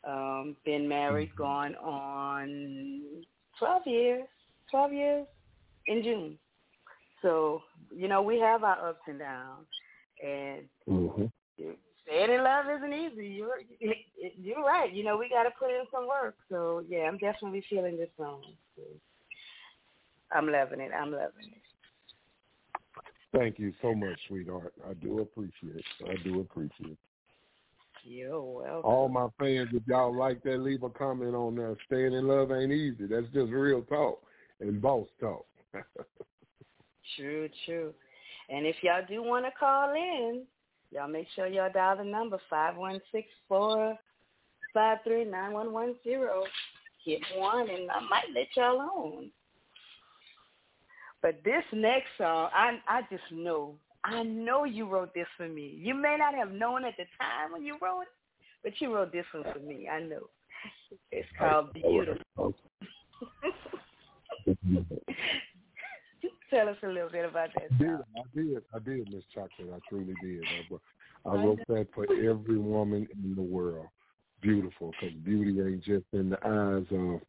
Um, 0.03 0.55
been 0.65 0.87
married 0.87 1.33
going 1.35 1.75
on 1.75 3.23
twelve 3.57 3.83
years. 3.85 4.23
Twelve 4.69 4.91
years 4.93 5.25
in 5.87 6.03
June. 6.03 6.37
So, 7.21 7.61
you 7.95 8.07
know, 8.07 8.21
we 8.21 8.39
have 8.39 8.63
our 8.63 8.89
ups 8.89 9.01
and 9.07 9.19
downs. 9.19 9.67
And 10.23 10.65
hmm 10.87 11.25
staying 12.09 12.31
in 12.31 12.43
love 12.43 12.65
isn't 12.77 12.93
easy. 12.93 13.27
You're 13.27 13.61
you're 14.37 14.63
right. 14.63 14.91
You 14.91 15.03
know, 15.03 15.17
we 15.17 15.29
got 15.29 15.43
to 15.43 15.51
put 15.57 15.69
in 15.69 15.83
some 15.91 16.07
work. 16.07 16.35
So 16.49 16.83
yeah, 16.87 17.01
I'm 17.01 17.17
definitely 17.17 17.63
feeling 17.69 17.97
this 17.97 18.09
song. 18.17 18.41
I'm 20.31 20.51
loving 20.51 20.79
it. 20.79 20.91
I'm 20.95 21.11
loving 21.11 21.51
it. 21.51 21.61
Thank 23.37 23.59
you 23.59 23.73
so 23.81 23.93
much, 23.93 24.19
sweetheart. 24.27 24.73
I 24.89 24.93
do 24.93 25.19
appreciate 25.19 25.75
it. 25.75 25.85
I 26.07 26.15
do 26.23 26.39
appreciate 26.39 26.91
it. 26.91 26.97
You're 28.03 28.41
welcome. 28.41 28.89
All 28.89 29.09
my 29.09 29.27
fans, 29.37 29.69
if 29.73 29.83
y'all 29.85 30.15
like 30.15 30.41
that, 30.43 30.59
leave 30.59 30.83
a 30.83 30.89
comment 30.89 31.35
on 31.35 31.55
there. 31.55 31.75
Staying 31.85 32.13
in 32.13 32.27
love 32.27 32.51
ain't 32.51 32.71
easy. 32.71 33.05
That's 33.05 33.27
just 33.33 33.51
real 33.51 33.81
talk 33.83 34.23
and 34.61 34.81
boss 34.81 35.07
talk. 35.19 35.45
True, 37.15 37.49
true. 37.65 37.93
And 38.49 38.65
if 38.65 38.77
y'all 38.81 39.05
do 39.07 39.21
want 39.21 39.45
to 39.45 39.51
call 39.59 39.93
in, 39.93 40.45
Y'all 40.91 41.07
make 41.07 41.27
sure 41.35 41.45
y'all 41.47 41.71
dial 41.71 41.97
the 41.97 42.03
number 42.03 42.39
five 42.49 42.75
one 42.75 42.99
six 43.11 43.27
four 43.47 43.97
five 44.73 44.97
three 45.03 45.23
nine 45.23 45.53
one 45.53 45.71
one 45.71 45.95
zero. 46.03 46.43
Hit 47.05 47.21
one, 47.35 47.69
and 47.69 47.91
I 47.91 47.99
might 48.09 48.25
let 48.33 48.47
y'all 48.55 48.79
on. 48.81 49.29
But 51.21 51.41
this 51.45 51.63
next 51.71 52.07
song, 52.17 52.49
I 52.53 52.79
I 52.87 53.01
just 53.11 53.31
know, 53.31 53.75
I 54.03 54.23
know 54.23 54.63
you 54.63 54.87
wrote 54.87 55.13
this 55.13 55.27
for 55.37 55.47
me. 55.47 55.75
You 55.77 55.93
may 55.93 56.17
not 56.17 56.33
have 56.33 56.51
known 56.51 56.85
at 56.85 56.97
the 56.97 57.05
time 57.19 57.51
when 57.53 57.63
you 57.63 57.77
wrote 57.81 58.01
it, 58.01 58.07
but 58.63 58.73
you 58.81 58.93
wrote 58.93 59.11
this 59.11 59.25
one 59.31 59.43
for 59.53 59.59
me. 59.59 59.87
I 59.87 60.01
know. 60.01 60.27
It's 61.11 61.27
called 61.37 61.73
Beautiful. 61.73 62.55
Tell 66.49 66.67
us 66.67 66.77
a 66.83 66.87
little 66.87 67.09
bit 67.09 67.25
about 67.25 67.49
that. 67.53 67.69
I 67.71 67.83
did, 67.83 67.99
I 68.15 68.21
did, 68.35 68.63
I 68.73 68.79
did, 68.79 69.13
Miss 69.13 69.23
Chocolate. 69.33 69.69
I 69.73 69.79
truly 69.87 70.15
did. 70.21 70.41
I, 70.41 71.29
I 71.29 71.35
wrote 71.35 71.59
that 71.67 71.87
for 71.93 72.05
every 72.13 72.57
woman 72.57 73.07
in 73.23 73.35
the 73.35 73.41
world. 73.41 73.87
Beautiful, 74.41 74.91
because 74.99 75.15
beauty 75.17 75.59
ain't 75.61 75.83
just 75.83 76.05
in 76.13 76.29
the 76.29 76.37
eyes 76.47 76.85
of, 76.91 77.21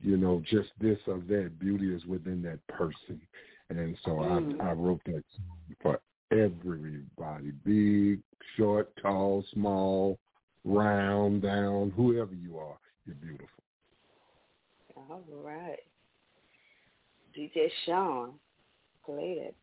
you 0.00 0.16
know, 0.16 0.42
just 0.50 0.70
this 0.80 0.98
or 1.06 1.20
that. 1.28 1.58
Beauty 1.58 1.94
is 1.94 2.04
within 2.06 2.42
that 2.42 2.66
person, 2.68 3.20
and 3.70 3.96
so 4.04 4.12
Mm. 4.12 4.60
I, 4.60 4.70
I 4.70 4.72
wrote 4.72 5.02
that 5.06 5.22
for 5.82 6.00
everybody, 6.30 7.52
big, 7.64 8.20
short, 8.56 8.90
tall, 9.00 9.44
small, 9.52 10.18
round, 10.64 11.42
down, 11.42 11.92
whoever 11.96 12.34
you 12.34 12.58
are, 12.58 12.78
you're 13.06 13.16
beautiful. 13.16 13.48
All 14.96 15.22
right. 15.42 15.78
DJ 17.36 17.70
Sean, 17.84 18.32
play 19.08 19.54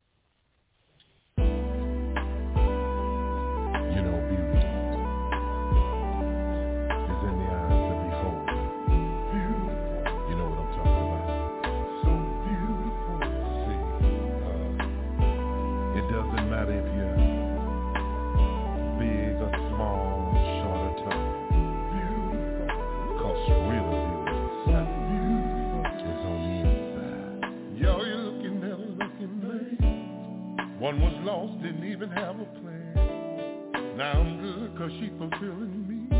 One 30.86 31.01
was 31.01 31.13
lost, 31.23 31.63
didn't 31.63 31.91
even 31.91 32.09
have 32.11 32.39
a 32.39 32.45
plan. 32.45 33.97
Now 33.97 34.21
I'm 34.21 34.39
good 34.39 34.77
cause 34.77 34.91
she 34.99 35.09
fulfilling 35.17 35.81
me. 35.89 36.15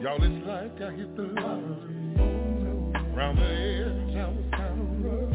Y'all, 0.00 0.22
it's 0.22 0.46
like 0.46 0.80
I 0.80 0.94
hit 0.94 1.16
the 1.16 1.22
lottery. 1.22 2.14
Round 3.16 3.36
the 3.36 3.42
edge, 3.42 4.14
I 4.14 4.28
was 4.30 4.46
kind 4.52 4.78
of 4.78 4.86
rough. 5.04 5.34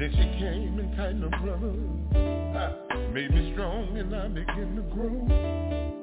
Then 0.00 0.10
she 0.10 0.26
came 0.40 0.80
and 0.80 0.96
tightened 0.96 1.22
her 1.22 1.30
brother. 1.38 1.74
Made 3.14 3.30
me 3.30 3.52
strong 3.52 3.96
and 3.96 4.16
I 4.16 4.26
began 4.26 4.74
to 4.74 4.82
grow. 4.92 5.14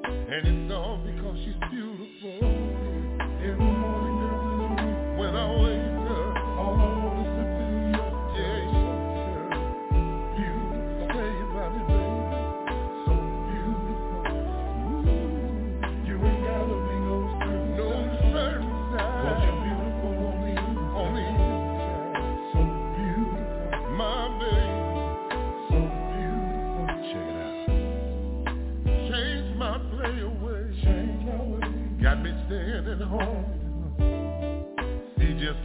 And 0.08 0.48
it's 0.48 0.72
all 0.72 0.96
because 1.04 1.36
she's 1.44 1.60
beautiful. 1.70 2.48
In 3.44 3.58
the 3.58 3.72
morning, 3.76 5.18
when 5.18 5.36
I 5.36 5.46
wake 5.60 5.95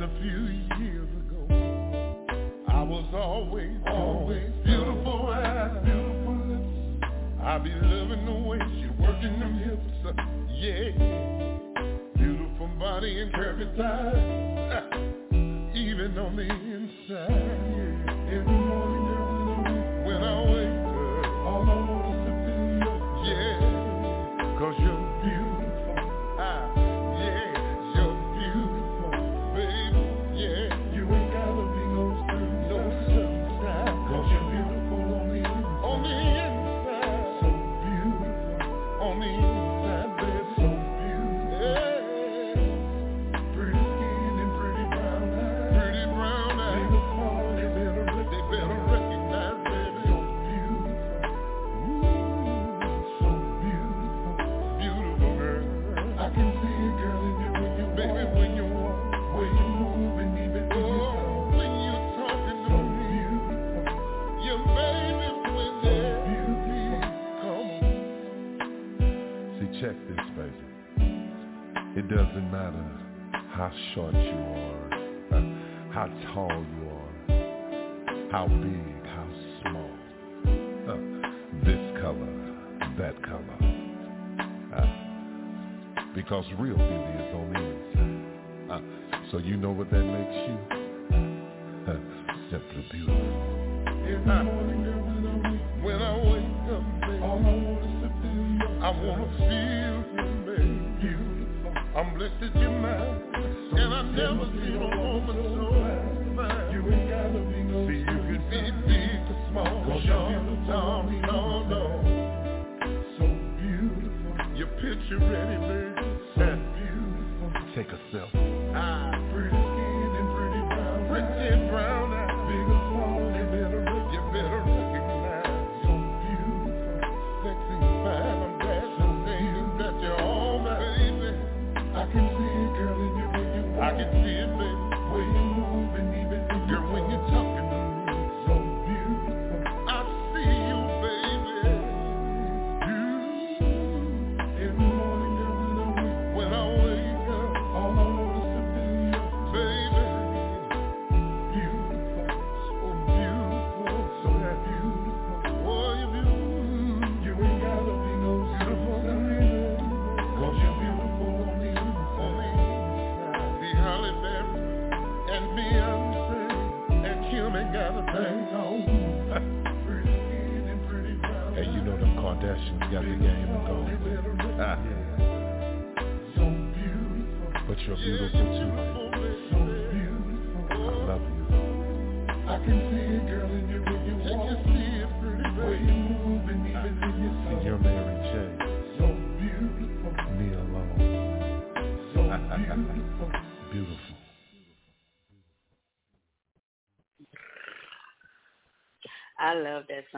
a 0.03 0.09
few 0.19 0.47
years 0.83 1.09
ago, 1.09 1.45
I 2.67 2.81
was 2.81 3.05
always, 3.13 3.77
always 3.85 4.49
beautiful 4.65 5.27
eyes, 5.27 5.77
beautiful 5.83 6.35
lips. 6.47 7.05
I 7.43 7.57
be 7.59 7.69
loving 7.69 8.25
the 8.25 8.31
way 8.31 8.59
she 8.79 8.87
working 8.99 9.39
them 9.39 9.59
hips, 9.59 10.17
yeah. 10.55 10.89
Beautiful 12.15 12.67
body 12.79 13.21
and 13.21 13.31
curvy 13.31 13.77
thighs, 13.77 15.75
even 15.75 16.17
on 16.17 16.35
the 16.35 16.49
inside, 16.49 17.60
Because 86.31 86.45
real 86.57 86.77
beauty 86.77 86.93
is 86.93 87.35
on 87.35 87.51
the 87.51 87.59
inside. 87.59 88.71
Uh, 88.71 89.31
so 89.31 89.37
you 89.37 89.57
know 89.57 89.71
what 89.71 89.91
that 89.91 90.01
makes 90.01 90.47
you? 90.47 90.70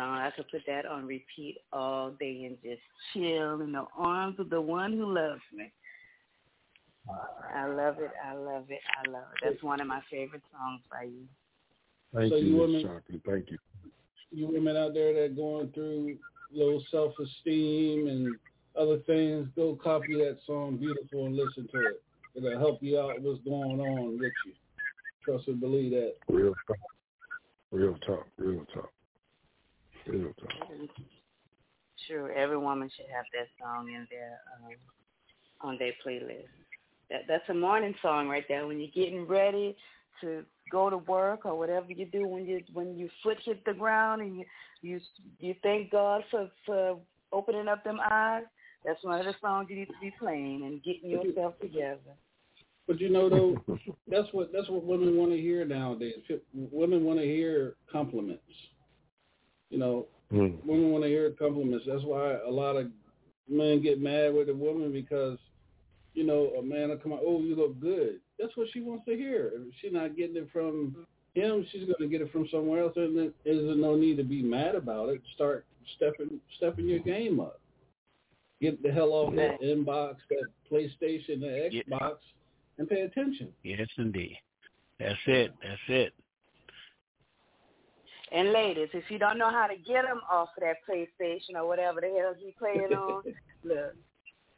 Song. 0.03 0.17
I 0.17 0.31
could 0.31 0.49
put 0.49 0.61
that 0.67 0.85
on 0.85 1.05
repeat 1.05 1.57
all 1.71 2.11
day 2.11 2.43
and 2.45 2.57
just 2.63 2.81
chill 3.13 3.61
in 3.61 3.71
the 3.71 3.85
arms 3.97 4.39
of 4.39 4.49
the 4.49 4.61
one 4.61 4.93
who 4.93 5.13
loves 5.13 5.41
me. 5.55 5.71
I 7.53 7.67
love 7.67 7.95
it. 7.99 8.11
I 8.25 8.33
love 8.33 8.65
it. 8.69 8.79
I 9.05 9.09
love 9.09 9.23
it. 9.33 9.39
That's 9.43 9.63
one 9.63 9.81
of 9.81 9.87
my 9.87 10.01
favorite 10.09 10.41
songs 10.51 10.81
by 10.89 11.03
you. 11.03 11.25
Thank 12.13 12.31
So 12.31 12.37
you, 12.37 12.45
you 12.45 12.51
Miss 12.53 12.61
women- 12.61 12.81
Chocolate. 12.83 13.21
Thank 13.25 13.51
you. 13.51 13.57
You 14.31 14.47
women 14.47 14.77
out 14.77 14.93
there 14.93 15.13
that 15.13 15.35
going 15.35 15.71
through 15.73 16.17
low 16.51 16.79
self-esteem 16.91 18.07
and 18.07 18.35
other 18.75 18.99
things, 18.99 19.47
go 19.55 19.75
copy 19.75 20.15
that 20.17 20.39
song 20.45 20.77
"Beautiful" 20.77 21.27
and 21.27 21.35
listen 21.35 21.67
to 21.67 21.77
it. 21.87 22.01
It'll 22.35 22.57
help 22.57 22.81
you 22.81 22.99
out 22.99 23.21
what's 23.21 23.41
going 23.43 23.79
on 23.79 24.17
with 24.17 24.31
you. 24.45 24.53
Trust 25.23 25.47
and 25.49 25.59
believe 25.59 25.91
that. 25.91 26.15
Real 26.29 26.55
talk. 26.67 26.77
Real 27.71 27.95
talk. 27.99 28.27
Real 28.37 28.65
talk. 28.73 28.91
Real 30.07 30.33
talk. 30.39 30.51
Sure, 32.07 32.31
every 32.33 32.57
woman 32.57 32.89
should 32.95 33.05
have 33.13 33.25
that 33.33 33.47
song 33.61 33.87
in 33.87 34.07
their 34.09 34.39
um, 34.57 34.75
on 35.61 35.77
their 35.77 35.93
playlist. 36.05 36.47
That 37.09 37.21
that's 37.27 37.47
a 37.49 37.53
morning 37.53 37.95
song 38.01 38.27
right 38.27 38.43
there. 38.49 38.67
When 38.67 38.79
you're 38.79 38.89
getting 38.93 39.25
ready 39.25 39.75
to 40.21 40.43
go 40.71 40.89
to 40.89 40.97
work 40.97 41.45
or 41.45 41.57
whatever 41.57 41.91
you 41.91 42.05
do, 42.05 42.27
when 42.27 42.45
you 42.45 42.61
when 42.73 42.97
your 42.97 43.09
foot 43.21 43.37
hit 43.45 43.63
the 43.65 43.73
ground 43.73 44.21
and 44.21 44.37
you 44.37 44.45
you 44.81 44.99
you 45.39 45.55
thank 45.63 45.91
God 45.91 46.23
for 46.29 46.49
for 46.65 46.99
opening 47.31 47.67
up 47.67 47.83
them 47.83 47.99
eyes. 48.11 48.43
That's 48.85 49.01
one 49.03 49.19
of 49.19 49.25
the 49.25 49.35
songs 49.39 49.67
you 49.69 49.77
need 49.77 49.85
to 49.85 49.93
be 50.01 50.13
playing 50.19 50.63
and 50.63 50.83
getting 50.83 51.09
yourself 51.09 51.53
together. 51.61 51.99
But 52.85 52.99
you 52.99 53.09
know, 53.09 53.29
though, 53.29 53.77
that's 54.07 54.27
what 54.33 54.51
that's 54.51 54.69
what 54.69 54.83
women 54.83 55.15
want 55.15 55.31
to 55.31 55.37
hear 55.37 55.63
nowadays. 55.65 56.15
Women 56.53 57.05
want 57.05 57.19
to 57.19 57.25
hear 57.25 57.75
compliments. 57.89 58.43
You 59.70 59.80
know, 59.80 60.07
Mm. 60.32 60.64
women 60.66 60.91
want 60.91 61.03
to 61.03 61.09
hear 61.09 61.30
compliments. 61.32 61.86
That's 61.86 62.03
why 62.03 62.34
a 62.34 62.49
lot 62.49 62.76
of 62.76 62.91
men 63.47 63.82
get 63.82 64.01
mad 64.01 64.34
with 64.34 64.49
a 64.49 64.53
woman 64.53 64.91
because, 64.91 65.38
you 66.16 66.24
know, 66.24 66.53
a 66.57 66.64
man 66.64 66.89
will 66.89 66.97
come 66.97 67.14
out, 67.14 67.22
oh, 67.24 67.41
you 67.41 67.55
look 67.55 67.80
good. 67.80 68.20
That's 68.39 68.55
what 68.57 68.68
she 68.72 68.82
wants 68.82 69.05
to 69.05 69.16
hear. 69.16 69.51
If 69.53 69.74
she's 69.80 69.93
not 69.93 70.16
getting 70.18 70.38
it 70.38 70.49
from 70.51 71.05
him, 71.36 71.66
she's 71.72 71.86
going 71.86 71.99
to 71.99 72.07
get 72.07 72.22
it 72.22 72.32
from 72.32 72.47
somewhere 72.49 72.82
else, 72.82 72.93
and 72.95 73.16
there 73.18 73.32
is 73.45 73.78
no 73.78 73.95
need 73.95 74.18
to 74.18 74.24
be 74.24 74.41
mad 74.41 74.74
about 74.76 75.09
it. 75.09 75.22
Start 75.36 75.66
stepping 75.97 76.39
stepping 76.57 76.88
your 76.88 76.99
game 76.99 77.39
up. 77.39 77.59
Get 78.61 78.82
the 78.82 78.91
hell 78.91 79.11
off 79.11 79.36
that 79.36 79.61
inbox, 79.61 80.18
that 80.30 80.45
PlayStation, 80.72 81.41
the 81.41 81.70
Yeah. 81.72 81.82
Xbox, 81.84 82.18
and 82.78 82.89
pay 82.89 83.01
attention. 83.01 83.53
Yes, 83.64 83.88
indeed. 83.97 84.38
That's 84.99 85.20
it. 85.28 85.51
That's 85.61 85.82
it. 85.89 86.14
And 88.34 88.51
ladies, 88.51 88.89
if 88.93 89.03
you 89.09 89.19
don't 89.19 89.38
know 89.38 89.51
how 89.51 89.67
to 89.67 89.75
get 89.75 90.05
them 90.05 90.21
off 90.29 90.49
of 90.57 90.63
that 90.63 90.77
PlayStation 90.89 91.55
or 91.55 91.67
whatever 91.67 92.01
the 92.01 92.07
hell 92.07 92.34
you 92.39 92.51
playing 92.57 92.91
on, 92.91 93.21
look, 93.63 93.93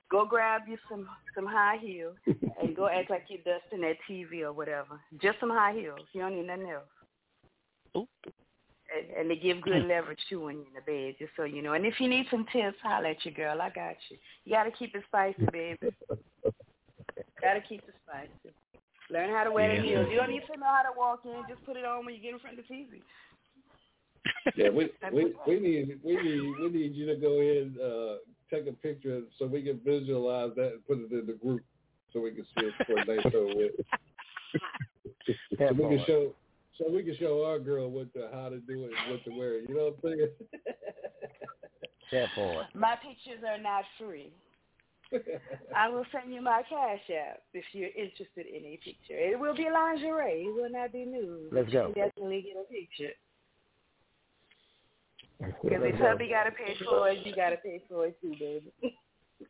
go 0.09 0.25
grab 0.25 0.61
you 0.67 0.77
some 0.89 1.07
some 1.35 1.45
high 1.45 1.77
heels 1.81 2.15
and 2.25 2.73
go 2.75 2.87
act 2.87 3.09
like 3.09 3.25
you're 3.27 3.39
dusting 3.39 3.81
that 3.81 3.97
TV 4.09 4.43
or 4.43 4.53
whatever. 4.53 4.99
Just 5.21 5.41
some 5.41 5.49
high 5.49 5.73
heels. 5.73 6.07
You 6.13 6.21
don't 6.21 6.37
need 6.37 6.47
nothing 6.47 6.69
else. 6.69 6.83
Oop. 7.97 8.07
And, 8.95 9.17
and 9.17 9.29
they 9.29 9.35
give 9.35 9.61
good 9.61 9.83
leverage 9.83 10.19
too 10.29 10.45
when 10.45 10.57
you're 10.57 10.67
in 10.67 10.73
the 10.75 10.81
bed, 10.81 11.15
just 11.19 11.31
so 11.35 11.43
you 11.43 11.61
know. 11.61 11.73
And 11.73 11.85
if 11.85 11.99
you 11.99 12.07
need 12.07 12.27
some 12.31 12.45
tips, 12.53 12.77
holler 12.81 13.07
at 13.07 13.25
your 13.25 13.33
girl. 13.33 13.61
I 13.61 13.69
got 13.71 13.95
you. 14.09 14.17
You 14.45 14.53
got 14.53 14.63
to 14.63 14.71
keep 14.71 14.95
it 14.95 15.03
spicy, 15.07 15.45
baby. 15.51 15.79
got 17.41 17.55
to 17.55 17.61
keep 17.67 17.83
it 17.83 17.95
spicy. 18.07 18.55
Learn 19.09 19.29
how 19.31 19.43
to 19.43 19.51
wear 19.51 19.67
the 19.67 19.75
Yeah. 19.75 19.81
heels. 19.81 20.07
You 20.11 20.17
don't 20.17 20.29
need 20.29 20.43
to 20.51 20.59
know 20.59 20.67
how 20.67 20.83
to 20.83 20.97
walk 20.97 21.25
in. 21.25 21.43
Just 21.49 21.65
put 21.65 21.77
it 21.77 21.85
on 21.85 22.05
when 22.05 22.15
you 22.15 22.21
get 22.21 22.33
in 22.33 22.39
front 22.39 22.57
of 22.57 22.65
the 22.67 22.73
TV. 22.73 23.01
Yeah, 24.55 24.69
we 24.69 24.89
we 25.13 25.33
we 25.47 25.59
need 25.59 25.99
we 26.03 26.15
need 26.21 26.41
we 26.61 26.69
need 26.69 26.95
you 26.95 27.05
to 27.07 27.15
go 27.15 27.41
in 27.41 27.75
uh, 27.81 28.17
take 28.53 28.67
a 28.67 28.73
picture 28.73 29.21
so 29.37 29.45
we 29.47 29.63
can 29.63 29.79
visualize 29.83 30.51
that 30.55 30.73
and 30.73 30.85
put 30.85 30.99
it 30.99 31.11
in 31.11 31.25
the 31.25 31.33
group 31.33 31.63
so 32.13 32.21
we 32.21 32.31
can 32.31 32.45
see 32.57 32.65
it 32.65 32.73
for 32.85 32.95
next 33.05 33.23
show 33.31 33.51
with. 33.55 33.71
so 35.57 35.73
we 35.73 35.97
can 35.97 36.05
show 36.05 36.33
so 36.77 36.89
we 36.89 37.03
can 37.03 37.15
show 37.17 37.43
our 37.45 37.59
girl 37.59 37.89
what 37.89 38.13
to 38.13 38.29
how 38.33 38.49
to 38.49 38.59
do 38.59 38.85
it 38.85 38.91
and 38.97 39.11
what 39.11 39.23
to 39.25 39.31
wear. 39.37 39.59
You 39.59 39.75
know 39.75 39.95
what 40.01 40.11
I'm 40.11 40.17
saying? 40.17 40.29
That 42.11 42.29
part. 42.35 42.67
My 42.75 42.95
pictures 43.01 43.43
are 43.47 43.61
not 43.61 43.83
free. 43.97 44.31
I 45.75 45.89
will 45.89 46.05
send 46.11 46.33
you 46.33 46.41
my 46.41 46.61
cash 46.67 46.99
app 47.09 47.41
if 47.53 47.63
you're 47.73 47.89
interested 47.89 48.45
in 48.47 48.65
a 48.65 48.79
picture. 48.83 49.17
It 49.17 49.39
will 49.39 49.55
be 49.55 49.67
lingerie. 49.71 50.45
It 50.47 50.53
will 50.53 50.69
not 50.69 50.91
be 50.91 51.05
nude. 51.05 51.49
Let's 51.51 51.71
go. 51.71 51.93
You 51.95 52.03
definitely 52.03 52.41
get 52.41 52.61
a 52.61 52.65
picture. 52.71 53.13
Because 55.39 55.81
if 55.83 55.95
hubby 55.95 56.29
got 56.29 56.43
to 56.45 56.51
pay 56.51 56.75
for 56.83 57.09
it, 57.09 57.25
you 57.25 57.35
got 57.35 57.49
to 57.49 57.57
pay 57.57 57.81
for 57.89 58.05
it 58.07 58.19
too, 58.21 58.33
baby. 58.39 58.71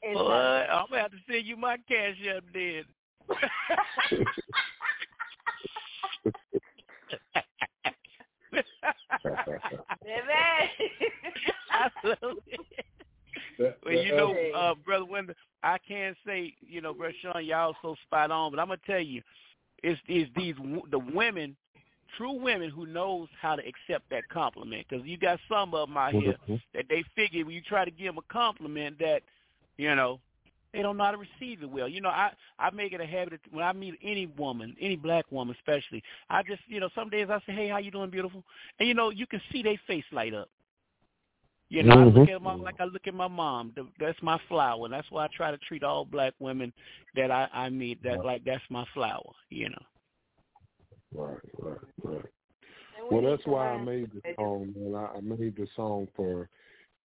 It's 0.01 0.17
Boy, 0.17 0.27
not- 0.27 0.69
I'm 0.71 0.85
gonna 0.89 1.01
have 1.03 1.11
to 1.11 1.17
send 1.29 1.45
you 1.45 1.55
my 1.57 1.77
cash 1.87 2.15
up 2.35 2.43
then. 2.53 2.85
Baby. 10.03 10.23
I 11.71 11.89
love 12.03 12.37
it. 12.47 12.59
That- 13.59 13.77
Well, 13.85 13.93
you 13.93 14.15
know, 14.15 14.35
uh, 14.55 14.75
brother 14.75 15.05
Wendell, 15.05 15.35
I 15.63 15.77
can't 15.87 16.17
say, 16.25 16.53
you 16.61 16.81
know, 16.81 16.93
brother 16.93 17.13
Sean, 17.21 17.45
y'all 17.45 17.75
so 17.81 17.95
spot 18.03 18.31
on, 18.31 18.51
but 18.51 18.59
I'm 18.59 18.67
gonna 18.67 18.79
tell 18.85 18.99
you, 18.99 19.21
it's 19.83 19.99
it's 20.07 20.29
these 20.35 20.55
w- 20.55 20.81
the 20.91 20.99
women, 20.99 21.55
true 22.17 22.33
women 22.33 22.69
who 22.69 22.85
knows 22.85 23.27
how 23.41 23.55
to 23.55 23.61
accept 23.61 24.09
that 24.09 24.27
compliment. 24.29 24.85
Because 24.89 25.05
you 25.05 25.17
got 25.17 25.39
some 25.49 25.73
of 25.73 25.87
them 25.87 25.97
out 25.97 26.13
here 26.13 26.35
that 26.73 26.85
they 26.89 27.03
figure 27.15 27.45
when 27.45 27.55
you 27.55 27.61
try 27.61 27.85
to 27.85 27.91
give 27.91 28.07
them 28.07 28.17
a 28.17 28.33
compliment 28.33 28.99
that, 28.99 29.21
you 29.77 29.93
know, 29.95 30.19
they 30.73 30.81
don't 30.81 30.97
know 30.97 31.05
how 31.05 31.11
to 31.11 31.17
receive 31.17 31.63
it 31.63 31.69
well. 31.69 31.87
You 31.87 32.01
know, 32.01 32.09
I 32.09 32.31
I 32.59 32.69
make 32.71 32.91
it 32.91 32.99
a 32.99 33.05
habit 33.05 33.33
of, 33.33 33.39
when 33.51 33.63
I 33.63 33.71
meet 33.71 33.95
any 34.03 34.25
woman, 34.25 34.75
any 34.81 34.97
black 34.97 35.25
woman 35.31 35.55
especially, 35.57 36.03
I 36.29 36.43
just 36.43 36.61
you 36.67 36.81
know 36.81 36.89
some 36.93 37.09
days 37.09 37.27
I 37.29 37.39
say, 37.45 37.53
hey, 37.53 37.69
how 37.69 37.77
you 37.77 37.91
doing, 37.91 38.09
beautiful? 38.09 38.43
And 38.79 38.87
you 38.87 38.93
know 38.93 39.09
you 39.09 39.25
can 39.25 39.41
see 39.51 39.63
their 39.63 39.79
face 39.87 40.03
light 40.11 40.33
up. 40.33 40.49
You 41.69 41.81
know, 41.83 41.93
I 41.93 41.95
mm-hmm. 41.95 42.19
look 42.19 42.29
at 42.29 42.41
my 42.41 42.53
like 42.53 42.79
I 42.79 42.85
look 42.85 43.07
at 43.07 43.13
my 43.13 43.27
mom. 43.27 43.73
That's 43.99 44.21
my 44.21 44.39
flower. 44.47 44.85
And 44.85 44.93
That's 44.93 45.09
why 45.09 45.25
I 45.25 45.27
try 45.35 45.49
to 45.49 45.57
treat 45.57 45.83
all 45.83 46.05
black 46.05 46.33
women 46.39 46.73
that 47.15 47.31
I 47.31 47.47
I 47.53 47.69
meet 47.69 48.03
that 48.03 48.23
like 48.23 48.43
that's 48.43 48.63
my 48.69 48.85
flower. 48.93 49.31
You 49.49 49.69
know. 49.69 49.81
Right, 51.15 51.39
right, 51.59 51.77
right. 52.03 52.25
Well, 53.09 53.21
that's 53.21 53.45
why 53.45 53.69
I 53.69 53.77
made 53.77 54.11
the 54.11 54.21
song, 54.35 54.73
man. 54.75 54.95
I, 54.95 55.17
I 55.17 55.21
made 55.21 55.55
the 55.55 55.67
song 55.75 56.07
for, 56.15 56.49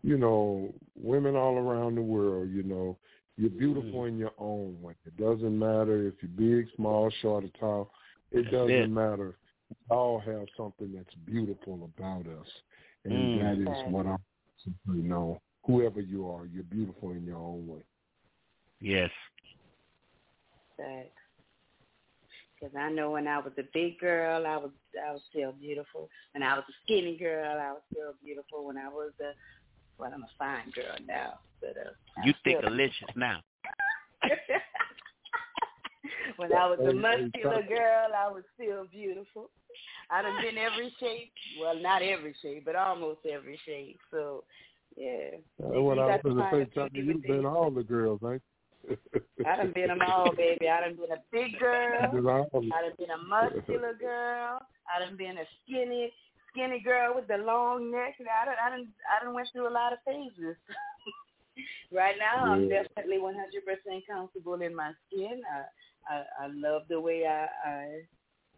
you 0.03 0.19
know, 0.19 0.75
women 0.95 1.35
all 1.37 1.57
around 1.57 1.95
the 1.97 2.03
world. 2.03 2.51
You 2.51 2.63
know, 2.63 2.99
you're 3.37 3.51
beautiful 3.51 4.05
in 4.05 4.19
your 4.19 4.33
own 4.39 4.81
way. 4.81 4.95
It 5.07 5.17
doesn't 5.17 5.59
matter 5.59 6.07
if 6.07 6.15
you're 6.23 6.63
big, 6.63 6.69
small, 6.77 7.11
short, 7.23 7.45
or 7.45 7.51
tall. 7.59 7.91
It 8.31 8.45
That's 8.45 8.53
doesn't 8.55 8.71
it. 8.71 8.89
matter. 8.89 9.39
We 9.71 9.97
all 9.97 10.21
have 10.21 10.47
something 10.57 10.93
that's 10.95 11.15
beautiful 11.25 11.91
about 11.97 12.27
us, 12.27 12.47
and 13.05 13.41
Mm. 13.41 13.67
that 13.67 13.71
is 13.71 13.93
what 13.93 14.07
I'm 14.07 14.19
simply 14.65 15.03
know. 15.03 15.41
Whoever 15.65 16.01
you 16.01 16.31
are, 16.31 16.47
you're 16.47 16.63
beautiful 16.63 17.11
in 17.11 17.25
your 17.25 17.39
own 17.39 17.67
way. 17.67 17.83
Yes. 18.81 19.11
Because 22.59 22.75
I 22.77 22.91
know 22.91 23.11
when 23.11 23.29
I 23.29 23.39
was 23.39 23.53
a 23.59 23.65
big 23.75 23.99
girl, 23.99 24.47
I 24.47 24.57
was 24.57 24.71
I 25.07 25.13
was 25.13 25.21
still 25.31 25.53
beautiful. 25.53 26.09
When 26.33 26.43
I 26.43 26.55
was 26.55 26.65
a 26.69 26.73
skinny 26.85 27.17
girl, 27.17 27.59
I 27.61 27.73
was 27.73 27.83
still 27.93 28.15
beautiful. 28.25 28.67
When 28.67 28.79
I 28.79 28.89
was 28.89 29.13
a 29.21 29.33
well, 29.99 30.11
I'm 30.13 30.23
a 30.23 30.29
fine 30.39 30.71
girl 30.75 30.97
now, 31.07 31.39
but 31.61 31.71
uh, 31.71 31.91
You 32.25 32.33
I'm 32.33 32.41
think 32.45 32.61
delicious 32.65 33.09
now. 33.15 33.41
when 36.37 36.53
I 36.53 36.67
was 36.67 36.79
a 36.81 36.85
Hey, 36.85 36.93
hey, 36.93 36.93
muscular 36.95 37.63
girl, 37.63 38.09
I 38.17 38.29
was 38.31 38.43
still 38.55 38.87
beautiful. 38.91 39.51
I 40.11 40.23
done 40.23 40.41
been 40.43 40.59
every 40.59 40.95
shape. 41.01 41.33
Well, 41.61 41.79
not 41.81 42.03
every 42.03 42.35
shape, 42.41 42.65
but 42.65 42.77
almost 42.77 43.21
every 43.31 43.59
shape. 43.67 43.99
So, 44.11 44.45
yeah. 44.97 45.31
That's 45.59 45.73
what 45.75 45.99
I 45.99 46.07
was 46.07 46.21
got 46.23 46.23
going 46.23 46.37
to 46.37 46.49
say, 46.51 46.65
the 46.65 46.71
Chucky. 46.81 46.91
beauty 47.01 47.09
You've 47.09 47.23
been 47.23 47.47
all 47.47 47.71
the 47.71 47.83
girls, 47.83 48.21
ain't 48.25 48.35
you? 48.35 48.56
I 49.47 49.57
done 49.57 49.73
been 49.75 49.89
them 49.89 50.01
all, 50.07 50.33
baby. 50.35 50.69
I 50.69 50.81
done 50.81 50.97
been 50.97 51.13
a 51.13 51.23
big 51.33 51.59
girl. 51.59 51.99
I 52.03 52.83
done 52.83 52.95
been 52.99 53.11
a 53.11 53.19
muscular 53.19 53.95
girl. 53.95 54.61
I 54.87 55.05
done 55.05 55.17
been 55.17 55.39
a 55.39 55.45
skinny, 55.63 56.13
skinny 56.51 56.81
girl 56.81 57.15
with 57.15 57.29
the 57.29 57.39
long 57.39 57.91
neck. 57.91 58.15
I 58.21 58.45
don't, 58.45 58.59
I 58.59 58.71
don't, 58.71 58.89
I 59.11 59.25
don't 59.25 59.35
went 59.35 59.49
through 59.53 59.69
a 59.69 59.71
lot 59.71 59.93
of 59.93 59.99
phases. 60.05 60.57
right 61.93 62.17
now, 62.19 62.45
I'm 62.45 62.69
definitely 62.69 63.19
100% 63.19 63.35
comfortable 64.11 64.61
in 64.63 64.75
my 64.75 64.93
skin. 65.07 65.41
I, 65.51 66.15
I, 66.15 66.45
I 66.45 66.47
love 66.55 66.83
the 66.89 67.01
way 67.01 67.27
I, 67.27 67.47
I, 67.69 68.01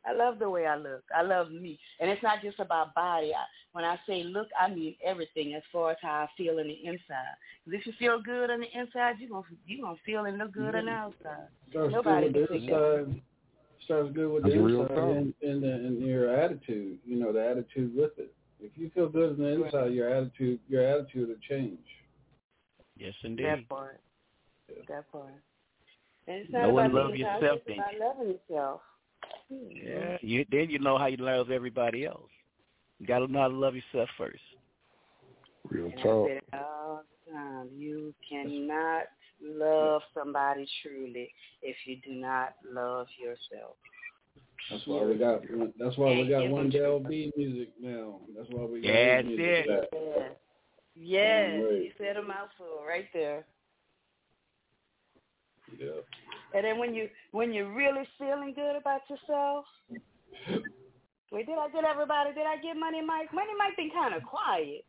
I 0.07 0.13
love 0.15 0.39
the 0.39 0.51
way 0.51 0.67
I 0.67 0.77
look. 0.77 1.03
I 1.15 1.23
love 1.23 1.51
me, 1.51 1.79
and 2.01 2.11
it's 2.11 2.23
not 2.23 2.43
just 2.43 2.61
about 2.61 2.95
body. 2.95 3.33
I, 3.35 3.45
when 3.79 3.85
I 3.85 3.97
say 4.09 4.25
look, 4.25 4.49
I 4.61 4.69
mean 4.69 4.97
everything 5.05 5.55
as 5.55 5.63
far 5.71 5.93
as 5.93 5.99
how 6.03 6.27
I 6.27 6.29
feel 6.37 6.59
on 6.59 6.67
the 6.67 6.85
inside. 6.85 7.37
'Cause 7.65 7.75
if 7.75 7.87
you 7.87 7.93
feel 7.93 8.21
good 8.21 8.51
on 8.51 8.59
the 8.59 8.67
inside, 8.77 9.21
you 9.21 9.29
gonna 9.29 9.47
you 9.69 9.83
gonna 9.83 9.97
feel 10.05 10.25
and 10.25 10.37
look 10.37 10.51
good 10.51 10.75
on 10.75 10.87
the 10.87 10.91
outside. 10.91 11.47
Starts 11.71 11.93
Nobody 11.93 12.33
good 12.33 12.49
can 12.49 12.57
with 12.57 12.67
the 12.67 12.75
inside. 12.75 13.23
Starts 13.85 14.11
good 14.17 14.33
with 14.33 14.43
That's 14.43 14.55
the 14.57 14.61
inside 14.67 14.99
and, 14.99 15.35
and, 15.43 15.63
the, 15.63 15.73
and 15.73 16.05
your 16.05 16.29
attitude. 16.29 16.99
You 17.07 17.21
know, 17.21 17.33
the 17.33 17.49
attitude 17.49 17.95
with 17.95 18.19
it. 18.19 18.35
If 18.59 18.77
you 18.77 18.91
feel 18.91 19.09
good 19.09 19.31
on 19.31 19.39
the 19.39 19.47
inside, 19.47 19.93
your 19.93 20.09
attitude 20.13 20.59
your 20.69 20.83
attitude 20.83 21.29
will 21.29 21.37
change. 21.49 21.87
Yes, 22.97 23.15
indeed. 23.23 23.47
That 23.47 23.69
part. 23.69 24.01
That 24.89 25.13
part. 25.13 25.35
And 26.27 26.37
it's 26.43 26.51
not 26.53 26.63
Know 26.63 26.79
and 26.79 26.91
about 26.91 27.11
love 27.11 27.17
yourself, 27.17 27.61
then. 27.65 27.79
it's 27.79 27.97
about 27.97 28.19
loving 28.19 28.35
yourself. 28.35 28.81
Yeah. 29.49 30.19
You 30.21 30.45
then 30.51 30.69
you 30.69 30.81
know 30.81 30.99
how 30.99 31.07
you 31.07 31.19
love 31.19 31.53
everybody 31.53 32.05
else. 32.05 32.33
You 32.99 33.07
got 33.07 33.21
to 33.21 33.29
know 33.29 33.41
how 33.41 33.49
to 33.49 33.55
love 33.55 33.75
yourself 33.75 34.09
first. 34.19 34.43
Real 35.71 35.91
talk. 36.03 36.31
it 36.31 36.45
all 36.53 37.03
the 37.27 37.33
time. 37.33 37.69
You 37.77 38.15
cannot 38.29 39.05
love 39.43 40.03
somebody 40.15 40.67
truly 40.83 41.31
if 41.63 41.77
you 41.85 41.97
do 42.05 42.13
not 42.15 42.55
love 42.73 43.07
yourself. 43.21 43.77
That's 44.71 44.87
why 44.87 45.05
we 45.05 45.15
got 45.17 45.43
that's 45.79 45.97
why 45.97 46.13
we 46.13 46.29
got 46.29 46.49
one 46.49 46.71
them 46.71 46.81
Del 46.81 47.01
B 47.01 47.33
music 47.37 47.71
now. 47.81 48.21
That's 48.37 48.49
why 48.51 48.65
we 48.65 48.83
got 48.83 48.89
Yeah, 48.89 49.17
that's 49.17 49.29
music 49.29 49.47
it. 49.47 49.69
back. 49.69 49.89
Yes. 49.93 50.31
Yes. 50.95 51.63
Right. 51.63 51.83
You 51.83 51.91
said 51.99 52.17
a 52.17 52.23
mouthful 52.23 52.85
right 52.87 53.07
there. 53.15 53.47
Yeah. 55.79 56.01
And 56.55 56.65
then 56.65 56.79
when 56.79 56.95
you 56.95 57.09
when 57.33 57.53
you're 57.53 57.73
really 57.73 58.07
feeling 58.19 58.53
good 58.55 58.77
about 58.77 59.03
yourself, 59.09 59.65
wait, 61.33 61.47
did 61.47 61.59
I 61.59 61.69
get 61.71 61.85
everybody? 61.85 62.33
Did 62.35 62.47
I 62.47 62.57
get 62.63 62.77
Money 62.77 63.01
Mike? 63.03 63.33
Money 63.33 63.53
Mike 63.59 63.77
been 63.77 63.91
kind 63.91 64.15
of 64.15 64.23
quiet. 64.23 64.85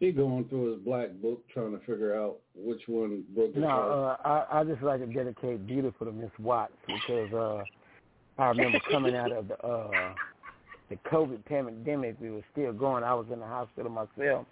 He 0.00 0.12
going 0.12 0.44
through 0.44 0.74
his 0.74 0.80
black 0.84 1.12
book 1.20 1.42
trying 1.52 1.72
to 1.72 1.78
figure 1.80 2.14
out 2.16 2.36
which 2.54 2.82
one 2.86 3.24
broke 3.34 3.54
his 3.54 3.62
No, 3.62 3.68
heart. 3.68 4.20
uh, 4.24 4.28
I 4.28 4.60
I 4.60 4.64
just 4.64 4.82
like 4.82 5.00
to 5.00 5.06
dedicate 5.06 5.66
"Beautiful" 5.66 6.06
to 6.06 6.12
Miss 6.12 6.30
Watts 6.38 6.72
because 6.86 7.32
uh, 7.32 7.64
I 8.40 8.48
remember 8.48 8.78
coming 8.90 9.16
out 9.16 9.32
of 9.32 9.48
the 9.48 9.58
uh, 9.66 10.14
the 10.88 10.96
COVID 11.10 11.44
pandemic. 11.46 12.16
We 12.20 12.30
were 12.30 12.44
still 12.52 12.72
going. 12.72 13.02
I 13.02 13.12
was 13.14 13.26
in 13.32 13.40
the 13.40 13.46
hospital 13.46 13.90
myself, 13.90 14.46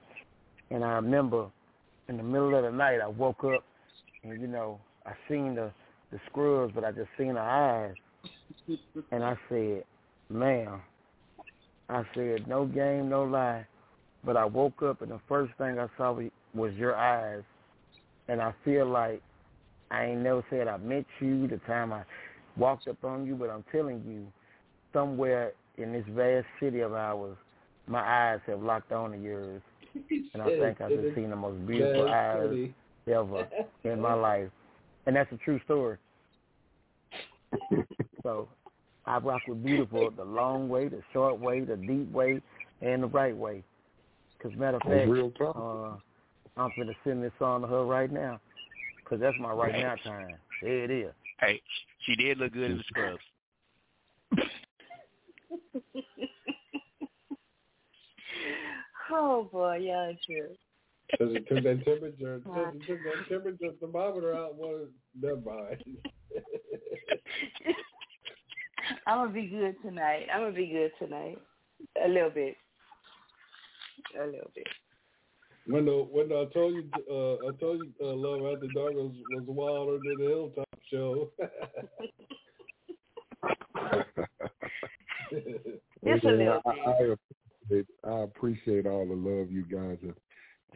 and 0.71 0.85
I 0.85 0.95
remember 0.95 1.47
in 2.09 2.17
the 2.17 2.25
middle 2.25 2.57
of 2.57 2.65
the 2.65 2.73
night 2.73 2.99
I 3.01 3.07
woke 3.07 3.45
up, 3.45 3.63
and 4.25 4.41
you 4.41 4.49
know 4.49 4.81
I 5.07 5.13
seen 5.29 5.55
the 5.55 5.71
the 6.11 6.19
scrubs, 6.29 6.73
but 6.75 6.83
I 6.85 6.91
just 6.91 7.09
seen 7.17 7.37
her 7.37 7.39
eyes, 7.39 7.95
and 9.11 9.25
I 9.25 9.37
said, 9.49 9.85
"Ma'am," 10.31 10.81
I 11.89 12.03
said, 12.15 12.49
"No 12.49 12.67
game, 12.67 13.09
no 13.09 13.25
lie." 13.25 13.67
But 14.25 14.37
I 14.37 14.45
woke 14.45 14.83
up, 14.83 15.03
and 15.03 15.11
the 15.11 15.21
first 15.29 15.53
thing 15.59 15.79
I 15.79 15.87
saw 15.97 16.19
was 16.55 16.75
your 16.75 16.97
eyes 16.97 17.43
and 18.29 18.41
I 18.41 18.53
feel 18.65 18.87
like 18.87 19.23
I 19.91 20.07
ain't 20.07 20.23
never 20.23 20.45
said 20.51 20.69
I 20.69 20.77
met 20.79 21.05
you 21.21 21.47
the 21.47 21.59
time 21.67 21.93
I 21.93 22.03
walked 22.57 22.89
up 22.89 23.03
on 23.05 23.27
you, 23.27 23.35
but 23.35 23.51
I'm 23.51 23.65
telling 23.71 24.03
you, 24.07 24.27
somewhere 24.93 25.53
in 25.79 25.93
this 25.93 26.05
vast 26.11 26.47
city 26.61 26.81
of 26.81 26.95
ours, 26.95 27.37
my 27.87 28.01
eyes 28.01 28.41
have 28.47 28.63
locked 28.63 28.93
on 28.93 29.13
to 29.13 29.19
yours, 29.19 29.63
and 29.95 30.43
I 30.43 30.47
think 30.59 30.81
I've 30.81 30.91
just 30.91 31.15
seen 31.15 31.31
the 31.31 31.37
most 31.37 31.65
beautiful 31.67 32.09
eyes 32.09 32.71
ever 33.07 33.49
in 33.85 34.01
my 34.01 34.15
life, 34.15 34.49
and 35.07 35.15
that's 35.15 35.31
a 35.33 35.37
true 35.37 35.61
story. 35.65 35.99
So 38.27 38.49
I 39.07 39.19
rock 39.19 39.43
with 39.47 39.65
beautiful 39.65 40.11
the 40.11 40.25
long 40.25 40.69
way, 40.69 40.89
the 40.89 41.01
short 41.13 41.39
way, 41.39 41.61
the 41.61 41.77
deep 41.77 42.11
way, 42.11 42.43
and 42.83 43.05
the 43.05 43.07
right 43.07 43.37
way. 43.37 43.63
Cause 44.43 44.51
matter 44.57 44.79
of 44.79 44.83
fact, 44.83 45.09
real 45.09 45.31
talk. 45.31 45.57
uh, 45.57 46.61
I'm 46.61 46.73
gonna 46.77 46.93
send 47.05 47.23
this 47.23 47.31
song 47.39 47.61
to 47.61 47.69
her 47.69 47.85
right 47.85 48.11
now, 48.11 48.41
cause 49.05 49.21
that's 49.21 49.37
my 49.39 49.53
right 49.53 49.77
now 49.77 49.95
time. 50.03 50.35
There 50.61 50.83
it 50.83 50.91
is. 50.91 51.13
Hey, 51.39 51.63
she 52.05 52.17
did 52.17 52.39
look 52.39 52.53
good 52.53 52.73
in 52.73 52.79
the 52.79 52.85
scrubs. 52.89 53.23
Oh 59.09 59.49
boy, 59.53 59.77
yeah, 59.83 60.07
it's 60.07 60.27
true. 60.27 60.49
Because 61.13 61.37
it 61.37 61.49
took 61.49 61.63
that 61.63 61.85
temperature, 61.85 62.43
it 62.57 62.87
took 62.89 63.05
that 63.05 63.29
temperature 63.29 63.71
thermometer 63.81 64.35
out. 64.35 64.57
One, 64.57 64.89
never 65.23 65.37
mind. 65.37 65.85
I'm 69.07 69.19
gonna 69.19 69.31
be 69.33 69.47
good 69.47 69.77
tonight. 69.83 70.27
I'm 70.33 70.43
gonna 70.43 70.53
be 70.53 70.67
good 70.67 70.93
tonight. 70.99 71.39
A 72.05 72.09
little 72.09 72.31
bit. 72.31 72.57
A 74.21 74.27
little 74.27 74.51
bit. 74.55 74.67
When 75.67 75.85
the 75.87 76.07
when 76.11 76.27
I 76.27 76.45
told 76.53 76.75
you, 76.75 76.89
uh, 77.11 77.49
I 77.49 77.53
told 77.59 77.83
you, 77.83 77.93
uh, 78.01 78.15
Love 78.15 78.55
After 78.55 78.69
Dark 78.75 78.95
was, 78.95 79.13
was 79.31 79.45
wilder 79.47 79.99
than 80.05 80.17
the 80.19 80.27
Hilltop 80.29 80.69
Show. 80.91 81.31
Just 86.05 86.25
a 86.25 86.31
little 86.31 86.61
I, 86.65 86.73
bit. 86.73 86.83
I, 86.87 86.91
appreciate, 86.93 87.87
I 88.05 88.21
appreciate 88.21 88.87
all 88.87 89.07
the 89.07 89.15
love 89.15 89.51
you 89.51 89.65
guys 89.65 89.99
have 90.07 90.15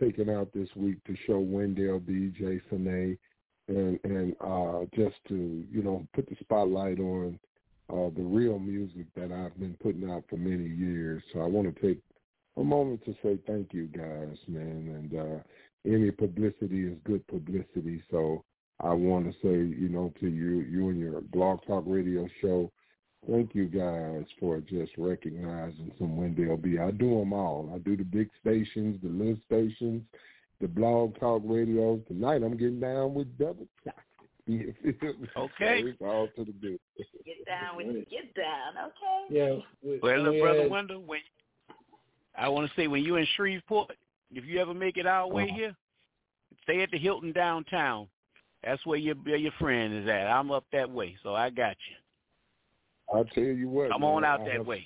taken 0.01 0.29
out 0.29 0.53
this 0.53 0.69
week 0.75 1.03
to 1.05 1.15
show 1.27 1.39
Wendell 1.39 2.01
B, 2.01 2.33
Jason 2.37 2.89
A, 2.89 3.73
and 3.73 4.01
and 4.03 4.35
uh, 4.41 4.87
just 4.97 5.17
to 5.29 5.65
you 5.71 5.83
know 5.85 6.05
put 6.15 6.29
the 6.29 6.37
spotlight 6.41 6.99
on 6.99 7.39
uh, 7.91 8.11
the 8.17 8.23
real 8.23 8.59
music 8.59 9.07
that 9.17 9.33
I've 9.33 9.59
been 9.59 9.77
putting 9.83 10.09
out 10.09 10.25
for 10.31 10.37
many 10.37 10.69
years. 10.69 11.23
So 11.33 11.41
I 11.41 11.47
want 11.47 11.75
to 11.75 11.83
take 11.83 12.01
a 12.57 12.65
moment 12.65 13.05
to 13.05 13.15
say 13.23 13.39
thank 13.47 13.73
you 13.73 13.87
guys, 13.87 14.37
man. 14.47 15.11
And 15.11 15.21
uh, 15.21 15.43
any 15.85 16.11
publicity 16.11 16.87
is 16.87 16.99
good 17.05 17.27
publicity. 17.27 18.03
So 18.11 18.45
I 18.81 18.93
want 18.93 19.27
to 19.27 19.33
say, 19.43 19.77
you 19.79 19.89
know, 19.89 20.13
to 20.21 20.29
you, 20.29 20.61
you 20.61 20.89
and 20.89 20.99
your 20.99 21.21
Blog 21.21 21.61
Talk 21.67 21.85
Radio 21.87 22.29
show, 22.41 22.71
thank 23.29 23.55
you 23.55 23.67
guys 23.67 24.25
for 24.39 24.61
just 24.61 24.93
recognizing 24.97 25.93
some 25.99 26.17
Wendell 26.17 26.57
B. 26.57 26.79
I 26.79 26.91
do 26.91 27.19
them 27.19 27.33
all. 27.33 27.71
I 27.75 27.79
do 27.79 27.97
the 27.97 28.05
big 28.05 28.31
stations, 28.41 29.01
the 29.03 29.09
little 29.09 29.39
stations, 29.47 30.03
the 30.61 30.69
Blog 30.69 31.19
Talk 31.19 31.43
radios. 31.45 32.01
Tonight 32.09 32.43
I'm 32.43 32.57
getting 32.57 32.81
down 32.81 33.15
with 33.15 33.37
double 33.39 33.67
chocolate. 33.85 34.05
You? 34.51 34.75
Okay. 35.37 35.83
So 35.83 35.87
it's 35.89 35.99
all 36.01 36.29
to 36.37 36.45
the 36.45 36.53
good. 36.53 36.79
Get 37.25 37.47
down 37.47 37.77
with 37.77 37.87
get 38.11 38.35
down, 38.35 38.75
okay? 38.87 39.27
yeah. 39.31 39.59
we- 39.83 39.99
Well, 40.03 40.19
look, 40.21 40.41
brother 40.41 40.63
had- 40.63 40.71
Wendell, 40.71 41.03
when 41.03 41.21
I 42.37 42.49
want 42.49 42.69
to 42.69 42.75
say 42.75 42.87
when 42.89 43.05
you 43.05 43.17
in 43.17 43.27
Shreveport, 43.37 43.93
if 44.33 44.45
you 44.45 44.59
ever 44.61 44.75
make 44.75 44.97
it 44.97 45.07
our 45.07 45.29
way 45.29 45.45
Uh-huh. 45.45 45.55
here, 45.57 45.77
stay 46.63 46.83
at 46.83 46.91
the 46.91 46.99
Hilton 46.99 47.33
downtown. 47.33 48.09
That's 48.63 48.85
where 48.87 48.99
your 48.99 49.15
where 49.17 49.37
your 49.37 49.53
friend 49.53 49.95
is 49.95 50.09
at. 50.09 50.27
I'm 50.27 50.51
up 50.51 50.65
that 50.73 50.91
way, 50.91 51.17
so 51.23 51.35
I 51.35 51.51
got 51.51 51.77
you. 51.89 51.97
I'll 53.13 53.25
tell 53.25 53.43
you 53.45 53.69
what. 53.69 53.91
Come 53.91 54.05
on 54.05 54.25
out 54.25 54.41
I 54.41 54.45
that 54.45 54.53
have 54.59 54.67
way. 54.67 54.83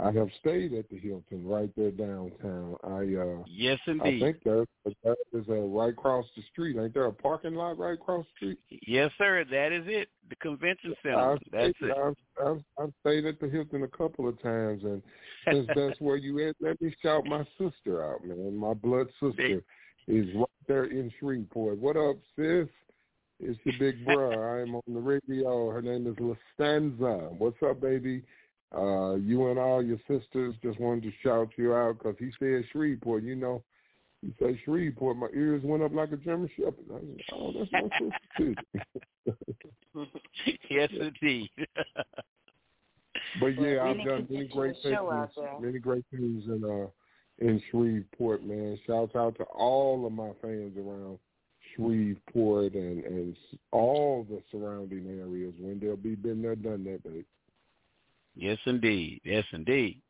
Stayed 0.00 0.14
at 0.14 0.14
the 0.14 0.16
Hilton. 0.16 0.16
I 0.16 0.18
have 0.18 0.28
stayed 0.40 0.72
at 0.74 0.88
the 0.90 0.98
Hilton 0.98 1.46
right 1.46 1.70
there 1.76 1.90
downtown. 1.90 2.76
I 2.84 3.20
uh 3.20 3.44
Yes, 3.46 3.78
I 3.86 4.18
think 4.18 4.42
that 4.44 4.66
that 5.04 5.16
is 5.32 5.44
uh, 5.48 5.54
right 5.54 5.90
across 5.90 6.24
the 6.36 6.42
street. 6.52 6.76
Ain't 6.78 6.94
there 6.94 7.06
a 7.06 7.12
parking 7.12 7.54
lot 7.54 7.78
right 7.78 7.94
across 7.94 8.24
the 8.24 8.36
street? 8.36 8.58
Yes, 8.86 9.10
sir. 9.18 9.44
That 9.50 9.72
is 9.72 9.84
it. 9.86 10.08
The 10.28 10.36
convention 10.36 10.94
center. 11.02 11.18
I've 11.18 11.38
That's 11.52 11.76
stayed, 11.78 11.88
it. 11.88 11.96
I've, 11.96 12.46
I've, 12.46 12.64
I've 12.80 12.92
stayed 13.00 13.26
at 13.26 13.40
the 13.40 13.48
Hilton 13.48 13.82
a 13.82 13.88
couple 13.88 14.28
of 14.28 14.40
times, 14.42 14.82
and 14.84 15.02
since 15.50 15.68
that's 15.76 16.00
where 16.00 16.16
you 16.16 16.48
at, 16.48 16.56
let 16.60 16.80
me 16.80 16.94
shout 17.02 17.26
my 17.26 17.46
sister 17.58 18.04
out, 18.04 18.24
man. 18.24 18.56
My 18.56 18.74
blood 18.74 19.08
sister 19.20 19.62
is 20.08 20.26
right 20.34 20.46
there 20.66 20.84
in 20.84 21.12
Shreveport. 21.18 21.78
What 21.78 21.96
up, 21.96 22.16
sis? 22.36 22.68
It's 23.42 23.58
your 23.64 23.74
big 23.78 24.04
bro. 24.04 24.32
I'm 24.32 24.74
on 24.74 24.82
the 24.86 25.00
radio. 25.00 25.70
Her 25.70 25.80
name 25.80 26.06
is 26.06 26.16
Lastanza. 26.16 27.32
What's 27.38 27.56
up, 27.62 27.80
baby? 27.80 28.22
Uh, 28.76 29.16
you 29.16 29.48
and 29.48 29.58
all 29.58 29.82
your 29.82 29.98
sisters 30.08 30.54
just 30.62 30.78
wanted 30.78 31.02
to 31.02 31.12
shout 31.22 31.50
you 31.56 31.74
out 31.74 31.98
because 31.98 32.14
he 32.18 32.30
said 32.38 32.64
Shreveport. 32.70 33.24
You 33.24 33.34
know, 33.34 33.62
he 34.22 34.32
said 34.38 34.58
Shreveport. 34.64 35.16
My 35.16 35.28
ears 35.34 35.62
went 35.64 35.82
up 35.82 35.92
like 35.92 36.12
a 36.12 36.16
German 36.16 36.48
shepherd. 36.56 36.84
I 36.94 36.98
said, 37.00 37.22
oh, 37.32 37.52
that's 37.52 37.72
my 37.72 37.88
sister 37.98 38.54
too. 39.96 40.06
yes, 40.70 40.90
indeed. 40.92 41.50
But 43.40 43.48
yeah, 43.48 43.84
we 43.84 43.90
I've 43.90 44.04
done 44.04 44.26
many 44.30 44.48
great 44.48 44.76
a 44.84 44.88
show 44.88 45.10
out 45.10 45.30
things, 45.34 45.48
many 45.60 45.78
great 45.78 46.04
things 46.10 46.44
in 46.46 46.64
uh 46.64 46.88
in 47.44 47.62
Shreveport, 47.70 48.44
man. 48.44 48.78
Shouts 48.86 49.14
out 49.14 49.36
to 49.36 49.44
all 49.44 50.06
of 50.06 50.12
my 50.12 50.30
fans 50.42 50.76
around 50.76 51.18
Shreveport 51.74 52.74
and 52.74 53.04
and 53.04 53.36
s- 53.36 53.58
all 53.70 54.26
the 54.28 54.42
surrounding 54.50 55.06
areas. 55.08 55.54
Wendell 55.60 55.96
B 55.96 56.14
been 56.14 56.42
there, 56.42 56.56
done 56.56 56.84
that, 56.84 57.02
baby. 57.04 57.24
Yes, 58.34 58.58
indeed. 58.66 59.20
Yes, 59.24 59.44
indeed. 59.52 60.00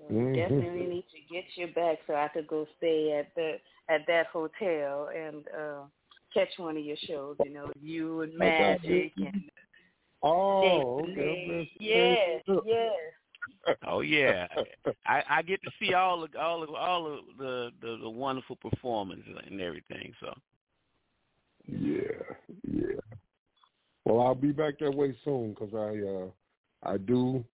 Mhm. 0.00 0.34
Definitely 0.34 0.86
need 0.86 1.06
to 1.10 1.20
get 1.32 1.44
you 1.56 1.68
back 1.68 1.98
so 2.06 2.14
I 2.14 2.28
could 2.28 2.46
go 2.48 2.66
stay 2.78 3.12
at 3.12 3.34
the 3.34 3.60
at 3.88 4.06
that 4.06 4.26
hotel 4.26 5.08
and 5.14 5.46
uh 5.48 5.84
catch 6.34 6.48
one 6.58 6.76
of 6.76 6.84
your 6.84 6.96
shows. 7.06 7.36
You 7.44 7.50
know, 7.50 7.72
you 7.80 8.22
and 8.22 8.36
Magic 8.36 9.12
and 9.16 9.50
Oh, 10.24 11.04
Jason 11.06 11.10
okay. 11.10 11.70
Yes, 11.80 12.42
yes. 12.64 13.76
Oh 13.86 14.00
yeah, 14.00 14.46
I, 15.06 15.22
I 15.28 15.42
get 15.42 15.62
to 15.62 15.70
see 15.80 15.94
all 15.94 16.26
the 16.26 16.38
all 16.40 16.62
of 16.62 16.70
all 16.70 17.06
of 17.06 17.20
the, 17.38 17.70
the 17.80 17.98
the 18.02 18.10
wonderful 18.10 18.56
performances 18.56 19.36
and 19.46 19.60
everything. 19.60 20.12
So 20.20 20.32
Yeah, 21.66 22.00
yeah. 22.70 23.00
Well, 24.04 24.20
I'll 24.20 24.34
be 24.34 24.52
back 24.52 24.78
that 24.80 24.94
way 24.94 25.16
soon 25.24 25.50
because 25.50 25.74
I 25.74 25.98
uh 26.06 26.30
I 26.82 26.96
do 26.96 27.44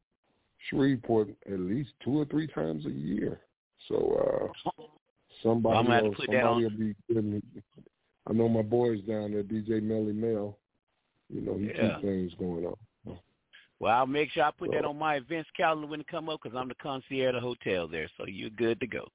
Shreveport 0.69 1.29
at 1.47 1.61
least 1.61 1.91
two 2.05 2.19
or 2.19 2.25
three 2.27 2.47
times 2.47 2.87
a 2.87 2.91
year. 2.91 3.41
So 3.89 4.53
uh 4.55 4.71
somebody 5.43 5.79
I'm 5.79 5.85
gonna 5.87 5.95
have 5.97 6.05
to 6.05 6.09
will, 6.11 6.17
put 6.17 6.27
that 6.31 6.43
somebody 6.43 6.65
will 6.65 6.71
be 6.71 6.95
giving 7.09 7.31
me. 7.33 7.43
I 8.29 8.33
know 8.33 8.49
my 8.49 8.63
boys 8.63 9.01
down 9.03 9.33
there, 9.33 9.43
DJ 9.43 9.83
Melly 9.83 10.13
Mel. 10.13 10.59
You 11.31 11.41
know, 11.43 11.57
he 11.57 11.67
Yeah. 11.67 11.91
keeps 11.93 12.03
things 12.03 12.35
going 12.35 12.67
on. 12.67 13.19
well, 13.79 13.95
I'll 13.95 14.07
make 14.07 14.31
sure 14.31 14.45
I 14.45 14.51
put 14.51 14.73
that 14.73 14.85
on 14.85 14.99
my 14.99 15.17
events 15.17 15.49
calendar 15.57 15.87
when 15.87 16.01
it 16.01 16.07
come 16.09 16.29
up 16.29 16.41
because 16.43 16.57
I'm 16.57 16.69
the 16.69 16.75
concierge 16.77 17.35
of 17.35 17.35
the 17.35 17.41
hotel 17.41 17.87
there. 17.87 18.09
So 18.17 18.27
you're 18.27 18.51
good 18.51 18.81
to 18.81 18.87
go. 18.87 19.09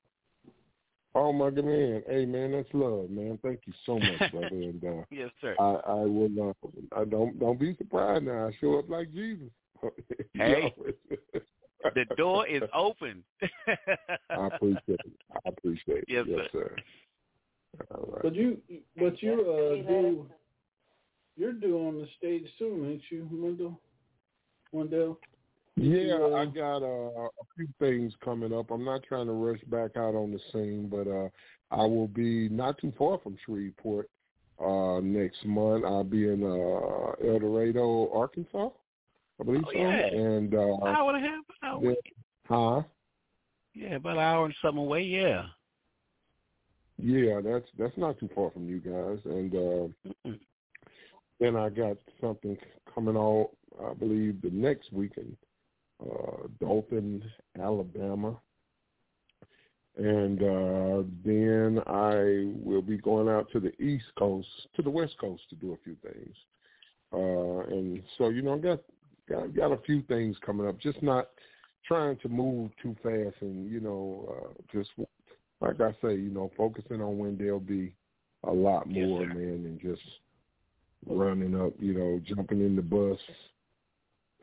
Oh 1.15 1.31
my 1.31 1.51
good 1.51 1.65
man, 1.65 2.01
hey 2.07 2.25
man, 2.25 2.53
that's 2.53 2.67
love, 2.73 3.09
man. 3.11 3.37
Thank 3.43 3.61
you 3.67 3.73
so 3.85 3.99
much, 3.99 4.19
brother. 4.31 4.47
And 4.49 4.83
uh, 4.83 5.03
Yes, 5.11 5.29
sir. 5.41 5.55
I, 5.59 5.91
I 5.91 6.05
will. 6.05 6.55
Uh, 6.65 6.99
I 6.99 7.05
don't 7.05 7.39
don't 7.39 7.59
be 7.59 7.75
surprised 7.75 8.25
now. 8.25 8.47
I 8.47 8.51
show 8.59 8.79
up 8.79 8.89
like 8.89 9.13
Jesus. 9.13 9.49
You 10.33 10.43
Hey. 10.43 10.73
the 11.95 12.05
door 12.15 12.47
is 12.47 12.63
open. 12.73 13.23
I 14.29 14.47
appreciate 14.47 14.81
it. 14.87 15.13
I 15.33 15.49
appreciate 15.49 15.97
it. 15.99 16.05
Yes, 16.07 16.25
yes 16.27 16.47
sir. 16.51 16.75
All 17.91 18.09
right. 18.13 18.21
But 18.23 18.35
you, 18.35 18.57
but 18.97 19.21
you 19.21 19.33
uh, 19.33 19.87
do, 19.87 20.27
you're 21.35 21.53
due 21.53 21.77
on 21.77 21.97
the 21.99 22.07
stage 22.17 22.47
soon, 22.57 22.89
ain't 22.89 23.01
you, 23.09 23.27
Wendell? 23.31 23.79
Wendell? 24.71 25.19
Yeah, 25.75 26.17
uh, 26.21 26.35
I 26.35 26.45
got 26.45 26.83
uh, 26.83 27.09
a 27.09 27.29
few 27.57 27.67
things 27.79 28.13
coming 28.23 28.53
up. 28.53 28.69
I'm 28.69 28.85
not 28.85 29.01
trying 29.03 29.25
to 29.25 29.33
rush 29.33 29.61
back 29.67 29.97
out 29.97 30.13
on 30.13 30.31
the 30.31 30.39
scene, 30.51 30.87
but 30.87 31.09
uh, 31.09 31.29
I 31.71 31.85
will 31.85 32.07
be 32.07 32.47
not 32.49 32.77
too 32.77 32.93
far 32.97 33.17
from 33.17 33.37
Shreveport 33.43 34.07
uh, 34.63 34.99
next 35.01 35.43
month. 35.45 35.83
I'll 35.83 36.03
be 36.03 36.27
in 36.27 36.43
uh, 36.43 37.27
El 37.27 37.39
Dorado, 37.39 38.11
Arkansas, 38.13 38.69
I 39.39 39.43
believe 39.43 39.63
Oh, 39.67 39.71
so. 39.71 39.79
yeah. 39.79 40.05
And 40.07 40.53
uh, 40.53 40.85
hour 40.85 41.15
and 41.15 41.25
a 41.25 41.27
half, 41.27 41.43
hour. 41.63 41.81
yeah, 41.81 41.93
huh? 42.47 42.81
Yeah, 43.73 43.95
about 43.95 44.13
an 44.13 44.19
hour 44.19 44.45
and 44.45 44.55
something 44.61 44.83
away. 44.83 45.03
Yeah. 45.03 45.45
Yeah, 46.97 47.41
that's 47.43 47.65
that's 47.77 47.97
not 47.97 48.19
too 48.19 48.29
far 48.35 48.51
from 48.51 48.67
you 48.69 48.79
guys. 48.79 49.19
And 49.25 49.53
uh, 49.53 50.09
Mm-mm. 50.27 50.39
then 51.39 51.55
I 51.55 51.69
got 51.69 51.97
something 52.21 52.57
coming 52.93 53.17
out, 53.17 53.49
I 53.83 53.93
believe, 53.95 54.41
the 54.41 54.51
next 54.51 54.93
weekend, 54.93 55.35
uh, 56.01 56.47
Dothan, 56.61 57.23
Alabama. 57.59 58.39
And 59.95 60.41
uh, 60.41 61.03
then 61.23 61.79
I 61.85 62.51
will 62.63 62.81
be 62.81 62.97
going 62.97 63.27
out 63.29 63.47
to 63.51 63.59
the 63.59 63.79
East 63.81 64.05
Coast, 64.17 64.47
to 64.75 64.81
the 64.81 64.89
West 64.89 65.15
Coast 65.19 65.43
to 65.49 65.55
do 65.55 65.73
a 65.73 65.77
few 65.83 65.95
things. 66.01 66.35
Uh, 67.13 67.71
and 67.71 68.01
so, 68.17 68.29
you 68.29 68.41
know, 68.41 68.55
I 68.55 68.57
got, 68.57 68.79
got 69.29 69.55
got 69.55 69.71
a 69.71 69.77
few 69.85 70.01
things 70.03 70.35
coming 70.45 70.67
up. 70.67 70.79
Just 70.79 71.01
not 71.01 71.29
trying 71.85 72.17
to 72.17 72.29
move 72.29 72.71
too 72.81 72.95
fast, 73.03 73.35
and 73.41 73.69
you 73.71 73.79
know, 73.79 74.35
uh, 74.35 74.61
just 74.71 74.89
like 75.61 75.79
I 75.81 75.91
say, 76.01 76.15
you 76.15 76.29
know, 76.29 76.51
focusing 76.57 77.01
on 77.01 77.17
Wendell 77.17 77.59
B 77.59 77.93
a 78.43 78.51
lot 78.51 78.89
more, 78.89 79.21
sir. 79.21 79.27
man, 79.27 79.63
than 79.63 79.79
just 79.81 80.01
running 81.07 81.59
up, 81.59 81.73
you 81.79 81.93
know, 81.93 82.21
jumping 82.25 82.61
in 82.61 82.75
the 82.75 82.81
bus, 82.81 83.19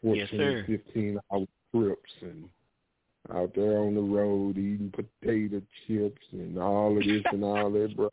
14, 0.02 0.28
Yes, 0.32 0.64
15 0.66 1.18
hour 1.32 1.46
trips 1.74 2.10
and 2.22 2.44
out 3.34 3.52
there 3.54 3.78
on 3.78 3.94
the 3.94 4.00
road 4.00 4.56
eating 4.56 4.92
potato 4.92 5.60
chips 5.86 6.22
and 6.32 6.58
all 6.58 6.96
of 6.96 7.04
this 7.04 7.22
and 7.32 7.44
all 7.44 7.70
that, 7.70 7.94
bro. 7.94 8.08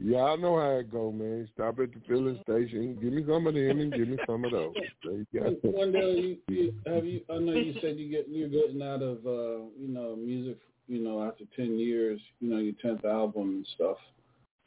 Yeah, 0.00 0.22
I 0.22 0.36
know 0.36 0.58
how 0.58 0.70
it 0.78 0.90
go, 0.90 1.12
man. 1.12 1.48
Stop 1.54 1.78
at 1.80 1.92
the 1.92 2.00
filling 2.08 2.40
station, 2.42 2.98
give 3.00 3.12
me 3.12 3.24
some 3.28 3.46
of 3.46 3.54
them 3.54 3.80
and 3.80 3.92
give 3.92 4.08
me 4.08 4.16
some 4.26 4.44
of 4.44 4.52
those. 4.52 4.74
Wendell, 5.62 6.16
you, 6.16 6.38
you 6.48 6.74
have 6.86 7.04
you? 7.04 7.20
I 7.28 7.38
know 7.38 7.52
you 7.52 7.74
said 7.80 7.98
you 7.98 8.10
get 8.10 8.26
you're 8.28 8.48
getting 8.48 8.82
out 8.82 9.02
of 9.02 9.18
uh, 9.26 9.64
you 9.78 9.88
know 9.88 10.16
music. 10.16 10.58
You 10.88 11.02
know, 11.02 11.22
after 11.22 11.44
ten 11.56 11.78
years, 11.78 12.20
you 12.40 12.50
know 12.50 12.58
your 12.58 12.74
tenth 12.82 13.04
album 13.04 13.48
and 13.50 13.68
stuff. 13.74 13.96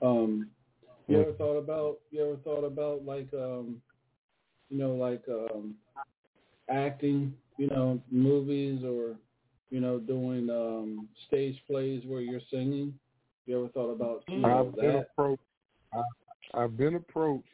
Um, 0.02 0.48
you 1.08 1.22
ever 1.22 1.34
thought 1.34 1.58
about? 1.58 2.00
You 2.12 2.26
ever 2.26 2.38
thought 2.38 2.64
about 2.64 3.06
like 3.06 3.30
um, 3.34 3.82
you 4.70 4.78
know, 4.78 4.94
like 4.96 5.24
um, 5.30 5.76
acting? 6.70 7.34
You 7.58 7.68
know, 7.68 8.02
movies 8.12 8.84
or 8.84 9.16
you 9.70 9.80
know, 9.80 10.00
doing 10.00 10.50
um 10.50 11.08
stage 11.28 11.58
plays 11.68 12.04
where 12.06 12.22
you're 12.22 12.42
singing. 12.52 12.94
You 13.46 13.60
ever 13.60 13.68
thought 13.70 13.92
about 13.92 14.24
I've 14.28 14.76
been 14.76 14.94
that? 14.94 15.08
approached. 15.12 15.42
I, 15.94 16.02
I've 16.56 16.78
been 16.78 16.96
approached. 16.96 17.48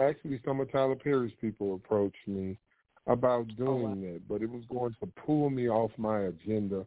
Actually, 0.00 0.40
some 0.44 0.60
of 0.60 0.72
Tyler 0.72 0.96
Perry's 0.96 1.34
people 1.40 1.74
approached 1.74 2.16
me 2.26 2.58
about 3.06 3.46
doing 3.56 3.82
wow. 3.82 4.12
that, 4.12 4.28
but 4.28 4.42
it 4.42 4.50
was 4.50 4.62
going 4.70 4.94
to 5.00 5.06
pull 5.24 5.50
me 5.50 5.68
off 5.68 5.90
my 5.96 6.22
agenda 6.22 6.84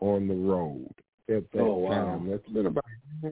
on 0.00 0.26
the 0.26 0.34
road 0.34 0.92
at 1.28 1.50
that 1.52 1.60
Oh, 1.60 1.76
wow. 1.76 2.18
time. 2.18 2.30
That's 2.30 2.48
been 2.48 2.66
about 2.66 2.84
uh, 3.24 3.30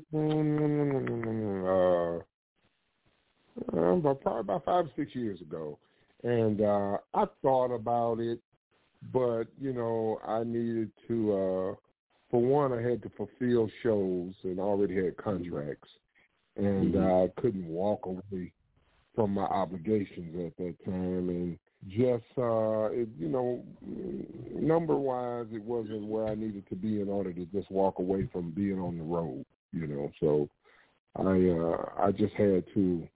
uh, 3.73 4.15
probably 4.15 4.41
about 4.41 4.65
five 4.65 4.87
or 4.87 4.91
six 4.97 5.15
years 5.15 5.41
ago, 5.41 5.79
and 6.23 6.61
uh, 6.61 6.99
I 7.15 7.25
thought 7.43 7.75
about 7.75 8.19
it, 8.21 8.41
but 9.13 9.45
you 9.61 9.73
know, 9.73 10.21
I 10.27 10.45
needed 10.45 10.91
to. 11.09 11.77
For 12.35 12.43
one, 12.43 12.73
I 12.73 12.83
had 12.83 13.01
to 13.05 13.11
fulfill 13.11 13.71
shows 13.85 14.35
and 14.43 14.59
already 14.59 14.97
had 14.97 15.17
contracts, 15.17 15.89
and 16.57 16.93
Mhm. 16.93 17.31
I 17.37 17.41
couldn't 17.41 17.69
walk 17.69 18.07
away 18.07 18.53
from 19.15 19.35
my 19.35 19.45
obligations 19.45 20.35
at 20.45 20.57
that 20.57 20.85
time. 20.85 21.29
And 21.29 21.59
just, 21.87 22.25
uh, 22.37 22.91
it, 22.91 23.09
you 23.17 23.29
know, 23.29 23.65
number 24.53 24.97
wise, 24.97 25.47
it 25.53 25.63
wasn't 25.63 26.07
where 26.07 26.27
I 26.27 26.35
needed 26.35 26.67
to 26.71 26.75
be 26.75 27.01
in 27.01 27.09
order 27.09 27.33
to 27.33 27.47
just 27.47 27.71
walk 27.71 28.01
away 28.01 28.27
from 28.33 28.51
being 28.51 28.81
on 28.81 28.99
the 28.99 29.05
road. 29.05 29.47
You 29.73 29.87
know, 29.87 30.11
so 30.19 30.49
I, 31.15 31.51
uh, 31.51 32.05
I 32.05 32.11
just 32.11 32.35
had 32.35 32.65
to 32.75 33.09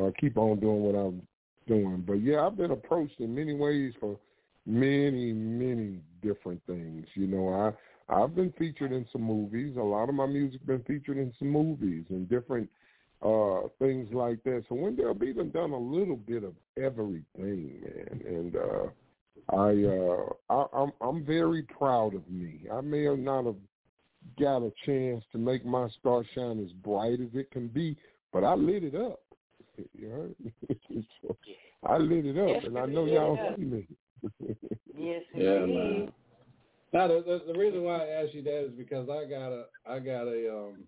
uh, 0.00 0.12
keep 0.18 0.38
on 0.38 0.60
doing 0.60 0.80
what 0.80 0.94
I'm 0.94 1.28
doing. 1.66 2.00
But 2.06 2.22
yeah, 2.22 2.46
I've 2.46 2.56
been 2.56 2.70
approached 2.70 3.20
in 3.20 3.34
many 3.34 3.52
ways 3.52 3.92
for 4.00 4.18
many, 4.64 5.34
many 5.34 6.00
different 6.22 6.62
things. 6.66 7.06
You 7.12 7.26
know, 7.26 7.48
I 7.52 7.74
I've 8.08 8.34
been 8.34 8.52
featured 8.58 8.92
in 8.92 9.06
some 9.12 9.22
movies. 9.22 9.76
A 9.78 9.82
lot 9.82 10.08
of 10.08 10.14
my 10.14 10.26
music 10.26 10.64
been 10.66 10.82
featured 10.82 11.16
in 11.18 11.32
some 11.38 11.48
movies 11.50 12.04
and 12.10 12.28
different 12.28 12.68
uh 13.22 13.68
things 13.78 14.08
like 14.12 14.42
that. 14.44 14.64
So 14.68 14.74
Wendell 14.74 15.14
B 15.14 15.32
done 15.32 15.50
done 15.50 15.70
a 15.72 15.78
little 15.78 16.16
bit 16.16 16.44
of 16.44 16.54
everything, 16.76 17.24
man. 17.82 18.20
And 18.26 18.56
uh 18.56 18.86
I 19.50 19.84
uh 19.84 20.32
I, 20.50 20.66
I'm 20.82 20.92
I'm 21.00 21.24
very 21.24 21.62
proud 21.62 22.14
of 22.14 22.28
me. 22.30 22.60
I 22.72 22.80
may 22.82 23.04
have 23.04 23.18
not 23.18 23.46
have 23.46 23.56
got 24.38 24.58
a 24.62 24.72
chance 24.84 25.24
to 25.32 25.38
make 25.38 25.64
my 25.64 25.88
star 26.00 26.24
shine 26.34 26.62
as 26.64 26.72
bright 26.72 27.20
as 27.20 27.28
it 27.34 27.50
can 27.50 27.68
be, 27.68 27.96
but 28.32 28.44
I 28.44 28.54
lit 28.54 28.84
it 28.84 28.94
up. 28.94 29.20
You 29.98 30.08
know? 30.08 30.74
So, 31.22 31.36
I 31.84 31.98
lit 31.98 32.24
it 32.26 32.38
up 32.38 32.48
Yes, 32.48 32.64
and 32.66 32.78
I 32.78 32.86
know 32.86 33.06
y'all 33.06 33.34
it 33.34 33.40
up. 33.40 33.56
see 33.56 33.64
me. 33.64 33.86
Yes, 34.96 35.22
Yeah, 35.34 35.64
indeed. 35.64 35.74
man. 35.74 36.12
Now 36.94 37.08
the, 37.08 37.22
the 37.26 37.52
the 37.52 37.58
reason 37.58 37.82
why 37.82 38.04
I 38.04 38.22
asked 38.22 38.34
you 38.34 38.42
that 38.44 38.66
is 38.66 38.72
because 38.78 39.08
I 39.10 39.24
got 39.28 39.50
a 39.52 39.64
I 39.84 39.98
got 39.98 40.28
a 40.28 40.48
um 40.50 40.84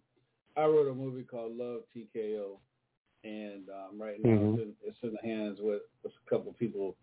I 0.57 0.65
wrote 0.65 0.89
a 0.89 0.95
movie 0.95 1.25
called 1.25 1.57
Love 1.57 1.81
TKO, 1.95 2.59
and 3.25 3.69
um, 3.69 4.01
right 4.01 4.23
now 4.23 4.31
Mhm. 4.31 4.55
it's, 4.55 4.63
in, 4.63 4.73
it's 4.85 4.99
in 5.03 5.13
the 5.21 5.29
hands 5.29 5.59
with, 5.61 5.83
with 6.03 6.13
a 6.15 6.31
couple 6.31 6.51
of 6.51 6.59
people 6.59 6.97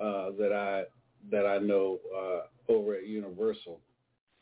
uh, 0.00 0.30
that 0.38 0.52
I 0.52 0.84
that 1.30 1.46
I 1.46 1.58
know 1.58 1.98
uh, 2.16 2.72
over 2.72 2.94
at 2.94 3.06
Universal, 3.08 3.80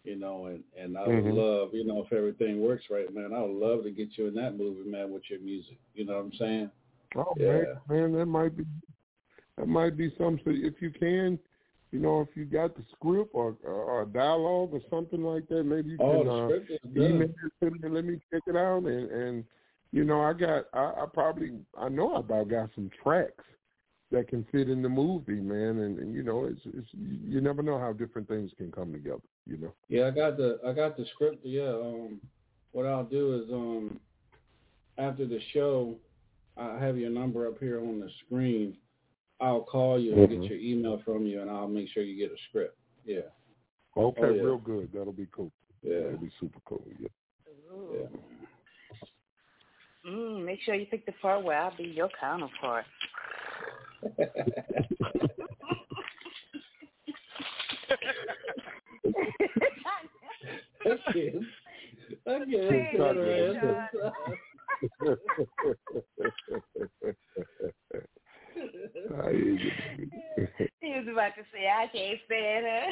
you 0.04 0.16
know, 0.16 0.46
and 0.46 0.62
and 0.78 0.98
I 0.98 1.06
would 1.08 1.24
Mhm. 1.24 1.36
love 1.36 1.70
you 1.72 1.84
know 1.86 2.02
if 2.02 2.12
everything 2.12 2.60
works 2.60 2.84
right, 2.90 3.12
man, 3.12 3.32
I 3.32 3.40
would 3.40 3.56
love 3.56 3.82
to 3.84 3.90
get 3.90 4.18
you 4.18 4.26
in 4.28 4.34
that 4.34 4.56
movie, 4.58 4.88
man, 4.88 5.10
with 5.10 5.22
your 5.30 5.40
music. 5.40 5.78
You 5.94 6.04
know 6.04 6.16
what 6.18 6.26
I'm 6.26 6.32
saying? 6.34 6.70
Oh 7.16 7.32
Yeah. 7.36 7.46
man, 7.46 7.66
man, 7.88 8.12
that 8.12 8.26
might 8.26 8.56
be 8.56 8.66
that 9.56 9.66
might 9.66 9.96
be 9.96 10.14
something. 10.18 10.60
If 10.62 10.82
you 10.82 10.90
can, 10.90 11.38
you 11.93 12.01
know, 12.01 12.22
if 12.22 12.34
you 12.34 12.47
got 12.47 12.74
the 12.74 12.82
script 12.97 13.30
or 13.34 13.55
or 13.62 14.03
a 14.03 14.07
dialogue 14.07 14.70
or 14.72 14.80
something 14.90 15.22
like 15.22 15.47
that, 15.49 15.64
maybe 15.64 15.90
you 15.90 15.99
Oh, 16.01 16.22
can 16.22 16.28
uh, 16.28 17.05
email 17.05 17.28
it 17.28 17.53
to 17.61 17.70
me 17.70 17.78
let 17.88 18.05
me 18.05 18.18
check 18.32 18.43
it 18.47 18.57
out. 18.57 18.84
And 18.84 19.11
and 19.11 19.45
you 19.93 20.05
know, 20.05 20.22
I 20.22 20.32
got 20.32 20.64
I, 20.72 21.03
I 21.03 21.05
probably 21.12 21.53
I 21.78 21.88
know 21.88 22.14
I 22.14 22.20
about 22.20 22.49
got 22.49 22.70
some 22.74 22.90
tracks 23.03 23.45
that 24.11 24.28
can 24.28 24.45
fit 24.53 24.68
in 24.68 24.82
the 24.82 24.88
movie, 24.88 25.40
man. 25.40 25.78
And, 25.80 25.99
and 25.99 26.14
you 26.14 26.22
know, 26.22 26.47
it's 26.47 26.61
it's 26.64 26.88
you 26.95 27.40
never 27.40 27.62
know 27.62 27.78
how 27.78 27.93
different 27.93 28.26
things 28.26 28.51
can 28.57 28.72
come 28.72 28.93
together. 28.93 29.20
You 29.47 29.59
know. 29.59 29.72
Yeah, 29.88 30.07
I 30.07 30.11
got 30.11 30.36
the 30.38 30.61
I 30.66 30.72
got 30.72 30.97
the 30.97 31.05
script. 31.14 31.45
Yeah. 31.45 31.68
Um, 31.74 32.20
what 32.72 32.86
I'll 32.86 33.05
do 33.05 33.43
is 33.43 33.51
um, 33.53 34.01
after 34.97 35.26
the 35.26 35.40
show, 35.53 35.97
I 36.57 36.78
have 36.78 36.97
your 36.97 37.11
number 37.11 37.47
up 37.47 37.59
here 37.61 37.80
on 37.80 38.01
the 38.01 38.09
screen. 38.24 38.78
I'll 39.41 39.64
call 39.64 39.99
you 39.99 40.14
and 40.14 40.28
Mhm. 40.28 40.41
get 40.43 40.51
your 40.51 40.59
email 40.59 40.99
from 41.03 41.26
you, 41.26 41.41
and 41.41 41.51
I'll 41.51 41.68
make 41.68 41.89
sure 41.89 42.03
you 42.03 42.16
get 42.16 42.33
a 42.33 42.39
script. 42.49 42.78
Yeah. 43.05 43.22
Okay, 43.97 44.22
Oh, 44.22 44.30
yeah. 44.35 44.43
real 44.43 44.59
good. 44.59 44.93
That'll 44.93 45.12
be 45.12 45.26
cool. 45.33 45.53
Yeah. 45.83 46.01
That'll 46.01 46.18
be 46.18 46.30
super 46.41 46.61
cool. 46.64 46.85
Yeah. 46.99 47.09
Yeah. 47.93 48.09
Mm, 50.07 50.45
make 50.45 50.61
sure 50.62 50.74
you 50.74 50.87
pick 50.87 51.07
the 51.07 51.12
part 51.12 51.43
where 51.45 51.59
I'll 51.59 51.76
be 51.76 51.85
your 51.85 52.09
counterpart. 52.20 52.87
I 60.87 60.99
can't. 61.12 61.47
I 62.26 62.39
can't 68.70 68.92
Say 68.94 69.00
cut 69.08 69.18
her 69.18 69.20
it, 69.20 69.20
ass. 69.20 69.26
I 69.26 69.30
hear 69.32 69.54
you. 69.54 69.70
He 70.80 70.88
was 70.98 71.06
about 71.10 71.34
to 71.36 71.42
say, 71.52 71.68
I 71.68 71.86
can't 71.88 72.20
stand 72.26 72.66
her. 72.66 72.86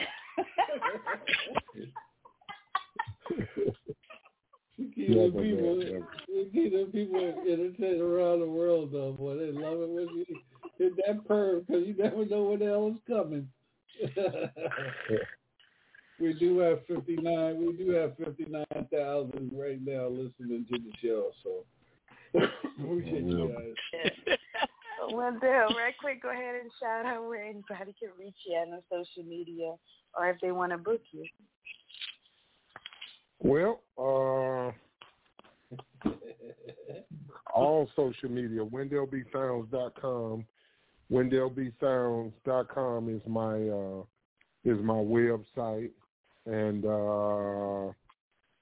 Keep 4.76 5.10
Never, 5.10 5.30
them 5.30 5.42
people, 5.42 5.76
man, 5.76 5.92
never. 5.92 6.06
keep 6.52 6.72
them 6.72 6.86
people 6.90 7.20
entertained 7.46 8.00
around 8.00 8.40
the 8.40 8.46
world, 8.46 8.90
though, 8.92 9.12
boy. 9.12 9.36
They 9.36 9.52
love 9.52 9.80
it 9.80 9.88
when 9.88 10.08
you 10.16 10.24
hit 10.78 10.96
that 11.06 11.28
perv 11.28 11.66
because 11.66 11.86
you 11.86 11.94
never 11.98 12.24
know 12.24 12.44
when 12.44 12.60
the 12.60 12.64
hell 12.64 12.88
is 12.88 12.96
coming. 13.06 13.46
we 16.20 16.32
do 16.34 16.58
have 16.60 16.86
59. 16.86 17.66
We 17.66 17.72
do 17.76 17.90
have 17.90 18.16
59,000 18.16 19.50
right 19.54 19.80
now 19.84 20.08
listening 20.08 20.64
to 20.72 20.78
the 20.78 20.92
show, 21.02 21.32
so 21.42 21.64
appreciate 22.78 23.24
you 23.24 23.52
guys. 23.54 24.38
Wendell, 25.09 25.74
right 25.76 25.94
quick, 26.01 26.22
go 26.22 26.30
ahead 26.30 26.57
and 26.61 26.70
shout 26.80 27.07
out 27.07 27.26
where 27.26 27.42
anybody 27.42 27.94
can 27.98 28.11
reach 28.18 28.34
you 28.46 28.57
on 28.57 28.82
social 28.90 29.28
media 29.28 29.74
or 30.16 30.30
if 30.30 30.40
they 30.40 30.53
want 30.53 30.72
to 30.72 30.78
book 30.78 31.01
you. 31.12 31.26
Well, 33.38 33.80
uh, 33.98 34.72
all 37.55 37.88
social 37.96 38.28
media, 38.28 38.61
WendellBSounds.com. 38.61 40.44
WendellBSounds.com 41.11 43.09
is 43.09 43.22
my 43.26 43.68
uh, 43.68 44.03
is 44.64 44.78
my 44.84 44.94
website, 44.94 45.90
and 46.46 46.84
uh, 46.84 47.92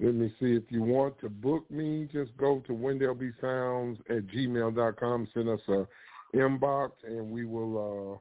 let 0.00 0.14
me 0.14 0.32
see 0.38 0.54
if 0.54 0.62
you 0.70 0.82
want 0.82 1.18
to 1.20 1.28
book 1.28 1.68
me, 1.70 2.08
just 2.12 2.34
go 2.36 2.62
to 2.66 2.72
WendellBSounds 2.72 3.98
at 4.08 4.26
gmail.com. 4.28 5.28
Send 5.34 5.48
us 5.48 5.60
a 5.68 5.86
inbox, 6.34 6.90
and 7.04 7.30
we 7.30 7.44
will. 7.44 8.14
Uh, 8.14 8.18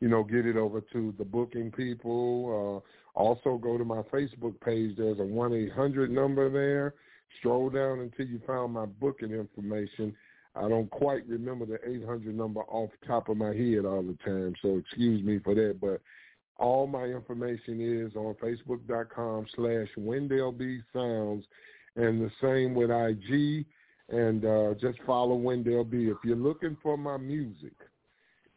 you 0.00 0.08
know, 0.08 0.24
get 0.24 0.46
it 0.46 0.56
over 0.56 0.80
to 0.92 1.14
the 1.16 1.24
booking 1.24 1.70
people. 1.70 2.82
Uh, 2.84 3.18
also, 3.18 3.56
go 3.56 3.78
to 3.78 3.84
my 3.84 4.02
Facebook 4.12 4.60
page. 4.60 4.96
There's 4.96 5.20
a 5.20 5.24
1 5.24 5.52
800 5.52 6.10
number 6.10 6.50
there. 6.50 6.94
Stroll 7.38 7.70
down 7.70 8.00
until 8.00 8.26
you 8.26 8.40
find 8.44 8.72
my 8.72 8.84
booking 8.84 9.30
information. 9.30 10.12
I 10.56 10.68
don't 10.68 10.90
quite 10.90 11.26
remember 11.28 11.66
the 11.66 11.78
800 11.88 12.36
number 12.36 12.62
off 12.62 12.90
top 13.06 13.28
of 13.28 13.36
my 13.36 13.54
head 13.54 13.84
all 13.86 14.02
the 14.02 14.18
time, 14.24 14.54
so 14.60 14.76
excuse 14.76 15.24
me 15.24 15.38
for 15.38 15.54
that. 15.54 15.78
But 15.80 16.00
all 16.56 16.88
my 16.88 17.04
information 17.04 17.80
is 17.80 18.14
on 18.16 18.34
Facebook.com 18.42 19.46
slash 19.54 19.88
Wendell 19.96 20.50
B 20.50 20.80
Sounds, 20.92 21.44
and 21.94 22.20
the 22.20 22.30
same 22.40 22.74
with 22.74 22.90
IG. 22.90 23.64
And 24.12 24.44
uh, 24.44 24.74
just 24.78 24.98
follow 25.06 25.34
Wendell 25.34 25.84
B. 25.84 26.04
If 26.04 26.18
you're 26.22 26.36
looking 26.36 26.76
for 26.82 26.98
my 26.98 27.16
music, 27.16 27.72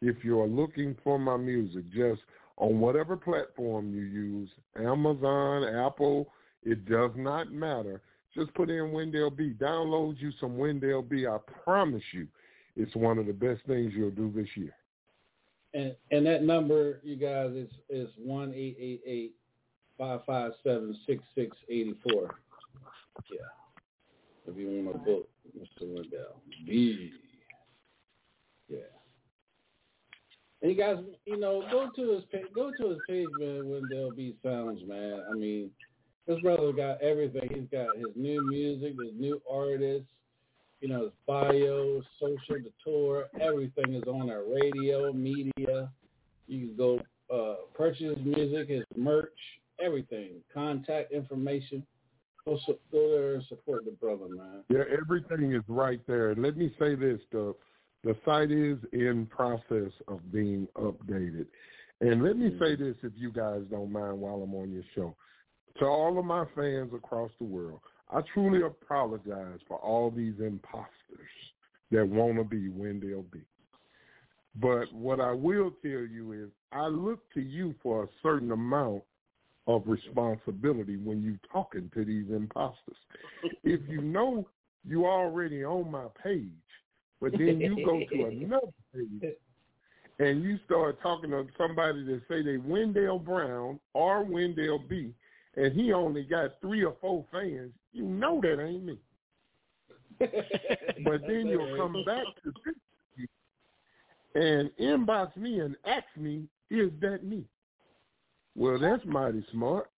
if 0.01 0.17
you're 0.21 0.47
looking 0.47 0.97
for 1.01 1.17
my 1.17 1.37
music, 1.37 1.89
just 1.93 2.21
on 2.57 2.79
whatever 2.81 3.15
platform 3.15 3.93
you 3.93 4.01
use, 4.01 4.49
Amazon, 4.77 5.63
Apple, 5.63 6.27
it 6.63 6.85
does 6.85 7.11
not 7.15 7.53
matter. 7.53 8.01
Just 8.35 8.53
put 8.53 8.69
in 8.69 8.91
Wendell 8.91 9.29
B. 9.29 9.53
Download 9.57 10.19
you 10.19 10.31
some 10.41 10.57
Wendell 10.57 11.01
B. 11.01 11.25
I 11.25 11.37
promise 11.63 12.03
you, 12.11 12.27
it's 12.75 12.93
one 12.93 13.17
of 13.17 13.25
the 13.25 13.33
best 13.33 13.61
things 13.65 13.93
you'll 13.95 14.11
do 14.11 14.33
this 14.35 14.49
year. 14.55 14.75
And 15.73 15.95
and 16.11 16.25
that 16.25 16.43
number, 16.43 16.99
you 17.01 17.15
guys, 17.15 17.51
is 17.51 17.69
is 17.89 18.09
one 18.17 18.53
eight 18.53 18.75
eight 18.77 19.01
eight 19.05 19.35
five 19.97 20.19
five 20.25 20.51
seven 20.63 20.97
six 21.07 21.23
six 21.33 21.55
eighty 21.69 21.95
four. 22.09 22.35
Yeah. 23.31 23.39
If 24.47 24.57
you 24.57 24.83
want 24.83 24.97
to 24.97 25.11
book 25.11 25.29
Mr. 25.57 25.87
Wendell. 25.87 26.41
B. 26.65 27.11
Yeah. 28.67 28.79
And 30.61 30.71
you 30.71 30.77
guys, 30.77 30.97
you 31.25 31.37
know, 31.37 31.63
go 31.71 31.89
to 31.95 32.13
his 32.13 32.23
page, 32.31 32.45
go 32.53 32.71
to 32.79 32.89
his 32.89 32.99
page, 33.07 33.27
man. 33.39 33.69
Wendell 33.69 34.11
B 34.15 34.35
Sounds, 34.43 34.81
man. 34.87 35.21
I 35.29 35.33
mean, 35.35 35.69
this 36.27 36.39
brother 36.39 36.71
got 36.71 37.01
everything. 37.01 37.49
He's 37.53 37.69
got 37.71 37.95
his 37.95 38.07
new 38.15 38.47
music, 38.49 38.95
his 38.99 39.13
new 39.17 39.41
artists, 39.49 40.07
you 40.81 40.87
know, 40.87 41.03
his 41.03 41.11
bio, 41.27 42.01
social, 42.19 42.63
the 42.63 42.71
tour, 42.83 43.25
everything 43.39 43.93
is 43.93 44.03
on 44.07 44.29
our 44.29 44.43
radio, 44.43 45.13
media. 45.13 45.89
You 46.47 46.67
can 46.67 46.75
go 46.75 46.99
uh, 47.33 47.65
purchase 47.73 48.17
music, 48.23 48.69
his 48.69 48.83
merch, 48.95 49.29
everything, 49.79 50.41
contact 50.53 51.11
information. 51.11 51.85
Go, 52.45 52.59
su- 52.65 52.79
go 52.91 53.09
there 53.09 53.35
and 53.35 53.43
support 53.45 53.85
the 53.85 53.91
brother, 53.91 54.27
man. 54.29 54.63
Yeah, 54.69 54.83
everything 54.91 55.53
is 55.53 55.63
right 55.67 55.99
there. 56.07 56.35
Let 56.35 56.57
me 56.57 56.73
say 56.79 56.95
this: 56.95 57.19
the 57.31 57.55
the 58.03 58.15
site 58.23 58.51
is 58.51 58.77
in 58.93 59.25
process 59.25 59.91
of 60.07 60.31
being 60.31 60.67
updated. 60.77 61.47
And 62.01 62.23
let 62.23 62.37
me 62.37 62.49
say 62.59 62.75
mm-hmm. 62.75 62.83
this, 62.83 62.95
if 63.03 63.13
you 63.15 63.31
guys 63.31 63.61
don't 63.71 63.91
mind, 63.91 64.19
while 64.19 64.41
I'm 64.43 64.53
on 64.53 64.71
your 64.71 64.83
show, 64.93 65.15
to 65.79 65.85
all 65.85 66.19
of 66.19 66.25
my 66.25 66.45
fans 66.55 66.91
across 66.93 67.31
the 67.39 67.45
world, 67.45 67.79
I 68.11 68.21
truly 68.33 68.61
apologize 68.61 69.59
for 69.67 69.77
all 69.77 70.11
these 70.11 70.35
imposters 70.39 70.91
that 71.91 72.07
want 72.07 72.37
to 72.37 72.43
be 72.43 72.69
Wendell 72.69 73.25
B. 73.31 73.39
But 74.55 74.93
what 74.93 75.19
I 75.19 75.31
will 75.31 75.71
tell 75.81 75.91
you 75.91 76.33
is, 76.33 76.49
I 76.71 76.87
look 76.87 77.19
to 77.33 77.41
you 77.41 77.73
for 77.81 78.03
a 78.03 78.07
certain 78.21 78.51
amount 78.51 79.03
of 79.67 79.83
responsibility 79.85 80.97
when 80.97 81.21
you 81.21 81.37
talking 81.51 81.89
to 81.93 82.05
these 82.05 82.25
imposters. 82.29 82.97
if 83.63 83.81
you 83.87 84.01
know 84.01 84.47
you 84.87 85.05
already 85.05 85.63
on 85.63 85.89
my 85.89 86.05
page, 86.21 86.49
but 87.21 87.31
then 87.31 87.59
you 87.59 87.83
go 87.85 87.99
to 87.99 88.25
another 88.25 88.67
page 88.93 89.33
and 90.19 90.43
you 90.43 90.57
start 90.65 91.01
talking 91.01 91.31
to 91.31 91.45
somebody 91.57 92.05
that 92.05 92.21
say 92.29 92.41
they 92.41 92.57
Wendell 92.57 93.19
Brown 93.19 93.79
or 93.93 94.23
Wendell 94.23 94.79
B, 94.87 95.13
and 95.55 95.73
he 95.73 95.91
only 95.91 96.23
got 96.23 96.61
three 96.61 96.83
or 96.83 96.95
four 97.01 97.25
fans, 97.31 97.71
you 97.91 98.03
know 98.03 98.39
that 98.41 98.63
ain't 98.63 98.83
me. 98.83 98.97
But 100.19 101.21
then 101.27 101.47
you'll 101.47 101.75
come 101.77 102.03
back 102.05 102.23
to 102.43 102.53
this 102.65 102.75
and 104.35 104.69
inbox 104.79 105.35
me 105.37 105.61
and 105.61 105.75
ask 105.85 106.05
me, 106.17 106.43
is 106.69 106.91
that 107.01 107.23
me? 107.23 107.45
Well, 108.55 108.79
that's 108.79 109.05
mighty 109.05 109.45
smart. 109.51 109.89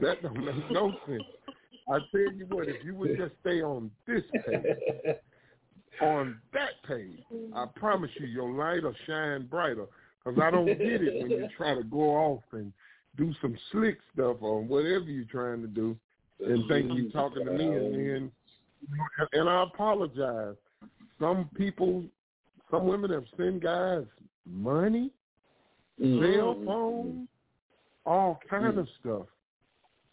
That 0.00 0.22
don't 0.22 0.44
make 0.44 0.70
no 0.70 0.92
sense. 1.06 1.22
I 1.88 1.98
tell 2.10 2.32
you 2.32 2.46
what, 2.48 2.68
if 2.68 2.84
you 2.84 2.94
would 2.96 3.16
just 3.16 3.32
stay 3.40 3.62
on 3.62 3.90
this 4.06 4.22
page, 4.46 5.16
on 6.02 6.38
that 6.52 6.82
page, 6.86 7.20
I 7.54 7.66
promise 7.76 8.10
you 8.18 8.26
your 8.26 8.50
light 8.52 8.82
will 8.82 8.94
shine 9.06 9.46
brighter. 9.46 9.86
Because 10.24 10.40
I 10.42 10.50
don't 10.50 10.66
get 10.66 10.78
it 10.80 11.22
when 11.22 11.30
you 11.30 11.48
try 11.56 11.74
to 11.74 11.84
go 11.84 11.98
off 11.98 12.42
and 12.52 12.72
do 13.16 13.32
some 13.40 13.56
slick 13.70 13.98
stuff 14.12 14.36
or 14.40 14.60
whatever 14.60 15.04
you're 15.04 15.24
trying 15.24 15.62
to 15.62 15.68
do 15.68 15.96
and 16.44 16.68
think 16.68 16.90
you're 16.92 17.10
talking 17.10 17.46
to 17.46 17.52
me 17.52 17.64
and 17.64 17.94
then 17.94 18.32
and 19.32 19.48
I 19.48 19.62
apologize. 19.62 20.56
Some 21.18 21.48
people 21.56 22.04
some 22.70 22.86
women 22.86 23.10
have 23.10 23.24
sent 23.36 23.62
guys 23.62 24.04
money, 24.44 25.10
cell 25.98 26.06
mm-hmm. 26.06 26.66
phones, 26.66 27.28
all 28.06 28.38
kind 28.48 28.78
of 28.78 28.88
stuff. 29.00 29.26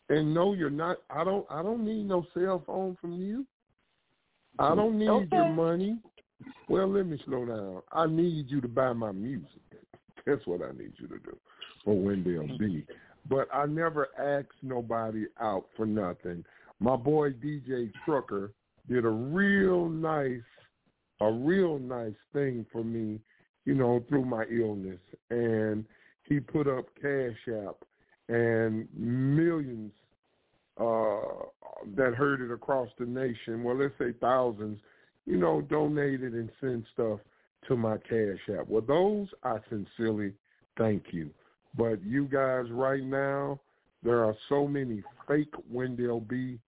And 0.10 0.34
no, 0.34 0.54
you're 0.54 0.70
not 0.70 0.98
I 1.10 1.24
don't 1.24 1.46
I 1.50 1.64
don't 1.64 1.86
need 1.86 2.08
no 2.08 2.26
cell 2.34 2.64
phone 2.66 2.98
from 3.00 3.14
you. 3.14 3.46
I 4.60 4.64
mm-hmm. 4.64 4.78
don't 4.78 5.00
need 5.00 5.10
Okay. 5.10 5.28
your 5.32 5.50
money. 5.50 5.98
Well, 6.68 6.88
let 6.88 7.06
me 7.06 7.22
slow 7.26 7.46
down. 7.46 7.82
I 7.92 8.08
need 8.08 8.50
you 8.50 8.60
to 8.62 8.68
buy 8.68 8.92
my 8.94 9.12
music. 9.12 9.48
That's 10.26 10.46
what 10.46 10.62
I 10.62 10.72
need 10.72 10.94
you 11.00 11.08
to 11.08 11.20
do 11.20 11.38
for 11.86 11.96
Wendell 11.96 12.48
B. 12.58 12.86
But 13.30 13.48
I 13.54 13.66
never 13.66 14.10
asked 14.20 14.58
nobody 14.62 15.26
out 15.40 15.66
for 15.78 15.86
nothing. 15.86 16.44
My 16.80 16.98
boy 16.98 17.32
DJ 17.32 17.92
Trucker 18.04 18.52
did 18.90 19.06
a 19.06 19.10
real 19.10 19.88
nice, 19.88 20.42
a 21.22 21.32
real 21.32 21.80
nice 21.80 22.16
thing 22.34 22.66
for 22.72 22.84
me 22.84 23.22
you 23.66 23.76
know, 23.76 24.04
through 24.10 24.26
my 24.26 24.44
illness, 24.52 25.00
and 25.30 25.86
he 26.24 26.40
put 26.40 26.68
up 26.68 26.86
Cash 27.02 27.38
App, 27.66 27.76
and 28.30 28.88
millions 28.96 29.92
uh, 30.80 31.46
that 31.96 32.14
heard 32.16 32.42
it 32.42 32.52
across 32.52 32.90
the 32.98 33.06
nation. 33.06 33.64
Well, 33.64 33.78
let's 33.78 33.94
say 34.00 34.14
thousands, 34.20 34.80
you 35.26 35.38
know, 35.38 35.62
donated 35.62 36.34
and 36.34 36.50
sent 36.60 36.86
stuff 36.94 37.20
to 37.68 37.76
my 37.76 37.98
Cash 37.98 38.40
App. 38.58 38.68
Well, 38.68 38.82
those 38.82 39.28
I 39.44 39.58
sincerely 39.70 40.34
thank 40.78 41.06
you. 41.12 41.30
But 41.78 42.04
you 42.04 42.26
guys, 42.26 42.66
right 42.72 43.04
now, 43.04 43.60
there 44.04 44.24
are 44.24 44.36
so 44.50 44.68
many 44.68 45.02
fake 45.28 45.54
Wendell 45.72 46.22
B 46.22 46.60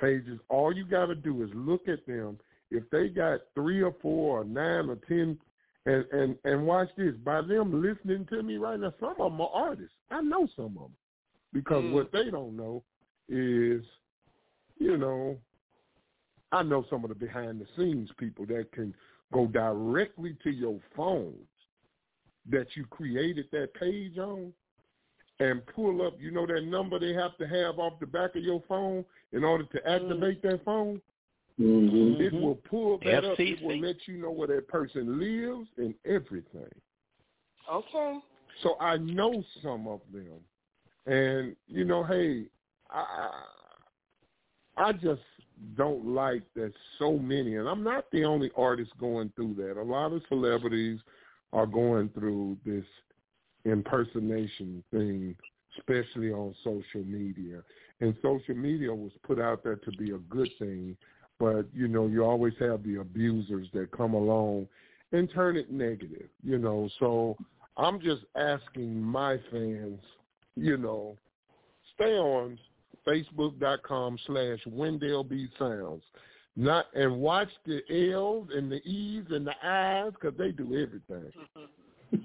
pages. 0.00 0.38
All 0.48 0.72
you 0.74 0.84
got 0.84 1.06
to 1.06 1.14
do 1.14 1.42
is 1.42 1.50
look 1.54 1.88
at 1.88 2.06
them. 2.06 2.38
If 2.70 2.88
they 2.90 3.08
got 3.08 3.40
three 3.54 3.82
or 3.82 3.94
four 4.00 4.40
or 4.40 4.44
nine 4.44 4.88
or 4.88 4.96
ten, 5.08 5.38
and 5.86 6.04
and 6.12 6.36
and 6.44 6.66
watch 6.66 6.88
this. 6.96 7.14
By 7.24 7.42
them 7.42 7.82
listening 7.82 8.26
to 8.26 8.42
me 8.42 8.56
right 8.56 8.78
now, 8.78 8.92
some 9.00 9.14
of 9.18 9.32
them 9.32 9.40
are 9.40 9.50
artists. 9.52 9.94
I 10.10 10.20
know 10.20 10.48
some 10.54 10.76
of 10.76 10.82
them 10.82 10.96
because 11.52 11.84
Mm. 11.84 11.90
what 11.90 12.12
they 12.12 12.30
don't 12.30 12.56
know 12.56 12.82
is, 13.28 13.84
you 14.78 14.96
know, 14.96 15.38
I 16.52 16.62
know 16.62 16.84
some 16.88 17.04
of 17.04 17.08
the 17.08 17.14
behind 17.14 17.60
the 17.60 17.66
scenes 17.76 18.10
people 18.18 18.46
that 18.46 18.70
can 18.72 18.94
go 19.32 19.46
directly 19.46 20.36
to 20.42 20.50
your 20.50 20.78
phone 20.94 21.34
that 22.50 22.76
you 22.76 22.84
created 22.86 23.50
that 23.52 23.72
page 23.74 24.18
on 24.18 24.52
and 25.40 25.64
pull 25.66 26.06
up, 26.06 26.20
you 26.20 26.30
know 26.30 26.46
that 26.46 26.64
number 26.64 26.98
they 26.98 27.14
have 27.14 27.36
to 27.38 27.46
have 27.46 27.78
off 27.78 27.98
the 28.00 28.06
back 28.06 28.36
of 28.36 28.42
your 28.42 28.62
phone 28.68 29.04
in 29.32 29.42
order 29.44 29.64
to 29.64 29.88
activate 29.88 30.42
that 30.42 30.64
phone? 30.64 31.00
Mm-hmm. 31.60 32.20
It 32.20 32.32
will 32.32 32.58
pull 32.68 32.98
that 33.04 33.24
up. 33.24 33.38
It 33.38 33.62
will 33.62 33.78
let 33.78 33.96
you 34.06 34.18
know 34.18 34.30
where 34.30 34.48
that 34.48 34.68
person 34.68 35.20
lives 35.20 35.68
and 35.76 35.94
everything. 36.04 36.70
Okay. 37.70 38.18
So 38.62 38.76
I 38.80 38.96
know 38.98 39.42
some 39.62 39.86
of 39.86 40.00
them, 40.12 40.40
and 41.06 41.56
you 41.68 41.84
know, 41.84 42.04
hey, 42.04 42.44
I 42.90 43.30
I 44.76 44.92
just 44.92 45.22
don't 45.76 46.06
like 46.06 46.42
that 46.54 46.72
so 46.98 47.18
many, 47.18 47.56
and 47.56 47.68
I'm 47.68 47.82
not 47.82 48.10
the 48.10 48.24
only 48.24 48.50
artist 48.56 48.90
going 48.98 49.32
through 49.36 49.54
that. 49.58 49.80
A 49.80 49.82
lot 49.82 50.12
of 50.12 50.22
celebrities 50.28 51.00
are 51.52 51.66
going 51.66 52.08
through 52.10 52.56
this 52.64 52.84
impersonation 53.64 54.82
thing, 54.90 55.36
especially 55.78 56.32
on 56.32 56.54
social 56.64 57.04
media. 57.04 57.62
And 58.00 58.16
social 58.22 58.56
media 58.56 58.92
was 58.92 59.12
put 59.22 59.38
out 59.38 59.62
there 59.62 59.76
to 59.76 59.90
be 59.92 60.10
a 60.10 60.18
good 60.18 60.50
thing, 60.58 60.96
but 61.42 61.66
you 61.74 61.88
know, 61.88 62.06
you 62.06 62.24
always 62.24 62.54
have 62.60 62.84
the 62.84 63.00
abusers 63.00 63.66
that 63.74 63.90
come 63.90 64.14
along 64.14 64.68
and 65.10 65.28
turn 65.34 65.56
it 65.56 65.72
negative, 65.72 66.28
you 66.44 66.56
know. 66.56 66.88
So 67.00 67.36
I'm 67.76 68.00
just 68.00 68.22
asking 68.36 69.02
my 69.02 69.38
fans, 69.50 69.98
you 70.54 70.76
know, 70.76 71.16
stay 71.96 72.12
on 72.16 72.60
Facebook.com 73.04 74.18
slash 74.24 74.60
Wendell 74.68 75.24
B 75.24 75.48
Sounds. 75.58 76.04
Not 76.54 76.86
and 76.94 77.16
watch 77.16 77.48
the 77.66 77.80
L's 77.90 78.46
and 78.54 78.70
the 78.70 78.80
E's 78.88 79.24
and 79.30 79.44
the 79.44 79.66
I's 79.66 80.12
because 80.12 80.38
they 80.38 80.52
do 80.52 80.66
everything. 80.66 81.32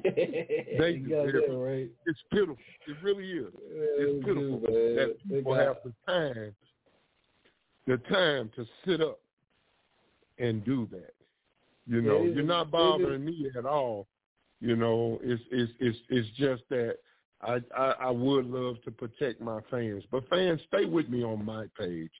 They 0.03 1.01
do 1.07 1.15
everything. 1.15 1.57
right. 1.57 1.89
It's 2.05 2.19
pitiful. 2.29 2.57
It 2.87 2.97
really 3.01 3.31
is. 3.31 3.53
It's 3.71 4.25
pitiful 4.25 4.59
man. 4.59 4.95
that 4.97 5.15
people 5.29 5.53
have 5.55 5.77
the 5.85 5.93
time, 6.05 6.53
the 7.87 7.97
time 8.09 8.51
to 8.55 8.65
sit 8.85 9.01
up 9.01 9.19
and 10.37 10.63
do 10.63 10.87
that. 10.91 11.13
You 11.87 12.01
know, 12.01 12.23
you're 12.23 12.43
not 12.43 12.69
bothering 12.69 13.23
me 13.23 13.49
at 13.57 13.65
all. 13.65 14.07
You 14.59 14.75
know, 14.75 15.19
it's 15.23 15.41
it's 15.51 15.71
it's 15.79 15.97
it's 16.09 16.27
just 16.37 16.63
that 16.69 16.97
I, 17.41 17.61
I 17.75 17.93
I 18.01 18.09
would 18.11 18.45
love 18.45 18.75
to 18.83 18.91
protect 18.91 19.39
my 19.39 19.61
fans, 19.71 20.03
but 20.11 20.27
fans, 20.29 20.59
stay 20.67 20.85
with 20.85 21.07
me 21.07 21.23
on 21.23 21.45
my 21.45 21.65
page. 21.79 22.11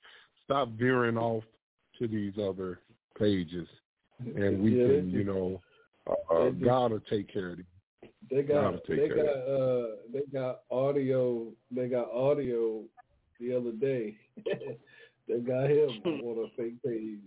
Stop 0.46 0.70
veering 0.70 1.18
off 1.18 1.44
to 2.00 2.08
these 2.08 2.34
other 2.42 2.80
pages, 3.20 3.68
and 4.20 4.64
we 4.64 4.72
Yeah, 4.72 4.88
can, 4.88 5.10
you 5.10 5.24
know, 5.26 5.62
uh, 6.08 6.34
uh, 6.34 6.50
God 6.52 6.92
will 6.92 7.00
take 7.10 7.32
care 7.32 7.52
of 7.52 7.58
them. 7.58 7.68
They 8.30 8.44
got 8.44 8.88
they 8.88 9.10
got 9.10 9.26
uh 9.26 9.88
they 10.14 10.22
got 10.32 10.62
audio 10.72 11.48
they 11.72 11.88
got 11.88 12.10
audio 12.12 12.84
the 13.40 13.54
other 13.54 13.72
day. 13.72 14.18
they 15.28 15.40
got 15.40 15.70
him 15.70 15.90
on 16.06 16.46
a 16.46 16.58
fake 16.62 16.82
page. 16.84 17.20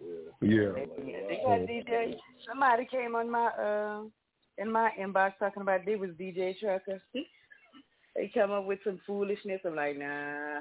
Yeah. 0.00 0.48
Yeah. 0.48 0.72
Yeah, 1.04 1.20
they 1.28 1.40
got 1.44 1.60
DJ. 1.60 2.14
Somebody 2.46 2.86
came 2.90 3.14
on 3.14 3.30
my 3.30 3.46
uh 3.48 4.02
in 4.58 4.70
my 4.70 4.90
inbox 4.98 5.32
talking 5.38 5.62
about 5.62 5.80
they 5.86 5.96
was 5.96 6.10
DJ 6.10 6.58
Trucker. 6.58 7.00
they 8.14 8.30
come 8.32 8.50
up 8.50 8.64
with 8.66 8.78
some 8.84 9.00
foolishness. 9.06 9.60
I'm 9.64 9.74
like, 9.76 9.98
nah, 9.98 10.60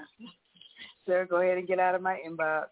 sir, 1.06 1.26
go 1.30 1.38
ahead 1.42 1.58
and 1.58 1.68
get 1.68 1.80
out 1.80 1.96
of 1.96 2.02
my 2.02 2.20
inbox. 2.28 2.66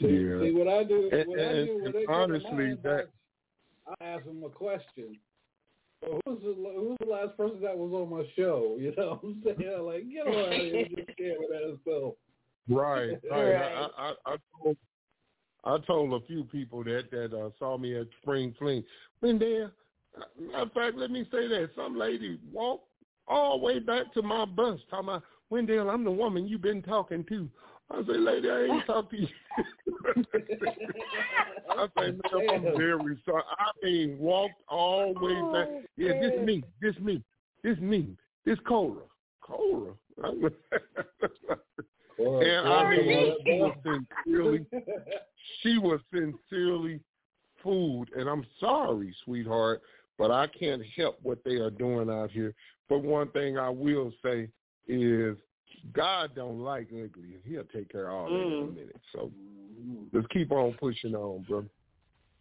See, 0.00 0.06
Yeah. 0.08 0.40
see 0.40 0.52
what 0.52 0.68
I 0.68 0.84
do 0.84 1.08
And- 1.12 1.28
what 1.28 1.38
I 1.38 1.42
and- 1.42 1.68
when 1.76 1.84
and 1.86 1.94
they 1.94 2.06
come 2.06 2.14
honestly, 2.14 2.50
my 2.52 2.62
inbox, 2.62 2.82
that- 2.82 3.08
I 4.00 4.04
ask 4.04 4.24
them 4.24 4.42
a 4.44 4.48
question. 4.50 5.16
So 6.02 6.20
who's 6.24 6.40
the 6.40 6.54
who's 6.76 6.96
the 7.00 7.10
last 7.10 7.36
person 7.36 7.60
that 7.62 7.76
was 7.76 7.92
on 7.92 8.10
my 8.10 8.24
show? 8.36 8.76
You 8.80 8.94
know 8.96 9.18
what 9.20 9.30
I'm 9.30 9.42
saying? 9.44 9.80
Like, 9.86 10.10
get 10.10 10.26
on 10.26 10.34
out 10.34 10.52
of 10.52 10.60
here 10.60 10.86
and 10.86 10.96
get 10.96 11.10
scared 11.12 11.36
with 11.38 11.50
that 11.50 11.78
stuff. 11.82 12.12
Right, 12.68 13.20
right. 13.30 13.52
Right. 13.52 13.88
I, 13.96 14.10
I, 14.10 14.12
I 14.26 14.36
told 14.62 14.76
I 15.64 15.78
told 15.86 16.22
a 16.22 16.26
few 16.26 16.44
people 16.44 16.84
that 16.84 17.10
that 17.10 17.36
uh, 17.36 17.50
saw 17.58 17.78
me 17.78 17.96
at 17.98 18.06
Spring 18.22 18.54
Fling. 18.58 18.84
Wendell, 19.22 19.70
matter 20.38 20.62
of 20.62 20.72
fact, 20.72 20.96
let 20.96 21.10
me 21.10 21.24
say 21.30 21.48
that 21.48 21.70
some 21.74 21.96
lady 21.96 22.38
walked 22.52 22.88
all 23.28 23.58
the 23.58 23.64
way 23.64 23.78
back 23.78 24.12
to 24.14 24.22
my 24.22 24.44
bus 24.44 24.78
talking 24.90 25.08
about 25.08 25.22
Wendell, 25.50 25.90
I'm 25.90 26.04
the 26.04 26.10
woman 26.10 26.46
you've 26.46 26.62
been 26.62 26.82
talking 26.82 27.24
to. 27.28 27.48
I 27.90 28.02
say, 28.02 28.18
lady, 28.18 28.50
I 28.50 28.62
ain't 28.64 28.86
talked 28.86 29.10
to 29.12 29.20
you. 29.20 29.28
I 31.70 31.86
say, 31.98 32.10
man, 32.10 32.20
I'm 32.50 32.62
very 32.76 33.18
sorry. 33.24 33.42
I 33.58 33.70
mean, 33.84 34.18
walked 34.18 34.60
all 34.68 35.14
the 35.14 35.20
way 35.20 35.34
back. 35.52 35.68
Yeah, 35.96 36.20
this 36.20 36.44
me, 36.44 36.64
this 36.80 36.98
me, 36.98 37.22
this 37.62 37.78
me, 37.78 38.16
this 38.44 38.58
Cora, 38.66 39.02
Cora. 39.40 39.92
and 42.18 42.68
I 42.68 42.90
mean, 42.90 43.34
she 43.44 43.52
was 43.52 43.76
sincerely, 43.84 44.66
she 45.62 45.78
was 45.78 46.00
sincerely 46.12 47.00
fooled, 47.62 48.08
and 48.16 48.28
I'm 48.28 48.46
sorry, 48.58 49.14
sweetheart, 49.24 49.82
but 50.18 50.30
I 50.30 50.46
can't 50.46 50.82
help 50.96 51.18
what 51.22 51.44
they 51.44 51.56
are 51.56 51.70
doing 51.70 52.08
out 52.08 52.30
here. 52.30 52.54
But 52.88 53.02
one 53.02 53.28
thing 53.32 53.58
I 53.58 53.68
will 53.68 54.12
say 54.24 54.48
is, 54.88 55.36
God 55.92 56.34
don't 56.34 56.60
like 56.60 56.88
ugly, 56.88 57.38
He'll 57.44 57.64
take 57.64 57.90
care 57.90 58.08
of 58.08 58.14
all 58.14 58.30
that 58.30 58.40
in 58.40 58.52
a 58.52 58.56
Mm. 58.56 58.74
minute. 58.74 59.00
So 59.12 59.30
let's 60.12 60.26
keep 60.28 60.52
on 60.52 60.74
pushing 60.74 61.14
on, 61.14 61.42
bro. 61.42 61.64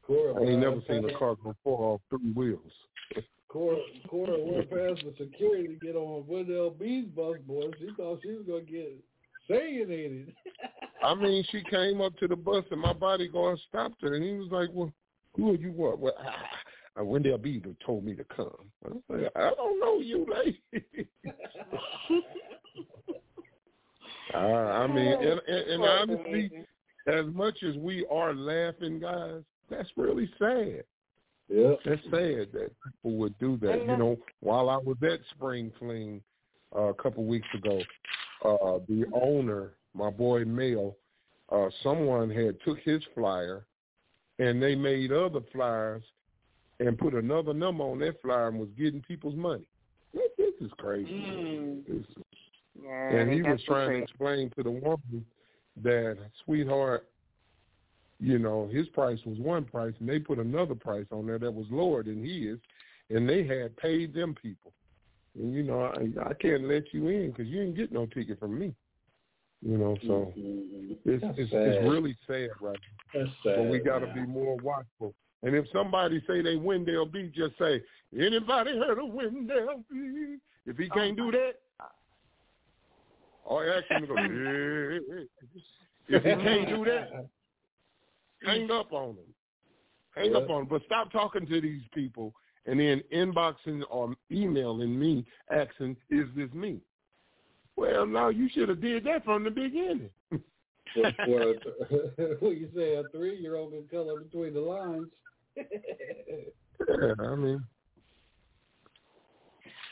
Cora, 0.04 0.36
I 0.36 0.40
ain't 0.40 0.46
man, 0.48 0.60
never 0.60 0.82
seen 0.88 1.04
a 1.06 1.18
car 1.18 1.36
go 1.36 1.56
four 1.64 1.94
off 1.94 2.02
three 2.10 2.32
wheels. 2.32 2.72
Cora, 3.48 3.78
Cora 4.08 4.38
went 4.40 4.70
past 4.70 5.02
the 5.04 5.14
security 5.18 5.68
to 5.68 5.76
get 5.76 5.96
on 5.96 6.28
Wendell 6.28 6.72
B's 6.72 7.06
bus, 7.06 7.38
boy. 7.48 7.72
She 7.80 7.88
thought 7.96 8.20
she 8.22 8.32
was 8.34 8.46
gonna 8.46 8.62
get 8.62 8.94
sayinated. 9.50 10.34
I 11.02 11.16
mean, 11.16 11.44
she 11.52 11.64
came 11.64 12.02
up 12.02 12.18
to 12.18 12.28
the 12.28 12.36
bus, 12.36 12.66
and 12.72 12.82
my 12.82 12.94
bodyguard 12.94 13.60
stopped 13.70 14.02
her, 14.02 14.16
and 14.16 14.24
he 14.24 14.34
was 14.34 14.50
like, 14.52 14.70
"Well, 14.74 14.92
who 15.36 15.52
are 15.52 15.56
you? 15.56 15.72
What? 15.72 16.00
Well, 16.00 16.16
ah, 16.20 17.04
Wendell 17.04 17.38
Beaver 17.38 17.76
told 17.86 18.04
me 18.04 18.16
to 18.16 18.24
come." 18.26 18.72
I 18.86 18.90
was 18.90 19.04
like, 19.10 19.32
"I 19.36 19.52
don't 19.56 19.80
know 19.80 20.00
you, 20.00 20.26
lady." 20.26 21.08
Uh, 24.34 24.38
I 24.38 24.88
mean, 24.88 25.08
and, 25.08 25.42
and, 25.48 25.68
and 25.70 25.84
honestly, 25.84 26.52
as 27.08 27.26
much 27.34 27.64
as 27.64 27.76
we 27.76 28.06
are 28.12 28.34
laughing, 28.34 29.00
guys, 29.00 29.42
that's 29.70 29.90
really 29.96 30.30
sad. 30.40 30.84
Yeah, 31.48 31.74
that's 31.86 32.02
sad 32.06 32.48
that 32.54 32.72
people 32.84 33.18
would 33.18 33.38
do 33.38 33.58
that. 33.58 33.82
You 33.82 33.98
know, 33.98 34.18
while 34.40 34.70
I 34.70 34.78
was 34.78 34.98
at 35.04 35.20
Spring 35.36 35.72
Fling 35.78 36.22
uh, 36.76 36.86
a 36.86 36.94
couple 36.96 37.24
weeks 37.26 37.48
ago, 37.54 37.80
uh, 38.44 38.80
the 38.90 39.06
owner, 39.14 39.74
my 39.94 40.10
boy 40.10 40.44
Mel, 40.44 40.96
uh, 41.52 41.68
someone 41.84 42.32
had 42.32 42.58
took 42.66 42.80
his 42.80 43.04
flyer, 43.14 43.66
and 44.40 44.62
they 44.62 44.74
made 44.74 45.12
other 45.12 45.42
flyers 45.54 46.04
and 46.80 46.98
put 46.98 47.14
another 47.14 47.54
number 47.54 47.84
on 47.84 48.00
that 48.00 48.20
flyer 48.22 48.48
and 48.48 48.60
was 48.60 48.70
getting 48.78 49.02
people's 49.02 49.36
money. 49.36 49.68
This, 50.14 50.30
this 50.38 50.54
is 50.62 50.72
crazy. 50.78 51.84
This 51.88 51.98
is 51.98 52.24
Yeah, 52.84 53.10
and 53.10 53.32
he 53.32 53.42
was 53.42 53.62
trying 53.66 53.90
to 53.90 54.04
explain 54.04 54.52
to 54.58 54.64
the 54.64 54.72
woman 54.72 55.26
that, 55.84 56.18
sweetheart, 56.44 57.08
you 58.20 58.40
know, 58.40 58.70
his 58.72 58.88
price 58.90 59.20
was 59.26 59.38
one 59.40 59.66
price, 59.66 59.94
and 60.00 60.08
they 60.08 60.20
put 60.20 60.40
another 60.40 60.76
price 60.76 61.06
on 61.12 61.28
there 61.28 61.40
that 61.40 61.54
was 61.54 61.66
lower 61.70 62.04
than 62.04 62.24
his, 62.24 62.58
and 63.10 63.28
they 63.28 63.46
had 63.46 63.76
paid 63.78 64.14
them 64.14 64.36
people. 64.42 64.74
And 65.36 65.54
you 65.54 65.64
know, 65.64 65.82
I, 65.82 66.30
I 66.30 66.34
can't 66.34 66.68
let 66.68 66.94
you 66.94 67.08
in 67.10 67.32
because 67.32 67.48
you 67.48 67.60
didn't 67.60 67.76
get 67.76 67.92
no 67.92 68.06
ticket 68.06 68.40
from 68.40 68.58
me. 68.58 68.74
You 69.62 69.78
know, 69.78 69.98
so 70.04 70.34
mm-hmm. 70.38 70.94
it's 71.06 71.22
That's 71.22 71.38
it's, 71.38 71.52
sad. 71.52 71.68
it's 71.68 71.90
really 71.90 72.16
sad 72.28 72.50
right 72.62 72.78
now. 73.14 73.20
That's 73.20 73.32
But 73.44 73.66
we 73.70 73.80
got 73.80 74.00
to 74.00 74.08
man. 74.08 74.16
be 74.16 74.26
more 74.32 74.58
watchful. 74.58 75.14
And 75.44 75.56
if 75.56 75.66
somebody 75.74 76.24
say 76.28 76.42
they 76.42 76.56
Wendell 76.56 77.06
B, 77.06 77.32
just 77.36 77.58
say, 77.58 77.82
anybody 78.18 78.78
heard 78.78 79.00
of 79.00 79.12
Wendell 79.12 79.84
B? 79.92 80.38
If 80.66 80.78
he 80.78 80.90
oh 80.92 80.94
can't 80.94 81.18
do 81.18 81.32
that, 81.32 81.54
or 83.46 83.70
ask 83.70 83.86
him 83.90 84.02
to 84.02 84.08
go, 84.08 84.16
yeah. 86.10 86.18
If 86.18 86.24
he 86.24 86.44
can't 86.44 86.70
do 86.70 86.86
that, 86.86 87.28
hang 88.46 88.70
up 88.72 88.92
on 88.92 89.12
him. 89.12 89.34
Hang 90.16 90.32
yeah. 90.32 90.38
up 90.38 90.50
on 90.50 90.62
him. 90.64 90.68
But 90.70 90.82
stop 90.86 91.12
talking 91.12 91.48
to 91.48 91.62
these 91.62 91.82
people 91.94 92.34
and 92.66 92.80
then 92.80 93.02
inboxing 93.14 93.84
or 93.90 94.16
emailing 94.32 95.00
me 95.00 95.26
asking, 95.52 95.96
is 96.10 96.26
this 96.36 96.52
me? 96.54 96.80
Well, 97.76 98.06
no, 98.06 98.30
you 98.30 98.50
should 98.54 98.70
have 98.70 98.82
did 98.82 99.04
that 99.06 99.26
from 99.26 99.44
the 99.44 99.52
beginning. 99.52 100.10
well, 100.32 100.42
well, 102.42 102.54
you 102.54 102.70
say 102.76 102.96
a 102.96 103.04
three-year-old 103.12 103.72
can 103.72 103.88
color 103.88 104.22
between 104.22 104.54
the 104.54 104.62
lines. 104.62 105.12
yeah, 105.58 107.14
I 107.20 107.36
mean. 107.36 107.64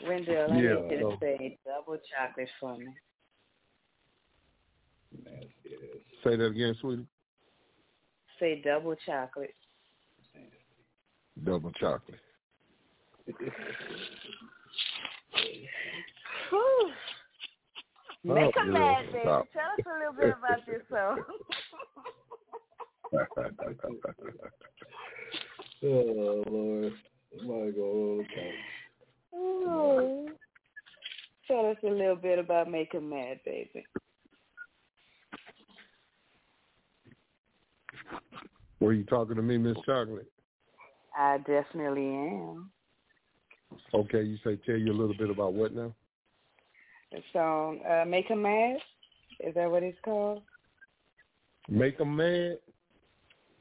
Wendell, 0.06 0.52
I 0.52 0.56
yeah, 0.56 0.74
need 0.74 0.90
you 0.90 0.98
to 0.98 1.02
so. 1.02 1.16
say 1.20 1.58
double 1.64 1.98
chocolate 2.10 2.48
for 2.60 2.76
me. 2.76 2.86
Say 6.24 6.36
that 6.36 6.44
again, 6.44 6.74
sweetie. 6.80 7.06
Say 8.40 8.62
double 8.64 8.96
chocolate. 9.06 9.54
Double 11.44 11.72
chocolate. 11.72 12.18
Oh, 16.52 16.90
Make 18.24 18.54
a 18.56 18.64
mad, 18.64 19.06
baby. 19.12 19.24
Tell 19.24 19.34
us 19.36 19.48
a 19.86 19.98
little 19.98 20.14
bit 20.18 20.34
about 20.38 20.66
yourself. 20.66 21.18
oh 25.84 26.42
Lord, 26.50 26.92
my 27.44 27.70
God! 27.70 28.26
Oh, 29.34 30.28
tell 31.46 31.70
us 31.70 31.76
a 31.84 31.88
little 31.88 32.16
bit 32.16 32.38
about 32.38 32.70
making 32.70 33.08
Mad, 33.10 33.40
baby. 33.44 33.84
Were 38.84 38.92
you 38.92 39.04
talking 39.04 39.36
to 39.36 39.42
me, 39.42 39.56
Miss 39.56 39.78
Chocolate? 39.86 40.30
I 41.16 41.38
definitely 41.38 42.06
am. 42.06 42.70
Okay, 43.94 44.22
you 44.22 44.36
say 44.44 44.56
tell 44.66 44.76
you 44.76 44.92
a 44.92 44.98
little 44.98 45.16
bit 45.16 45.30
about 45.30 45.54
what 45.54 45.74
now? 45.74 45.94
Song 47.32 47.80
uh, 47.88 48.04
"Make 48.04 48.30
'Em 48.30 48.42
Mad." 48.42 48.76
Is 49.40 49.54
that 49.54 49.70
what 49.70 49.82
it's 49.82 49.96
called? 50.04 50.42
Make 51.66 51.98
'Em 51.98 52.14
Mad. 52.14 52.58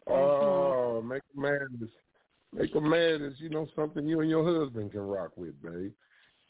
Oh, 0.07 0.97
mm-hmm. 0.97 1.07
make 1.07 1.21
'em 1.33 1.41
mad 1.41 1.81
is 1.81 1.89
make 2.51 2.75
'em 2.75 2.89
mad 2.89 3.21
is 3.21 3.39
you 3.39 3.47
know 3.47 3.65
something 3.77 4.05
you 4.05 4.19
and 4.19 4.29
your 4.29 4.43
husband 4.43 4.91
can 4.91 5.07
rock 5.07 5.31
with, 5.37 5.53
babe. 5.61 5.93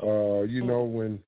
Uh, 0.01 0.41
you 0.41 0.61
mm-hmm. 0.61 0.67
know 0.67 0.83
when 0.83 1.19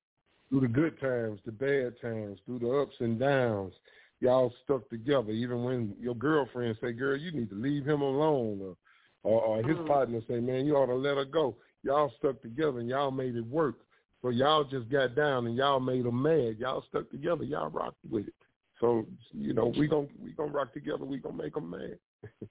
through 0.49 0.61
the 0.61 0.67
good 0.67 0.99
times, 0.99 1.39
the 1.45 1.51
bad 1.51 1.93
times, 2.01 2.39
through 2.47 2.59
the 2.59 2.71
ups 2.71 2.95
and 3.01 3.19
downs, 3.19 3.73
y'all 4.19 4.53
stuck 4.63 4.89
together. 4.89 5.31
Even 5.31 5.63
when 5.63 5.95
your 5.99 6.15
girlfriend 6.15 6.77
say, 6.81 6.93
"Girl, 6.93 7.17
you 7.17 7.31
need 7.31 7.49
to 7.49 7.55
leave 7.55 7.85
him 7.85 8.01
alone," 8.01 8.59
or 8.61 8.75
or, 9.23 9.41
or 9.41 9.57
his 9.57 9.77
mm-hmm. 9.77 9.87
partner 9.87 10.21
say, 10.27 10.39
"Man, 10.39 10.65
you 10.65 10.75
ought 10.75 10.87
to 10.87 10.95
let 10.95 11.17
her 11.17 11.25
go." 11.25 11.55
Y'all 11.83 12.11
stuck 12.17 12.41
together 12.41 12.79
and 12.79 12.89
y'all 12.89 13.11
made 13.11 13.35
it 13.35 13.45
work. 13.45 13.75
So 14.21 14.29
y'all 14.29 14.63
just 14.63 14.89
got 14.89 15.15
down 15.15 15.45
and 15.45 15.55
y'all 15.55 15.79
made 15.79 16.03
them 16.03 16.19
mad. 16.19 16.57
Y'all 16.57 16.83
stuck 16.89 17.09
together. 17.11 17.43
Y'all 17.43 17.69
rocked 17.69 17.97
with 18.09 18.27
it. 18.27 18.33
So 18.79 19.05
you 19.31 19.53
know 19.53 19.71
we 19.77 19.87
gonna 19.87 20.07
we 20.21 20.31
gonna 20.31 20.51
rock 20.51 20.73
together. 20.73 21.05
We 21.05 21.19
gonna 21.19 21.37
make 21.37 21.53
them 21.53 21.69
mad. 21.69 21.99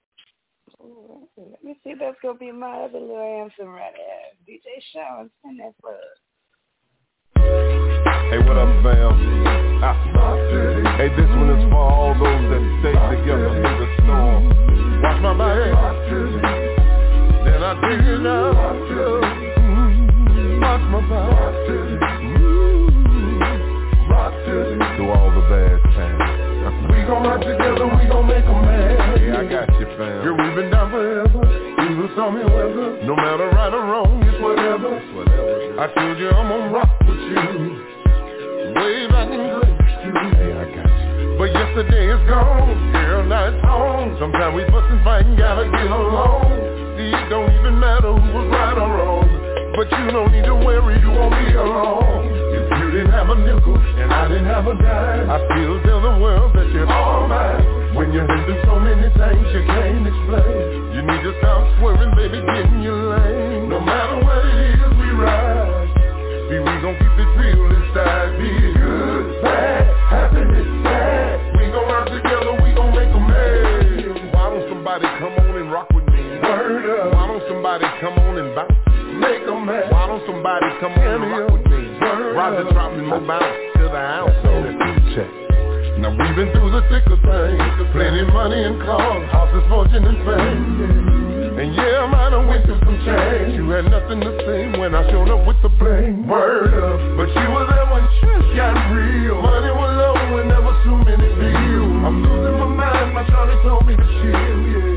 Let 1.37 1.63
me 1.63 1.77
see. 1.83 1.93
That's 1.99 2.17
gonna 2.21 2.37
be 2.37 2.51
my 2.51 2.83
other 2.83 2.99
little 2.99 3.41
anthem 3.43 3.73
right 3.73 3.93
there. 3.93 4.55
DJ 4.55 4.81
Sean, 4.93 5.29
send 5.43 5.59
that 5.59 5.73
for 5.81 5.91
us. 5.91 6.19
Hey, 8.31 8.39
what 8.39 8.57
up, 8.57 8.71
fam? 8.81 9.13
Hey, 10.97 11.09
this 11.09 11.29
one 11.35 11.49
is 11.51 11.63
for 11.69 11.75
all 11.75 12.13
those 12.15 12.49
that 12.49 12.63
stay 12.79 12.95
together 13.15 13.49
through 13.51 13.77
the 13.79 13.87
storm. 14.03 14.49
Watch 15.03 15.19
my 15.21 15.33
back. 15.37 15.75
Then 17.45 17.61
I 17.61 17.73
dig 17.83 18.01
it 18.07 18.25
out. 18.25 18.55
Watch 20.63 20.85
my 20.89 21.01
back. 21.05 21.53
Through 24.95 25.11
all 25.11 25.29
the 25.31 25.41
bad 25.51 25.77
times. 25.93 26.89
We 26.89 27.03
gon' 27.03 27.23
rock 27.23 27.41
together, 27.41 27.85
we 27.85 28.07
gon' 28.07 28.27
make 28.27 28.45
them 28.45 28.61
mad. 28.65 29.21
Yeah, 29.21 29.39
I 29.39 29.45
got 29.45 29.69
you, 29.79 29.85
fam. 29.97 30.23
Yeah, 30.25 30.31
we've 30.31 30.55
been 30.55 30.71
down 30.71 30.89
forever. 30.89 31.41
The 31.45 32.09
stormy 32.13 32.43
weather. 32.43 33.03
No 33.03 33.15
matter 33.15 33.49
right 33.49 33.73
or 33.73 33.85
wrong, 33.85 34.23
it's 34.23 34.41
whatever. 34.41 34.97
It's 34.97 35.15
whatever. 35.15 35.79
I 35.79 35.93
told 35.93 36.17
you 36.17 36.29
I'm 36.29 36.49
gonna 36.49 36.71
rock 36.73 36.89
with 37.01 37.19
you. 37.19 37.94
Way 38.85 39.07
grade 39.09 39.33
Hey, 40.37 40.53
I 40.53 40.65
got 40.69 40.85
you. 40.85 41.35
But 41.41 41.49
yesterday 41.49 42.05
is 42.13 42.21
gone. 42.29 43.25
Now 43.25 43.49
it's 43.49 43.65
on. 43.65 44.17
Sometimes 44.21 44.53
we 44.53 44.61
fuss 44.69 44.85
and 44.93 45.03
fight 45.03 45.25
and 45.25 45.37
gotta 45.37 45.65
get 45.65 45.89
along. 45.89 46.53
See, 46.93 47.09
it 47.09 47.27
don't 47.33 47.49
even 47.49 47.79
matter 47.81 48.13
who 48.13 48.29
was 48.29 48.47
right 48.53 48.77
or 48.77 48.87
wrong 48.87 49.27
But 49.75 49.89
you 49.89 50.15
don't 50.15 50.31
need 50.31 50.45
to 50.45 50.55
worry, 50.55 51.01
you 51.01 51.11
won't 51.11 51.33
be 51.33 51.51
alone 51.51 52.29
If 52.55 52.71
you 52.79 52.87
didn't 52.91 53.11
have 53.11 53.27
a 53.27 53.35
nickel 53.35 53.75
and 53.75 54.13
I 54.13 54.29
didn't 54.29 54.45
have 54.45 54.63
a 54.63 54.79
dime 54.79 55.27
I 55.27 55.37
still 55.43 55.81
tell 55.83 55.99
the 55.99 56.15
world 56.23 56.55
that 56.55 56.71
you're 56.71 56.87
all 56.87 57.27
mine 57.27 57.95
When 57.99 58.13
you've 58.13 58.27
been 58.27 58.45
through 58.47 58.63
so 58.63 58.79
many 58.79 59.11
things 59.11 59.43
you 59.51 59.63
can't 59.67 60.07
explain 60.07 60.95
You 60.95 61.01
need 61.03 61.19
to 61.19 61.35
stop 61.43 61.67
swerving, 61.83 62.15
baby, 62.15 62.39
get 62.39 62.63
in 62.63 62.79
your 62.79 63.01
lane 63.11 63.67
No 63.67 63.81
matter 63.81 64.15
what 64.23 64.45
it 64.45 64.71
is, 64.71 64.79
we 64.95 65.09
ride 65.19 65.84
We 66.45 66.61
gon' 66.61 66.93
keep 66.93 67.17
it 67.17 67.29
real 67.41 67.65
inside 67.73 68.37
Be 68.37 68.77
good, 68.77 69.41
bad, 69.41 69.81
happiness, 70.13 70.67
sad 70.85 71.41
We 71.57 71.73
gon' 71.73 72.05
together, 72.05 72.53
we 72.61 72.69
gon' 72.77 72.93
make 72.93 73.09
them 73.09 73.25
mad 73.25 74.29
Why 74.29 74.53
don't 74.53 74.69
somebody 74.69 75.09
come 75.17 75.33
on 75.41 75.57
and 75.57 75.71
rock 75.71 75.89
with 75.89 76.05
me? 76.05 76.21
Word 76.45 76.85
up. 76.85 77.13
Why 77.17 77.25
don't 77.25 77.41
somebody 77.49 77.85
come 77.97 78.13
on 78.21 78.37
and 78.37 78.53
bounce? 78.53 78.77
Make 79.17 79.41
them 79.49 79.65
mad. 79.65 79.89
Why 79.89 80.05
don't 80.05 80.21
somebody 80.29 80.69
come 80.77 80.93
on 80.93 81.17
and 81.17 81.31
rock 81.33 81.49
with 81.49 81.65
me? 81.65 81.81
Roger 82.37 82.69
dropping 82.69 83.07
more 83.09 83.25
bounce 83.25 83.57
to 83.81 83.89
the 83.89 83.97
ounce. 83.97 84.37
So 84.45 84.53
check. 85.17 85.45
Now 85.97 86.13
we've 86.13 86.35
been 86.37 86.53
through 86.53 86.69
the 86.77 86.85
thick 86.93 87.07
of 87.09 87.17
things 87.25 87.89
Plenty 87.89 88.21
money 88.29 88.61
and 88.61 88.79
cars, 88.83 89.31
houses, 89.31 89.63
fortune 89.67 90.05
and 90.05 90.19
fame 90.21 91.34
And 91.55 91.71
yeah, 91.71 92.03
I 92.03 92.07
might 92.11 92.31
have 92.35 92.47
went 92.47 92.65
through 92.65 92.79
some 92.83 92.99
change 93.07 93.55
You 93.55 93.69
had 93.71 93.87
nothing 93.87 94.19
to 94.19 94.31
say 94.43 94.75
when 94.75 94.91
I 94.93 95.07
showed 95.09 95.31
up 95.31 95.47
with 95.47 95.55
the 95.63 95.71
blame 95.79 96.27
Word 96.27 96.75
up, 96.75 96.99
but 97.15 97.31
you 97.31 97.47
were 97.47 97.63
there 97.63 97.87
when 97.95 98.03
shit 98.19 98.43
got 98.59 98.75
real 98.91 99.39
Money 99.39 99.71
was 99.71 99.91
low 99.95 100.35
and 100.35 100.51
there 100.51 100.59
was 100.59 100.75
too 100.83 100.99
many 101.07 101.31
bills 101.31 101.95
I'm 102.03 102.27
losing 102.27 102.59
my 102.59 102.67
mind, 102.75 103.15
my 103.15 103.23
Charlie 103.31 103.55
told 103.63 103.87
me 103.87 103.95
to 103.95 104.03
chill, 104.03 104.35
yeah 104.67 104.95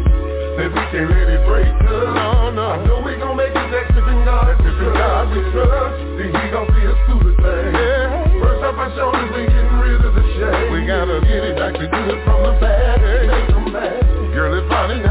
Said 0.59 0.74
we 0.74 0.82
can't 0.90 1.06
let 1.06 1.30
it 1.30 1.47
break 1.47 1.70
us. 1.70 2.10
No, 2.18 2.51
no. 2.51 2.66
I 2.74 2.82
know 2.82 2.98
we 3.06 3.14
gon' 3.14 3.39
make 3.39 3.55
it 3.55 3.68
next 3.70 3.94
if 3.94 4.02
in 4.02 4.26
God. 4.26 4.59
If 4.59 4.66
in 4.66 4.90
God 4.90 5.30
we 5.30 5.39
trust, 5.55 5.94
then 6.18 6.35
he 6.35 6.44
gon' 6.51 6.66
see 6.74 6.82
us 6.82 6.98
through 7.06 7.22
the 7.30 7.35
thing. 7.39 7.70
Yeah. 7.70 8.43
First 8.43 8.66
off 8.66 8.74
our 8.74 8.90
shoulders, 8.98 9.30
we 9.39 9.47
getting 9.47 9.78
rid 9.78 10.02
of 10.02 10.18
the 10.18 10.24
shame. 10.35 10.74
We 10.74 10.82
gotta 10.82 11.22
get 11.22 11.47
it 11.47 11.55
back 11.55 11.78
to 11.78 11.86
good 11.86 12.18
from 12.26 12.43
the 12.43 12.59
bad. 12.59 12.98
Hey. 12.98 13.30
Make 13.30 13.48
them 13.55 13.70
mad. 13.70 14.02
Girl, 14.35 14.51
if 14.59 14.66
I 14.66 14.90
didn't 14.90 15.06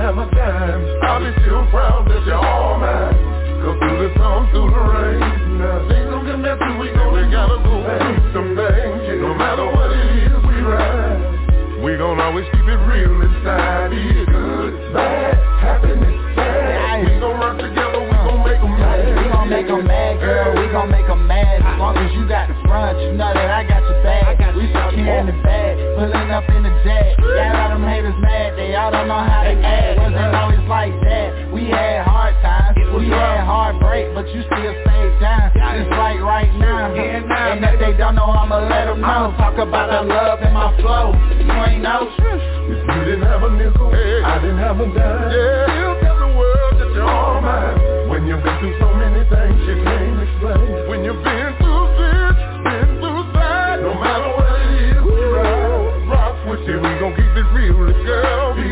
have 0.00 0.16
a 0.16 0.24
nickel 0.24 0.32
and 0.32 0.32
you 0.32 0.32
didn't 0.32 0.32
have 0.32 0.32
a 0.32 0.34
dime, 0.34 0.82
I'll 1.04 1.20
be 1.20 1.30
still 1.44 1.64
proud 1.68 2.08
that 2.08 2.24
you're 2.24 2.40
all 2.40 2.78
mine. 2.80 3.12
Go 3.60 3.76
through 3.76 3.98
the 4.00 4.14
storm, 4.16 4.48
through 4.50 4.70
the 4.72 4.80
rain. 4.80 5.20
Now 5.60 5.84
things 5.88 6.08
don't 6.08 6.24
get 6.24 6.40
messy, 6.40 6.70
we 6.80 6.88
gon' 6.96 7.12
we 7.12 7.28
gotta 7.28 7.60
go 7.60 7.84
through 7.84 8.32
some 8.32 8.50
things. 8.56 9.00
Yeah. 9.04 9.20
No 9.20 9.36
matter 9.36 9.66
what 9.68 9.92
it 9.92 10.24
is, 10.24 10.40
we 10.48 10.56
ride. 10.64 11.84
We 11.84 11.96
gon' 12.00 12.20
always 12.20 12.48
keep 12.48 12.64
it 12.64 12.80
real 12.88 13.20
inside. 13.20 13.90
Be 13.90 14.00
it 14.00 14.28
good, 14.28 14.72
bad, 14.96 15.36
happiness, 15.60 16.16
sad. 16.32 17.04
We 17.04 17.20
gon' 17.20 17.36
rock 17.36 17.60
together, 17.60 18.00
we 18.00 18.16
gon' 18.24 18.40
make 18.40 18.60
them 18.60 18.72
mad. 18.80 19.04
We 19.04 19.28
gon' 19.28 19.48
make 19.52 19.68
them 19.68 19.84
mad, 19.84 20.20
girl, 20.20 20.48
we 20.56 20.66
gon' 20.72 20.90
make 20.90 21.06
them 21.06 21.26
mad. 21.28 21.60
As 21.60 21.76
long 21.78 21.96
as 21.96 22.08
you 22.16 22.24
got 22.28 22.48
the 22.48 22.56
front, 22.64 22.96
you 23.00 23.12
know 23.12 23.32
that 23.36 23.50
I 23.52 23.64
got 23.68 23.84
your 23.84 24.00
back. 24.02 24.39
We 24.56 24.66
secure 24.66 25.18
in 25.20 25.26
the 25.26 25.36
bag, 25.42 25.78
pulling 25.96 26.30
up 26.30 26.48
in 26.50 26.62
the 26.62 26.74
jet. 26.84 27.16
Got 27.18 27.54
all 27.54 27.68
them 27.78 27.84
haters 27.86 28.14
mad, 28.20 28.58
they 28.58 28.74
all 28.74 28.90
don't 28.90 29.08
know 29.08 29.22
how 29.22 29.44
to 29.44 29.54
act. 29.54 29.98
Wasn't 29.98 30.34
always 30.34 30.64
like 30.68 30.94
that. 31.04 31.52
We 31.52 31.66
had 31.70 32.04
hard 32.04 32.34
times, 32.42 32.76
we 32.94 33.08
had 33.08 33.44
heartbreak, 33.44 34.14
but 34.14 34.26
you 34.28 34.42
still 34.42 34.74
stayed 34.84 35.14
down. 35.20 35.50
Just 35.54 35.90
like 35.90 36.20
right 36.20 36.50
now. 36.58 36.90
And 36.90 37.64
if 37.64 37.80
they 37.80 37.96
don't 37.96 38.14
know, 38.14 38.26
I'ma 38.26 38.66
let 38.66 38.86
them 38.86 39.00
know. 39.00 39.34
Talk 39.38 39.58
about 39.58 39.90
the 39.90 40.02
love 40.06 40.42
in 40.42 40.52
my 40.52 40.74
flow. 40.80 41.14
You 41.30 41.46
ain't 41.46 41.82
know. 41.82 42.10
If 42.10 42.86
you 42.86 43.04
didn't 43.04 43.26
have 43.26 43.42
a 43.42 43.50
nickel, 43.50 43.90
hey. 43.90 44.22
I 44.22 44.38
didn't 44.40 44.58
have 44.58 44.78
a 44.80 44.86
dime. 44.86 45.30
Yeah, 45.30 45.78
you 45.78 46.00
tell 46.02 46.18
the 46.18 46.30
world 46.36 46.74
that 46.78 46.90
you're 46.94 47.08
all 47.08 47.40
mine. 47.40 48.08
When 48.10 48.26
you've 48.26 48.42
been 48.42 48.58
through 48.58 48.78
so 48.78 48.92
many 48.94 49.22
things 49.30 49.58
you 49.66 49.82
can't 49.82 50.20
explain. 50.22 50.88
When 50.88 51.04
you've 51.04 51.22
been 51.22 51.39
real, 57.72 58.04
girl. 58.04 58.69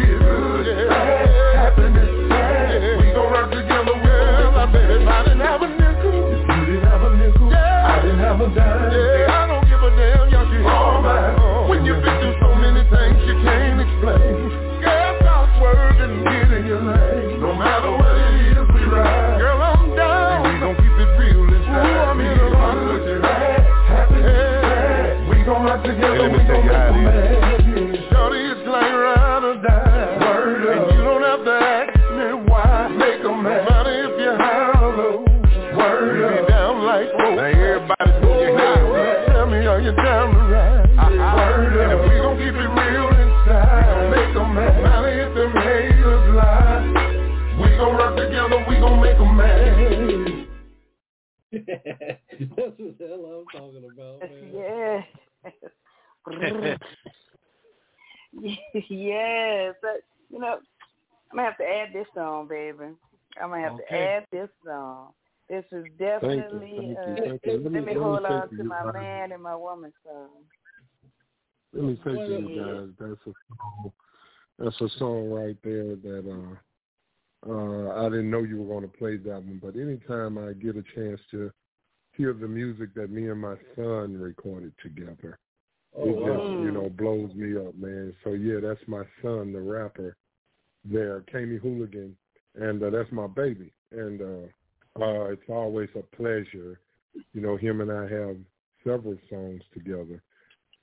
We 48.68 48.74
gon' 48.80 49.00
make 49.00 49.18
a 49.18 49.24
man. 49.24 50.48
That's 51.50 52.78
what 52.78 52.98
the 52.98 53.06
hell 53.08 53.24
I'm 53.24 53.46
talking 53.46 53.84
about, 53.92 54.20
man. 54.20 54.52
Yeah. 54.54 55.02
yes. 58.90 59.74
But, 59.80 60.02
you 60.30 60.38
know, 60.38 60.58
I'm 61.30 61.36
gonna 61.36 61.48
have 61.48 61.58
to 61.58 61.64
add 61.64 61.92
this 61.92 62.06
song, 62.14 62.48
baby. 62.48 62.94
I'm 63.40 63.50
gonna 63.50 63.62
have 63.62 63.78
to 63.78 63.92
add 63.94 64.26
this 64.32 64.48
song. 64.64 65.12
This 65.48 65.64
is 65.72 65.86
definitely 65.98 66.74
Thank 66.76 66.98
you, 67.06 67.24
uh, 67.24 67.28
thank 67.28 67.40
you. 67.44 67.52
Let 67.52 67.62
let 67.62 67.72
me- 67.72 67.80
me 67.80 67.80
let 67.80 67.84
me 67.84 67.94
hold 67.94 68.24
on 68.24 68.48
to 68.50 68.56
to 68.56 68.62
you, 68.62 68.68
my 68.68 68.92
man 68.92 69.32
and 69.32 69.42
my 69.42 69.56
woman 69.56 69.92
song. 70.04 70.44
Let 71.72 71.84
me 71.84 71.96
say 72.04 72.14
to 72.14 72.18
you 72.18 72.48
guys, 72.62 72.94
that's 72.98 73.26
a 73.26 73.32
song, 73.56 73.92
that's 74.58 74.80
a 74.80 74.88
song 74.98 75.30
right 75.30 75.56
there 75.62 75.96
that 75.96 76.30
uh 76.30 76.56
uh 77.48 78.06
I 78.06 78.08
didn't 78.10 78.30
know 78.30 78.42
you 78.42 78.58
were 78.62 78.74
going 78.80 78.90
to 78.90 78.98
play 78.98 79.16
that 79.16 79.42
one, 79.42 79.60
but 79.62 79.76
anytime 79.76 80.38
I 80.38 80.52
get 80.52 80.76
a 80.76 80.84
chance 80.94 81.20
to 81.30 81.50
hear 82.12 82.32
the 82.32 82.48
music 82.48 82.94
that 82.94 83.10
me 83.10 83.28
and 83.28 83.40
my 83.40 83.56
son 83.76 84.16
recorded 84.18 84.72
together, 84.82 85.38
Oh, 85.96 86.08
it 86.08 86.12
just 86.12 86.28
wow. 86.28 86.62
you 86.62 86.70
know 86.70 86.90
blows 86.90 87.34
me 87.34 87.56
up, 87.56 87.74
man. 87.76 88.14
So 88.22 88.32
yeah, 88.32 88.60
that's 88.60 88.80
my 88.86 89.02
son, 89.22 89.52
the 89.52 89.60
rapper, 89.60 90.16
there, 90.84 91.24
Kami 91.30 91.56
Hooligan, 91.56 92.16
and 92.54 92.82
uh, 92.82 92.90
that's 92.90 93.10
my 93.10 93.26
baby. 93.26 93.72
And 93.90 94.20
uh, 94.20 95.02
uh, 95.02 95.24
it's 95.30 95.48
always 95.48 95.88
a 95.96 96.02
pleasure. 96.16 96.80
You 97.32 97.40
know, 97.40 97.56
him 97.56 97.80
and 97.80 97.90
I 97.90 98.02
have 98.08 98.36
several 98.84 99.16
songs 99.30 99.62
together, 99.72 100.22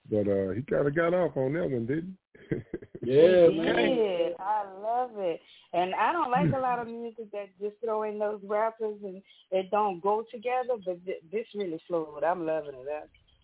but 0.10 0.28
uh, 0.28 0.52
he 0.52 0.62
kind 0.64 0.88
of 0.88 0.96
got 0.96 1.14
off 1.14 1.36
on 1.38 1.54
that 1.54 1.70
one, 1.70 1.86
didn't 1.86 2.18
he? 2.50 2.56
Yeah, 3.04 3.50
He 3.50 3.58
did. 3.60 4.34
I 4.40 4.64
love 4.82 5.12
it. 5.18 5.40
And 5.74 5.94
I 5.96 6.12
don't 6.14 6.32
like 6.32 6.52
a 6.54 6.60
lot 6.60 6.80
of 6.80 6.88
music 6.88 7.32
that 7.32 7.48
just 7.60 7.76
throw 7.84 8.04
in 8.04 8.18
those 8.20 8.40
rappers 8.44 8.96
and 9.04 9.22
it 9.52 9.70
don't 9.72 10.00
go 10.02 10.24
together, 10.32 10.76
but 10.86 11.04
th- 11.06 11.22
this 11.32 11.46
really 11.56 11.82
flowed. 11.88 12.24
I'm 12.24 12.46
loving 12.46 12.76
it. 12.76 12.88
I, 12.90 13.02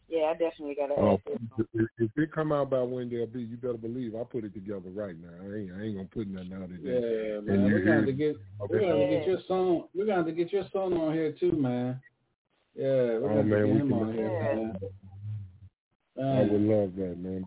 yeah, 0.07 0.25
I 0.25 0.33
definitely 0.33 0.75
got 0.75 0.87
to 0.87 0.93
Oh, 1.01 1.13
add 1.13 1.39
this. 1.57 1.65
if, 1.73 1.87
if 1.97 2.11
it 2.17 2.31
come 2.31 2.51
out 2.51 2.69
by 2.69 2.81
Wendell 2.81 3.27
B, 3.27 3.41
you 3.41 3.57
better 3.57 3.73
believe 3.77 4.13
I 4.15 4.23
put 4.23 4.43
it 4.43 4.53
together 4.53 4.89
right 4.93 5.15
now. 5.19 5.29
I 5.41 5.55
ain't, 5.57 5.71
I 5.73 5.81
ain't 5.83 5.95
gonna 5.95 6.07
put 6.13 6.27
nothing 6.27 6.53
out 6.53 6.63
of 6.63 6.83
there. 6.83 7.35
Yeah, 7.35 7.39
man. 7.41 7.65
you 7.67 7.73
We're 7.73 7.79
gonna 7.85 7.95
have 7.97 8.05
to 8.05 8.13
hear- 8.13 8.33
get 8.33 8.41
we're 8.69 8.79
gonna 8.81 8.99
have 8.99 9.09
to 9.09 9.15
get 9.17 9.27
your 9.27 9.39
song 9.47 9.83
we're 9.95 10.05
gonna 10.05 10.31
get 10.31 10.51
your 10.53 10.65
song 10.73 10.93
on 10.97 11.13
here 11.13 11.31
too, 11.39 11.53
man. 11.53 11.99
Yeah, 12.75 12.85
we're 13.19 13.25
Oh 13.25 13.27
gonna 13.35 13.43
man, 13.43 13.65
get 13.65 13.73
we 13.73 13.79
him 13.81 13.93
on 13.93 14.13
here, 14.13 14.29
man. 14.41 14.77
I 16.17 16.41
would 16.41 16.61
love 16.61 16.95
that, 16.97 17.17
man. 17.17 17.45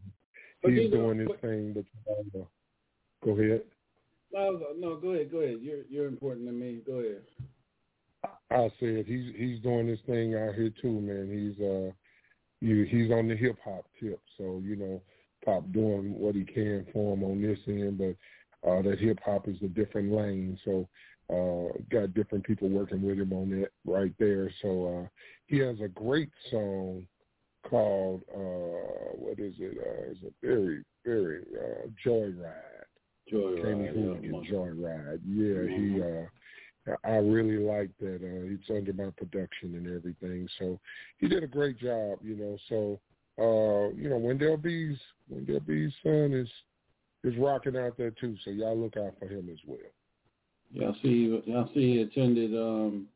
But 0.63 0.73
He's 0.73 0.91
know- 0.91 1.13
doing 1.13 1.19
his 1.19 1.29
thing, 1.41 1.73
but 1.75 1.85
uh, 2.13 2.45
go 3.25 3.33
ahead. 3.33 3.63
No, 4.33 4.61
no, 4.77 4.97
go 4.97 5.11
ahead, 5.11 5.31
go 5.31 5.39
ahead. 5.39 5.59
You're 5.61 5.85
you're 5.89 6.07
important 6.09 6.47
to 6.47 6.53
me. 6.53 6.81
Go 6.87 6.95
ahead. 6.95 7.23
I 8.51 8.71
said 8.81 9.05
he's 9.07 9.33
he's 9.37 9.61
doing 9.61 9.87
this 9.87 10.01
thing 10.07 10.35
out 10.35 10.55
here 10.55 10.71
too, 10.81 11.01
man. 11.01 11.29
He's 11.31 11.65
uh, 11.65 11.91
you 12.61 12.85
he's 12.85 13.11
on 13.13 13.29
the 13.29 13.37
hip 13.37 13.57
hop 13.65 13.85
tip, 14.01 14.21
so 14.37 14.61
you 14.65 14.77
know, 14.77 15.03
pop 15.45 15.71
doing 15.73 16.19
what 16.19 16.35
he 16.35 16.45
can 16.45 16.87
for 16.93 17.15
him 17.15 17.23
on 17.23 17.43
this 17.43 17.59
end, 17.69 17.99
but 17.99 18.69
uh, 18.69 18.83
that 18.83 18.99
hip 18.99 19.21
hop 19.25 19.47
is 19.47 19.57
a 19.63 19.69
different 19.69 20.11
lane, 20.11 20.59
so 20.65 20.89
uh, 21.31 21.79
got 21.91 22.15
different 22.15 22.45
people 22.45 22.69
working 22.69 23.03
with 23.03 23.19
him 23.19 23.33
on 23.33 23.51
that 23.51 23.71
right 23.85 24.13
there. 24.19 24.51
So 24.63 25.05
uh, 25.05 25.09
he 25.47 25.59
has 25.59 25.77
a 25.81 25.89
great 25.89 26.31
song 26.51 27.07
called 27.69 28.23
uh, 28.35 29.17
what 29.17 29.39
is 29.39 29.55
it? 29.59 29.77
Uh, 29.79 30.11
it's 30.11 30.21
a 30.23 30.47
very 30.47 30.85
very 31.05 31.43
uh, 31.59 31.89
Joyride. 32.05 32.53
Joyride, 33.33 33.87
yeah, 33.87 33.93
Hooligan, 33.93 34.31
man. 34.31 34.45
Joyride. 34.51 35.21
Yeah, 35.27 35.77
he. 35.77 35.99
Mhm. 35.99 36.25
uh 36.25 36.29
I 37.03 37.17
really 37.17 37.57
like 37.57 37.89
that. 38.01 38.17
Uh, 38.17 38.53
it's 38.55 38.69
under 38.69 38.93
my 38.93 39.11
production 39.17 39.75
and 39.75 39.87
everything. 39.87 40.47
So 40.59 40.79
he 41.17 41.29
did 41.29 41.43
a 41.43 41.47
great 41.47 41.79
job, 41.79 42.19
you 42.23 42.37
know. 42.37 42.59
So 42.69 43.01
uh, 43.39 43.89
you 43.95 44.11
know, 44.11 44.19
Wendell 44.19 44.59
B's 44.59 44.99
Wendell 45.31 45.61
B's 45.61 45.93
son 46.03 46.33
is 46.35 46.49
is 47.25 47.39
rocking 47.39 47.77
out 47.77 47.97
there 47.97 48.11
too. 48.11 48.37
So 48.45 48.51
y'all 48.51 48.77
look 48.79 48.97
out 48.99 49.15
for 49.19 49.27
him 49.27 49.49
as 49.51 49.59
well. 49.67 49.79
Y'all 50.71 50.95
see 51.03 51.43
y'all 51.47 51.71
see 51.73 51.95
he 51.95 52.01
attended 52.03 52.55
um 52.55 53.07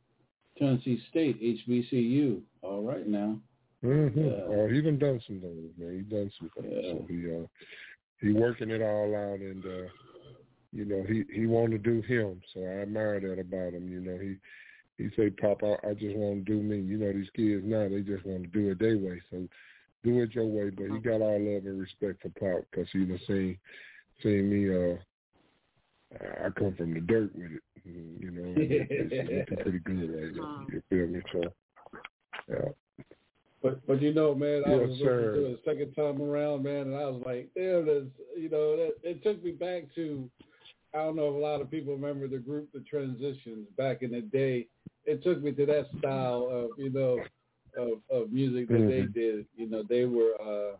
Tennessee 0.58 1.02
State 1.10 1.40
HBCU. 1.42 2.40
All 2.62 2.82
right 2.82 3.06
now. 3.06 3.36
Mm-hmm. 3.84 4.18
Yeah. 4.18 4.64
Uh, 4.64 4.66
he 4.68 4.82
done 4.82 4.98
done 4.98 5.20
some 5.26 5.40
things, 5.40 5.72
man. 5.78 5.96
He 5.96 6.14
done 6.14 6.30
some 6.38 6.50
things. 6.60 6.84
So 6.84 7.06
he 7.08 7.30
uh 7.30 7.46
he 8.20 8.32
working 8.32 8.70
it 8.70 8.82
all 8.82 9.14
out 9.14 9.40
and 9.40 9.64
uh 9.64 9.88
you 10.72 10.84
know, 10.84 11.02
he 11.08 11.24
he 11.32 11.46
wanted 11.46 11.82
to 11.82 11.90
do 11.90 12.02
him. 12.02 12.40
So 12.52 12.60
I 12.60 12.82
admire 12.82 13.20
that 13.20 13.40
about 13.40 13.74
him. 13.74 13.88
You 13.88 14.00
know, 14.00 14.18
he 14.18 14.36
he 15.02 15.10
say, 15.16 15.30
Pop, 15.30 15.62
I, 15.62 15.88
I 15.88 15.94
just 15.94 16.16
want 16.16 16.44
to 16.44 16.52
do 16.52 16.60
me. 16.60 16.80
You 16.80 16.98
know, 16.98 17.12
these 17.12 17.30
kids 17.36 17.62
now 17.64 17.88
they 17.88 18.00
just 18.00 18.26
want 18.26 18.42
to 18.42 18.48
do 18.48 18.70
it 18.70 18.80
their 18.80 18.98
way. 18.98 19.22
So 19.30 19.48
do 20.02 20.20
it 20.22 20.34
your 20.34 20.46
way. 20.46 20.70
But 20.70 20.90
he 20.90 20.98
got 20.98 21.22
all 21.22 21.38
love 21.38 21.64
and 21.64 21.80
respect 21.80 22.22
for 22.22 22.30
Pop 22.30 22.66
because 22.70 22.88
he 22.92 23.04
done 23.04 23.20
seen 23.26 23.58
seen 24.22 24.50
me. 24.50 24.74
uh 24.74 24.96
I 26.44 26.48
come 26.50 26.74
from 26.74 26.94
the 26.94 27.00
dirt 27.00 27.34
with 27.34 27.52
it. 27.52 27.62
You 27.84 28.30
know, 28.30 28.54
it's, 28.56 28.90
it's 29.12 29.50
looking 29.50 29.62
pretty 29.62 29.78
good 29.80 30.10
right 30.10 30.34
now. 30.34 30.66
You 30.72 30.82
feel 30.88 31.06
me? 31.06 31.20
So 31.32 31.42
yeah. 32.48 32.87
But 33.62 33.84
but 33.86 34.00
you 34.02 34.12
know, 34.12 34.34
man, 34.34 34.64
I 34.64 34.76
Yes, 34.76 34.88
was 34.88 34.98
listening 35.00 35.30
sir. 35.30 35.32
to 35.32 35.46
it 35.46 35.62
the 35.64 35.70
second 35.70 35.92
time 35.94 36.20
around, 36.22 36.62
man, 36.62 36.88
and 36.88 36.96
I 36.96 37.06
was 37.06 37.22
like, 37.26 37.50
damn, 37.56 37.86
that's 37.86 38.06
you 38.36 38.48
know, 38.48 38.76
that 38.76 38.94
it 39.02 39.22
took 39.22 39.42
me 39.42 39.52
back 39.52 39.84
to 39.96 40.28
I 40.94 40.98
don't 40.98 41.16
know 41.16 41.28
if 41.28 41.34
a 41.34 41.38
lot 41.38 41.60
of 41.60 41.70
people 41.70 41.94
remember 41.94 42.28
the 42.28 42.38
group 42.38 42.70
the 42.72 42.80
transitions 42.80 43.68
back 43.76 44.02
in 44.02 44.10
the 44.12 44.20
day. 44.22 44.66
It 45.04 45.22
took 45.22 45.42
me 45.42 45.52
to 45.52 45.66
that 45.66 45.86
style 45.98 46.48
of, 46.50 46.78
you 46.78 46.90
know, 46.90 47.18
of, 47.76 48.00
of 48.10 48.30
music 48.32 48.70
that 48.70 48.86
they 48.86 49.02
Mhm. 49.02 49.12
did. 49.14 49.46
You 49.56 49.68
know, 49.68 49.82
they 49.82 50.04
were 50.04 50.34
uh 50.40 50.76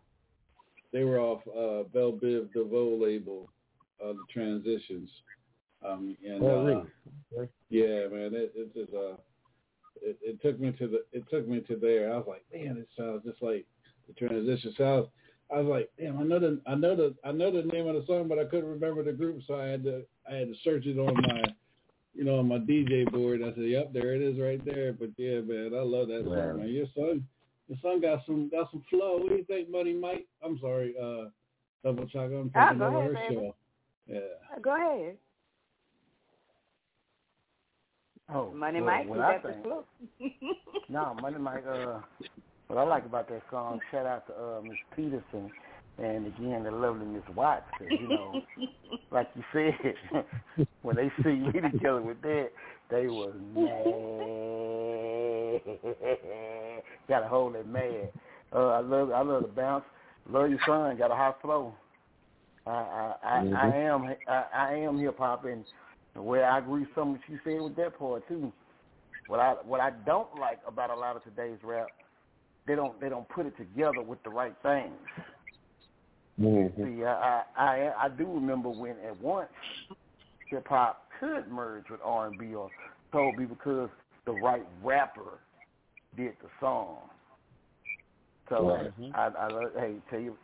they 0.91 1.03
were 1.03 1.19
off 1.19 1.41
uh 1.47 1.83
Bell 1.93 2.11
Biv 2.13 2.51
DeVoe 2.53 2.95
label, 2.95 3.49
uh 4.03 4.13
the 4.13 4.25
transitions. 4.31 5.09
Um 5.85 6.15
and 6.25 6.41
Oh, 6.43 6.47
uh, 6.49 6.63
really? 6.65 6.91
Okay. 7.37 7.51
yeah, 7.69 8.07
man, 8.07 8.33
it, 8.33 8.53
it 8.55 8.73
just 8.73 8.93
uh, 8.93 9.17
it, 10.01 10.17
it 10.21 10.41
took 10.41 10.59
me 10.59 10.71
to 10.73 10.87
the, 10.87 11.05
it 11.11 11.23
took 11.29 11.47
me 11.47 11.61
to 11.61 11.75
there. 11.75 12.11
I 12.13 12.17
was 12.17 12.25
like, 12.27 12.43
man, 12.53 12.77
it 12.77 12.89
sounds 12.97 13.23
just 13.25 13.41
like 13.41 13.65
the 14.07 14.13
transition 14.13 14.73
sounds. 14.77 15.07
I 15.53 15.59
was 15.59 15.67
like, 15.67 15.89
damn, 15.99 16.19
I 16.19 16.23
know 16.23 16.39
the, 16.39 16.61
I 16.67 16.75
know 16.75 16.95
the, 16.95 17.15
I 17.25 17.31
know 17.31 17.51
the 17.51 17.63
name 17.67 17.87
of 17.87 17.95
the 17.95 18.05
song, 18.05 18.27
but 18.27 18.37
I 18.39 18.45
couldn't 18.45 18.69
remember 18.69 19.03
the 19.03 19.13
group, 19.13 19.41
so 19.47 19.55
I 19.55 19.65
had 19.65 19.83
to, 19.83 20.03
I 20.29 20.35
had 20.35 20.47
to 20.47 20.55
search 20.63 20.85
it 20.85 20.99
on 20.99 21.15
my, 21.21 21.43
you 22.13 22.23
know, 22.23 22.37
on 22.39 22.47
my 22.47 22.59
DJ 22.59 23.09
board. 23.11 23.41
I 23.41 23.53
said, 23.55 23.63
yep, 23.65 23.91
there 23.93 24.13
it 24.13 24.21
is, 24.21 24.39
right 24.39 24.63
there. 24.63 24.93
But 24.93 25.09
yeah, 25.17 25.41
man, 25.41 25.71
I 25.75 25.81
love 25.81 26.07
that 26.09 26.23
Right. 26.25 26.49
song, 26.49 26.57
man. 26.59 26.67
Your 26.69 26.85
son, 26.95 27.27
your 27.67 27.77
son 27.81 28.01
got 28.01 28.25
some, 28.25 28.49
got 28.49 28.69
some 28.71 28.83
flow. 28.89 29.17
What 29.17 29.29
do 29.29 29.35
you 29.35 29.43
think, 29.45 29.69
Money 29.69 29.93
Mike? 29.93 30.27
I'm 30.43 30.59
sorry, 30.59 30.93
uh, 31.01 31.29
Double 31.83 32.07
Chocolate. 32.07 32.33
I'm 32.41 32.51
Ah, 32.55 32.69
taking 32.69 32.79
go 32.81 32.87
over 32.87 32.97
ahead, 32.97 33.13
her 33.13 33.13
baby. 33.15 33.35
show. 33.35 33.55
Yeah. 34.07 34.59
Go 34.61 34.75
ahead. 34.75 35.17
Oh, 38.33 38.51
Money 38.51 38.81
well, 38.81 38.95
Mike, 38.95 39.03
you 39.05 39.09
what 39.11 39.19
I 39.21 39.33
got 39.33 39.43
the 39.43 39.49
think- 39.53 39.63
flow. 39.63 39.83
No, 40.89 41.13
Money 41.21 41.37
Mike. 41.37 41.63
Uh, 41.67 41.99
what 42.67 42.79
I 42.79 42.83
like 42.83 43.05
about 43.05 43.27
that 43.29 43.41
song, 43.51 43.79
shout 43.91 44.05
out 44.07 44.25
to 44.27 44.33
uh, 44.33 44.61
Miss 44.61 44.77
Peterson, 44.95 45.51
and 45.99 46.25
again 46.27 46.63
the 46.63 46.71
lovely 46.71 47.05
Miss 47.05 47.21
Watts. 47.35 47.65
'cause, 47.77 47.87
you 48.01 48.07
know, 48.07 48.41
like 49.11 49.27
you 49.35 49.43
said, 49.53 50.65
when 50.81 50.95
they 50.95 51.11
see 51.23 51.29
me 51.29 51.51
together 51.51 52.01
with 52.01 52.21
that, 52.23 52.49
they 52.89 53.07
was 53.07 53.35
mad. 53.55 53.85
Got 57.07 57.21
to 57.21 57.27
hold 57.27 57.55
it 57.55 57.67
mad. 57.67 58.09
Uh, 58.53 58.67
I 58.69 58.79
love, 58.79 59.11
I 59.11 59.21
love 59.21 59.43
the 59.43 59.47
bounce. 59.49 59.83
Love 60.29 60.49
your 60.49 60.59
son. 60.65 60.97
Got 60.97 61.11
a 61.11 61.15
high 61.15 61.33
flow. 61.41 61.73
I, 62.65 62.71
I, 62.71 63.15
I, 63.23 63.37
I 63.37 63.41
Mhm. 63.43 63.73
am, 63.73 64.15
I, 64.27 64.43
I 64.53 64.73
am 64.75 64.99
hip 64.99 65.17
hop, 65.17 65.45
and 65.45 65.63
where 66.21 66.45
I 66.45 66.59
agree 66.59 66.81
with 66.81 66.89
some 66.95 67.13
what 67.13 67.21
you 67.27 67.39
said 67.43 67.61
with 67.61 67.75
that 67.77 67.97
part 67.97 68.27
too. 68.27 68.51
What 69.27 69.39
I 69.39 69.53
what 69.63 69.79
I 69.79 69.91
don't 70.05 70.35
like 70.39 70.59
about 70.67 70.89
a 70.89 70.95
lot 70.95 71.15
of 71.15 71.23
today's 71.23 71.59
rap, 71.63 71.91
they 72.67 72.75
don't 72.75 72.99
they 72.99 73.09
don't 73.09 73.27
put 73.29 73.45
it 73.45 73.55
together 73.57 74.01
with 74.01 74.21
the 74.23 74.29
right 74.29 74.55
things. 74.63 74.93
Mm-hmm. 76.39 76.83
See, 76.83 77.03
I, 77.03 77.43
I 77.55 77.63
I 77.63 77.93
I 78.05 78.09
do 78.09 78.25
remember 78.25 78.69
when 78.69 78.95
at 79.05 79.19
once 79.21 79.49
hip 80.49 80.67
hop 80.67 81.07
could 81.19 81.47
merge 81.49 81.89
with 81.89 81.99
R 82.03 82.27
and 82.27 82.37
B 82.37 82.53
or 82.55 82.71
soul 83.11 83.31
be 83.31 83.45
because 83.45 83.89
the 84.25 84.31
right 84.31 84.65
rapper 84.83 85.39
did 86.17 86.33
the 86.41 86.49
song. 86.59 87.09
So 88.49 88.67
Right. 88.67 88.91
I 89.13 89.27
I 89.27 89.47
love, 89.47 89.71
hey 89.77 89.95
tell 90.09 90.19
you 90.19 90.35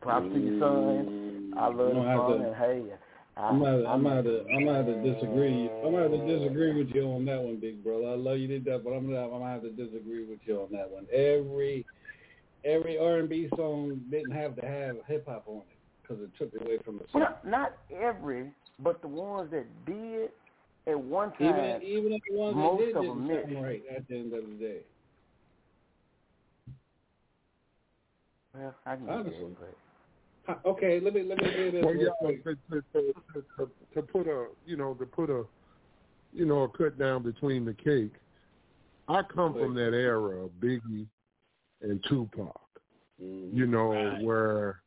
props 0.00 0.26
to 0.32 0.38
your 0.38 0.60
son. 0.60 1.52
I 1.58 1.66
love 1.66 1.92
gonna 1.94 2.16
song 2.16 2.44
and 2.44 2.56
hey 2.56 2.92
I, 2.92 3.09
I'm 3.40 3.58
gonna, 3.58 3.78
I'm 3.78 3.86
I'm- 3.86 4.02
gonna, 4.02 4.14
have 4.16 4.24
to, 4.24 4.44
I'm 4.52 4.64
gonna 4.64 5.02
disagree. 5.02 5.68
I'm 5.84 5.92
gonna 5.92 6.02
have 6.02 6.10
to 6.12 6.38
disagree 6.38 6.72
with 6.76 6.94
you 6.94 7.04
on 7.04 7.24
that 7.26 7.40
one, 7.40 7.56
big 7.56 7.82
brother. 7.82 8.08
I 8.08 8.14
love 8.14 8.38
you 8.38 8.48
to 8.48 8.58
death, 8.58 8.80
but 8.84 8.90
I'm 8.90 9.06
gonna, 9.06 9.24
I'm 9.24 9.30
gonna 9.30 9.50
have 9.50 9.62
to 9.62 9.70
disagree 9.70 10.24
with 10.24 10.40
you 10.44 10.60
on 10.60 10.68
that 10.72 10.90
one. 10.90 11.06
Every, 11.12 11.86
every 12.64 12.98
R&B 12.98 13.48
song 13.56 14.00
didn't 14.10 14.32
have 14.32 14.56
to 14.56 14.66
have 14.66 14.96
hip 15.06 15.26
hop 15.26 15.44
on 15.46 15.58
it 15.58 15.78
because 16.02 16.22
it 16.22 16.30
took 16.38 16.52
away 16.60 16.78
from 16.84 16.98
the 16.98 17.04
song. 17.12 17.22
Well, 17.22 17.38
not 17.44 17.76
every, 17.94 18.52
but 18.78 19.00
the 19.02 19.08
ones 19.08 19.50
that 19.52 19.66
did 19.86 20.30
at 20.86 20.98
one 21.00 21.32
time. 21.32 21.80
Even, 21.82 21.82
even 21.82 22.20
the 22.30 22.36
ones 22.36 22.54
that 22.56 22.60
most 22.62 22.78
did 22.80 22.96
of 22.96 23.02
didn't 23.02 23.18
them 23.18 23.28
sound 23.28 23.50
missed. 23.52 23.62
right 23.62 23.82
at 23.96 24.08
the 24.08 24.14
end 24.16 24.34
of 24.34 24.46
the 24.46 24.54
day. 24.54 24.78
Well, 28.54 28.74
I 28.84 28.96
can 28.96 29.04
I 29.08 29.08
get 29.08 29.16
understand. 29.18 29.56
but 29.58 29.68
Huh, 29.68 29.79
Okay, 30.66 31.00
let 31.00 31.14
me 31.14 31.22
let 31.22 31.38
me 31.38 31.44
say 31.44 31.70
this 31.70 31.84
Well, 31.84 31.94
yeah, 31.94 32.08
to, 32.22 32.54
to, 32.70 32.82
to, 32.92 33.14
to, 33.58 33.70
to 33.94 34.02
put 34.02 34.26
a, 34.26 34.46
you 34.66 34.76
know, 34.76 34.94
to 34.94 35.06
put 35.06 35.30
a, 35.30 35.44
you 36.32 36.46
know, 36.46 36.62
a 36.62 36.68
cut 36.68 36.98
down 36.98 37.22
between 37.22 37.64
the 37.64 37.74
cake. 37.74 38.14
I 39.08 39.22
come 39.22 39.54
from 39.54 39.74
that 39.74 39.92
era 39.92 40.44
of 40.44 40.50
Biggie 40.60 41.06
and 41.82 42.04
Tupac. 42.08 42.60
Mm-hmm. 43.22 43.56
You 43.56 43.66
know, 43.66 44.18
where, 44.22 44.82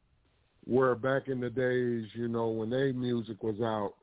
where 0.65 0.95
back 0.95 1.27
in 1.27 1.40
the 1.40 1.49
days, 1.49 2.07
you 2.14 2.27
know, 2.27 2.49
when 2.49 2.69
their 2.69 2.94
music 2.94 3.44
was 3.44 3.60
out, 3.61 3.94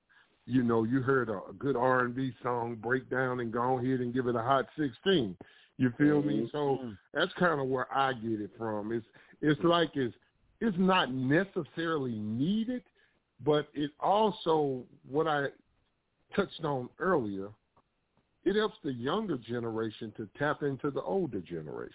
you 0.47 0.62
know, 0.62 0.85
you 0.85 1.01
heard 1.01 1.28
a, 1.28 1.41
a 1.49 1.53
good 1.59 1.77
R 1.77 2.01
and 2.05 2.15
B 2.15 2.32
song 2.43 2.77
break 2.81 3.09
down 3.09 3.41
and 3.41 3.53
go 3.53 3.78
ahead 3.78 4.01
and 4.01 4.12
give 4.12 4.27
it 4.27 4.37
a 4.37 4.43
hot 4.43 4.66
sixteen. 4.78 5.37
You 5.78 5.93
feel 5.97 6.23
me? 6.23 6.41
Mm-hmm. 6.41 6.47
So 6.53 6.78
mm. 6.82 6.99
that's 7.15 7.32
kind 7.39 7.61
of 7.61 7.69
where 7.69 7.87
I 7.97 8.12
get 8.12 8.41
it 8.41 8.51
from. 8.59 8.93
It's 8.93 9.07
it's 9.41 9.62
like 9.65 9.91
it's 9.95 10.15
it's 10.61 10.77
not 10.78 11.12
necessarily 11.12 12.19
needed, 12.19 12.82
but 13.45 13.69
it 13.74 13.91
also 14.01 14.85
what 15.09 15.27
I 15.27 15.47
touched 16.37 16.65
on 16.65 16.89
earlier. 16.99 17.49
It 18.45 18.57
helps 18.57 18.77
the 18.82 18.93
younger 18.93 19.37
generation 19.37 20.12
to 20.16 20.28
tap 20.39 20.62
into 20.62 20.91
the 20.91 21.03
older 21.03 21.41
generation. 21.41 21.93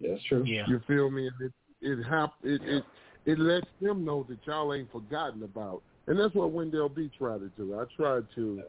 That's 0.00 0.22
true. 0.24 0.44
Yeah. 0.44 0.64
You 0.68 0.80
feel 0.86 1.10
me? 1.10 1.28
It 1.40 1.52
it 1.80 2.02
hap- 2.04 2.34
it, 2.42 2.60
it 2.62 2.84
it 3.26 3.38
lets 3.38 3.66
them 3.80 4.04
know 4.04 4.24
that 4.28 4.38
y'all 4.44 4.72
ain't 4.72 4.90
forgotten 4.92 5.42
about, 5.42 5.82
and 6.06 6.18
that's 6.18 6.34
what 6.34 6.52
Wendell 6.52 6.88
B 6.88 7.10
tried 7.18 7.38
to 7.40 7.50
do. 7.56 7.78
I 7.78 7.84
tried 7.96 8.24
to, 8.36 8.62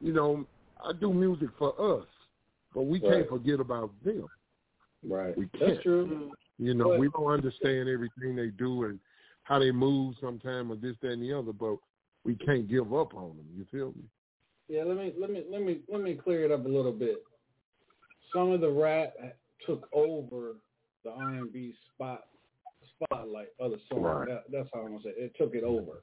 you 0.00 0.12
know, 0.12 0.44
I 0.84 0.92
do 0.92 1.12
music 1.12 1.48
for 1.58 1.98
us, 2.00 2.06
but 2.74 2.82
we 2.82 3.00
Right. 3.00 3.12
can't 3.12 3.28
forget 3.28 3.60
about 3.60 3.90
them. 4.04 4.26
Right. 5.08 5.36
We 5.38 5.46
can't. 5.48 5.74
That's 5.74 5.82
true. 5.82 6.32
You 6.58 6.74
know, 6.74 6.90
But- 6.90 7.00
we 7.00 7.08
don't 7.08 7.26
understand 7.30 7.88
everything 7.88 8.36
they 8.36 8.50
do 8.50 8.84
and 8.84 9.00
how 9.42 9.58
they 9.58 9.72
move 9.72 10.14
sometime 10.20 10.70
or 10.70 10.76
this, 10.76 10.96
that, 11.02 11.10
and 11.12 11.22
the 11.22 11.32
other, 11.32 11.52
but 11.52 11.76
we 12.24 12.34
can't 12.36 12.68
give 12.68 12.94
up 12.94 13.14
on 13.14 13.36
them. 13.36 13.46
You 13.54 13.64
feel 13.70 13.88
me? 13.92 14.04
Yeah, 14.68 14.84
let 14.84 14.96
me 14.96 15.12
let 15.18 15.30
me 15.30 15.44
let 15.50 15.60
me 15.62 15.80
let 15.92 16.00
me 16.00 16.14
clear 16.14 16.44
it 16.44 16.50
up 16.50 16.64
a 16.64 16.68
little 16.68 16.92
bit. 16.92 17.22
Some 18.32 18.50
of 18.50 18.60
the 18.62 18.70
rap 18.70 19.14
took 19.66 19.88
over 19.92 20.54
the 21.04 21.10
R 21.10 21.30
and 21.34 21.52
B 21.52 21.74
spot 21.94 22.24
spotlight 23.02 23.48
of 23.60 23.72
the 23.72 23.80
song. 23.90 24.00
Right. 24.02 24.28
That, 24.28 24.44
that's 24.50 24.68
how 24.72 24.80
I'm 24.80 24.92
gonna 24.92 25.02
say 25.02 25.10
it. 25.10 25.16
it 25.18 25.32
took 25.36 25.54
it 25.54 25.64
over. 25.64 26.02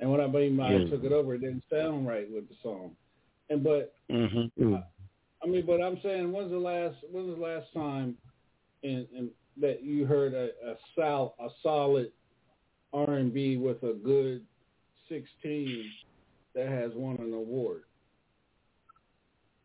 And 0.00 0.10
what 0.10 0.20
I 0.20 0.26
mean 0.26 0.56
by 0.56 0.72
it 0.72 0.82
Yeah. 0.82 0.90
took 0.90 1.04
it 1.04 1.12
over, 1.12 1.34
it 1.34 1.40
didn't 1.42 1.62
sound 1.70 2.06
right 2.08 2.28
with 2.30 2.48
the 2.48 2.56
song. 2.62 2.96
And 3.50 3.62
but 3.62 3.94
Mm-hmm. 4.10 4.74
I 5.42 5.46
mean, 5.46 5.64
but 5.64 5.80
I'm 5.80 6.00
saying, 6.02 6.32
when's 6.32 6.50
the 6.50 6.58
last 6.58 6.96
when's 7.12 7.36
the 7.36 7.40
last 7.40 7.72
time 7.72 8.16
in, 8.82 9.06
in 9.14 9.30
that 9.60 9.82
you 9.82 10.06
heard 10.06 10.34
a, 10.34 10.50
a 10.68 10.74
sol 10.94 11.34
a 11.40 11.48
solid 11.62 12.12
R 12.92 13.14
and 13.14 13.32
B 13.32 13.56
with 13.56 13.82
a 13.82 13.94
good 13.94 14.42
sixteen 15.08 15.90
that 16.54 16.68
has 16.68 16.92
won 16.94 17.16
an 17.20 17.32
award? 17.32 17.82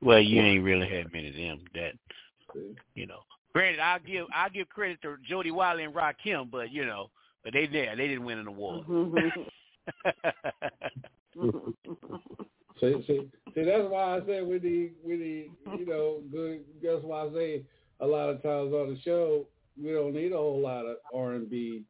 Well, 0.01 0.19
you 0.19 0.41
ain't 0.41 0.63
really 0.63 0.89
had 0.89 1.13
many 1.13 1.29
of 1.29 1.35
them 1.35 1.59
that, 1.75 1.93
you 2.95 3.05
know. 3.05 3.19
Granted, 3.53 3.79
I'll 3.79 3.99
give 3.99 4.25
I'll 4.33 4.49
give 4.49 4.69
credit 4.69 5.01
to 5.03 5.17
Jody 5.27 5.51
Watley 5.51 5.83
and 5.83 5.93
Rakim, 5.93 6.49
but 6.49 6.71
you 6.71 6.85
know, 6.85 7.09
but 7.43 7.53
they 7.53 7.67
there 7.67 7.95
they 7.95 8.07
didn't 8.07 8.25
win 8.25 8.39
an 8.39 8.47
award. 8.47 8.85
Mm-hmm. 8.87 9.41
Mm-hmm. 11.37 11.93
See, 12.79 13.03
see, 13.07 13.29
see, 13.53 13.63
that's 13.63 13.87
why 13.87 14.17
I 14.17 14.19
said 14.25 14.45
we 14.45 14.59
need, 14.59 14.93
we 15.05 15.15
need, 15.15 15.51
you 15.77 15.85
know, 15.85 16.21
good. 16.31 16.61
That's 16.83 17.03
why 17.03 17.25
I 17.25 17.33
say 17.33 17.61
a 17.99 18.05
lot 18.05 18.29
of 18.29 18.41
times 18.41 18.73
on 18.73 18.93
the 18.93 18.99
show 19.03 19.45
we 19.83 19.91
don't 19.91 20.13
need 20.13 20.31
a 20.31 20.37
whole 20.37 20.59
lot 20.61 20.85
of 20.85 20.97
R 21.13 21.33
and 21.33 21.49
B, 21.49 21.83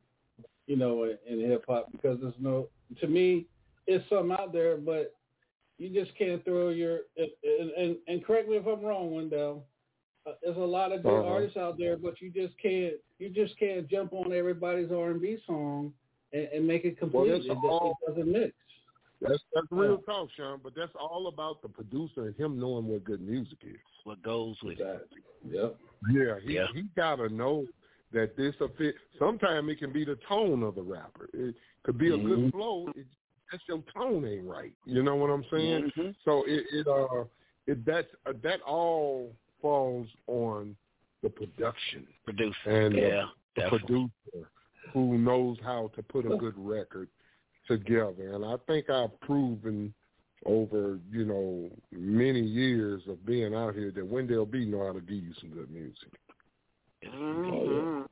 you 0.67 0.75
know, 0.75 1.03
in, 1.03 1.17
in 1.27 1.49
hip 1.49 1.65
hop 1.67 1.91
because 1.91 2.19
there's 2.21 2.33
no. 2.39 2.67
To 2.99 3.07
me, 3.07 3.45
it's 3.87 4.07
something 4.09 4.31
out 4.31 4.53
there, 4.53 4.77
but 4.77 5.15
you 5.77 5.89
just 5.89 6.15
can't 6.17 6.43
throw 6.45 6.69
your. 6.69 6.99
And 7.17 7.71
and, 7.77 7.95
and 8.07 8.25
correct 8.25 8.49
me 8.49 8.57
if 8.57 8.67
I'm 8.67 8.81
wrong, 8.83 9.11
Wendell. 9.11 9.65
Uh, 10.27 10.33
there's 10.43 10.57
a 10.57 10.59
lot 10.59 10.91
of 10.91 11.01
good 11.01 11.19
Uh-huh. 11.19 11.27
artists 11.33 11.57
out 11.57 11.77
there, 11.79 11.97
but 11.97 12.21
you 12.21 12.29
just 12.29 12.57
can't. 12.61 12.93
You 13.19 13.29
just 13.29 13.57
can't 13.57 13.87
jump 13.89 14.13
on 14.13 14.31
everybody's 14.33 14.91
R 14.91 15.11
and 15.11 15.21
B 15.21 15.37
song 15.47 15.93
and, 16.33 16.47
and 16.53 16.67
make 16.67 16.85
it 16.85 16.97
complete. 16.99 17.29
Well, 17.29 17.37
that's 17.37 17.45
it, 17.45 17.57
all- 17.63 17.97
it 18.07 18.11
doesn't 18.15 18.31
mix. 18.31 18.53
That's 19.21 19.39
that's 19.53 19.67
real 19.69 19.99
talk, 19.99 20.29
Sean. 20.35 20.59
But 20.63 20.73
that's 20.75 20.93
all 20.99 21.27
about 21.27 21.61
the 21.61 21.69
producer 21.69 22.25
and 22.25 22.35
him 22.35 22.59
knowing 22.59 22.87
what 22.87 23.03
good 23.03 23.21
music 23.21 23.59
is. 23.63 23.77
What 24.03 24.21
goes 24.23 24.55
with 24.63 24.79
it? 24.79 25.07
Yep. 25.47 25.77
Yeah, 26.11 26.35
he 26.43 26.53
Yeah. 26.55 26.65
he 26.73 26.83
gotta 26.95 27.29
know 27.29 27.67
that 28.13 28.35
this 28.37 28.55
a 28.61 28.67
fit. 28.77 28.95
Sometimes 29.19 29.69
it 29.69 29.79
can 29.79 29.91
be 29.93 30.05
the 30.05 30.17
tone 30.27 30.63
of 30.63 30.75
the 30.75 30.81
rapper. 30.81 31.29
It 31.33 31.55
could 31.83 31.97
be 31.97 32.09
a 32.09 32.17
Mhm. 32.17 32.27
good 32.27 32.51
flow. 32.51 32.87
It, 32.95 33.07
just 33.51 33.67
your 33.67 33.83
tone 33.93 34.25
ain't 34.25 34.45
right. 34.45 34.73
You 34.85 35.03
know 35.03 35.15
what 35.15 35.29
I'm 35.29 35.43
saying? 35.51 35.91
Mhm. 35.95 36.15
So 36.23 36.43
it 36.45 36.65
it 36.71 36.87
uh 36.87 37.25
it 37.67 37.83
that's 37.85 38.07
uh, 38.25 38.33
that 38.43 38.61
all 38.61 39.35
falls 39.61 40.07
on 40.27 40.75
the 41.21 41.29
production 41.29 42.07
Producer. 42.23 42.69
and 42.69 42.95
yeah, 42.95 43.29
the 43.55 43.61
definitely. 43.61 44.09
producer 44.33 44.49
who 44.93 45.17
knows 45.17 45.57
how 45.63 45.89
to 45.95 46.01
put 46.03 46.25
a 46.25 46.35
good 46.37 46.55
record 46.57 47.07
together. 47.67 48.33
And 48.33 48.43
I 48.43 48.55
think 48.67 48.89
I've 48.89 49.17
proven 49.21 49.93
over, 50.45 50.99
you 51.11 51.23
know, 51.25 51.69
many 51.91 52.41
years 52.41 53.03
of 53.07 53.23
being 53.25 53.53
out 53.53 53.75
here 53.75 53.91
that 53.91 54.05
Wendell 54.05 54.45
B 54.47 54.65
know 54.65 54.85
how 54.87 54.93
to 54.93 55.01
give 55.01 55.23
you 55.23 55.33
some 55.39 55.51
good 55.51 55.69
music. 55.69 56.09
Mhm. 57.03 58.07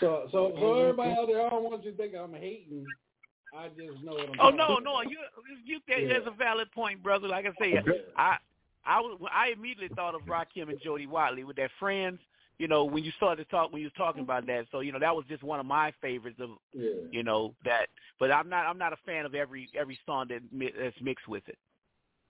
So, 0.00 0.28
so, 0.30 0.52
so 0.58 0.78
everybody 0.78 1.10
out 1.12 1.26
there, 1.26 1.46
I 1.46 1.50
don't 1.50 1.64
want 1.64 1.82
you 1.84 1.90
to 1.92 1.96
think 1.96 2.14
I'm 2.14 2.34
hating. 2.34 2.84
I 3.56 3.68
just 3.68 4.02
know 4.04 4.12
what 4.12 4.28
I'm. 4.28 4.34
Oh 4.34 4.36
talking 4.50 4.56
no, 4.58 4.64
about. 4.66 4.84
no, 4.84 5.00
you 5.02 5.18
you 5.64 5.80
that, 5.88 6.02
Yeah. 6.02 6.08
that's 6.14 6.26
a 6.26 6.30
valid 6.36 6.70
point, 6.72 7.02
brother. 7.02 7.28
Like 7.28 7.46
I 7.46 7.52
say, 7.58 7.80
I 8.16 8.36
I 8.84 9.00
was 9.00 9.18
I 9.32 9.48
immediately 9.48 9.88
thought 9.94 10.14
of 10.14 10.28
Rock 10.28 10.48
Rakim 10.54 10.68
and 10.68 10.80
Jody 10.82 11.06
Watley 11.06 11.44
with 11.44 11.56
their 11.56 11.70
friends. 11.78 12.18
You 12.58 12.68
know, 12.68 12.84
when 12.84 13.04
you 13.04 13.10
started 13.12 13.44
to 13.44 13.50
talk 13.50 13.72
when 13.72 13.80
you 13.80 13.86
was 13.86 13.92
talking 13.96 14.22
about 14.22 14.46
that, 14.46 14.66
so 14.70 14.80
you 14.80 14.92
know 14.92 14.98
that 14.98 15.14
was 15.16 15.24
just 15.28 15.42
one 15.42 15.60
of 15.60 15.66
my 15.66 15.92
favorites 16.02 16.38
of 16.40 16.50
Yeah. 16.74 16.90
you 17.10 17.22
know 17.22 17.54
that. 17.64 17.88
But 18.18 18.30
I'm 18.30 18.48
not 18.50 18.66
I'm 18.66 18.78
not 18.78 18.92
a 18.92 18.96
fan 19.06 19.24
of 19.24 19.34
every 19.34 19.68
every 19.74 19.98
song 20.04 20.26
that 20.28 20.40
mi- 20.52 20.72
that's 20.78 21.00
mixed 21.00 21.26
with 21.28 21.48
it 21.48 21.58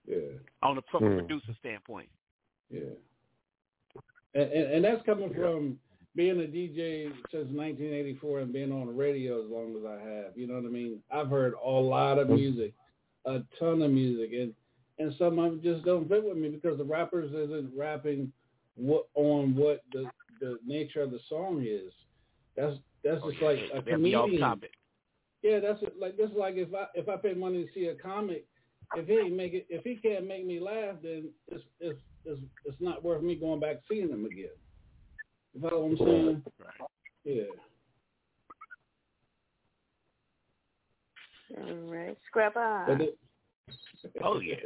Yeah. 0.07 0.39
on 0.63 0.79
a 0.79 0.83
from 0.83 1.05
a 1.05 1.09
Hmm. 1.11 1.19
producer 1.19 1.55
standpoint. 1.59 2.09
Yeah. 2.71 2.81
And, 4.35 4.53
and, 4.53 4.73
and 4.75 4.85
that's 4.85 5.05
coming 5.07 5.33
from 5.35 5.79
being 6.15 6.41
a 6.41 6.45
DJ 6.45 7.11
since 7.31 7.49
1984 7.53 8.41
and 8.41 8.53
being 8.53 8.73
on 8.73 8.87
the 8.87 8.93
radio 8.93 9.45
as 9.45 9.51
long 9.51 9.77
as 9.77 9.85
I 9.85 10.03
have. 10.09 10.37
You 10.37 10.47
know 10.47 10.55
what 10.55 10.65
I 10.65 10.69
mean? 10.69 11.01
I've 11.11 11.29
heard 11.29 11.55
a 11.63 11.69
lot 11.69 12.19
of 12.19 12.31
music, 12.31 12.73
a 13.27 13.41
ton 13.59 13.83
of 13.83 13.91
music, 13.91 14.31
and 14.33 14.55
and 14.99 15.15
some 15.19 15.39
of 15.39 15.51
them 15.51 15.61
just 15.63 15.85
don't 15.85 16.09
fit 16.09 16.25
with 16.25 16.39
me 16.39 16.49
because 16.49 16.79
the 16.79 16.85
rappers 16.85 17.31
isn't 17.31 17.71
rapping 17.77 18.33
what 18.77 19.09
on 19.15 19.55
what 19.55 19.83
the 19.93 20.07
the 20.41 20.59
nature 20.67 21.03
of 21.03 21.11
the 21.11 21.21
song 21.29 21.65
is. 21.67 21.93
That's 22.57 22.77
that's 23.05 23.21
oh, 23.23 23.31
just 23.31 23.43
like 23.43 23.59
a 23.75 23.83
That'd 23.83 24.03
be 24.03 24.15
off 24.15 24.25
comedian. 24.25 24.41
topic. 24.41 24.71
Yeah, 25.43 25.61
that's 25.61 25.83
it. 25.83 25.95
like 26.01 26.17
that's 26.17 26.33
like 26.35 26.55
if 26.57 26.75
I 26.75 26.87
if 26.95 27.09
I 27.09 27.17
pay 27.17 27.35
money 27.35 27.65
to 27.65 27.73
see 27.75 27.87
a 27.87 27.95
comic, 27.95 28.47
if 28.97 29.07
he 29.07 29.15
ain't 29.15 29.37
make 29.37 29.53
it 29.53 29.67
if 29.69 29.85
he 29.85 29.97
can't 29.97 30.27
make 30.27 30.47
me 30.47 30.61
laugh, 30.61 30.97
then 31.03 31.29
it's 31.49 31.65
it's 31.81 31.99
it's 32.27 32.41
it's 32.65 32.81
not 32.81 33.05
worth 33.05 33.23
me 33.23 33.35
going 33.35 33.61
back 33.61 33.77
seeing 33.89 34.09
them 34.09 34.25
again. 34.25 34.49
You 35.55 35.61
follow 35.61 35.87
what 35.87 36.01
I'm 36.01 36.07
saying? 36.07 36.43
Yeah. 37.25 37.43
All 41.59 41.75
right, 41.87 42.17
scrap 42.29 42.57
on. 42.57 43.09
Oh 44.23 44.41
yeah. 44.41 44.57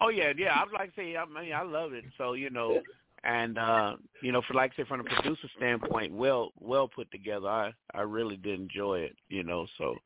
Oh 0.00 0.10
yeah, 0.10 0.32
yeah. 0.36 0.54
I 0.54 0.62
would 0.62 0.74
like 0.74 0.94
to 0.94 1.00
say, 1.00 1.16
I 1.16 1.24
mean, 1.24 1.54
I 1.54 1.62
love 1.62 1.94
it. 1.94 2.04
So 2.18 2.34
you 2.34 2.50
know, 2.50 2.82
and 3.24 3.56
uh, 3.58 3.96
you 4.22 4.30
know, 4.30 4.42
for 4.46 4.52
like 4.54 4.72
I 4.74 4.76
say, 4.82 4.86
from 4.86 5.00
a 5.00 5.04
producer 5.04 5.48
standpoint, 5.56 6.12
well, 6.12 6.52
well 6.60 6.86
put 6.86 7.10
together. 7.10 7.48
I 7.48 7.72
I 7.94 8.02
really 8.02 8.36
did 8.36 8.60
enjoy 8.60 8.98
it. 9.00 9.16
You 9.28 9.42
know, 9.42 9.66
so 9.78 9.96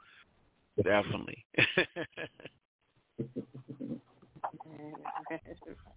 definitely. 0.83 1.45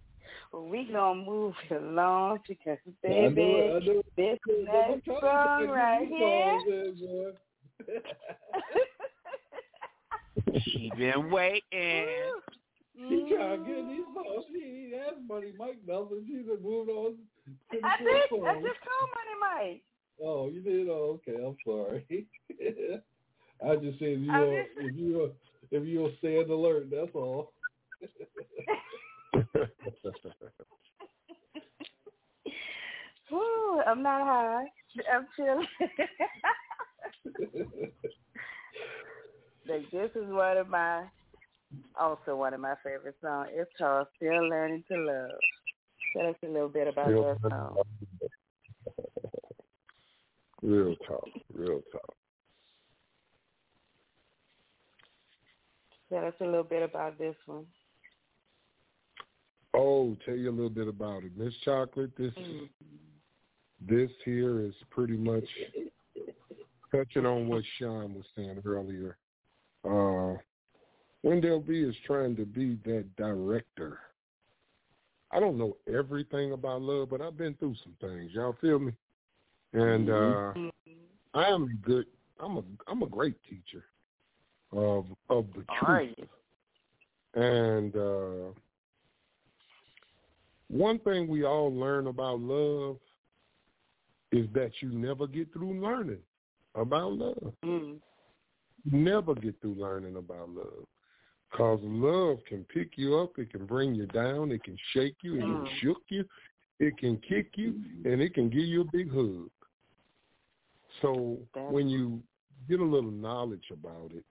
well, 0.54 0.66
we 0.66 0.86
gonna 0.92 1.20
move 1.26 1.54
along 1.72 2.40
because 2.48 2.78
I 2.88 2.92
baby, 3.08 3.36
know 3.36 3.58
it, 3.58 3.84
I 3.84 3.86
know 3.86 4.02
this 4.16 4.40
I'm 4.48 4.90
next 4.92 5.06
song 5.08 5.68
right 5.70 6.08
here. 6.08 6.60
songs 6.60 6.68
in, 6.70 6.96
boy. 7.00 7.32
she 10.62 10.92
been 10.98 11.30
waiting. 11.32 12.08
She 12.96 13.34
trying 13.36 13.64
to 13.64 13.66
get 13.66 13.88
these 13.90 14.06
songs. 14.14 14.46
She 14.54 14.60
ain't 14.64 14.94
asked 15.08 15.28
Money 15.28 15.52
Mike 15.58 15.80
nothing. 15.88 16.24
She 16.28 16.44
just 16.48 16.62
moved 16.62 16.90
on 16.92 17.16
to 17.16 17.18
the 17.72 17.78
I 17.84 17.90
next 17.90 18.30
did. 18.30 18.40
I 18.44 18.54
song. 18.54 18.64
just 18.64 18.80
called 18.86 19.10
Money 19.18 19.36
Mike. 19.42 19.82
Oh, 20.24 20.48
you 20.48 20.62
did? 20.62 20.88
Oh, 20.90 21.20
okay. 21.28 21.44
I'm 21.44 21.58
sorry. 21.66 22.28
I 23.68 23.76
just 23.78 23.98
said 24.00 24.10
if 24.10 24.20
you 24.20 24.32
I 24.32 24.64
just- 24.64 24.78
if 24.78 24.96
you 24.96 25.32
if 25.72 25.84
you'll 25.88 26.12
stand 26.20 26.50
alert, 26.52 26.90
that's 26.92 27.10
all. 27.16 27.52
Woo, 33.31 33.81
I'm 33.88 34.03
not 34.03 34.22
high. 34.22 34.65
I'm 35.11 35.27
chilling. 35.35 35.68
like 39.68 39.89
this 39.91 40.11
is 40.15 40.31
one 40.31 40.57
of 40.57 40.69
my, 40.69 41.05
also 41.99 42.35
one 42.35 42.53
of 42.53 42.60
my 42.60 42.76
favorite 42.84 43.15
songs. 43.22 43.49
It's 43.53 43.72
called 43.77 44.07
"Still 44.18 44.47
Learning 44.49 44.84
to 44.91 44.97
Love." 44.97 45.31
Tell 46.15 46.27
us 46.27 46.35
a 46.43 46.47
little 46.47 46.69
bit 46.69 46.88
about 46.88 47.07
Real, 47.07 47.23
that 47.23 47.49
song. 47.49 47.77
real 50.61 50.95
talk, 51.07 51.27
real 51.53 51.81
talk. 51.91 52.15
Tell 56.10 56.26
us 56.26 56.35
a 56.39 56.45
little 56.45 56.64
bit 56.64 56.84
about 56.84 57.18
this 57.18 57.35
one. 57.47 57.65
Oh, 59.74 60.16
tell 60.26 60.36
you 60.36 60.50
a 60.50 60.52
little 60.52 60.70
bit 60.70 60.88
about 60.88 61.24
it, 61.24 61.36
Miss 61.36 61.54
Chocolate. 61.64 62.16
This 62.16 62.34
Mm. 62.36 62.70
this 63.82 64.12
here 64.24 64.62
is 64.62 64.76
pretty 64.91 65.18
much 65.18 65.44
touching 66.91 67.26
on 67.26 67.48
what 67.48 67.64
Sean 67.78 68.14
was 68.14 68.26
saying 68.36 68.62
earlier. 68.66 69.18
Uh, 69.84 70.38
Wendell 71.24 71.60
B 71.60 71.82
is 71.82 71.95
trying 72.06 72.36
to 72.36 72.45
be 72.45 72.76
that 72.86 73.16
director. 73.16 74.00
I 75.32 75.40
don't 75.40 75.58
know 75.58 75.76
everything 75.88 76.52
about 76.52 76.82
love, 76.82 77.10
but 77.10 77.22
I've 77.22 77.38
been 77.38 77.56
through 77.56 77.76
some 77.84 77.95
things. 78.00 78.32
Y'all 78.34 78.54
feel 78.62 78.80
me? 78.80 78.94
And 79.74 80.10
uh, 80.10 80.54
I 81.34 81.48
am 81.48 81.80
good. 81.82 82.06
I'm 82.40 82.58
a 82.58 82.64
I'm 82.88 83.02
a 83.02 83.08
great 83.08 83.36
teacher 83.44 83.86
of 84.72 85.08
of 85.30 85.48
the 85.56 85.66
truth. 85.80 86.30
And 87.34 87.95
uh, 87.95 88.52
one 90.69 90.99
thing 90.99 91.27
we 91.27 91.44
all 91.44 91.73
learn 91.73 92.07
about 92.07 92.40
love 92.40 92.98
is 94.31 94.48
that 94.53 94.72
you 94.81 94.90
never 94.90 95.27
get 95.27 95.52
through 95.53 95.80
learning 95.80 96.22
about 96.76 97.14
love. 97.14 97.53
Mm. 97.64 97.99
Never 98.91 99.35
get 99.35 99.60
through 99.61 99.76
learning 99.76 100.15
about 100.15 100.49
love. 100.49 100.88
Because 101.52 101.80
love 101.84 102.40
can 102.48 102.65
pick 102.65 102.98
you 102.98 103.18
up, 103.19 103.38
it 103.38 103.52
can 103.52 103.65
bring 103.65 103.94
you 103.94 104.07
down, 104.07 104.52
it 104.52 104.64
can 104.64 104.77
shake 104.91 105.18
you, 105.22 105.35
it 105.35 105.41
can 105.41 105.64
Mm. 105.64 105.68
shook 105.80 106.02
you, 106.10 106.26
it 106.80 106.98
can 106.98 107.18
kick 107.19 107.56
you, 107.57 107.80
and 108.06 108.22
it 108.22 108.34
can 108.34 108.49
give 108.49 108.65
you 108.65 108.81
a 108.81 108.91
big 108.91 109.11
hug. 109.11 109.52
So 111.02 111.38
when 111.69 111.88
you 111.88 112.23
get 112.68 112.80
a 112.80 112.84
little 112.84 113.11
knowledge 113.11 113.69
about 113.72 114.11
it, 114.14 114.26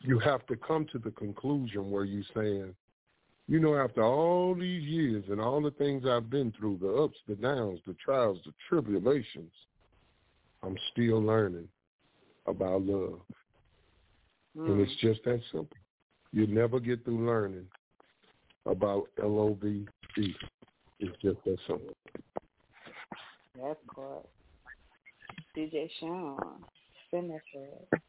you 0.00 0.18
have 0.18 0.46
to 0.46 0.56
come 0.56 0.86
to 0.92 0.98
the 0.98 1.10
conclusion 1.12 1.90
where 1.90 2.04
you're 2.04 2.22
saying, 2.34 2.74
you 3.48 3.58
know, 3.58 3.74
after 3.76 4.04
all 4.04 4.54
these 4.54 4.84
years 4.84 5.24
and 5.30 5.40
all 5.40 5.62
the 5.62 5.70
things 5.72 6.04
I've 6.06 6.28
been 6.28 6.52
through, 6.52 6.78
the 6.82 6.92
ups, 6.92 7.16
the 7.26 7.34
downs, 7.34 7.80
the 7.86 7.94
trials, 7.94 8.38
the 8.44 8.52
tribulations, 8.68 9.52
I'm 10.62 10.76
still 10.92 11.22
learning 11.22 11.68
about 12.46 12.82
love. 12.82 13.20
And 14.54 14.78
Mm. 14.78 14.82
it's 14.82 14.96
just 14.96 15.24
that 15.24 15.40
simple. 15.50 15.76
You 16.32 16.46
never 16.46 16.78
get 16.78 17.04
through 17.04 17.24
learning 17.26 17.66
about 18.66 19.08
L-O-V-E. 19.22 20.36
It's 21.00 21.22
just 21.22 21.42
that 21.44 21.58
simple. 21.66 21.96
That's 23.54 23.80
cool. 23.86 24.28
DJ 25.56 25.90
Sean, 25.98 26.64
send 27.10 27.30
that 27.30 27.40
for 27.52 27.66
us. 27.66 28.00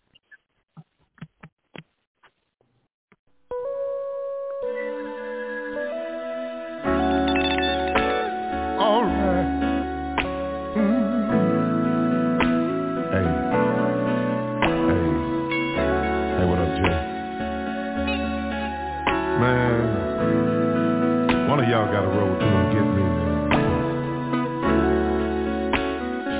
Mm. 10.73 11.29
Hey. 13.13 13.21
Hey. 14.89 15.05
Hey, 16.33 16.45
what 16.49 16.57
up? 16.57 16.73
Man, 19.39 19.77
one 21.47 21.59
of 21.59 21.69
y'all 21.69 21.85
got 21.91 22.01
to 22.01 22.07
roll 22.07 22.33
through 22.39 22.57
and 22.57 22.69
get 22.73 22.85
me. 22.97 23.05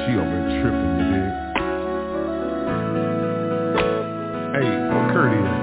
She 0.02 0.12
been 0.34 0.50
tripping, 0.58 0.94
you 0.98 1.06
dig? 1.14 1.34
Hey, 4.58 4.66
is? 5.38 5.54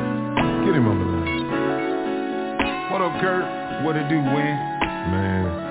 Get 0.64 0.74
him 0.76 0.86
on 0.86 0.96
the 1.00 1.06
line. 1.10 1.46
What 2.92 3.00
up, 3.02 3.14
Kurt? 3.20 3.44
What 3.84 3.96
it 3.96 4.08
do, 4.08 4.18
Win? 4.18 4.54
Man. 5.10 5.65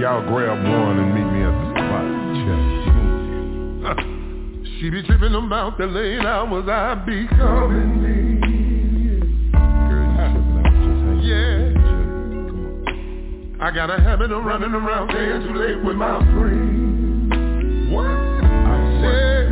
Y'all 0.00 0.20
grab 0.28 0.62
one 0.62 0.98
and 0.98 1.14
meet 1.14 1.24
me 1.24 1.40
at 1.42 1.52
the 1.56 1.66
spot. 1.72 2.04
She 4.78 4.90
be 4.90 5.02
tripping 5.02 5.34
about 5.34 5.78
the 5.78 5.86
late 5.86 6.20
hours 6.20 6.68
I 6.68 6.94
be 6.96 7.26
coming 7.28 8.04
in. 8.04 8.40
Girl, 9.52 10.04
you 10.04 10.28
tripping 10.36 10.60
out 10.60 10.76
just 10.84 11.00
hang 11.00 11.20
Yeah. 11.24 11.72
I 13.64 13.70
got 13.70 13.88
a 13.88 13.98
habit 13.98 14.30
of 14.32 14.44
running 14.44 14.74
around 14.74 15.08
staying 15.12 15.48
too 15.48 15.54
late 15.54 15.82
with 15.82 15.96
my 15.96 16.18
friends. 16.18 17.90
What? 17.90 18.04
I 18.04 18.76
said, 19.00 19.48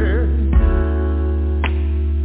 yeah. 0.00 0.24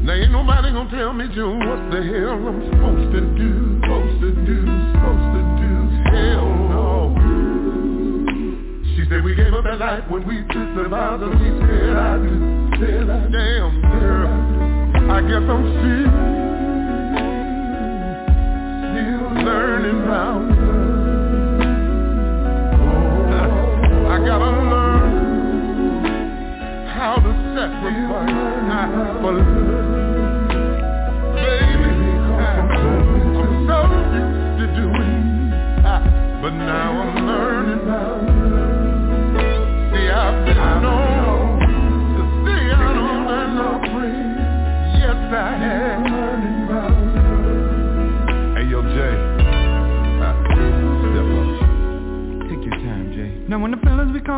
Now 0.08 0.14
ain't 0.14 0.32
nobody 0.32 0.72
gonna 0.72 0.90
tell 0.90 1.12
me, 1.12 1.28
June, 1.36 1.60
what 1.60 1.92
the 1.92 2.02
hell 2.08 2.40
I'm 2.40 2.64
supposed 2.72 3.12
to 3.12 3.22
do, 3.36 3.82
supposed 3.84 4.22
to 4.22 4.32
do, 4.48 4.64
supposed 4.96 5.36
to 5.36 5.42
do. 5.60 5.76
Hell 6.16 6.59
said 9.10 9.24
we 9.24 9.34
gave 9.34 9.54
up 9.56 9.64
that 9.64 9.80
life 9.80 10.04
when 10.08 10.26
we 10.28 10.42
took 10.54 10.76
the 10.76 10.88
vows 10.88 11.20
and 11.24 11.32
we 11.42 11.50
said 11.66 11.96
I 11.98 12.18
do, 12.20 12.70
said 12.78 13.10
I 13.10 13.28
Damn, 13.34 13.82
girl, 13.82 14.30
I 15.10 15.22
guess 15.26 15.42
I'm 15.50 15.66
still, 15.82 16.14
still 18.86 19.26
learning 19.46 20.06
love. 20.06 20.46
I 24.06 24.18
gotta 24.26 24.52
learn 24.70 25.10
how 26.88 27.16
to 27.16 27.32
sacrifice 27.58 28.30
for 29.22 29.34
love. 29.34 29.90
Baby, 31.34 31.92
I'm 32.38 32.70
so 33.66 33.78
used 34.14 34.54
to 34.60 34.66
doing, 34.76 35.50
but 36.44 36.54
now 36.54 37.02
I'm 37.02 37.19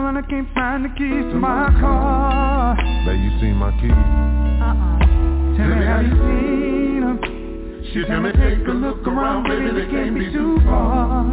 be 0.01 0.07
calling, 0.07 0.17
I 0.17 0.21
can't 0.27 0.47
find 0.53 0.85
the 0.85 0.89
keys 0.89 1.31
to 1.31 1.37
my 1.37 1.69
car. 1.79 2.75
Babe, 3.05 3.19
you 3.21 3.39
seen 3.39 3.55
my 3.55 3.71
key? 3.79 3.89
Uh-uh. 3.89 5.57
Tell 5.57 5.67
me 5.67 5.85
how 5.85 5.99
you 6.01 6.15
seen 6.25 7.03
'em. 7.03 7.19
She 7.93 8.05
tell 8.05 8.21
me 8.21 8.31
take 8.31 8.67
a 8.67 8.71
look 8.71 9.05
around, 9.07 9.43
baby, 9.43 9.71
they 9.71 9.87
can't 9.91 10.15
be 10.17 10.31
too 10.31 10.59
far. 10.65 11.25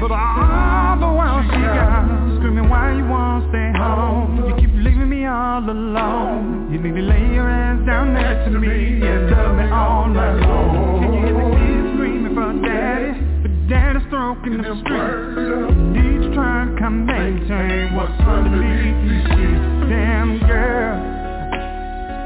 But 0.00 0.10
all 0.10 0.96
the 0.98 1.06
while 1.06 1.42
she 1.44 1.60
got 1.60 2.04
screaming, 2.36 2.68
why 2.68 2.92
you 2.92 3.06
won't 3.06 3.48
stay 3.50 3.72
home? 3.78 4.44
You 4.48 4.54
keep 4.56 4.74
leaving 4.74 5.08
me 5.08 5.26
all 5.26 5.62
alone. 5.64 6.70
You 6.72 6.78
need 6.80 6.94
to 6.94 7.02
lay 7.02 7.34
your 7.34 7.48
ass 7.48 7.86
down 7.86 8.12
next 8.14 8.44
to 8.52 8.58
me 8.58 9.00
and 9.06 9.30
love 9.30 9.56
me 9.56 9.70
all 9.70 10.08
night 10.08 10.40
long. 10.46 11.00
Can 11.00 11.14
you 11.14 11.20
hear 11.20 11.34
the 11.34 11.46
kids 11.56 11.94
screaming 11.94 12.34
for 12.34 12.52
daddy? 12.66 13.12
For 13.42 13.48
daddy's 13.68 14.12
walking 14.12 14.60
the 14.60 14.74
street. 14.82 16.13
Trying 16.34 16.76
to 16.76 16.90
maintain 16.90 17.94
what's 17.94 18.10
underneath 18.20 18.98
these 19.08 19.22
sheets. 19.22 19.88
Damn 19.88 20.40
girl, 20.40 20.98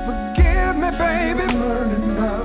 forgive 0.07 0.77
me, 0.81 0.91
baby. 0.97 2.38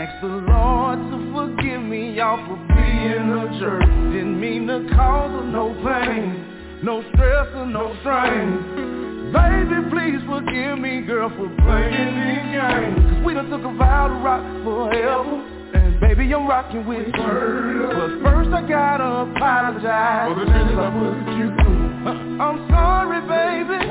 Ask 0.00 0.20
the 0.22 0.28
Lord 0.28 0.98
to 1.12 1.18
forgive 1.36 1.82
me, 1.82 2.14
y'all, 2.16 2.40
for 2.48 2.56
being 2.72 3.28
a 3.36 3.58
jerk. 3.60 3.84
Didn't 4.12 4.40
mean 4.40 4.66
to 4.66 4.88
cause 4.96 5.30
her 5.30 5.44
no 5.44 5.74
pain, 5.84 6.80
no 6.82 7.02
stress 7.12 7.48
or 7.54 7.66
no 7.66 7.94
strain. 8.00 9.28
Baby, 9.30 9.76
please 9.92 10.20
forgive 10.24 10.78
me, 10.78 11.02
girl, 11.02 11.28
for 11.28 11.52
playing 11.64 12.16
these 12.16 12.48
games. 12.56 13.12
Cause 13.12 13.24
we 13.26 13.34
done 13.34 13.50
took 13.50 13.60
a 13.60 13.74
vow 13.76 14.08
to 14.08 14.14
rock 14.24 14.44
forever. 14.64 15.36
And 15.76 16.00
baby, 16.00 16.32
I'm 16.32 16.48
rocking 16.48 16.86
with 16.86 17.06
you. 17.06 17.12
But 17.12 18.24
first 18.24 18.50
I 18.56 18.64
gotta 18.66 19.28
apologize 19.28 20.32
for 20.32 20.40
the 20.40 20.48
things 20.48 20.80
I 20.80 20.88
put 20.96 21.28
you 21.36 21.48
through. 21.60 21.80
Uh, 22.08 22.40
I'm 22.40 22.58
sorry, 22.72 23.20
baby. 23.28 23.84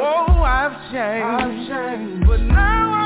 Whoa, 0.00 0.42
I've 0.42 0.72
changed. 0.88 1.44
I've 1.44 1.68
changed. 1.68 2.26
But 2.26 2.40
now 2.40 3.04
I 3.04 3.05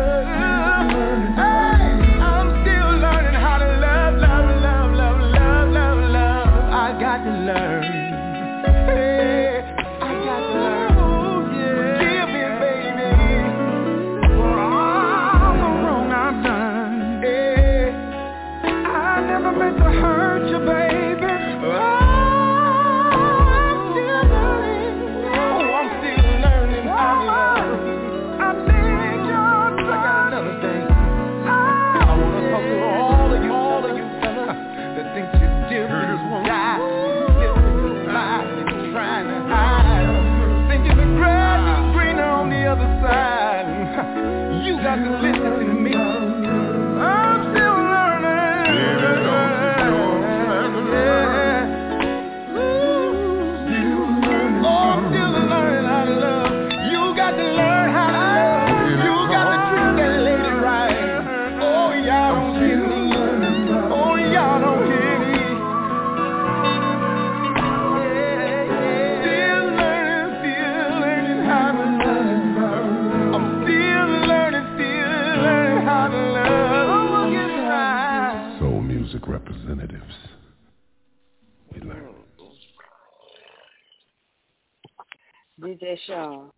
DJ 85.81 85.97
Sean, 86.05 86.51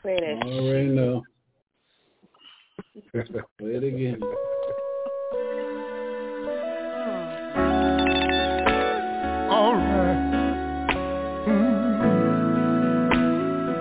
play 0.00 0.16
that 0.18 0.46
I 0.46 0.48
already 0.48 0.88
know. 0.88 1.22
Play 3.58 3.74
it 3.74 3.84
again. 3.84 4.22
All 9.50 9.74
right. 9.74 10.20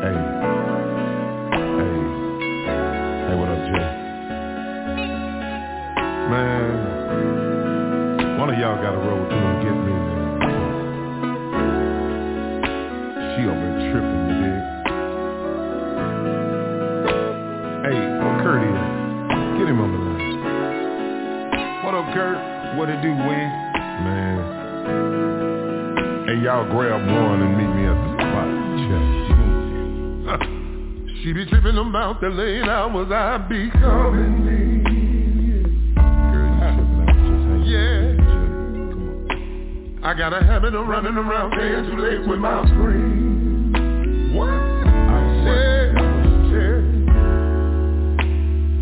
Hey. 0.01 0.17
Hey. 1.77 1.95
Hey, 3.29 3.35
what 3.35 3.49
What 22.79 22.87
it 22.89 23.01
do, 23.01 23.09
Win? 23.11 23.19
Man. 24.07 24.39
Hey, 26.25 26.37
y'all 26.45 26.63
grab 26.71 27.05
one 27.05 27.41
and 27.41 27.57
meet 27.57 27.67
me 27.75 27.83
at 27.85 27.97
the 27.99 28.07
spot. 28.23 28.47
Check. 30.39 30.49
She 31.21 31.33
be 31.33 31.45
tripping 31.47 31.77
about 31.77 32.21
the 32.21 32.29
late 32.29 32.63
hours 32.63 33.11
I 33.11 33.37
be 33.49 33.69
coming 33.71 34.47
in. 34.47 35.93
Yeah. 37.67 38.15
I 40.07 40.13
got 40.13 40.31
a 40.31 40.41
habit 40.41 40.73
of 40.73 40.87
running 40.87 41.17
around 41.17 41.51
staying 41.57 41.83
too 41.91 41.97
late 42.01 42.25
with 42.25 42.39
my 42.39 42.63
screen. 42.67 43.38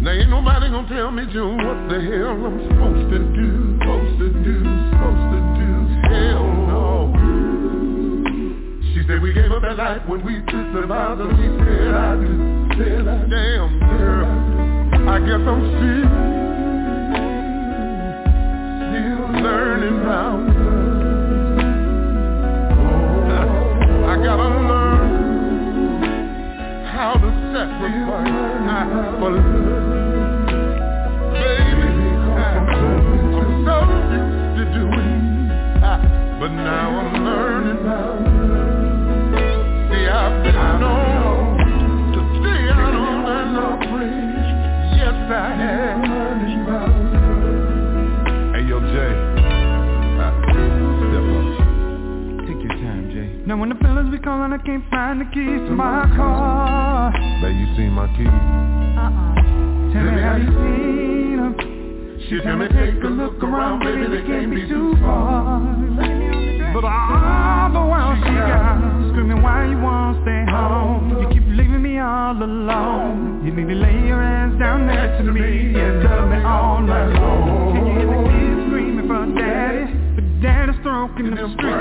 Now 0.07 0.13
ain't 0.13 0.29
nobody 0.29 0.69
gonna 0.69 0.87
tell 0.87 1.11
me, 1.11 1.25
June, 1.33 1.57
what 1.57 1.89
the 1.91 1.99
hell 1.99 2.31
I'm 2.31 2.63
supposed 2.63 3.11
to 3.11 3.19
do, 3.19 3.75
supposed 3.75 4.19
to 4.23 4.29
do, 4.39 4.63
supposed 4.87 5.27
to 5.35 5.39
do. 5.59 5.67
Hell 6.07 6.47
no. 6.71 7.11
She 8.93 9.03
said 9.05 9.21
we 9.21 9.33
gave 9.33 9.51
up 9.51 9.63
that 9.63 9.75
life 9.75 10.07
when 10.07 10.23
we 10.23 10.39
took 10.47 10.71
the 10.71 10.87
vows 10.87 11.19
and 11.19 11.37
we 11.37 11.51
said 11.59 11.93
I 11.93 12.15
do, 12.23 12.31
said 12.79 13.03
I 13.03 13.27
Damn, 13.27 13.79
girl, 13.83 14.31
I 15.11 15.19
guess 15.27 15.43
I'm 15.43 15.75
still, 15.75 16.07
still 18.87 19.27
learning 19.43 19.99
how. 20.07 20.39
I 24.07 24.15
gotta 24.23 24.47
learn 24.55 24.86
She 62.29 62.41
tell 62.41 62.57
me 62.57 62.67
take 62.67 63.01
a 63.03 63.07
look 63.07 63.41
around, 63.41 63.79
baby, 63.79 64.03
they 64.11 64.21
can't 64.27 64.51
be 64.53 64.67
too 64.67 64.97
far. 64.99 65.63
But 66.73 66.83
all 66.83 67.71
the 67.71 67.79
while 67.87 68.15
she 68.19 68.35
got 68.35 68.83
screaming, 69.11 69.41
why 69.41 69.63
you 69.71 69.79
won't 69.79 70.21
stay 70.27 70.43
home? 70.51 71.23
You 71.23 71.29
keep 71.31 71.47
leaving 71.47 71.81
me 71.81 71.99
all 71.99 72.35
alone. 72.35 73.45
You 73.45 73.53
need 73.55 73.69
to 73.71 73.79
lay 73.79 74.07
your 74.07 74.21
ass 74.21 74.59
down 74.59 74.87
next 74.87 75.23
to 75.23 75.31
me 75.31 75.79
and 75.79 76.03
love 76.03 76.27
me 76.27 76.43
all 76.43 76.81
night 76.81 77.15
long. 77.15 77.73
Can 77.73 77.87
you 77.87 77.93
hear 77.95 78.07
the 78.11 78.19
kids 78.27 78.67
screaming 78.67 79.07
for 79.07 79.23
daddy? 79.31 79.87
But 80.19 80.27
daddy's 80.43 80.75
stroking 80.83 81.31
the 81.31 81.47
street. 81.55 81.76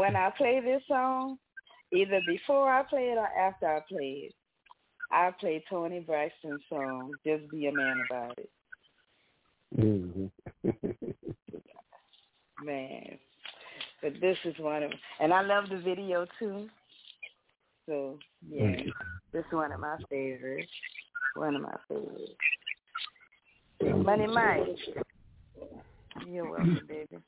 When 0.00 0.16
I 0.16 0.30
play 0.30 0.60
this 0.64 0.80
song, 0.88 1.36
either 1.92 2.22
before 2.26 2.72
I 2.72 2.82
play 2.84 3.10
it 3.10 3.18
or 3.18 3.26
after 3.26 3.66
I 3.66 3.80
play 3.86 4.28
it, 4.28 4.34
I 5.12 5.30
play 5.38 5.62
Toni 5.68 6.00
Braxton's 6.00 6.62
song, 6.70 7.16
Just 7.22 7.50
Be 7.50 7.66
a 7.66 7.72
Man 7.72 8.02
About 8.08 8.38
It. 8.38 8.50
Mm-hmm. 9.78 10.70
Man. 12.64 13.18
But 14.00 14.14
this 14.22 14.38
is 14.46 14.54
one 14.58 14.84
of 14.84 14.90
and 15.20 15.34
I 15.34 15.42
love 15.42 15.68
the 15.68 15.76
video 15.76 16.26
too. 16.38 16.70
So 17.84 18.18
yeah. 18.50 18.76
This 19.34 19.44
is 19.44 19.52
one 19.52 19.70
of 19.70 19.80
my 19.80 19.98
favorites. 20.08 20.66
One 21.34 21.56
of 21.56 21.60
my 21.60 21.76
favorites. 21.88 22.32
Money 24.02 24.28
Mike. 24.28 24.78
You're 26.26 26.50
welcome, 26.50 26.80
baby. 26.88 27.18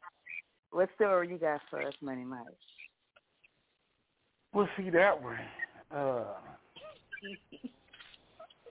What 0.72 0.88
story 0.94 1.28
you 1.28 1.36
got 1.36 1.60
for 1.70 1.86
us, 1.86 1.94
Money 2.00 2.24
Mike? 2.24 2.46
We'll 4.54 4.68
see 4.76 4.90
that 4.90 5.22
one. 5.22 5.38
Uh, 5.94 6.24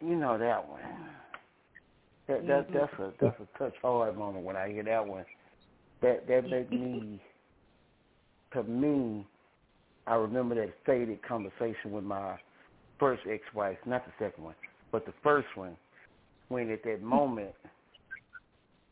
you 0.02 0.16
know 0.16 0.38
that 0.38 0.68
one. 0.68 0.82
That 2.28 2.48
that 2.48 2.68
Mhm. 2.70 2.74
that's 2.74 2.94
a 3.00 3.14
that's 3.20 3.40
a 3.40 3.46
touch 3.58 3.76
hard 3.82 4.18
moment 4.18 4.44
when 4.44 4.56
I 4.56 4.70
hear 4.70 4.84
that 4.84 5.06
one. 5.06 5.26
That 6.02 6.26
that 6.28 6.50
make 6.50 6.72
me 6.72 7.22
to 8.54 8.64
me 8.64 9.28
I 10.08 10.16
remember 10.16 10.56
that 10.56 10.74
faded 10.86 11.22
conversation 11.22 11.92
with 11.92 12.04
my 12.04 12.38
first 13.00 13.22
ex 13.28 13.44
wife, 13.54 13.78
not 13.86 14.06
the 14.06 14.12
second 14.18 14.44
one, 14.44 14.56
but 14.92 15.06
the 15.06 15.14
first 15.24 15.48
one, 15.56 15.78
when 16.50 16.72
at 16.72 16.84
that 16.84 17.02
moment 17.02 17.56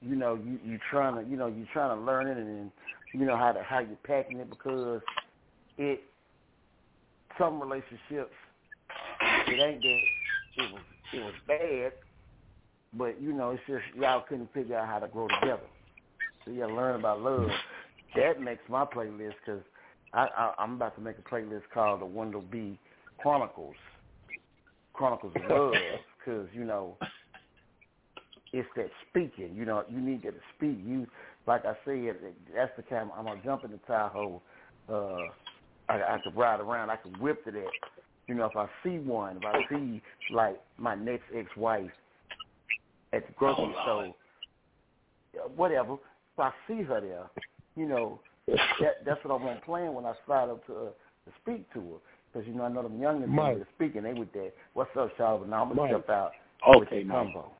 you 0.02 0.15
know, 0.15 0.36
you 0.36 0.60
you 0.64 0.80
trying 0.90 1.15
to 1.15 1.30
you 1.30 1.38
know, 1.38 1.48
you 1.48 1.65
trying 1.73 1.98
to 1.98 2.03
learn 2.03 2.27
it 2.27 2.38
and 2.38 2.72
you 3.14 3.26
know 3.26 3.38
how 3.38 3.52
to 3.52 3.64
how 3.64 3.80
you're 3.80 3.98
packing 4.03 4.40
it 4.40 4.49
because 4.49 5.02
it 5.77 6.02
some 7.38 7.61
relationships 7.61 8.34
it 9.48 9.60
ain't 9.60 9.81
that 9.81 9.99
it 10.57 10.72
was 10.72 10.81
it 11.14 11.19
was 11.19 11.34
bad, 11.48 11.94
but 12.94 13.22
you 13.22 13.34
know 13.34 13.52
it's 13.52 13.64
just 13.68 13.84
y'all 13.98 14.23
couldn't 14.27 14.53
figure 14.53 14.77
out 14.77 14.88
how 14.88 14.99
to 14.99 15.07
grow 15.07 15.27
together. 15.40 15.61
So 16.44 16.52
you 16.52 16.61
gotta 16.61 16.73
learn 16.73 16.99
about 16.99 17.22
love. 17.22 17.49
That 18.15 18.41
makes 18.41 18.61
my 18.69 18.86
playlist 18.86 19.34
because 19.45 19.61
I, 20.14 20.27
I 20.38 20.53
I'm 20.60 20.76
about 20.76 20.95
to 20.95 21.02
make 21.02 21.15
a 21.18 21.30
playlist 21.30 21.64
called 21.73 22.02
the 22.02 22.06
Wendell 22.06 22.44
B 22.52 22.77
Chronicles, 23.19 23.76
Chronicles 24.94 25.34
of 25.36 25.49
Love, 25.49 25.73
because 26.18 26.48
you 26.53 26.64
know 26.64 26.98
it's 28.53 28.68
that 28.76 28.90
speaking. 29.10 29.56
You 29.56 29.65
know, 29.65 29.84
you 29.90 29.99
need 29.99 30.23
to 30.23 30.34
speak. 30.56 30.77
You, 30.86 31.07
like 31.49 31.65
I 31.65 31.73
said, 31.84 32.15
that's 32.55 32.71
the 32.77 32.84
time 32.84 33.09
I'm 33.17 33.26
gonna 33.26 33.41
jump 33.43 33.65
in 33.65 33.71
the 33.71 33.80
Tahoe. 33.88 34.39
Uh, 34.88 35.26
I, 35.89 36.15
I 36.15 36.17
could 36.23 36.35
ride 36.35 36.59
around. 36.59 36.91
I 36.91 36.95
could 36.95 37.19
whip 37.19 37.43
to 37.45 37.51
that. 37.51 37.71
You 38.27 38.35
know, 38.35 38.45
if 38.45 38.55
I 38.55 38.67
see 38.84 38.99
one, 38.99 39.38
if 39.38 39.43
I 39.43 39.67
see 39.67 39.99
like 40.30 40.61
my 40.77 40.93
next 40.93 41.23
ex-wife 41.35 41.89
at 43.13 43.26
the 43.26 43.34
grocery 43.34 43.73
Oh, 43.80 43.81
store, 43.81 44.15
uh, 45.43 45.49
whatever. 45.49 45.93
If 45.93 46.39
I 46.39 46.51
see 46.67 46.84
her 46.84 47.01
there, 47.01 47.31
you 47.76 47.88
know, 47.89 48.19
that, 48.47 49.03
that's 49.03 49.23
what 49.26 49.41
I 49.41 49.43
want 49.43 49.65
playing 49.65 49.95
when 49.95 50.05
I 50.05 50.13
slide 50.27 50.49
up 50.51 50.63
to 50.67 50.73
her 50.73 50.91
to 51.26 51.31
speak 51.41 51.73
to 51.73 51.80
her. 51.80 51.97
Because 52.31 52.47
you 52.47 52.53
know, 52.53 52.65
I 52.65 52.69
know 52.69 52.84
them 52.84 52.99
youngins 52.99 53.27
Mike. 53.27 53.47
when 53.53 53.57
they're 53.57 53.67
speaking, 53.76 54.03
they 54.03 54.13
with 54.13 54.31
that. 54.34 54.53
What's 54.73 54.91
up, 54.95 55.09
Charlotte? 55.17 55.49
Now 55.49 55.63
I'm 55.63 55.69
gonna 55.69 55.81
Mike. 55.81 55.89
step 55.89 56.09
out 56.11 56.34
with 56.76 56.88
Okay, 56.88 56.99
that 56.99 57.07
Mike. 57.07 57.17
combo. 57.17 57.51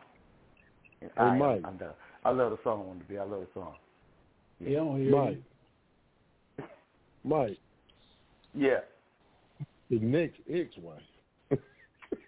And 1.02 1.10
Hey, 1.18 1.24
I, 1.24 1.38
Mike. 1.38 1.62
I'm 1.66 1.78
done. 1.78 1.94
I 2.26 2.32
love 2.32 2.52
the 2.52 2.58
song, 2.64 2.88
Wonder 2.88 3.06
B. 3.08 3.18
I 3.18 3.24
love 3.24 3.42
the 3.42 3.48
song. 3.54 3.76
He 4.64 4.74
don't 4.74 5.00
hear 5.02 5.12
Mike. 5.16 5.42
Mike, 7.24 7.58
Yeah, 8.54 8.80
the 9.90 10.00
next 10.00 10.40
ex-wife. 10.50 11.02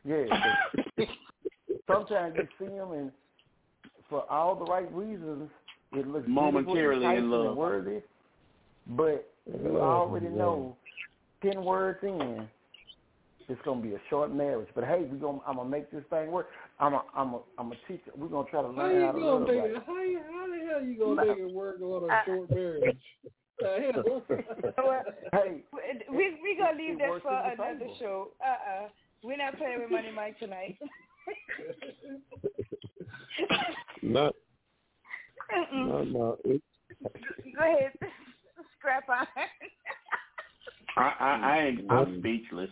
yeah. 0.06 0.26
but 0.98 1.08
Sometimes 1.88 2.36
you 2.38 2.48
see 2.60 2.74
them, 2.74 2.92
and 2.92 3.12
for 4.10 4.30
all 4.32 4.56
the 4.56 4.66
right 4.66 4.92
reasons, 4.94 5.50
it 5.94 6.08
looks 6.08 6.28
Momentarily 6.28 7.00
beautiful, 7.06 7.18
in 7.24 7.32
love. 7.32 7.46
and 7.48 7.56
worthy. 7.58 8.00
But 8.88 9.30
you 9.46 9.78
Oh, 9.78 9.82
already 9.82 10.26
yeah. 10.28 10.36
know, 10.36 10.76
ten 11.42 11.64
words 11.64 12.00
in, 12.04 12.48
it's 13.52 13.62
gonna 13.66 13.82
be 13.82 13.94
a 13.94 14.00
short 14.10 14.34
marriage. 14.34 14.70
But 14.74 14.86
hey, 14.86 15.06
we 15.12 15.18
gonna 15.18 15.40
I'm 15.46 15.58
gonna 15.58 15.70
make 15.70 15.92
this 15.92 16.04
thing 16.10 16.32
work. 16.32 16.48
I'm 16.80 16.94
a 16.94 17.04
I'm 17.16 17.34
a 17.36 17.40
I'm 17.58 17.72
a 17.72 17.76
teacher. 17.88 18.12
We're 18.16 18.28
gonna 18.30 18.50
try 18.50 18.62
to 18.62 18.68
How 18.70 18.74
learn 18.74 18.96
you 19.00 19.06
how 19.06 19.12
to 19.12 19.20
gonna 19.20 19.32
love 19.40 19.48
make 19.48 19.62
right. 19.62 19.70
it? 19.72 19.84
How, 19.86 20.02
you- 20.04 20.20
how 20.32 20.48
the 20.48 20.66
hell 20.72 20.82
you 20.84 20.98
gonna 20.98 21.16
No. 21.16 21.26
make 21.28 21.38
it 21.40 21.52
work 21.52 21.82
on 21.82 22.10
a 22.10 22.22
short 22.26 22.50
marriage? 22.50 22.98
The 23.60 23.92
hell? 23.94 24.24
Well, 24.78 25.04
Hey, 25.34 25.64
we 26.12 26.40
we 26.42 26.58
gonna 26.58 26.78
leave 26.78 26.98
that 27.00 27.22
for 27.22 27.32
another 27.32 27.80
favor. 27.80 27.94
show. 28.00 28.30
Uh 28.44 28.50
uh 28.86 28.90
We're 29.24 29.38
not 29.38 29.58
playing 29.58 29.80
with 29.82 29.92
Money 29.92 30.12
Mike 30.16 30.40
tonight. 30.40 30.78
Not, 34.04 34.34
Mm-mm. 35.54 35.88
not, 35.88 36.08
not. 36.12 36.38
It, 36.46 36.62
Go 37.56 37.62
ahead, 37.62 37.92
scrap 38.80 39.08
on. 39.10 39.28
I, 40.98 41.02
I, 41.02 41.84
I 41.90 41.94
I'm 41.94 42.20
speechless. 42.20 42.70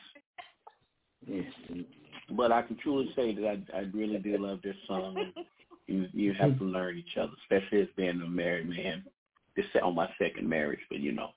But 2.32 2.52
I 2.52 2.62
can 2.62 2.78
truly 2.78 3.12
say 3.16 3.34
that 3.36 3.64
I, 3.74 3.78
I 3.78 3.82
really 3.94 4.20
do 4.20 4.38
love 4.38 4.62
this 4.62 4.76
song. 4.88 5.34
You, 5.88 6.08
you 6.14 6.34
have 6.34 6.60
to 6.60 6.66
learn 6.66 6.98
each 6.98 7.18
other, 7.18 7.32
especially 7.44 7.82
as 7.82 7.88
being 7.98 8.22
a 8.22 8.28
married 8.28 8.70
man. 8.70 9.04
This 9.56 9.66
is 9.74 9.82
on 9.84 9.96
my 9.96 10.08
second 10.22 10.48
marriage, 10.48 10.80
but 10.90 11.00
you 11.00 11.12
know. 11.12 11.30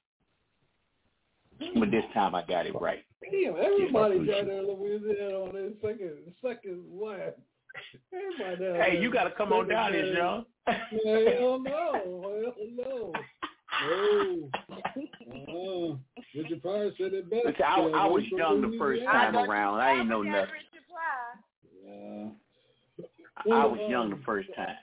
But 1.74 1.90
this 1.90 2.04
time 2.12 2.34
I 2.34 2.44
got 2.44 2.66
it 2.66 2.74
right. 2.80 3.04
Damn, 3.22 3.54
everybody 3.56 4.24
there 4.26 4.40
in 4.40 4.66
Louisiana 4.66 5.38
on 5.38 5.52
their 5.54 5.70
second 5.80 6.12
second 6.44 6.82
wife. 6.90 7.34
Everybody 8.12 8.78
Hey, 8.82 9.00
you 9.00 9.12
got 9.12 9.24
to 9.24 9.30
come 9.30 9.52
on 9.52 9.68
down 9.68 9.92
here, 9.92 10.12
marriage. 10.12 10.44
Hell 11.38 11.60
no. 11.60 11.92
Hell 12.44 12.54
no. 12.76 13.12
No. 13.80 14.50
Uh-uh. 15.32 15.96
Richard 16.34 16.62
Pryor 16.62 16.90
said 16.98 17.12
it 17.14 17.30
best. 17.30 17.46
I, 17.46 17.80
Yeah, 17.80 17.96
I 17.96 18.06
was 18.06 18.24
young 18.30 18.60
the 18.60 18.76
first 18.78 19.02
time 19.04 19.36
around. 19.36 19.80
I 19.80 19.98
ain't 19.98 20.08
know 20.08 20.22
nothing. 20.22 20.48
Yeah. 21.84 22.28
I 23.50 23.66
was 23.66 23.80
young 23.88 24.10
the 24.10 24.20
first 24.24 24.48
uh, 24.52 24.64
time. 24.64 24.76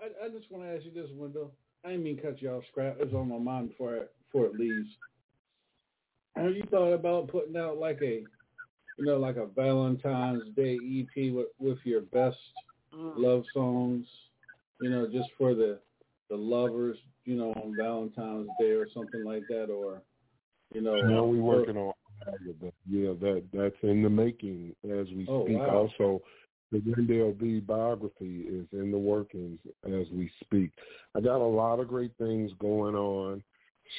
I, 0.00 0.26
I 0.26 0.28
just 0.28 0.50
want 0.50 0.64
to 0.64 0.74
ask 0.74 0.84
you 0.84 0.92
this, 0.92 1.10
Wendell. 1.14 1.52
I 1.84 1.90
didn't 1.90 2.04
mean 2.04 2.18
cut 2.18 2.42
you 2.42 2.50
off, 2.50 2.64
Scrap. 2.70 2.96
It's 3.00 3.14
on 3.14 3.28
my 3.28 3.38
mind 3.38 3.70
before 3.70 3.94
it, 3.94 4.12
before 4.26 4.46
it 4.46 4.54
leaves. 4.54 4.88
Have 6.36 6.54
you 6.54 6.62
thought 6.70 6.92
about 6.92 7.28
putting 7.28 7.56
out 7.56 7.78
like 7.78 8.00
a, 8.02 8.22
you 8.98 9.04
know, 9.04 9.16
like 9.16 9.36
a 9.36 9.46
Valentine's 9.46 10.54
Day 10.54 10.76
EP 10.76 11.32
with 11.32 11.48
with 11.58 11.78
your 11.84 12.02
best 12.02 12.36
mm. 12.94 13.12
love 13.16 13.44
songs, 13.52 14.06
you 14.80 14.90
know, 14.90 15.06
just 15.06 15.30
for 15.38 15.54
the 15.54 15.78
the 16.28 16.36
lovers, 16.36 16.98
you 17.30 17.36
know, 17.36 17.52
on 17.52 17.76
Valentine's 17.76 18.48
Day 18.58 18.72
or 18.72 18.86
something 18.92 19.24
like 19.24 19.46
that, 19.46 19.66
or 19.70 20.02
you 20.74 20.80
know, 20.80 21.00
now 21.02 21.24
we 21.24 21.38
or- 21.38 21.44
working 21.60 21.76
on 21.76 21.92
that. 22.26 22.72
Yeah, 22.90 23.12
that 23.20 23.44
that's 23.52 23.76
in 23.82 24.02
the 24.02 24.10
making 24.10 24.74
as 24.84 25.06
we 25.14 25.26
Oh, 25.28 25.44
speak. 25.44 25.58
wow. 25.58 25.88
Also, 25.98 26.20
the 26.72 26.82
Wendell 26.84 27.32
B 27.32 27.60
biography 27.60 28.42
is 28.48 28.66
in 28.72 28.90
the 28.90 28.98
workings 28.98 29.60
as 29.84 30.06
we 30.12 30.28
speak. 30.42 30.70
I 31.16 31.20
got 31.20 31.40
a 31.40 31.46
lot 31.46 31.78
of 31.78 31.88
great 31.88 32.12
things 32.18 32.50
going 32.58 32.94
on. 32.96 33.42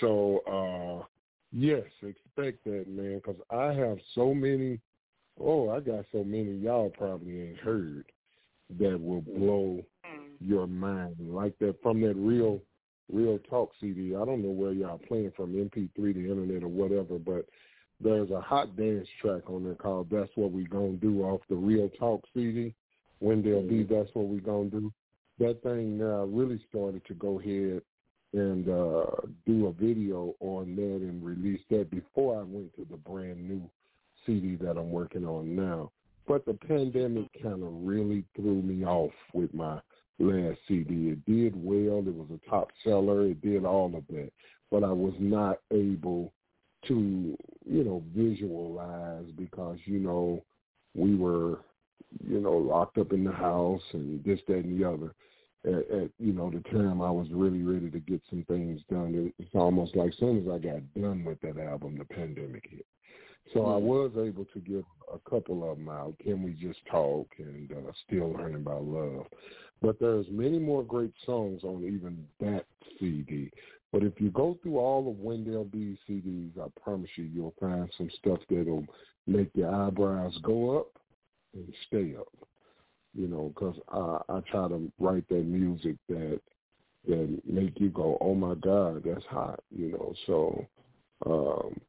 So, 0.01 0.39
uh 0.45 1.05
yes, 1.53 1.83
expect 2.01 2.63
that, 2.65 2.85
man, 2.87 3.17
because 3.25 3.41
I 3.49 3.71
have 3.73 3.97
so 4.13 4.33
many. 4.33 4.79
Oh, 5.39 5.69
I 5.69 5.79
got 5.79 6.03
so 6.11 6.23
many 6.25 6.51
y'all 6.57 6.89
probably 6.97 7.41
ain't 7.41 7.57
heard 7.59 8.05
that 8.77 8.99
will 9.01 9.21
blow 9.21 9.83
your 10.39 10.67
mind 10.67 11.15
like 11.19 11.57
that 11.59 11.75
from 11.81 12.01
that 12.01 12.15
real 12.15 12.61
real 13.11 13.39
talk 13.49 13.71
CD. 13.79 14.15
I 14.15 14.25
don't 14.25 14.43
know 14.43 14.49
where 14.49 14.73
y'all 14.73 14.99
playing 15.07 15.31
from, 15.35 15.53
MP3, 15.53 15.95
the 15.95 16.29
internet, 16.29 16.63
or 16.63 16.67
whatever, 16.67 17.17
but 17.17 17.45
there's 17.99 18.31
a 18.31 18.41
hot 18.41 18.75
dance 18.75 19.07
track 19.21 19.49
on 19.49 19.63
there 19.63 19.75
called 19.75 20.09
"That's 20.09 20.31
What 20.35 20.51
We 20.51 20.63
Gonna 20.63 20.93
Do" 20.93 21.23
off 21.23 21.41
the 21.49 21.55
Real 21.55 21.89
Talk 21.99 22.23
CD. 22.33 22.73
Wendell 23.19 23.61
B, 23.61 23.83
that's 23.83 24.09
what 24.13 24.27
we 24.27 24.39
gonna 24.39 24.69
do. 24.69 24.91
That 25.39 25.61
thing 25.61 25.97
now 25.97 26.25
really 26.25 26.59
started 26.69 27.05
to 27.05 27.13
go 27.13 27.39
ahead 27.39 27.81
and 28.33 28.67
uh 28.69 29.05
do 29.45 29.67
a 29.67 29.73
video 29.73 30.35
on 30.39 30.75
that 30.75 31.01
and 31.01 31.23
release 31.23 31.61
that 31.69 31.91
before 31.91 32.39
I 32.39 32.43
went 32.43 32.73
to 32.75 32.87
the 32.89 32.97
brand 32.97 33.47
new 33.47 33.69
CD 34.25 34.55
that 34.57 34.77
I'm 34.77 34.91
working 34.91 35.25
on 35.25 35.55
now. 35.55 35.91
But 36.27 36.45
the 36.45 36.53
pandemic 36.53 37.29
kind 37.41 37.63
of 37.63 37.69
really 37.71 38.23
threw 38.35 38.61
me 38.61 38.85
off 38.85 39.11
with 39.33 39.53
my 39.53 39.79
last 40.19 40.59
CD. 40.67 41.09
It 41.09 41.25
did 41.25 41.53
well. 41.55 41.99
It 41.99 42.13
was 42.15 42.27
a 42.31 42.49
top 42.49 42.69
seller. 42.83 43.25
It 43.27 43.41
did 43.41 43.65
all 43.65 43.93
of 43.95 44.05
that. 44.09 44.31
But 44.69 44.83
I 44.83 44.91
was 44.91 45.13
not 45.19 45.59
able 45.71 46.33
to, 46.87 47.37
you 47.65 47.83
know, 47.83 48.03
visualize 48.15 49.25
because, 49.37 49.77
you 49.85 49.99
know, 49.99 50.43
we 50.95 51.15
were, 51.15 51.59
you 52.25 52.39
know, 52.39 52.57
locked 52.57 52.97
up 52.97 53.13
in 53.13 53.23
the 53.23 53.31
house 53.31 53.81
and 53.93 54.23
this, 54.23 54.39
that, 54.47 54.57
and 54.65 54.79
the 54.79 54.87
other. 54.87 55.13
At, 55.63 55.91
at 55.95 56.09
you 56.17 56.33
know, 56.33 56.49
the 56.49 56.61
time 56.71 57.01
I 57.01 57.11
was 57.11 57.27
really 57.31 57.61
ready 57.61 57.91
to 57.91 57.99
get 57.99 58.21
some 58.29 58.43
things 58.47 58.81
done. 58.89 59.13
It- 59.37 59.43
It's 59.43 59.55
almost 59.55 59.95
like 59.95 60.09
as 60.09 60.17
soon 60.17 60.39
as 60.41 60.47
I 60.51 60.57
got 60.57 60.93
done 60.99 61.23
with 61.23 61.39
that 61.41 61.57
album, 61.59 61.97
the 61.97 62.05
pandemic 62.05 62.65
hit. 62.69 62.85
So 63.53 63.65
I 63.65 63.77
was 63.77 64.11
able 64.17 64.45
to 64.53 64.59
get 64.59 64.85
a 65.13 65.29
couple 65.29 65.69
of 65.69 65.77
them 65.77 65.89
out. 65.89 66.15
Can 66.23 66.41
we 66.41 66.51
just 66.53 66.79
talk 66.89 67.27
and 67.37 67.71
uh, 67.71 67.91
still 68.07 68.31
learning 68.31 68.55
about 68.55 68.83
love? 68.83 69.25
But 69.81 69.99
there's 69.99 70.27
many 70.29 70.59
more 70.59 70.83
great 70.83 71.13
songs 71.25 71.63
on 71.63 71.83
even 71.83 72.25
that 72.39 72.65
CD. 72.99 73.51
But 73.91 74.03
if 74.03 74.13
you 74.21 74.29
go 74.31 74.57
through 74.61 74.77
all 74.77 75.09
of 75.09 75.19
Wendell 75.19 75.65
B's 75.65 75.97
CDs, 76.09 76.57
I 76.57 76.67
promise 76.81 77.09
you, 77.15 77.25
you'll 77.25 77.53
find 77.59 77.89
some 77.97 78.09
stuff 78.19 78.39
that'll 78.49 78.85
make 79.27 79.49
your 79.53 79.73
eyebrows 79.73 80.37
go 80.43 80.77
up 80.79 80.87
and 81.53 81.73
stay 81.87 82.15
up. 82.17 82.31
You 83.13 83.27
know, 83.27 83.51
because 83.53 83.75
I, 83.89 84.37
I 84.37 84.39
try 84.49 84.69
to 84.69 84.89
write 84.99 85.27
that 85.27 85.45
music 85.45 85.97
that 86.07 86.39
that 87.07 87.41
make 87.45 87.79
you 87.79 87.89
go, 87.89 88.17
oh 88.21 88.35
my 88.35 88.53
God, 88.55 89.03
that's 89.03 89.25
hot. 89.25 89.59
You 89.75 89.91
know, 89.91 90.13
so 90.27 90.65
um, 91.25 91.81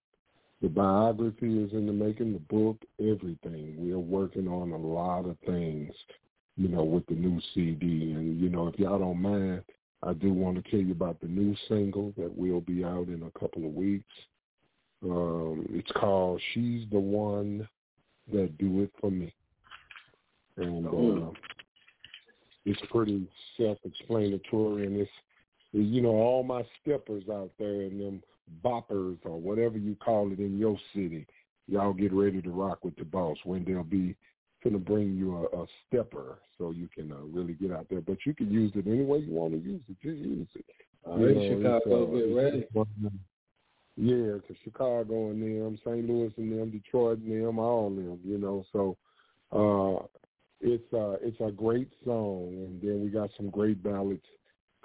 the 0.62 0.68
biography 0.68 1.60
is 1.60 1.72
in 1.72 1.86
the 1.86 1.92
making, 1.92 2.32
the 2.32 2.38
book, 2.38 2.80
everything. 3.00 3.74
We're 3.76 3.98
working 3.98 4.46
on 4.46 4.70
a 4.70 4.76
lot 4.76 5.26
of 5.28 5.36
things, 5.44 5.92
you 6.56 6.68
know, 6.68 6.84
with 6.84 7.04
the 7.06 7.14
new 7.14 7.40
CD. 7.52 8.12
And, 8.12 8.40
you 8.40 8.48
know, 8.48 8.68
if 8.68 8.78
y'all 8.78 9.00
don't 9.00 9.20
mind, 9.20 9.64
I 10.04 10.12
do 10.12 10.32
want 10.32 10.62
to 10.62 10.70
tell 10.70 10.80
you 10.80 10.92
about 10.92 11.20
the 11.20 11.26
new 11.26 11.56
single 11.68 12.14
that 12.16 12.32
will 12.36 12.60
be 12.60 12.84
out 12.84 13.08
in 13.08 13.24
a 13.24 13.38
couple 13.38 13.66
of 13.66 13.74
weeks. 13.74 14.04
Um, 15.02 15.66
it's 15.70 15.90
called 15.92 16.40
She's 16.54 16.88
the 16.92 17.00
One 17.00 17.68
That 18.32 18.56
Do 18.58 18.82
It 18.82 18.92
For 19.00 19.10
Me. 19.10 19.34
And 20.58 20.86
uh, 20.86 21.30
it's 22.64 22.80
pretty 22.90 23.28
self-explanatory, 23.56 24.86
and 24.86 24.96
it's, 24.96 25.10
you 25.72 26.02
know, 26.02 26.10
all 26.10 26.44
my 26.44 26.62
steppers 26.80 27.24
out 27.28 27.50
there 27.58 27.80
and 27.82 28.00
them 28.00 28.22
boppers 28.64 29.18
or 29.24 29.40
whatever 29.40 29.78
you 29.78 29.96
call 29.96 30.32
it 30.32 30.38
in 30.38 30.58
your 30.58 30.78
city, 30.94 31.26
y'all 31.66 31.92
get 31.92 32.12
ready 32.12 32.42
to 32.42 32.50
rock 32.50 32.84
with 32.84 32.96
the 32.96 33.04
boss. 33.04 33.38
Wendell 33.44 33.84
B 33.84 34.14
gonna 34.62 34.78
bring 34.78 35.16
you 35.16 35.36
a, 35.36 35.62
a 35.62 35.66
stepper 35.86 36.38
so 36.56 36.70
you 36.70 36.88
can 36.88 37.10
uh, 37.10 37.16
really 37.32 37.54
get 37.54 37.72
out 37.72 37.86
there. 37.90 38.00
But 38.00 38.18
you 38.24 38.34
can 38.34 38.50
use 38.50 38.72
it 38.74 38.86
any 38.86 39.04
way 39.04 39.18
you 39.18 39.32
want 39.32 39.52
to 39.54 39.58
use 39.58 39.82
it. 39.88 39.96
Just 40.02 40.18
use 40.18 40.48
it. 40.54 40.64
All 41.04 41.18
You 41.18 41.26
right, 41.26 41.34
know, 41.34 41.80
Chicago, 41.80 42.02
uh, 42.04 42.16
get 42.16 42.36
ready. 42.36 42.66
of 42.76 42.88
Yeah, 43.96 44.38
to 44.38 44.54
Chicago 44.62 45.30
and 45.30 45.42
them, 45.42 45.78
St. 45.84 46.08
Louis 46.08 46.32
and 46.36 46.58
them, 46.58 46.70
Detroit 46.70 47.18
and 47.18 47.44
them, 47.44 47.58
all 47.58 47.90
them, 47.90 48.20
you 48.24 48.38
know. 48.38 48.64
So 48.72 48.96
uh 49.52 50.06
it's 50.60 50.92
uh 50.94 51.16
it's 51.20 51.40
a 51.40 51.50
great 51.50 51.90
song 52.04 52.48
and 52.54 52.80
then 52.80 53.02
we 53.02 53.10
got 53.10 53.30
some 53.36 53.50
great 53.50 53.82
ballads 53.82 54.24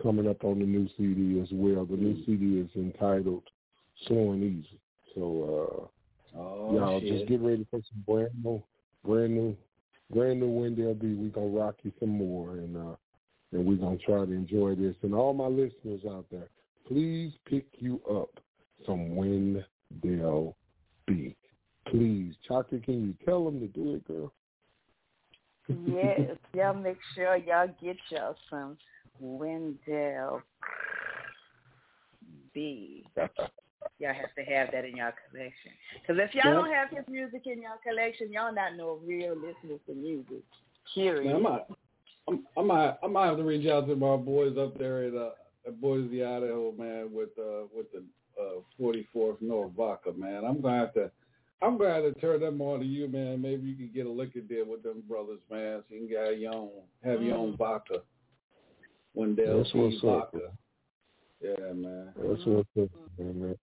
coming 0.02 0.28
up 0.28 0.44
on 0.44 0.60
the 0.60 0.66
new 0.66 0.88
CD 0.98 1.40
as 1.42 1.48
well. 1.52 1.86
The 1.86 1.98
new 1.98 2.24
CD 2.26 2.60
is 2.60 2.70
entitled 2.76 3.44
Slow 4.08 4.32
and 4.32 4.44
Easy. 4.44 4.80
So 5.16 5.90
uh 6.36 6.40
oh, 6.40 6.76
y'all 6.76 7.00
shit. 7.00 7.14
just 7.14 7.30
get 7.30 7.42
ready 7.42 7.66
for 7.70 7.80
some 7.90 8.04
brand 8.06 8.32
new 8.44 8.62
brand 9.06 9.34
new 9.34 9.58
brand 10.14 10.40
new 10.40 10.50
Wendell 10.50 10.94
B. 10.96 11.14
We 11.14 11.30
gonna 11.30 11.48
rock 11.48 11.76
you 11.84 11.92
some 12.00 12.10
more 12.10 12.52
and 12.52 12.78
uh 12.78 12.96
and 13.52 13.66
we're 13.66 13.78
gonna 13.78 13.98
try 13.98 14.26
to 14.26 14.32
enjoy 14.32 14.76
this. 14.76 14.96
And 15.02 15.14
all 15.14 15.34
my 15.34 15.48
listeners 15.48 16.02
out 16.10 16.26
there, 16.32 16.50
please 16.88 17.34
pick 17.46 17.66
you 17.80 18.02
up 18.10 18.30
some 18.86 19.16
Wendell 19.16 20.56
B. 21.06 21.36
Please. 21.90 22.36
Chaka, 22.48 22.80
can 22.80 23.08
you 23.08 23.16
tell 23.26 23.46
them 23.46 23.60
to 23.62 23.68
do 23.68 23.96
it, 23.96 24.08
girl? 24.08 24.34
yes, 25.86 26.38
y'all 26.54 26.74
make 26.74 26.98
sure 27.16 27.36
y'all 27.38 27.70
get 27.82 27.98
y'all 28.10 28.36
some 28.50 28.78
Wendell 29.20 30.42
B. 32.54 33.06
Y'all 34.00 34.14
have 34.14 34.36
to 34.36 34.44
have 34.44 34.72
that 34.72 34.86
in 34.86 34.98
y'all 34.98 35.12
collection. 35.30 35.72
Because 36.02 36.22
if 36.22 36.36
y'all 36.36 36.54
don't 36.54 36.72
have 36.72 36.90
his 36.90 37.06
music 37.08 37.44
in 37.46 37.62
y'all 37.62 37.80
collection, 37.84 38.32
y'all 38.32 38.54
not 38.54 38.76
no 38.76 39.00
real 39.06 39.36
listeners 39.36 39.80
to 39.88 39.94
music. 39.94 40.44
Period. 40.94 41.26
Man, 41.26 41.36
I 41.36 41.40
might, 41.40 41.62
I'm, 42.28 42.46
I 42.58 42.62
might, 42.62 42.98
I 43.04 43.08
might 43.08 43.26
have 43.28 43.38
to 43.38 43.44
reach 43.44 43.68
out 43.68 43.88
to 43.88 43.96
my 43.96 44.16
boys 44.16 44.58
up 44.58 44.78
there 44.78 45.04
at, 45.04 45.16
uh, 45.16 45.32
at 45.68 45.82
Boise, 45.82 46.24
Idaho, 46.24 46.74
man, 46.78 47.10
with 47.12 47.30
uh, 47.40 47.66
with 47.76 47.88
the 47.92 48.04
uh, 48.40 48.62
44th 48.80 49.42
North 49.42 49.72
Vodka, 49.76 50.14
man. 50.14 50.44
I'm 50.46 50.62
gonna 50.62 50.78
have 50.78 50.94
to, 50.94 51.12
I'm 51.62 51.78
gonna 51.78 51.94
have 51.94 52.14
to 52.14 52.20
turn 52.20 52.42
them 52.42 52.62
on 52.62 52.80
to 52.80 52.86
you, 52.86 53.08
man. 53.08 53.42
Maybe 53.42 53.68
you 53.68 53.76
can 53.76 53.92
get 53.94 54.06
a 54.06 54.12
liquor 54.12 54.42
deal 54.42 54.66
with 54.66 54.84
them 54.84 55.04
brothers, 55.08 55.40
man, 55.50 55.84
so 55.88 55.96
you 55.96 56.08
can 56.08 56.10
get 56.10 56.40
your 56.40 56.54
own, 56.54 56.70
have 57.04 57.22
your 57.22 57.38
own 57.38 57.58
vodka. 57.58 58.02
Wendell 59.18 59.58
That's 59.64 59.74
what's 59.74 60.02
B. 60.02 60.08
up. 60.08 60.36
Yeah, 61.42 61.74
man. 61.74 62.10
That's 62.16 62.46
what's 62.46 62.70
up, 62.78 62.90
man. 63.18 63.56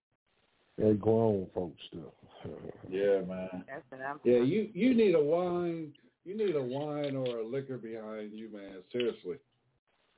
They're 0.76 0.94
grown 0.94 1.46
folks 1.54 1.80
still. 1.88 2.12
Yeah, 2.90 3.20
man. 3.26 3.64
That's 3.66 3.82
what 3.88 4.00
I'm 4.02 4.20
Yeah, 4.24 4.40
you 4.40 4.68
you 4.74 4.94
need 4.94 5.14
a 5.14 5.22
wine. 5.22 5.92
You 6.26 6.36
need 6.36 6.54
a 6.56 6.62
wine 6.62 7.16
or 7.16 7.38
a 7.38 7.46
liquor 7.46 7.78
behind 7.78 8.32
you, 8.34 8.48
man. 8.52 8.82
Seriously, 8.92 9.36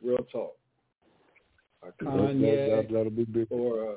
real 0.03 0.19
talk. 0.33 0.57
A 1.83 1.87
That- 1.87 1.99
that- 1.99 2.05
cognac 2.05 2.71
that- 2.71 2.89
that'll 2.93 3.11
be 3.11 3.25
big. 3.25 3.47
or 3.51 3.85
a 3.93 3.97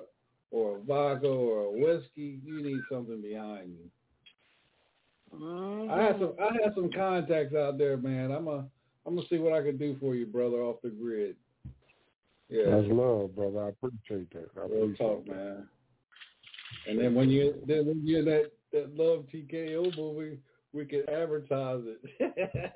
or 0.51 0.77
a 0.77 0.79
vodka 0.81 1.27
or 1.27 1.65
a 1.65 1.71
whiskey. 1.71 2.39
You 2.43 2.61
need 2.61 2.81
something 2.91 3.21
behind 3.21 3.69
you. 3.77 3.89
Mm-hmm. 5.35 5.91
I 5.91 6.03
had 6.03 6.19
some 6.19 6.33
I 6.39 6.53
had 6.63 6.75
some 6.75 6.91
contacts 6.91 7.55
out 7.55 7.77
there, 7.77 7.97
man. 7.97 8.31
I'm 8.31 8.47
a 8.47 8.65
I'm 9.09 9.15
gonna 9.15 9.27
see 9.27 9.39
what 9.39 9.53
I 9.53 9.63
can 9.63 9.75
do 9.75 9.97
for 9.99 10.13
you, 10.13 10.27
brother, 10.27 10.57
off 10.57 10.83
the 10.83 10.89
grid. 10.89 11.35
Yeah, 12.47 12.65
That's 12.69 12.87
love, 12.89 13.35
brother. 13.35 13.65
I 13.65 13.69
appreciate 13.69 14.31
that. 14.33 14.49
I 14.55 14.65
real 14.67 14.83
appreciate 14.83 14.97
talk, 14.97 15.25
that. 15.25 15.35
man. 15.35 15.67
And 16.87 16.99
then 16.99 17.15
when 17.15 17.27
you 17.27 17.55
then 17.65 17.87
when 17.87 18.05
you're 18.05 18.19
in 18.19 18.25
that 18.25 18.51
that 18.71 18.95
Love 18.95 19.25
TKO 19.33 19.97
movie, 19.97 20.37
we 20.73 20.85
can 20.85 21.09
advertise 21.09 21.81
it. 21.85 22.71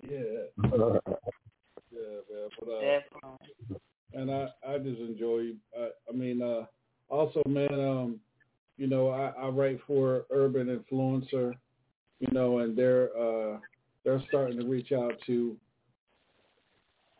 yeah. 0.10 0.70
Yeah, 1.90 2.20
man. 2.30 2.48
But 2.60 2.70
uh, 2.70 2.80
Definitely. 2.80 3.80
and 4.12 4.30
I 4.30 4.48
I 4.66 4.78
just 4.78 5.00
enjoy. 5.00 5.52
I, 5.78 5.88
I 6.08 6.12
mean, 6.14 6.42
uh, 6.42 6.66
also, 7.08 7.42
man, 7.46 7.72
um, 7.72 8.20
you 8.76 8.86
know, 8.86 9.08
I, 9.08 9.32
I 9.38 9.48
write 9.48 9.80
for 9.86 10.26
Urban 10.30 10.66
Influencer, 10.66 11.54
you 12.20 12.28
know, 12.30 12.58
and 12.58 12.76
they're 12.76 13.08
uh 13.18 13.58
they're 14.04 14.22
starting 14.28 14.58
to 14.60 14.66
reach 14.66 14.92
out 14.92 15.14
to. 15.26 15.56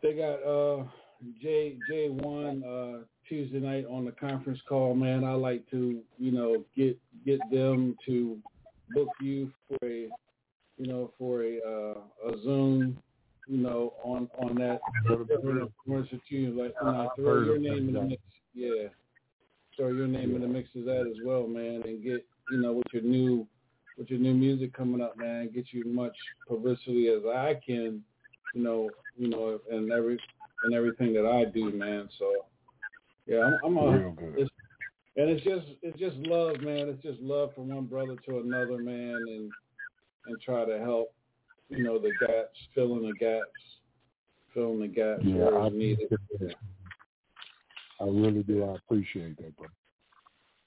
They 0.01 0.13
got 0.13 0.43
uh 0.43 0.85
J 1.41 1.77
J 1.87 2.09
one 2.09 2.63
uh 2.63 3.03
Tuesday 3.27 3.59
night 3.59 3.85
on 3.85 4.05
the 4.05 4.11
conference 4.11 4.59
call, 4.67 4.95
man. 4.95 5.23
I 5.23 5.33
like 5.33 5.69
to 5.71 6.01
you 6.17 6.31
know 6.31 6.63
get 6.75 6.97
get 7.25 7.39
them 7.51 7.97
to 8.05 8.37
book 8.89 9.09
you 9.21 9.51
for 9.67 9.77
a 9.85 10.09
you 10.77 10.87
know 10.87 11.11
for 11.17 11.43
a 11.43 11.57
uh, 11.57 12.31
a 12.31 12.41
Zoom 12.43 12.97
you 13.49 13.57
know, 13.57 13.93
on 14.03 14.29
on 14.37 14.55
that 14.55 14.79
commercial 15.83 16.19
too. 16.29 16.55
Like, 16.55 16.73
you 16.79 16.87
know, 16.87 17.09
throw 17.15 17.41
your 17.41 17.57
name 17.57 17.89
in 17.89 17.93
the 17.95 18.01
mix. 18.01 18.21
Yeah, 18.53 18.89
throw 19.75 19.89
your 19.89 20.07
name 20.07 20.35
in 20.35 20.41
the 20.41 20.47
mix 20.47 20.69
of 20.75 20.85
that 20.85 21.07
as 21.09 21.17
well, 21.25 21.47
man, 21.47 21.81
and 21.83 22.03
get 22.03 22.23
you 22.51 22.59
know 22.59 22.73
with 22.73 22.85
your 22.93 23.01
new 23.01 23.47
with 23.99 24.09
your 24.09 24.19
new 24.19 24.33
music 24.33 24.73
coming 24.73 25.01
up, 25.01 25.17
man, 25.17 25.51
get 25.53 25.65
you 25.71 25.81
as 25.81 25.93
much 25.93 26.15
publicity 26.47 27.09
as 27.09 27.21
I 27.25 27.59
can, 27.63 28.01
you 28.53 28.63
know, 28.63 28.93
you 29.17 29.27
know, 29.27 29.59
and 29.69 29.91
every 29.91 30.17
and 30.63 30.73
everything 30.73 31.13
that 31.13 31.25
I 31.25 31.45
do, 31.45 31.71
man. 31.71 32.09
So 32.17 32.45
yeah, 33.27 33.43
I'm, 33.45 33.59
I'm 33.63 33.77
a, 33.77 33.97
Real 33.97 34.11
good. 34.11 34.33
it's, 34.37 34.51
and 35.17 35.29
it's 35.29 35.43
just 35.43 35.67
it's 35.83 35.99
just 35.99 36.15
love, 36.15 36.61
man. 36.61 36.87
It's 36.87 37.03
just 37.03 37.19
love 37.19 37.53
from 37.53 37.67
one 37.67 37.85
brother 37.85 38.15
to 38.25 38.39
another, 38.39 38.77
man, 38.77 39.27
and 39.27 39.51
and 40.25 40.39
try 40.41 40.63
to 40.63 40.79
help, 40.79 41.13
you 41.69 41.79
know, 41.83 41.99
the 41.99 42.11
gaps, 42.11 42.57
filling 42.73 43.05
the 43.05 43.13
gaps, 43.13 43.59
filling 44.53 44.79
the 44.79 44.87
gaps 44.87 45.23
Yeah, 45.25 45.35
where 45.45 45.59
I 45.59 45.67
it's 45.67 45.75
needed. 45.75 46.09
I 48.01 48.05
really 48.05 48.43
do. 48.43 48.63
I 48.63 48.75
appreciate 48.75 49.35
that, 49.37 49.55
bro. 49.57 49.67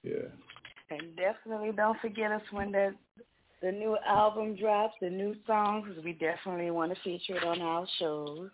Yeah. 0.03 0.29
And 0.99 1.17
definitely 1.17 1.73
don't 1.73 1.99
forget 2.01 2.33
us 2.33 2.43
when 2.51 2.73
the 2.73 2.95
the 3.63 3.71
new 3.71 3.97
album 4.07 4.57
drops, 4.57 4.95
the 5.01 5.09
new 5.09 5.35
songs. 5.47 5.89
We 6.05 6.13
definitely 6.15 6.71
want 6.73 6.93
to 6.93 7.01
feature 7.03 7.37
it 7.37 7.45
on 7.45 7.61
our 7.61 7.87
shows. 7.99 8.51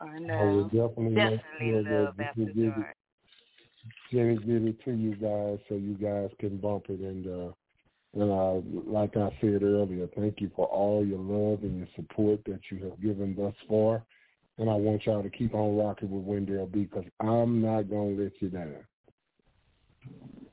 On, 0.00 0.30
I 0.30 0.42
will 0.42 0.60
uh, 0.60 0.68
definitely 0.68 1.08
make 1.10 1.16
definitely 1.16 1.70
sure 1.70 1.82
that 1.82 1.90
love 1.90 2.14
we 2.16 2.24
after 2.24 2.44
can 2.44 2.52
get 2.52 2.76
dark. 2.76 2.96
it, 4.10 4.16
Jenny 4.16 4.36
get 4.36 4.68
it 4.68 4.84
to 4.84 4.92
you 4.92 5.14
guys 5.16 5.58
so 5.68 5.74
you 5.74 5.94
guys 5.94 6.30
can 6.38 6.58
bump 6.58 6.84
it 6.88 7.00
and 7.00 7.26
uh 7.26 7.52
and 8.14 8.30
uh 8.30 8.90
like 8.90 9.16
I 9.16 9.30
said 9.40 9.62
earlier, 9.62 10.08
thank 10.16 10.40
you 10.40 10.50
for 10.54 10.66
all 10.66 11.04
your 11.04 11.18
love 11.18 11.62
and 11.62 11.78
your 11.78 11.88
support 11.96 12.40
that 12.46 12.60
you 12.70 12.84
have 12.84 13.00
given 13.02 13.34
thus 13.36 13.54
far. 13.68 14.02
And 14.58 14.70
I 14.70 14.74
want 14.74 15.04
y'all 15.04 15.22
to 15.22 15.30
keep 15.30 15.54
on 15.54 15.76
rocking 15.76 16.10
with 16.10 16.24
Wendell 16.24 16.66
B 16.66 16.84
because 16.84 17.04
I'm 17.20 17.60
not 17.60 17.90
gonna 17.90 18.22
let 18.22 18.32
you 18.40 18.48
down. 18.48 18.76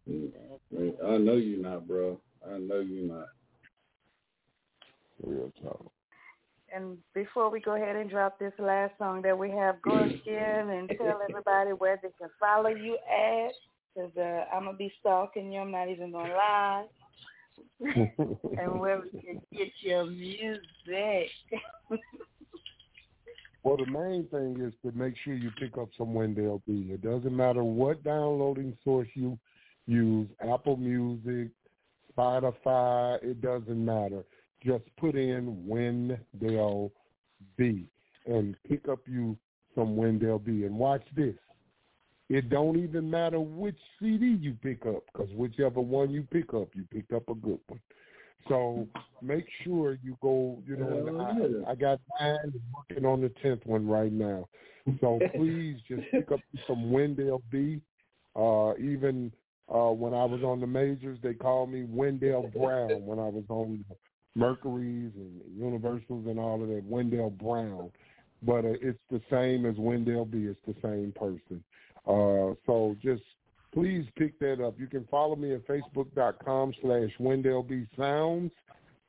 I 0.08 1.18
know 1.18 1.36
you're 1.36 1.60
not, 1.60 1.88
bro. 1.88 2.20
I 2.46 2.58
know 2.58 2.80
you're 2.80 3.08
not. 3.08 3.28
Real 5.22 5.52
talk. 5.62 5.92
And 6.76 6.98
before 7.14 7.50
we 7.50 7.62
go 7.62 7.76
ahead 7.76 7.96
and 7.96 8.10
drop 8.10 8.40
this 8.40 8.54
last 8.58 8.94
song 8.98 9.22
that 9.22 9.38
we 9.38 9.50
have, 9.52 9.82
go 9.82 9.96
again 9.96 10.70
and 10.70 10.90
tell 10.98 11.22
everybody 11.30 11.72
where 11.72 12.00
they 12.02 12.10
can 12.20 12.30
follow 12.40 12.70
you 12.70 12.98
at. 13.10 13.52
Because 13.96 14.12
uh, 14.18 14.56
I'm 14.56 14.64
going 14.64 14.74
to 14.74 14.78
be 14.78 14.92
stalking 15.00 15.52
you. 15.52 15.60
I'm 15.60 15.72
not 15.72 15.88
even 15.88 16.12
going 16.12 16.32
to 16.32 16.36
lie. 16.36 16.86
and 17.80 18.80
where 18.80 19.02
we 19.02 19.20
can 19.22 19.42
get 19.52 19.70
your 19.82 20.06
music. 20.06 21.30
Well, 23.64 23.78
the 23.78 23.86
main 23.86 24.28
thing 24.28 24.62
is 24.66 24.74
to 24.84 24.98
make 24.98 25.14
sure 25.24 25.36
you 25.36 25.52
pick 25.60 25.78
up 25.78 25.90
some 25.98 26.14
Wendell 26.14 26.62
B. 26.68 26.88
It 26.90 27.02
doesn't 27.02 27.36
matter 27.36 27.64
what 27.64 28.04
downloading 28.04 28.76
source 28.84 29.08
you 29.14 29.38
use, 29.86 30.28
Apple 30.42 30.78
Music, 30.78 31.52
Spotify, 32.16 33.24
it 33.24 33.42
doesn't 33.42 33.84
matter. 33.84 34.24
Just 34.64 34.84
put 34.98 35.16
in 35.16 35.68
Wendell 35.68 36.92
B 37.58 37.86
and 38.26 38.56
pick 38.68 38.88
up 38.88 39.00
you 39.08 39.38
some 39.76 39.96
Wendell 39.96 40.40
B. 40.40 40.64
And 40.64 40.78
watch 40.78 41.04
this. 41.16 41.36
It 42.30 42.50
don't 42.50 42.78
even 42.78 43.10
matter 43.10 43.40
which 43.40 43.78
CD 44.00 44.38
you 44.40 44.56
pick 44.62 44.86
up 44.86 45.04
because 45.12 45.30
whichever 45.36 45.82
one 45.82 46.10
you 46.12 46.24
pick 46.24 46.54
up, 46.54 46.70
you 46.74 46.86
picked 46.92 47.14
up 47.14 47.28
a 47.30 47.36
good 47.36 47.60
one. 47.68 47.80
So 48.48 48.88
make 49.22 49.46
sure 49.64 49.98
you 50.04 50.18
go, 50.22 50.62
you 50.66 50.78
know, 50.78 51.64
I, 51.68 51.72
I 51.72 51.76
got 51.76 52.00
mine 52.20 52.54
working 52.76 53.06
on 53.06 53.22
the 53.22 53.32
10th 53.44 53.66
one 53.66 53.88
right 53.88 54.12
now. 54.12 54.48
So 55.00 55.20
please 55.36 55.78
just 55.88 56.04
pick 56.12 56.32
up 56.32 56.40
some 56.68 56.92
Wendell 56.92 57.42
B. 57.52 57.82
Uh, 58.36 58.74
even 58.78 59.32
uh, 59.70 59.92
when 59.92 60.14
I 60.14 60.26
was 60.26 60.42
on 60.44 60.60
the 60.60 60.68
majors, 60.68 61.18
they 61.24 61.34
called 61.34 61.72
me 61.72 61.86
Wendell 61.88 62.52
Brown 62.56 63.06
when 63.06 63.20
I 63.20 63.28
was 63.28 63.46
on 63.50 63.84
Mercury's 64.36 65.12
and 65.16 65.42
Universals 65.56 66.26
and 66.28 66.40
all 66.40 66.62
of 66.62 66.68
that, 66.70 66.84
Wendell 66.86 67.30
Brown. 67.30 67.92
But 68.42 68.66
uh, 68.66 68.76
it's 68.82 69.00
the 69.10 69.22
same 69.32 69.66
as 69.66 69.76
Wendell 69.78 70.26
B. 70.26 70.50
It's 70.50 70.60
the 70.68 70.76
same 70.82 71.14
person. 71.16 71.64
Uh, 72.06 72.56
so 72.66 72.96
just 73.02 73.24
please 73.74 74.06
pick 74.18 74.38
that 74.40 74.64
up. 74.64 74.76
You 74.78 74.88
can 74.88 75.06
follow 75.10 75.36
me 75.36 75.54
at 75.54 75.66
facebook.com 75.68 76.74
slash 76.82 77.12
Wendell 77.20 77.64
B. 77.64 77.86
Sounds. 77.98 78.52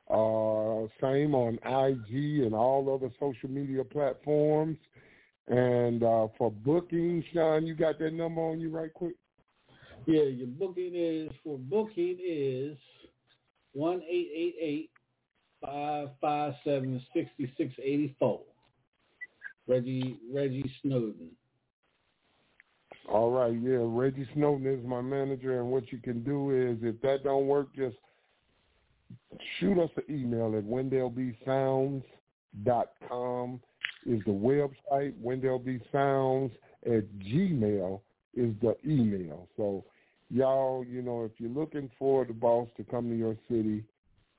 Uh, 0.09 0.85
same 1.01 1.33
on 1.33 1.57
IG 1.65 2.43
and 2.45 2.53
all 2.53 2.93
other 2.93 3.11
social 3.19 3.49
media 3.49 3.83
platforms. 3.83 4.77
And 5.47 6.03
uh, 6.03 6.27
for 6.37 6.51
booking, 6.51 7.23
Sean, 7.33 7.65
you 7.65 7.75
got 7.75 7.99
that 7.99 8.13
number 8.13 8.41
on 8.41 8.59
you 8.59 8.69
right 8.69 8.93
quick? 8.93 9.15
Yeah, 10.07 10.23
your 10.23 10.47
booking 10.47 10.91
is 10.93 11.31
for 11.43 11.57
booking 11.57 12.17
is 12.23 12.77
one 13.73 14.01
eight 14.09 14.29
eight 14.33 14.55
eight 14.61 14.89
five 15.63 16.09
five 16.21 16.53
seven 16.63 17.01
sixty 17.13 17.51
six 17.57 17.73
eighty 17.81 18.15
four. 18.19 18.41
Reggie 19.67 20.19
Reggie 20.31 20.71
Snowden. 20.81 21.31
All 23.09 23.31
right, 23.31 23.55
yeah, 23.61 23.79
Reggie 23.81 24.27
Snowden 24.33 24.65
is 24.67 24.85
my 24.85 25.01
manager, 25.01 25.59
and 25.59 25.69
what 25.69 25.91
you 25.91 25.97
can 25.99 26.23
do 26.23 26.51
is, 26.51 26.77
if 26.81 26.99
that 27.01 27.23
don't 27.23 27.47
work, 27.47 27.75
just 27.75 27.97
shoot 29.59 29.77
us 29.79 29.89
an 29.97 30.03
email 30.09 30.55
at 30.57 30.63
wendelbsounds.com 30.63 33.61
is 34.07 34.21
the 34.25 34.31
website. 34.31 35.13
wendelbsounds 35.23 36.51
at 36.85 37.03
gmail 37.19 38.01
is 38.35 38.53
the 38.61 38.75
email. 38.87 39.47
So, 39.57 39.83
y'all, 40.35 40.85
you 40.85 41.01
know, 41.01 41.23
if 41.23 41.31
you're 41.37 41.49
looking 41.49 41.89
for 41.97 42.25
the 42.25 42.33
boss 42.33 42.67
to 42.77 42.83
come 42.83 43.09
to 43.09 43.15
your 43.15 43.37
city 43.49 43.83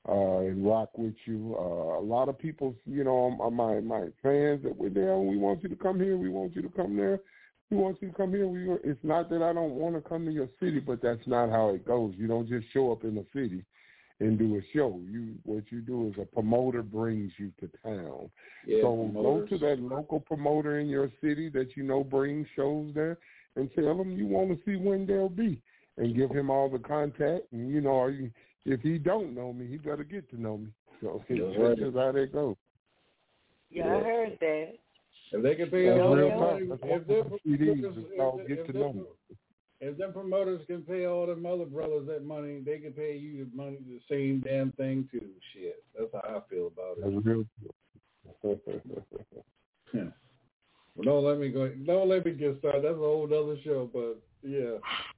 uh, 0.07 0.39
and 0.39 0.65
rock 0.65 0.97
with 0.97 1.15
you, 1.25 1.55
uh, 1.59 1.99
a 1.99 2.03
lot 2.03 2.29
of 2.29 2.37
people, 2.37 2.75
you 2.85 3.03
know, 3.03 3.31
my 3.51 3.79
my 3.79 4.07
fans 4.21 4.61
that 4.63 4.75
we're 4.77 4.89
there, 4.89 5.17
we 5.17 5.37
want 5.37 5.63
you 5.63 5.69
to 5.69 5.75
come 5.75 5.99
here, 5.99 6.15
we 6.15 6.29
want 6.29 6.55
you 6.55 6.61
to 6.61 6.69
come 6.69 6.95
there. 6.95 7.19
We 7.69 7.75
want 7.75 8.01
you 8.01 8.07
to 8.07 8.13
come 8.13 8.31
here. 8.31 8.47
We, 8.47 8.71
it's 8.85 9.03
not 9.03 9.29
that 9.29 9.41
I 9.41 9.51
don't 9.51 9.71
want 9.71 9.95
to 9.95 10.01
come 10.01 10.25
to 10.25 10.31
your 10.31 10.47
city, 10.57 10.79
but 10.79 11.01
that's 11.01 11.27
not 11.27 11.49
how 11.49 11.69
it 11.71 11.85
goes. 11.85 12.13
You 12.15 12.25
don't 12.25 12.47
just 12.47 12.65
show 12.71 12.93
up 12.93 13.03
in 13.03 13.15
the 13.15 13.25
city 13.33 13.65
and 14.21 14.39
do 14.39 14.55
a 14.55 14.61
show. 14.73 15.01
You 15.05 15.35
what 15.43 15.65
you 15.69 15.81
do 15.81 16.07
is 16.07 16.13
a 16.21 16.25
promoter 16.25 16.81
brings 16.81 17.33
you 17.37 17.51
to 17.59 17.69
town. 17.83 18.29
Yeah, 18.65 18.83
so 18.83 19.11
promoters. 19.11 19.49
go 19.49 19.57
to 19.57 19.65
that 19.65 19.79
local 19.81 20.21
promoter 20.21 20.79
in 20.79 20.87
your 20.87 21.11
city 21.21 21.49
that 21.49 21.75
you 21.75 21.83
know 21.83 22.05
brings 22.05 22.47
shows 22.55 22.93
there, 22.95 23.17
and 23.57 23.69
tell 23.75 23.99
him 23.99 24.17
you 24.17 24.27
want 24.27 24.51
to 24.51 24.59
see 24.65 24.77
Wendell 24.77 25.27
B. 25.27 25.61
And 25.97 26.15
give 26.15 26.29
him 26.31 26.49
all 26.49 26.69
the 26.69 26.79
contact. 26.79 27.51
And 27.51 27.69
you 27.69 27.81
know, 27.81 27.99
are 27.99 28.11
you, 28.11 28.31
if 28.65 28.81
he 28.81 28.97
don't 28.97 29.33
know 29.33 29.51
me, 29.51 29.67
he 29.67 29.77
better 29.77 30.03
get 30.03 30.29
to 30.29 30.41
know 30.41 30.57
me. 30.57 30.67
So 31.01 31.23
That's 31.29 31.41
that's 31.41 31.57
right. 31.57 31.77
just 31.77 31.95
how 31.95 32.11
that 32.11 32.33
goes. 32.33 32.55
Yeah, 33.69 33.85
I 33.85 33.99
heard 33.99 34.37
that. 34.39 34.73
If 35.31 35.43
they 35.43 35.55
can 35.55 35.69
pay 35.69 35.89
That's 35.89 35.99
all 36.01 36.15
real 36.15 36.29
their 36.29 36.39
money, 36.39 36.61
if 36.63 36.81
why 36.81 36.97
them 36.99 37.07
the 37.07 37.51
CDs 37.51 37.81
promoters, 37.81 37.97
is 37.97 38.05
if, 38.11 38.17
called 38.17 38.41
if, 38.41 38.47
Get 38.47 38.67
to 38.67 38.73
Know 38.73 39.07
if 39.79 39.97
them 39.97 40.13
promoters 40.13 40.61
can 40.67 40.81
pay 40.83 41.05
all 41.05 41.27
them 41.27 41.45
other 41.45 41.65
brothers 41.65 42.07
that 42.07 42.23
money, 42.23 42.61
they 42.65 42.79
can 42.79 42.93
pay 42.93 43.15
you 43.15 43.45
the 43.45 43.55
money 43.55 43.77
the 43.87 43.99
same 44.09 44.39
damn 44.39 44.71
thing 44.73 45.07
too. 45.11 45.29
Shit, 45.53 45.83
that's 45.97 46.09
how 46.13 46.37
I 46.37 46.39
feel 46.49 46.67
about 46.67 46.97
it. 46.97 47.03
That's 47.03 47.25
real. 47.25 47.45
Yeah. 49.93 50.01
Well, 50.95 51.21
don't 51.21 51.25
let 51.25 51.37
me 51.37 51.49
go. 51.49 51.69
Don't 51.85 52.09
let 52.09 52.25
me 52.25 52.31
get 52.31 52.57
started. 52.57 52.83
That's 52.83 52.95
a 52.95 52.97
whole 52.97 53.25
other 53.25 53.55
show. 53.63 53.87
But 53.93 54.19
yeah, 54.41 54.79
Just- 54.79 54.81
Wee. 54.81 55.16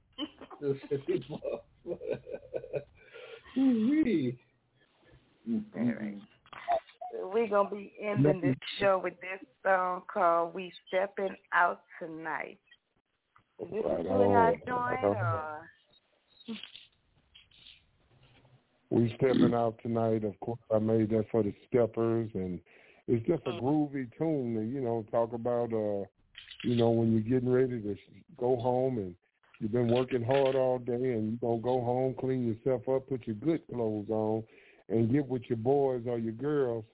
We're 7.32 7.48
going 7.48 7.68
to 7.68 7.74
be 7.74 7.92
ending 8.02 8.40
this 8.40 8.56
show 8.78 9.00
with 9.02 9.14
this 9.20 9.46
song 9.64 10.02
called 10.12 10.54
We 10.54 10.72
Stepping 10.88 11.36
Out 11.52 11.82
Tonight. 11.98 12.58
Is 13.58 13.68
this 13.70 13.82
two 13.82 13.88
hot 13.88 14.06
on. 14.06 15.04
or? 15.04 15.58
We 18.90 19.14
stepping 19.16 19.54
out 19.54 19.78
tonight. 19.82 20.24
Of 20.24 20.38
course, 20.40 20.58
I 20.74 20.78
made 20.78 21.10
that 21.10 21.26
for 21.30 21.42
the 21.42 21.54
steppers, 21.68 22.30
and 22.34 22.60
it's 23.06 23.24
just 23.26 23.42
a 23.46 23.50
groovy 23.50 24.08
tune 24.18 24.54
to 24.54 24.62
you 24.62 24.80
know 24.80 25.04
talk 25.10 25.32
about. 25.32 25.72
uh 25.72 26.04
You 26.64 26.76
know, 26.76 26.90
when 26.90 27.12
you're 27.12 27.20
getting 27.20 27.52
ready 27.52 27.80
to 27.80 27.96
go 28.38 28.56
home 28.56 28.98
and 28.98 29.14
you've 29.60 29.72
been 29.72 29.92
working 29.92 30.24
hard 30.24 30.56
all 30.56 30.78
day, 30.78 30.92
and 30.94 31.30
you're 31.30 31.50
gonna 31.50 31.60
go 31.60 31.80
home, 31.84 32.14
clean 32.18 32.46
yourself 32.46 32.88
up, 32.88 33.08
put 33.08 33.26
your 33.26 33.36
good 33.36 33.60
clothes 33.72 34.08
on, 34.10 34.42
and 34.88 35.12
get 35.12 35.26
with 35.26 35.42
your 35.48 35.58
boys 35.58 36.02
or 36.06 36.18
your 36.18 36.32
girls, 36.32 36.84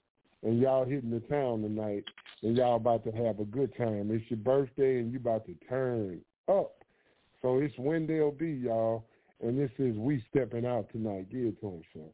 and 0.43 0.59
y'all 0.59 0.85
hitting 0.85 1.09
the 1.09 1.21
town 1.21 1.61
tonight, 1.61 2.03
and 2.43 2.55
y'all 2.55 2.75
about 2.75 3.03
to 3.05 3.11
have 3.11 3.39
a 3.39 3.45
good 3.45 3.75
time. 3.77 4.11
It's 4.11 4.29
your 4.29 4.37
birthday, 4.37 4.99
and 4.99 5.11
you 5.11 5.17
about 5.17 5.45
to 5.45 5.55
turn 5.67 6.21
up. 6.47 6.73
So 7.41 7.59
it's 7.59 7.77
Wendell 7.77 8.31
B, 8.31 8.45
y'all. 8.47 9.05
And 9.41 9.57
this 9.57 9.69
is 9.77 9.95
We 9.97 10.23
Stepping 10.29 10.65
Out 10.65 10.89
Tonight. 10.91 11.29
Give 11.29 11.45
it 11.45 11.61
to 11.61 11.67
him, 11.67 11.81
son. 11.93 12.09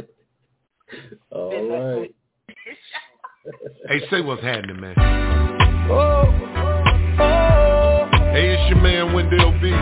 All 1.30 1.98
right. 1.98 2.14
Hey, 3.88 4.00
say 4.10 4.20
what's 4.20 4.42
happening, 4.42 4.80
man. 4.80 4.94
Oh, 5.90 6.71
Hey, 8.32 8.54
it's 8.56 8.64
your 8.70 8.80
man 8.80 9.12
Wendell 9.12 9.52
B. 9.60 9.68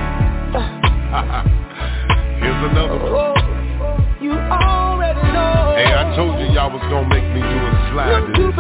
Here's 2.43 2.63
another 2.71 2.99
one. 2.99 3.15
oh, 3.15 3.35
you 4.21 4.33
already 4.35 5.23
know. 5.31 5.75
Hey, 5.79 5.87
I 5.95 6.15
told 6.17 6.39
you 6.41 6.47
y'all 6.55 6.71
was 6.71 6.83
gonna 6.91 7.07
make 7.09 7.23
me 7.31 7.41
do 7.41 7.47
a 7.47 7.73
slide 7.95 8.27
to 8.27 8.33
this. 8.51 8.59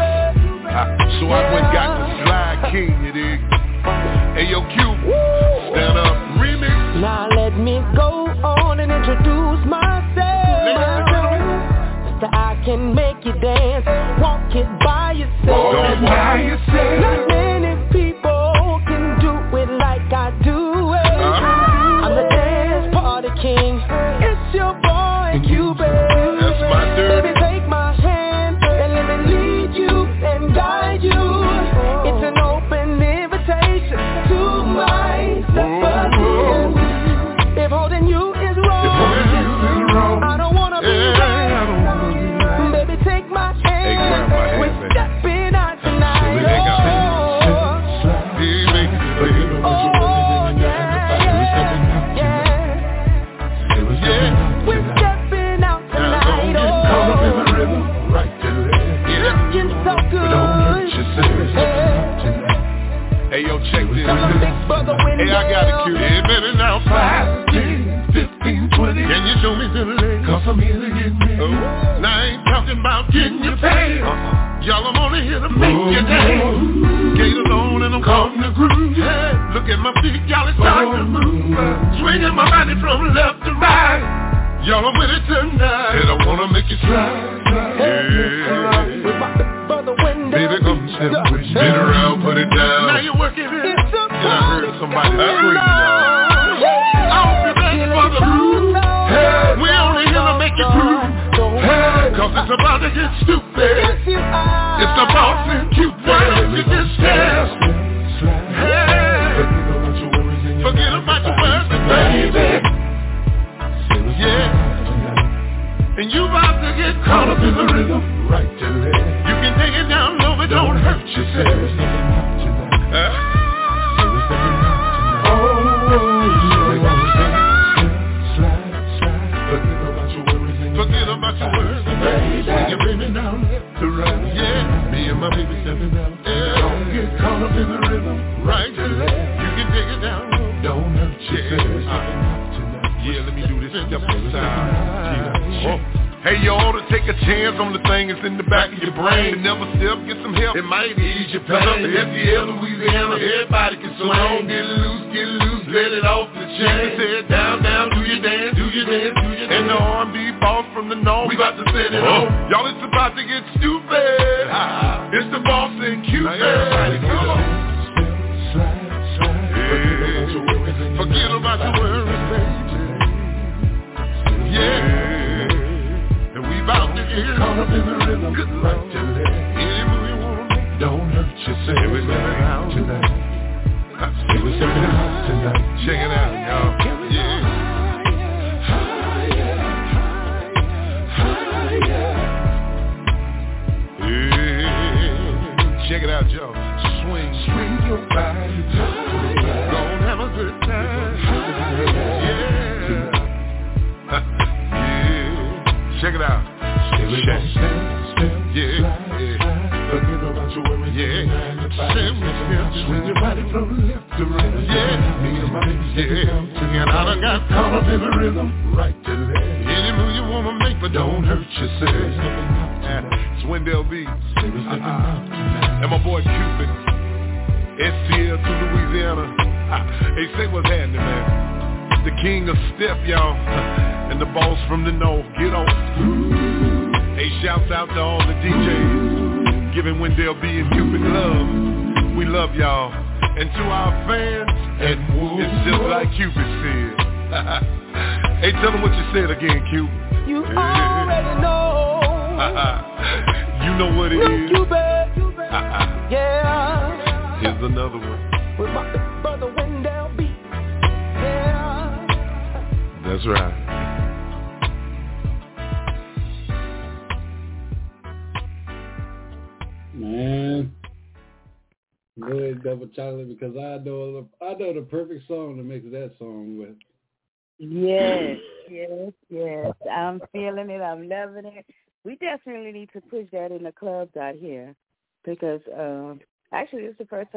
I- 0.70 0.94
so 1.18 1.26
I 1.26 1.52
went 1.52 1.72
got 1.74 1.90
the 1.98 2.06
slide 2.24 2.70
king, 2.70 2.94
you 3.04 3.12
dig? 3.12 3.40
Hey, 4.38 4.46
yo, 4.50 4.62
Q, 4.70 4.78
stand 5.74 5.98
up, 5.98 6.14
remix. 6.38 6.70
Now 7.00 7.26
let 7.34 7.58
me 7.58 7.82
go 7.96 8.30
on 8.46 8.78
and 8.78 8.92
introduce 8.92 9.66
myself. 9.66 11.10
So 12.20 12.26
I 12.30 12.54
can 12.64 12.94
make 12.94 13.24
you 13.26 13.32
dance, 13.40 13.84
walk 14.22 14.54
it 14.54 14.68
by 14.84 15.12
yourself. 15.12 15.74
Walk 15.74 15.98
it 15.98 16.00
by 16.06 16.40
yourself. 16.42 17.49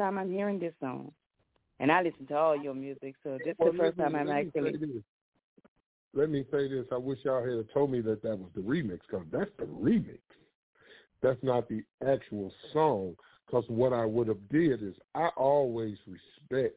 Time 0.04 0.18
I'm 0.18 0.30
hearing 0.30 0.58
this 0.58 0.74
song. 0.80 1.12
And 1.80 1.90
I 1.90 2.02
listen 2.02 2.26
to 2.28 2.36
all 2.36 2.56
your 2.56 2.74
music, 2.74 3.14
so 3.22 3.38
this 3.44 3.52
is 3.52 3.56
Well, 3.58 3.72
the 3.72 3.78
first 3.78 3.98
let 3.98 4.04
time 4.04 4.16
I'm 4.16 4.30
actually. 4.30 4.74
Let 6.16 6.30
me 6.30 6.44
say 6.52 6.68
this. 6.68 6.86
I 6.92 6.96
wish 6.96 7.18
y'all 7.24 7.44
had 7.44 7.66
told 7.74 7.90
me 7.90 8.00
that 8.02 8.22
that 8.22 8.38
was 8.38 8.50
the 8.54 8.60
remix 8.60 9.00
because 9.08 9.26
that's 9.32 9.50
the 9.58 9.64
remix. 9.64 10.18
That's 11.22 11.42
not 11.42 11.68
the 11.68 11.82
actual 12.06 12.52
song. 12.72 13.16
Because 13.46 13.64
what 13.68 13.92
I 13.92 14.04
would 14.04 14.28
have 14.28 14.48
did 14.48 14.82
is 14.82 14.94
I 15.14 15.28
always 15.36 15.96
respect 16.06 16.76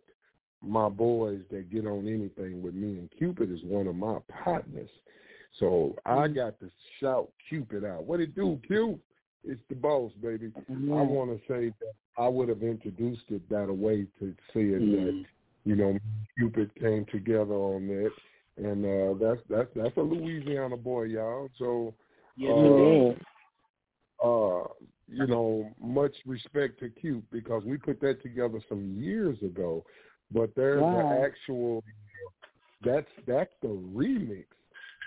my 0.64 0.90
boys 0.90 1.42
that 1.52 1.72
get 1.72 1.86
on 1.86 2.08
anything 2.08 2.64
with 2.64 2.74
me, 2.74 2.98
and 2.98 3.10
Cupid 3.16 3.52
is 3.52 3.60
one 3.64 3.86
of 3.86 3.96
my 3.96 4.18
partners. 4.44 4.90
So 5.60 5.96
I 6.06 6.16
mm-hmm. 6.16 6.34
got 6.34 6.60
to 6.60 6.72
shout 7.00 7.30
Cupid 7.48 7.86
out. 7.86 8.06
What 8.06 8.20
it 8.20 8.36
do, 8.36 8.60
Cupid? 8.66 9.00
It's 9.48 9.62
the 9.70 9.76
boss, 9.76 10.12
baby. 10.22 10.52
I 10.70 11.02
want 11.02 11.32
to 11.32 11.40
say 11.48 11.74
that 11.80 11.94
I 12.18 12.28
would 12.28 12.50
have 12.50 12.64
introduced 12.64 13.24
it 13.30 13.48
that 13.50 13.72
way 13.72 14.06
to 14.20 14.34
say 14.54 14.62
it 14.62 14.80
that 14.80 15.26
you 15.64 15.76
know 15.76 15.98
Cupid 16.38 16.70
came 16.76 17.06
together 17.12 17.54
on 17.54 17.88
that, 17.88 18.12
and 18.58 18.86
uh, 18.86 19.14
that's 19.20 19.42
that's 19.50 19.70
that's 19.76 19.98
a 19.98 20.02
Louisiana 20.02 20.78
boy, 20.78 21.04
y'all. 21.04 21.50
So 21.58 21.94
Yes, 22.38 22.54
uh, 24.24 24.60
uh, 24.62 24.68
you 25.08 25.26
know, 25.26 25.74
much 25.82 26.14
respect 26.26 26.80
to 26.82 26.90
Cute 26.90 27.24
because 27.32 27.64
we 27.64 27.78
put 27.78 28.00
that 28.02 28.22
together 28.22 28.60
some 28.70 28.96
years 28.96 29.42
ago. 29.42 29.84
But 30.32 30.54
there's 30.56 30.84
Wow. 30.84 31.10
the 31.10 31.26
actual 31.26 31.84
that's 32.84 33.10
that's 33.26 33.54
the 33.62 33.70
remix. 33.70 34.46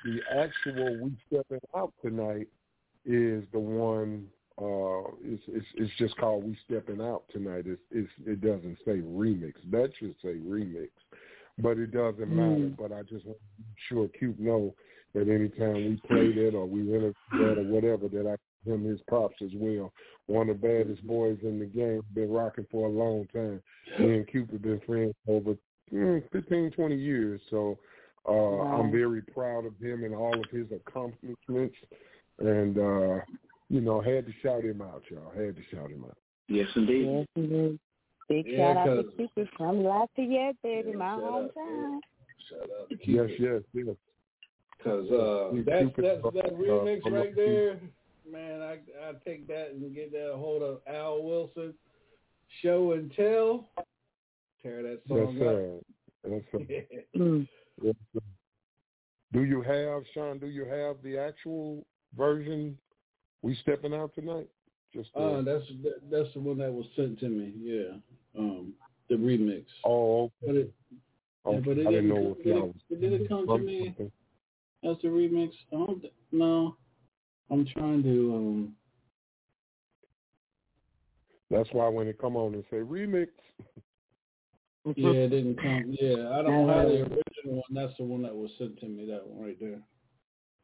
The 0.04 0.20
actual 0.32 0.96
we 0.96 1.16
stepping 1.26 1.60
out 1.76 1.92
tonight 2.02 2.48
is 3.04 3.44
the 3.52 3.58
one 3.58 4.26
uh 4.60 5.10
it's 5.24 5.42
it's 5.48 5.66
it's 5.76 5.92
just 5.98 6.16
called 6.18 6.44
We 6.44 6.56
Stepping 6.66 7.00
Out 7.00 7.24
Tonight. 7.32 7.64
It's 7.66 7.80
it's 7.90 8.10
it 8.26 8.40
doesn't 8.40 8.78
say 8.84 8.98
remix. 8.98 9.54
That 9.70 9.90
should 9.98 10.14
say 10.22 10.34
remix. 10.34 10.90
But 11.58 11.78
it 11.78 11.92
doesn't 11.92 12.28
matter. 12.28 12.70
Mm. 12.70 12.76
But 12.76 12.92
I 12.92 13.02
just 13.02 13.26
want 13.26 13.38
to 13.38 13.64
make 13.64 13.76
sure 13.88 14.08
Cute 14.18 14.38
know 14.38 14.74
that 15.14 15.28
anytime 15.28 15.74
we 15.74 16.00
play 16.06 16.42
it 16.42 16.54
or 16.54 16.66
we 16.66 16.82
interview 16.82 17.12
that 17.32 17.58
or 17.58 17.64
whatever 17.64 18.08
that 18.08 18.26
I 18.26 18.36
give 18.64 18.74
him 18.74 18.84
his 18.84 19.00
props 19.08 19.36
as 19.42 19.50
well. 19.54 19.92
One 20.26 20.48
of 20.48 20.60
the 20.60 20.68
baddest 20.68 21.06
boys 21.06 21.38
in 21.42 21.58
the 21.58 21.66
game, 21.66 22.02
been 22.14 22.30
rocking 22.30 22.66
for 22.70 22.86
a 22.86 22.90
long 22.90 23.26
time. 23.32 23.60
Me 23.98 24.16
and 24.16 24.28
Cupid 24.28 24.62
been 24.62 24.80
friends 24.86 25.14
over 25.26 25.56
mm, 25.92 26.22
15, 26.32 26.70
20 26.70 26.94
years. 26.94 27.40
So 27.50 27.78
uh 28.28 28.32
Wow. 28.32 28.82
I'm 28.82 28.92
very 28.92 29.22
proud 29.22 29.64
of 29.64 29.76
him 29.78 30.04
and 30.04 30.14
all 30.14 30.38
of 30.38 30.50
his 30.50 30.66
accomplishments 30.72 31.76
and 32.40 32.78
uh 32.78 33.20
you 33.68 33.80
know, 33.80 34.00
had 34.00 34.26
to 34.26 34.32
shout 34.42 34.64
him 34.64 34.82
out, 34.82 35.02
y'all. 35.08 35.30
Had 35.30 35.54
to 35.54 35.62
shout 35.70 35.90
him 35.90 36.04
out. 36.04 36.16
Yes, 36.48 36.66
indeed. 36.74 37.08
Yes, 37.08 37.26
indeed. 37.36 37.78
Big 38.28 38.46
Yeah, 38.48 38.74
shout 38.74 38.88
out 38.88 39.04
to 39.04 39.12
Cupid 39.16 39.48
from 39.56 39.84
Lafayette, 39.84 40.56
baby, 40.62 40.90
Yeah, 40.90 40.96
my 40.96 41.16
shout 41.16 41.22
out, 41.22 41.50
hometown. 41.56 42.00
Shout 42.48 42.68
out 42.80 42.88
to 42.90 42.96
Yes, 43.10 43.30
yes, 43.38 43.62
yes. 43.72 43.96
Cause 44.82 45.08
uh, 45.10 45.50
Cupid, 45.52 45.66
that's 45.66 45.82
Cupid, 45.82 46.04
that's 46.04 46.34
that 46.34 46.52
uh, 46.52 46.56
remix 46.56 47.06
uh, 47.06 47.10
right 47.10 47.36
there, 47.36 47.80
man. 48.30 48.60
I 48.62 48.78
I 49.06 49.12
take 49.24 49.46
that 49.46 49.70
and 49.72 49.94
get 49.94 50.10
that 50.12 50.32
hold 50.34 50.62
of 50.62 50.80
Al 50.88 51.22
Wilson, 51.22 51.74
show 52.62 52.92
and 52.92 53.12
tell, 53.14 53.68
tear 54.62 54.82
that 54.82 55.00
Yes, 55.06 55.18
song 55.18 55.36
sir. 55.38 55.78
Yes, 56.28 56.42
sir. 56.50 56.58
up. 56.58 56.66
Mm. 57.20 57.48
Yes, 57.82 57.94
sir. 58.14 58.20
Do 59.32 59.44
you 59.44 59.62
have, 59.62 60.02
Sean, 60.12 60.38
do 60.38 60.46
you 60.48 60.64
have 60.64 60.96
the 61.04 61.16
actual 61.18 61.84
version 62.16 62.76
we 63.42 63.54
stepping 63.62 63.94
out 63.94 64.14
tonight? 64.14 64.48
Just 64.92 65.10
the, 65.14 65.20
uh, 65.20 65.42
that's 65.42 65.64
that, 65.82 66.00
that's 66.10 66.32
the 66.34 66.40
one 66.40 66.58
that 66.58 66.72
was 66.72 66.86
sent 66.96 67.18
to 67.20 67.28
me. 67.28 67.52
Yeah, 67.58 67.96
um, 68.38 68.72
the 69.08 69.14
remix. 69.16 69.64
oh, 69.84 70.30
But 70.44 70.56
it, 70.56 70.72
okay. 71.46 71.56
yeah, 71.56 71.60
but 71.64 71.78
it 71.78 71.86
I 71.86 71.90
didn't 71.90 72.08
didn't 72.08 72.08
know 72.08 72.14
come- 72.34 72.36
if 72.40 72.46
y'all 72.46 72.58
it, 72.58 72.74
was 72.90 73.00
did 73.00 73.12
it 73.20 73.28
come 73.28 73.46
to 73.46 73.58
me 73.58 73.94
as 74.84 74.96
the 75.02 75.08
remix? 75.08 75.50
I 75.72 75.76
don't. 75.76 76.04
No, 76.32 76.76
I'm 77.50 77.66
trying 77.66 78.02
to. 78.02 78.34
um 78.34 78.74
That's 81.50 81.68
why 81.72 81.88
when 81.88 82.08
it 82.08 82.18
come 82.18 82.36
on 82.36 82.54
and 82.54 82.64
say 82.70 82.78
remix, 82.78 83.28
Yeah, 84.96 85.10
it 85.12 85.28
didn't 85.30 85.56
come. 85.56 85.96
Yeah, 86.00 86.30
I 86.30 86.42
don't 86.42 86.68
have 86.68 86.88
the 86.88 86.94
original 87.02 87.62
one. 87.62 87.62
That's 87.74 87.96
the 87.96 88.04
one 88.04 88.22
that 88.22 88.34
was 88.34 88.50
sent 88.58 88.78
to 88.80 88.86
me. 88.86 89.06
That 89.06 89.26
one 89.26 89.46
right 89.46 89.60
there. 89.60 89.80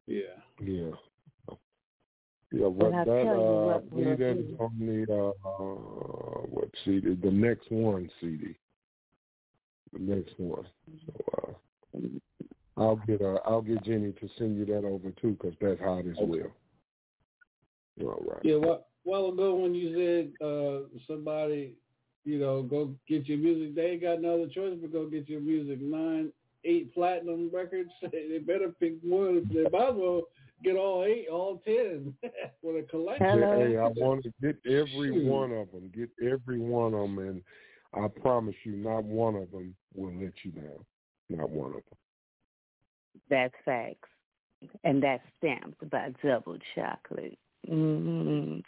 Yeah. 0.05 0.39
yeah. 0.61 0.91
Yeah, 2.51 2.61
But 2.63 2.71
what 2.71 2.91
that 2.91 3.09
uh 3.09 3.75
I 3.75 3.79
believe 3.79 3.91
we'll 3.91 4.17
that 4.17 4.37
is 4.37 4.59
on 4.59 4.79
the 4.79 5.13
uh, 5.13 6.47
what 6.49 6.69
CD? 6.85 7.15
The 7.15 7.31
next 7.31 7.69
one 7.69 8.09
CD. 8.21 8.55
the 9.91 9.99
next 9.99 10.33
one. 10.37 10.65
So 11.05 11.57
uh, 11.97 11.99
I'll 12.77 13.01
get 13.07 13.21
uh, 13.21 13.39
I'll 13.45 13.61
get 13.61 13.83
Jenny 13.83 14.13
to 14.13 14.29
send 14.37 14.57
you 14.57 14.65
that 14.67 14.85
over 14.85 15.11
too, 15.21 15.37
because 15.39 15.55
that's 15.59 15.79
hot 15.81 16.05
as 16.07 16.15
well. 16.19 16.51
All 18.01 18.23
right. 18.25 18.39
Yeah, 18.43 18.55
a 18.55 18.77
while 19.03 19.27
ago 19.27 19.55
when 19.55 19.73
you 19.73 19.95
said 19.95 20.45
uh, 20.45 20.87
somebody, 21.07 21.73
you 22.23 22.39
know, 22.39 22.61
go 22.61 22.93
get 23.09 23.27
your 23.27 23.39
music, 23.39 23.75
they 23.75 23.91
ain't 23.91 24.01
got 24.03 24.21
no 24.21 24.35
other 24.35 24.47
choice 24.47 24.77
but 24.79 24.93
go 24.93 25.09
get 25.09 25.27
your 25.27 25.41
music. 25.41 25.81
Nine, 25.81 26.31
eight 26.63 26.93
platinum 26.93 27.49
records, 27.51 27.89
they 28.01 28.37
better 28.37 28.69
pick 28.79 28.93
one. 29.01 29.49
They 29.53 29.63
might 29.63 29.89
as 29.89 29.95
well 29.95 30.21
get 30.63 30.75
all 30.75 31.03
eight, 31.03 31.27
all 31.31 31.61
ten 31.65 32.13
for 32.61 32.73
the 32.73 32.87
collection. 32.89 33.39
Yeah, 33.39 33.55
hey, 33.55 33.77
I 33.77 33.87
want 33.87 34.23
to 34.23 34.33
get 34.41 34.57
every 34.65 35.25
one 35.25 35.51
of 35.51 35.71
them. 35.71 35.91
Get 35.95 36.09
every 36.21 36.59
one 36.59 36.93
of 36.93 37.01
them, 37.01 37.19
and 37.19 37.41
I 37.93 38.07
promise 38.07 38.55
you, 38.63 38.75
not 38.75 39.03
one 39.03 39.35
of 39.35 39.51
them 39.51 39.75
will 39.95 40.13
let 40.13 40.33
you 40.43 40.51
down. 40.51 40.85
Not 41.29 41.49
one 41.49 41.69
of 41.71 41.73
them. 41.73 41.97
That's 43.29 43.53
facts. 43.65 44.09
And 44.83 45.03
that's 45.03 45.23
stamped 45.37 45.89
by 45.89 46.11
Double 46.23 46.57
Chocolate. 46.73 47.37
Mm-hmm. 47.69 48.59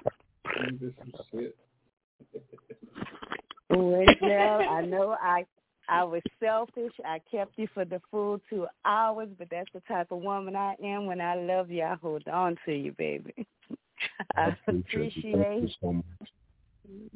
well, 3.69 4.61
I 4.69 4.81
know 4.85 5.15
I 5.19 5.45
I 5.89 6.03
was 6.03 6.21
selfish. 6.39 6.93
I 7.03 7.19
kept 7.31 7.57
you 7.57 7.67
for 7.73 7.83
the 7.83 8.01
full 8.11 8.39
two 8.49 8.67
hours, 8.85 9.29
but 9.37 9.47
that's 9.49 9.69
the 9.73 9.81
type 9.87 10.11
of 10.11 10.21
woman 10.21 10.55
I 10.55 10.75
am. 10.83 11.07
When 11.07 11.19
I 11.19 11.35
love 11.35 11.71
you, 11.71 11.83
I 11.83 11.95
hold 12.01 12.27
on 12.27 12.57
to 12.65 12.73
you, 12.73 12.91
baby. 12.93 13.33
I 14.35 14.55
appreciate, 14.67 15.15
you. 15.15 15.43
Thank 15.43 15.63
you 15.63 15.69
so 15.81 15.93
much. 15.93 16.29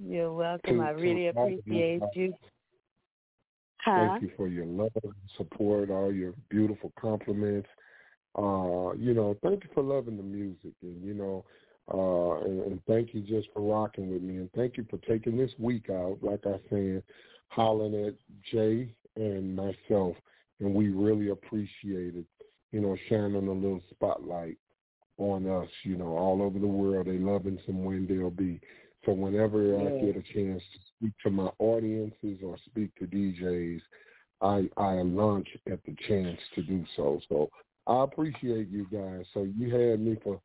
You're 0.01 0.33
welcome. 0.33 0.81
I 0.81 0.89
really 0.89 1.27
appreciate 1.27 2.01
you. 2.15 2.33
Huh? 3.83 4.07
Thank 4.07 4.23
you 4.23 4.31
for 4.37 4.47
your 4.47 4.65
love, 4.65 4.91
support, 5.37 5.89
all 5.89 6.11
your 6.11 6.33
beautiful 6.49 6.91
compliments. 6.99 7.67
Uh, 8.35 8.93
you 8.93 9.13
know, 9.13 9.37
thank 9.43 9.63
you 9.63 9.69
for 9.73 9.83
loving 9.83 10.17
the 10.17 10.23
music, 10.23 10.73
and 10.81 11.03
you 11.03 11.13
know, 11.13 11.45
uh, 11.93 12.43
and, 12.45 12.61
and 12.63 12.85
thank 12.87 13.13
you 13.13 13.21
just 13.21 13.47
for 13.53 13.61
rocking 13.61 14.11
with 14.11 14.23
me, 14.23 14.37
and 14.37 14.51
thank 14.53 14.77
you 14.77 14.85
for 14.89 14.97
taking 14.99 15.37
this 15.37 15.51
week 15.59 15.89
out, 15.89 16.17
like 16.21 16.39
I 16.45 16.59
said, 16.69 17.03
hollering 17.47 18.07
at 18.07 18.13
Jay 18.51 18.93
and 19.15 19.55
myself, 19.55 20.15
and 20.59 20.73
we 20.73 20.89
really 20.89 21.29
appreciate 21.29 22.15
it. 22.15 22.25
You 22.71 22.81
know, 22.81 22.97
shining 23.07 23.35
a 23.35 23.51
little 23.51 23.81
spotlight 23.91 24.57
on 25.17 25.47
us. 25.47 25.69
You 25.83 25.97
know, 25.97 26.17
all 26.17 26.41
over 26.41 26.57
the 26.57 26.67
world, 26.67 27.07
they 27.07 27.17
loving 27.17 27.59
some 27.65 27.83
Wendell 27.83 28.31
B. 28.31 28.59
So 29.05 29.11
whenever 29.11 29.63
yeah. 29.63 29.77
I 29.77 30.05
get 30.05 30.15
a 30.15 30.33
chance 30.33 30.61
to 30.73 30.79
speak 30.97 31.13
to 31.23 31.29
my 31.29 31.49
audiences 31.59 32.39
or 32.43 32.57
speak 32.65 32.95
to 32.95 33.05
DJs, 33.05 33.81
I 34.41 34.69
I 34.77 35.01
launch 35.01 35.47
at 35.71 35.83
the 35.85 35.95
chance 36.07 36.39
to 36.55 36.63
do 36.63 36.85
so. 36.95 37.19
So 37.29 37.49
I 37.87 38.03
appreciate 38.03 38.69
you 38.69 38.87
guys. 38.91 39.25
So 39.33 39.43
you 39.43 39.73
had 39.73 39.99
me 39.99 40.17
for 40.23 40.39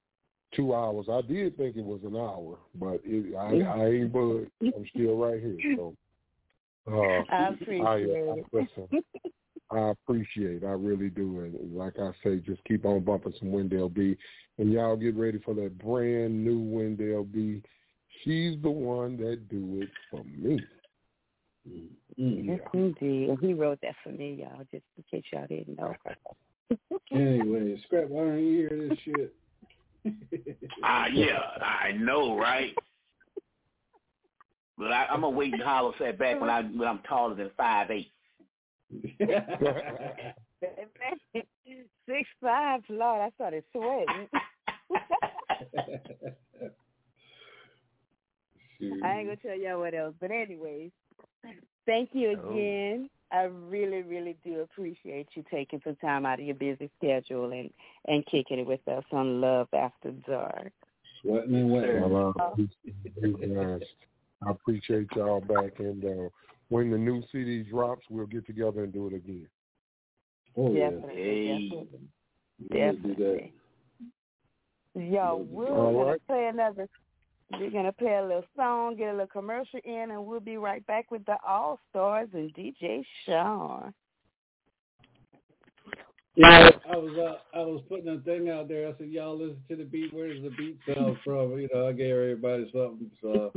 two 0.54 0.74
hours. 0.74 1.06
I 1.10 1.20
did 1.22 1.56
think 1.56 1.76
it 1.76 1.84
was 1.84 2.00
an 2.04 2.16
hour, 2.16 2.58
but 2.74 3.00
it, 3.04 3.34
I, 3.36 3.80
I 3.80 3.86
ain't 3.86 4.12
budged. 4.12 4.50
I'm 4.62 4.84
still 4.94 5.16
right 5.16 5.40
here. 5.40 5.58
So 5.76 5.94
uh, 6.88 7.22
I 7.30 7.48
appreciate 7.48 7.84
I, 7.84 7.96
it. 7.96 8.46
I, 8.52 8.56
listen, 8.56 9.02
I 9.70 9.90
appreciate. 9.90 10.64
I 10.64 10.70
really 10.70 11.10
do. 11.10 11.40
And 11.40 11.74
like 11.74 11.94
I 11.98 12.10
say, 12.24 12.36
just 12.38 12.62
keep 12.64 12.84
on 12.84 13.00
bumping 13.00 13.34
some 13.38 13.52
Wendell 13.52 13.88
B. 13.88 14.16
And 14.58 14.72
y'all 14.72 14.96
get 14.96 15.16
ready 15.16 15.38
for 15.44 15.54
that 15.54 15.78
brand 15.78 16.44
new 16.44 16.58
Wendell 16.58 17.24
B. 17.24 17.62
She's 18.24 18.60
the 18.62 18.70
one 18.70 19.16
that 19.18 19.48
do 19.48 19.82
it 19.82 19.90
for 20.10 20.24
me. 20.24 20.60
Mm-hmm. 22.18 22.50
Yes, 22.50 22.60
indeed. 22.72 23.30
And 23.30 23.38
he 23.38 23.54
wrote 23.54 23.78
that 23.82 23.94
for 24.02 24.10
me, 24.10 24.40
y'all, 24.40 24.64
just 24.72 24.84
in 24.96 25.04
case 25.10 25.24
y'all 25.32 25.46
didn't 25.46 25.78
know. 25.78 25.94
anyway, 27.12 27.80
scrap, 27.86 28.08
why 28.08 28.24
don't 28.24 28.38
you 28.38 28.68
hear 28.68 28.88
this 28.88 28.98
shit? 29.04 29.34
Ah, 30.82 31.04
uh, 31.04 31.06
yeah, 31.08 31.38
I 31.60 31.92
know, 31.92 32.36
right? 32.38 32.74
But 34.78 34.92
I, 34.92 35.06
I'm 35.06 35.22
gonna 35.22 35.36
wait 35.36 35.52
and 35.52 35.62
holler 35.62 35.92
that 35.98 36.18
back 36.18 36.40
when 36.40 36.48
I 36.48 36.62
when 36.62 36.86
I'm 36.86 37.00
taller 37.08 37.34
than 37.34 37.50
five 37.56 37.90
eight. 37.90 38.12
Six 42.08 42.28
five, 42.40 42.80
Lord, 42.88 43.20
I 43.20 43.30
started 43.34 43.64
sweating. 43.72 44.28
I 49.02 49.18
ain't 49.18 49.26
gonna 49.26 49.36
tell 49.36 49.58
y'all 49.58 49.80
what 49.80 49.94
else, 49.94 50.14
but 50.20 50.30
anyways, 50.30 50.92
thank 51.84 52.10
you 52.12 52.38
oh. 52.42 52.50
again. 52.50 53.10
I 53.30 53.42
really, 53.42 54.02
really 54.02 54.36
do 54.42 54.60
appreciate 54.60 55.28
you 55.34 55.44
taking 55.50 55.82
some 55.84 55.96
time 55.96 56.24
out 56.24 56.40
of 56.40 56.46
your 56.46 56.54
busy 56.54 56.88
schedule 56.96 57.52
and 57.52 57.70
and 58.06 58.24
kicking 58.26 58.60
it 58.60 58.66
with 58.66 58.86
us 58.88 59.04
on 59.10 59.40
Love 59.40 59.68
After 59.74 60.12
Dark. 60.26 60.72
Sweating 61.20 61.56
and 61.56 61.70
wetting. 61.70 62.04
I 64.46 64.50
appreciate 64.50 65.08
y'all 65.16 65.40
back, 65.40 65.78
and 65.78 66.04
uh, 66.04 66.28
when 66.68 66.90
the 66.90 66.98
new 66.98 67.22
CD 67.32 67.62
drops, 67.62 68.04
we'll 68.10 68.26
get 68.26 68.46
together 68.46 68.84
and 68.84 68.92
do 68.92 69.08
it 69.08 69.14
again. 69.14 69.48
Oh 70.56 70.74
definitely, 70.74 71.46
yeah. 71.46 71.78
definitely, 72.70 73.14
definitely. 73.14 73.52
Y'all, 74.94 75.42
we're 75.42 75.66
gonna 75.66 76.16
play 76.26 76.46
another 76.46 76.88
we're 77.52 77.70
gonna 77.70 77.92
play 77.92 78.14
a 78.14 78.22
little 78.22 78.44
song, 78.56 78.96
get 78.96 79.08
a 79.08 79.12
little 79.12 79.26
commercial 79.26 79.80
in, 79.84 80.10
and 80.10 80.26
we'll 80.26 80.40
be 80.40 80.58
right 80.58 80.86
back 80.86 81.10
with 81.10 81.24
the 81.24 81.36
All 81.46 81.80
Stars 81.90 82.28
and 82.34 82.52
DJ 82.54 83.02
Sean. 83.24 83.94
Yeah, 86.36 86.70
I 86.92 86.96
was 86.96 87.16
uh, 87.18 87.58
I 87.58 87.62
was 87.62 87.82
putting 87.88 88.08
a 88.08 88.18
thing 88.20 88.50
out 88.50 88.68
there. 88.68 88.88
I 88.88 88.92
said, 88.98 89.08
"Y'all 89.08 89.36
listen 89.36 89.62
to 89.70 89.76
the 89.76 89.84
beat. 89.84 90.12
Where 90.12 90.32
does 90.32 90.42
the 90.42 90.50
beat 90.50 90.78
come 90.94 91.18
from?" 91.24 91.58
You 91.58 91.68
know, 91.72 91.88
I 91.88 91.92
gave 91.92 92.12
everybody 92.12 92.70
something, 92.72 93.10
so 93.22 93.52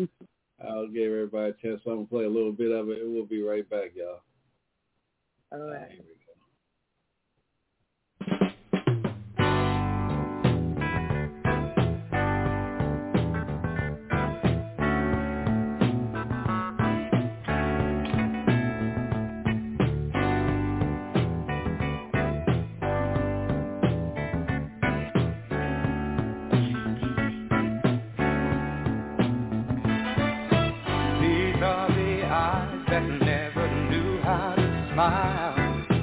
I'll 0.67 0.87
give 0.87 1.11
everybody 1.11 1.51
a 1.51 1.53
chance. 1.53 1.81
So 1.83 1.91
I'm 1.91 1.97
gonna 1.97 2.07
play 2.07 2.25
a 2.25 2.29
little 2.29 2.51
bit 2.51 2.71
of 2.71 2.89
it, 2.89 3.01
and 3.01 3.13
we'll 3.13 3.25
be 3.25 3.41
right 3.41 3.67
back, 3.69 3.91
y'all. 3.95 4.21
All 5.51 5.59
right. 5.59 6.01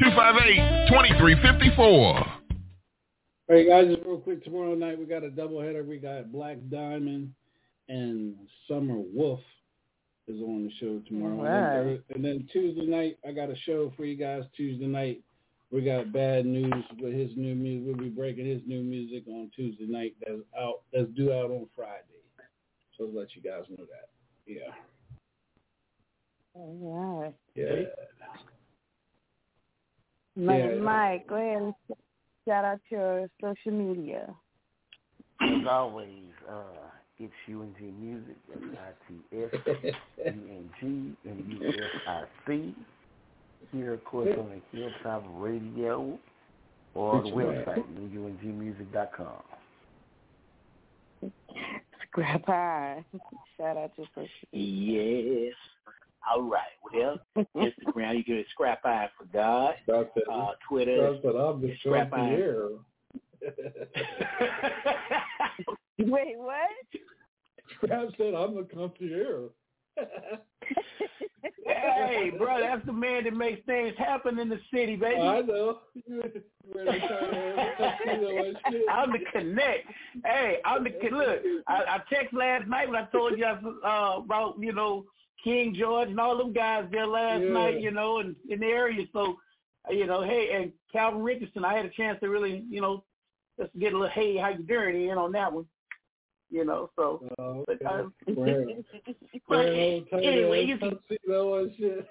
258 0.00 0.88
2354. 0.88 2.24
Hey 3.48 3.68
guys, 3.68 3.94
just 3.94 4.06
real 4.06 4.16
quick, 4.16 4.42
tomorrow 4.42 4.74
night 4.74 4.98
we 4.98 5.04
got 5.04 5.24
a 5.24 5.28
doubleheader. 5.28 5.86
We 5.86 5.98
got 5.98 6.32
Black 6.32 6.56
Diamond 6.70 7.34
and 7.90 8.34
Summer 8.66 8.96
Wolf 8.96 9.40
is 10.26 10.40
on 10.40 10.64
the 10.64 10.70
show 10.80 11.02
tomorrow. 11.06 11.84
Right. 11.84 12.00
And 12.14 12.24
then 12.24 12.48
Tuesday 12.50 12.86
night, 12.86 13.18
I 13.28 13.32
got 13.32 13.50
a 13.50 13.56
show 13.66 13.92
for 13.94 14.06
you 14.06 14.16
guys. 14.16 14.44
Tuesday 14.56 14.86
night, 14.86 15.20
we 15.70 15.82
got 15.82 16.14
Bad 16.14 16.46
News 16.46 16.82
with 16.98 17.12
his 17.12 17.32
new 17.36 17.54
music. 17.54 17.86
We'll 17.86 18.02
be 18.02 18.08
breaking 18.08 18.46
his 18.46 18.62
new 18.66 18.82
music 18.82 19.24
on 19.28 19.50
Tuesday 19.54 19.84
night. 19.84 20.14
That's 20.26 20.40
out. 20.58 20.80
That's 20.94 21.10
due 21.10 21.30
out 21.30 21.50
on 21.50 21.66
Friday. 21.76 22.04
So 22.96 23.04
to 23.04 23.18
let 23.18 23.36
you 23.36 23.42
guys 23.42 23.64
know 23.68 23.84
that. 23.84 24.08
Yeah. 24.46 24.72
All 26.54 27.20
right. 27.20 27.34
Yeah. 27.54 27.84
Money 30.36 30.58
Yeah. 30.58 30.80
Mike, 30.80 31.26
go 31.26 31.34
ahead 31.36 31.62
and 31.62 31.74
shout 32.46 32.64
out 32.64 32.80
your 32.88 33.28
social 33.40 33.72
media. 33.72 34.34
As 35.40 35.66
always, 35.68 36.32
uh, 36.48 36.90
it's 37.18 37.32
UNG 37.48 37.74
Music, 38.00 38.36
S-I-T-S-U-N-G-M-U-S-I-C. 41.30 42.74
Here, 43.72 43.92
of 43.92 44.04
course, 44.04 44.36
on 44.38 44.50
the 44.50 44.60
Hilltop 44.76 45.24
Radio 45.34 46.18
or 46.94 47.22
the 47.22 47.28
website, 47.28 47.84
ungmusic.com. 47.94 49.42
Scrap 52.08 52.46
High. 52.46 53.04
Shout 53.56 53.76
out 53.76 53.92
your 53.96 54.06
social 54.14 54.28
Yes. 54.52 55.54
All 56.28 56.42
right. 56.42 56.60
Well, 56.92 57.18
Instagram, 57.56 58.16
you 58.18 58.24
can 58.24 58.44
scrap 58.50 58.84
eye 58.84 59.08
for 59.18 59.24
God. 59.32 59.74
That's 59.86 60.08
it. 60.16 60.24
Uh, 60.30 60.48
Twitter, 60.68 61.12
That's 61.12 61.24
what 61.24 61.36
I'm 61.36 61.62
the 61.62 61.74
Scrap 61.80 62.12
Eye. 62.12 62.16
concierge. 62.18 62.72
Wait, 65.98 66.38
what? 66.38 66.68
Scrap 67.76 68.08
said 68.18 68.34
I'm 68.34 68.54
the 68.54 68.66
concierge. 68.72 69.50
hey, 71.66 72.30
bro, 72.36 72.60
that's 72.60 72.84
the 72.86 72.92
man 72.92 73.24
that 73.24 73.34
makes 73.34 73.64
things 73.66 73.94
happen 73.98 74.38
in 74.38 74.48
the 74.48 74.60
city, 74.72 74.96
baby. 74.96 75.20
I 75.20 75.40
know. 75.40 75.78
You 76.06 76.20
ready 76.20 76.40
to 77.00 77.08
turn 77.08 77.34
on 77.34 77.56
tuxedo 77.78 78.44
and 78.44 78.56
shit? 78.70 78.82
I'm 78.90 79.12
the 79.12 79.18
connect. 79.32 79.86
Hey, 80.24 80.58
I'm 80.64 80.84
the 80.84 80.90
con- 80.90 81.18
look. 81.18 81.40
I, 81.66 81.74
I 81.74 81.98
text 82.12 82.32
last 82.34 82.66
night 82.68 82.88
when 82.88 82.96
I 82.96 83.06
told 83.06 83.38
you 83.38 83.44
I, 83.44 83.52
uh, 83.86 84.18
about 84.20 84.54
you 84.58 84.72
know 84.72 85.04
King 85.44 85.74
George 85.78 86.08
and 86.08 86.20
all 86.20 86.36
them 86.36 86.52
guys 86.52 86.86
there 86.90 87.06
last 87.06 87.42
Yeah. 87.42 87.48
night, 87.52 87.80
you 87.80 87.90
know, 87.90 88.18
and 88.18 88.36
in 88.48 88.60
the 88.60 88.66
area. 88.66 89.06
So, 89.12 89.36
uh, 89.88 89.92
you 89.92 90.06
know, 90.06 90.22
hey, 90.22 90.50
and 90.52 90.72
Calvin 90.92 91.22
Richardson, 91.22 91.64
I 91.64 91.74
had 91.74 91.86
a 91.86 91.90
chance 91.90 92.18
to 92.20 92.28
really, 92.28 92.64
you 92.68 92.80
know, 92.80 93.04
just 93.58 93.70
get 93.78 93.92
a 93.92 93.96
little 93.96 94.10
hey, 94.12 94.36
how 94.36 94.48
you 94.50 94.62
doing 94.62 95.08
in 95.08 95.16
on 95.18 95.32
that 95.32 95.52
one, 95.52 95.66
you 96.50 96.64
know. 96.64 96.90
So, 96.96 97.22
Oh, 97.38 97.64
but, 97.66 97.84
uh, 97.84 98.04
Wearing- 98.34 98.84
but 99.06 99.14
wearing 99.48 99.80
old 99.80 100.10
tight 100.10 100.24
anyway, 100.24 100.64
you 100.64 100.78
can. 100.78 100.90
tuxedo 100.90 101.54
and 101.58 101.72
shit. 101.76 102.08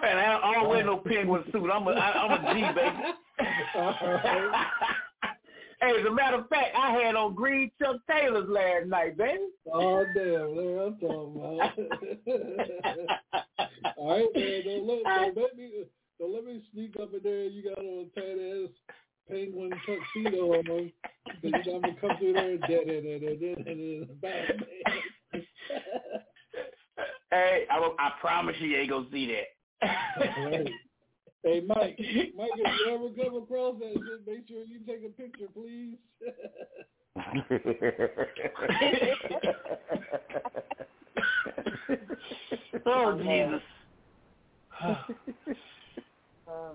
Man, 0.00 0.16
I, 0.18 0.38
I 0.42 0.54
don't 0.54 0.68
wear 0.68 0.84
no 0.84 0.96
penguin 1.06 1.44
suit. 1.52 1.70
I'm 1.70 1.86
a, 1.86 1.90
I, 1.90 2.12
I'm 2.12 2.44
a 2.44 2.54
G, 2.54 2.60
baby. 2.74 4.22
Hey, 5.82 6.00
as 6.00 6.06
a 6.06 6.10
matter 6.10 6.38
of 6.38 6.48
fact, 6.48 6.74
I 6.76 6.92
had 6.92 7.14
on 7.14 7.34
green 7.34 7.70
Chuck 7.80 7.96
Taylors 8.08 8.48
last 8.48 8.86
night, 8.86 9.16
baby. 9.16 9.48
Oh 9.72 10.04
damn, 10.14 10.56
there 10.56 10.86
I'm 10.86 10.96
talking 10.98 11.36
about. 11.36 11.78
All 13.96 14.10
right, 14.10 14.28
man, 14.34 14.62
don't 14.64 14.86
let, 14.86 15.02
don't 15.04 15.36
let 15.36 15.56
me 15.56 15.84
don't 16.18 16.34
let 16.34 16.44
me 16.44 16.62
sneak 16.72 16.96
up 17.00 17.12
in 17.12 17.20
there. 17.22 17.44
You 17.46 17.62
got 17.62 17.78
on 17.78 18.06
a 18.06 18.20
tight 18.20 18.38
ass 18.38 18.70
penguin 19.28 19.72
tuxedo 19.86 20.52
on, 20.52 20.92
because 21.40 21.64
you 21.66 21.72
know 21.72 21.76
I'm 21.76 21.82
gonna 21.82 21.94
come 22.00 22.16
through 22.18 22.32
there 22.32 22.50
and 22.50 22.60
dead 22.62 22.88
it 22.88 23.04
and 23.04 24.18
then 25.32 25.44
Hey, 27.30 27.66
I, 27.70 27.76
I 27.98 28.10
promise 28.20 28.56
you 28.60 28.76
ain't 28.76 28.90
gonna 28.90 29.06
see 29.10 29.26
that. 29.26 29.48
Right. 30.20 30.70
Hey 31.44 31.60
Mike, 31.66 31.98
Mike, 32.36 32.50
if 32.56 32.86
you 32.86 32.94
ever 32.94 33.10
come 33.10 33.34
across 33.42 33.74
that 33.80 33.94
shit, 33.94 34.24
make 34.26 34.48
sure 34.48 34.64
you 34.64 34.78
take 34.86 35.04
a 35.04 35.10
picture, 35.10 35.48
please. 35.52 35.98
oh 42.86 43.18
Jesus. 43.18 43.60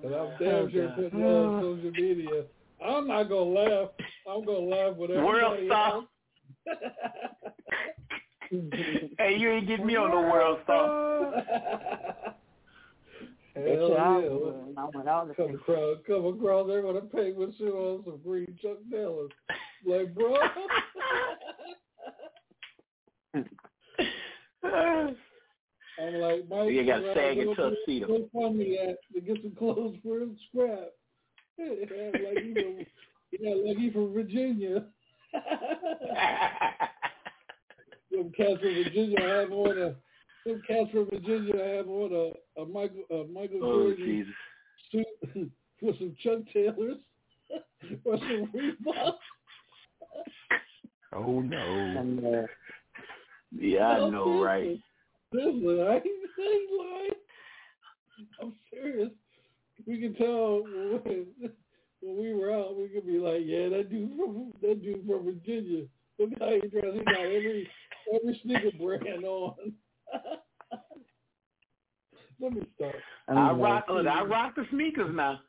And 0.04 0.14
I'm 0.14 0.22
oh, 0.22 0.36
damn 0.40 0.72
sure 0.72 0.90
putting 0.90 1.20
it 1.20 1.24
on 1.24 1.62
social 1.62 1.92
media. 1.92 2.44
I'm 2.84 3.08
not 3.08 3.24
gonna 3.24 3.44
laugh. 3.44 3.90
I'm 4.28 4.46
gonna 4.46 4.60
laugh 4.60 4.96
with 4.96 5.10
World 5.12 5.54
everybody 5.54 5.68
star. 5.68 5.92
else. 5.92 6.06
hey, 9.20 9.38
you 9.38 9.52
ain't 9.52 9.68
getting 9.68 9.86
me 9.86 9.96
on 9.96 10.10
the 10.10 10.18
WorldStar. 10.18 12.34
Hell 13.58 13.90
Bitch, 13.90 14.00
I 14.00 14.20
yeah. 14.22 14.30
would. 14.30 14.56
I 14.78 14.84
want 14.86 15.08
all 15.08 15.26
the 15.26 15.34
Come 15.34 15.56
across, 15.56 15.98
come 16.06 16.26
across 16.26 16.68
there 16.68 16.82
with 16.84 16.98
a 16.98 17.02
penguin 17.02 17.54
suit 17.58 17.74
on 17.74 18.04
some 18.06 18.20
green 18.24 18.58
Chuck 18.62 18.78
Taylors. 18.92 19.32
Like, 19.86 20.14
bro. 20.14 20.36
I'm 26.00 26.14
like, 26.22 26.48
Mike, 26.50 26.72
You 26.72 26.86
got 26.86 27.02
sagging 27.16 27.46
go 27.46 27.56
to- 27.56 27.70
tuxedo. 27.72 28.08
Go 28.08 28.30
find 28.34 28.58
me 28.58 28.78
at 28.78 28.98
to 29.14 29.22
get 29.22 29.42
some 29.42 29.56
clothes 29.58 29.98
for 30.04 30.20
him 30.20 30.38
scrap. 30.50 30.92
like 31.58 32.44
you 32.44 32.54
know, 32.54 32.84
yeah, 33.32 33.56
like 33.66 33.78
he 33.78 33.90
from 33.90 34.14
Virginia. 34.14 34.86
Them 38.12 38.32
cats 38.38 38.60
from 38.62 38.74
Virginia 38.84 39.20
have 39.22 39.52
on 39.52 39.78
a. 39.78 39.96
Them 40.48 40.62
cats 40.66 40.90
from 40.92 41.10
Virginia 41.10 41.76
have 41.76 41.90
on 41.90 42.14
a, 42.14 42.60
uh, 42.60 42.64
a 42.64 42.66
Michael 42.66 43.04
a 43.12 43.28
Michael 43.32 43.60
Oh 43.62 43.84
Jordan 43.90 44.06
Jesus. 44.06 44.34
suit 45.34 45.52
with 45.82 45.98
some 46.00 46.16
Chuck 46.24 46.40
Taylors 46.54 46.98
or 48.06 48.18
some 48.18 48.50
Reeboks. 48.56 49.14
Oh 51.14 51.42
no. 51.42 52.44
Uh, 52.44 52.48
yeah, 53.52 53.88
I 53.88 53.98
No, 54.00 54.10
know, 54.10 54.44
right? 54.44 54.80
Seriously, 55.34 55.82
I 55.82 55.96
ain't, 55.96 56.04
I 56.40 56.42
ain't 56.42 56.80
lying. 56.80 57.12
I'm 58.42 58.54
serious. 58.72 59.10
We 59.86 60.00
can 60.00 60.16
tell 60.16 60.64
when, 60.64 61.28
when 62.02 62.18
we 62.18 62.34
were 62.34 62.52
out, 62.54 62.78
we 62.78 62.88
could 62.88 63.06
be 63.06 63.20
like, 63.20 63.42
yeah, 63.44 63.70
that 63.70 63.90
dude 63.90 64.12
from 64.16 64.54
that 64.62 64.82
dude 64.82 65.06
from 65.06 65.26
Virginia. 65.26 65.84
Look 66.20 66.30
how 66.40 66.50
he 66.50 66.68
dressed. 66.70 66.98
He 66.98 67.04
got 67.04 67.20
every 67.20 67.70
every 68.14 68.40
sneaker 68.44 68.72
brand 68.80 69.26
on. 69.26 69.74
Let 72.40 72.54
me 72.54 72.62
stop. 72.76 72.94
I 73.30 73.52
rock. 73.52 73.86
Look, 73.90 74.06
I 74.08 74.24
rock 74.24 74.56
the 74.56 74.66
sneakers 74.70 75.14
now. 75.14 75.40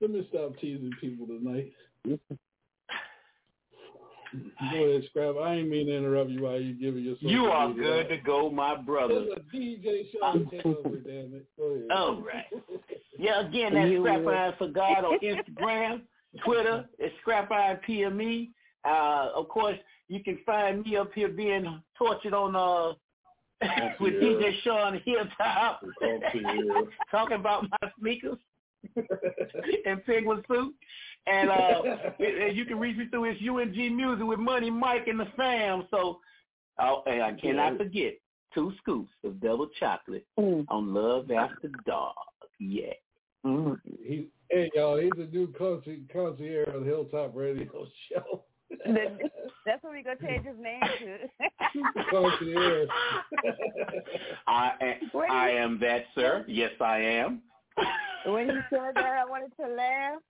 Let 0.00 0.10
me 0.10 0.26
stop 0.30 0.56
teasing 0.60 0.92
people 1.00 1.26
tonight. 1.26 1.72
Go 4.72 4.84
ahead, 4.84 5.04
Scrap. 5.10 5.36
I 5.40 5.54
ain't 5.54 5.68
mean 5.68 5.86
to 5.86 5.96
interrupt 5.96 6.30
you 6.30 6.42
while 6.42 6.60
you're 6.60 6.74
giving 6.74 7.04
your 7.04 7.16
You 7.20 7.46
are 7.46 7.72
good 7.72 8.08
to 8.08 8.16
go, 8.18 8.50
my 8.50 8.76
brother. 8.76 9.26
It's 9.28 9.36
a 9.36 9.56
DJ 9.56 10.10
show. 10.10 10.44
Take 10.50 10.66
over, 10.66 10.96
damn 10.96 11.34
it. 11.34 11.46
Go 11.56 11.64
ahead. 11.66 11.86
All 11.92 12.20
right. 12.20 12.46
Yeah, 13.18 13.46
again, 13.46 13.74
that's 13.74 13.90
Scrap. 13.96 14.26
Iron 14.26 14.54
for 14.58 14.68
God 14.68 15.04
on 15.04 15.18
Instagram, 15.20 16.02
Twitter. 16.44 16.84
It's 16.98 17.14
Scrap 17.20 17.50
Iron 17.52 17.78
PME. 17.88 18.50
Uh, 18.84 19.30
of 19.34 19.48
course, 19.48 19.78
you 20.08 20.22
can 20.22 20.38
find 20.44 20.82
me 20.82 20.96
up 20.96 21.12
here 21.14 21.28
being 21.28 21.80
tortured 21.96 22.34
on 22.34 22.56
uh 22.56 22.94
with 24.00 24.14
DJ 24.14 24.52
Sean 24.62 25.00
Hilltop, 25.04 25.82
talking 27.10 27.36
about 27.36 27.64
my 27.70 27.90
sneakers 28.00 28.38
and 29.86 30.04
penguin 30.04 30.42
suit. 30.48 30.74
And 31.26 31.48
uh, 31.48 31.82
and 32.18 32.56
you 32.56 32.66
can 32.66 32.78
reach 32.78 32.98
me 32.98 33.06
through 33.08 33.32
his 33.32 33.38
UNG 33.40 33.96
Music 33.96 34.26
with 34.26 34.38
Money 34.38 34.70
Mike 34.70 35.06
and 35.06 35.18
the 35.18 35.26
fam. 35.36 35.86
So, 35.90 36.20
oh, 36.78 37.02
and 37.06 37.22
I 37.22 37.32
cannot 37.32 37.78
forget 37.78 38.14
two 38.52 38.72
scoops 38.82 39.10
of 39.24 39.40
double 39.40 39.68
chocolate 39.80 40.26
on 40.36 40.66
Love 40.94 41.30
After 41.30 41.70
Dark. 41.86 42.14
Yeah. 42.60 42.92
He, 44.02 44.28
hey 44.50 44.70
y'all, 44.74 44.98
he's 44.98 45.12
a 45.18 45.26
new 45.30 45.52
concierge, 45.58 45.98
concierge 46.12 46.68
on 46.74 46.80
the 46.80 46.86
Hilltop 46.86 47.34
Radio 47.34 47.66
Show. 48.12 48.44
That's 49.66 49.82
what 49.82 49.92
we 49.92 50.02
gonna 50.02 50.16
change 50.20 50.44
his 50.46 50.56
name 50.58 50.80
to. 50.80 52.04
concierge. 52.10 52.88
I 54.46 54.72
am, 54.80 55.10
I 55.30 55.50
am 55.50 55.78
that, 55.80 56.04
sir. 56.14 56.44
Yes, 56.48 56.72
I 56.80 56.98
am. 56.98 57.42
when 58.26 58.48
you 58.48 58.60
said 58.70 58.92
that, 58.94 59.04
I 59.04 59.24
wanted 59.24 59.52
to 59.60 59.68
laugh. 59.68 60.20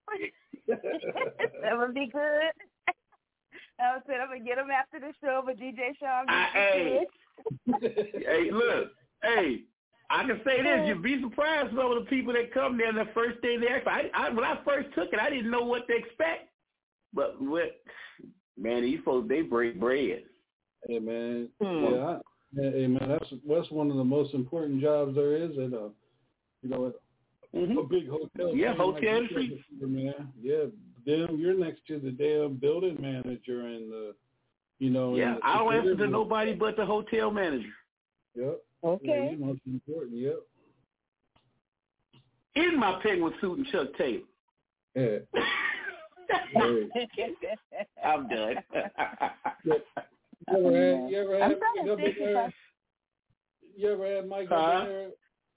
that 1.63 1.79
would 1.79 1.95
be 1.95 2.07
good. 2.07 2.53
I 3.81 3.99
said 4.07 4.21
I'm 4.21 4.29
gonna 4.29 4.45
get 4.45 4.59
him 4.59 4.71
after 4.71 5.01
the 5.01 5.13
show, 5.21 5.43
but 5.45 5.59
DJ 5.59 5.97
Sean. 5.99 6.27
I, 6.29 6.47
hey, 6.53 7.07
hey, 7.81 8.51
look, 8.53 8.93
hey, 9.23 9.63
I 10.11 10.25
can 10.25 10.41
say 10.45 10.63
this: 10.63 10.87
you'd 10.87 11.03
be 11.03 11.21
surprised 11.21 11.71
some 11.71 11.93
of 11.93 12.05
the 12.05 12.09
people 12.09 12.33
that 12.35 12.53
come 12.55 12.79
there. 12.79 12.89
and 12.89 12.99
The 12.99 13.13
first 13.15 13.41
thing 13.41 13.61
they 13.61 13.69
ask, 13.69 13.87
I, 13.87 14.11
I, 14.15 14.31
when 14.31 14.45
I 14.45 14.59
first 14.65 14.89
took 14.95 15.13
it, 15.13 15.19
I 15.19 15.31
didn't 15.31 15.51
know 15.51 15.65
what 15.65 15.87
to 15.89 15.97
expect. 15.97 16.51
But 17.15 17.41
what, 17.41 17.81
man, 18.59 18.83
these 18.83 18.99
folks 19.05 19.29
they 19.29 19.43
break 19.43 19.79
bread. 19.79 20.25
Hey 20.89 20.99
man, 20.99 21.49
Hmm. 21.61 21.95
yeah, 21.95 22.07
I, 22.07 22.71
hey 22.73 22.87
man, 22.87 23.09
that's 23.09 23.33
that's 23.49 23.71
one 23.71 23.91
of 23.91 23.97
the 23.97 24.05
most 24.05 24.35
important 24.35 24.81
jobs 24.81 25.15
there 25.15 25.37
is 25.37 25.51
at 25.53 25.73
a, 25.73 25.91
you 26.63 26.69
know, 26.69 26.93
a, 27.55 27.59
a 27.59 27.85
big 27.85 28.09
hotel. 28.09 28.29
Mm-hmm. 28.49 28.59
Yeah, 28.59 28.69
chain 28.73 28.77
hotel 28.79 28.93
like 28.93 29.03
you 29.03 29.09
industry. 29.17 29.65
man. 29.81 30.33
Yeah, 30.43 30.65
damn, 31.07 31.39
you're 31.39 31.55
next 31.59 31.87
to 31.87 31.99
the 31.99 32.11
damn 32.11 32.57
building 32.57 32.97
manager 33.01 33.61
and 33.67 33.91
the 33.91 34.15
You 34.79 34.91
know. 34.91 35.17
Yeah, 35.17 35.37
I 35.43 35.59
don't 35.59 35.75
answer 35.75 35.97
to 35.97 36.07
nobody 36.07 36.53
but 36.53 36.77
the 36.77 36.85
hotel 36.85 37.31
manager. 37.31 37.69
Yep. 38.35 38.61
Okay. 38.83 39.37
Yeah, 39.39 39.47
most 39.47 39.61
important. 39.67 40.17
Yep. 40.17 40.41
In 42.57 42.79
my 42.79 43.01
penguin 43.03 43.33
suit 43.41 43.59
and 43.59 43.67
Chuck 43.69 43.89
Taylor. 43.97 44.21
Yeah. 44.95 45.19
I'm 48.05 48.29
done. 48.29 48.57
You 50.47 50.59
ever 50.59 50.73
had? 50.77 51.11
You 51.11 51.21
ever 51.23 51.35
I'm 51.43 51.51
had? 51.51 51.59
trying 51.59 51.75
to 51.77 51.85
You 51.85 51.93
ever, 51.93 52.03
think 52.03 52.17
if 52.19 52.53
you 53.77 53.93
ever 53.93 54.17
had 54.17 54.29
Mike 54.29 54.49
Huh? 54.49 54.55
up 54.55 54.81
in 54.83 54.93
there? 54.93 55.09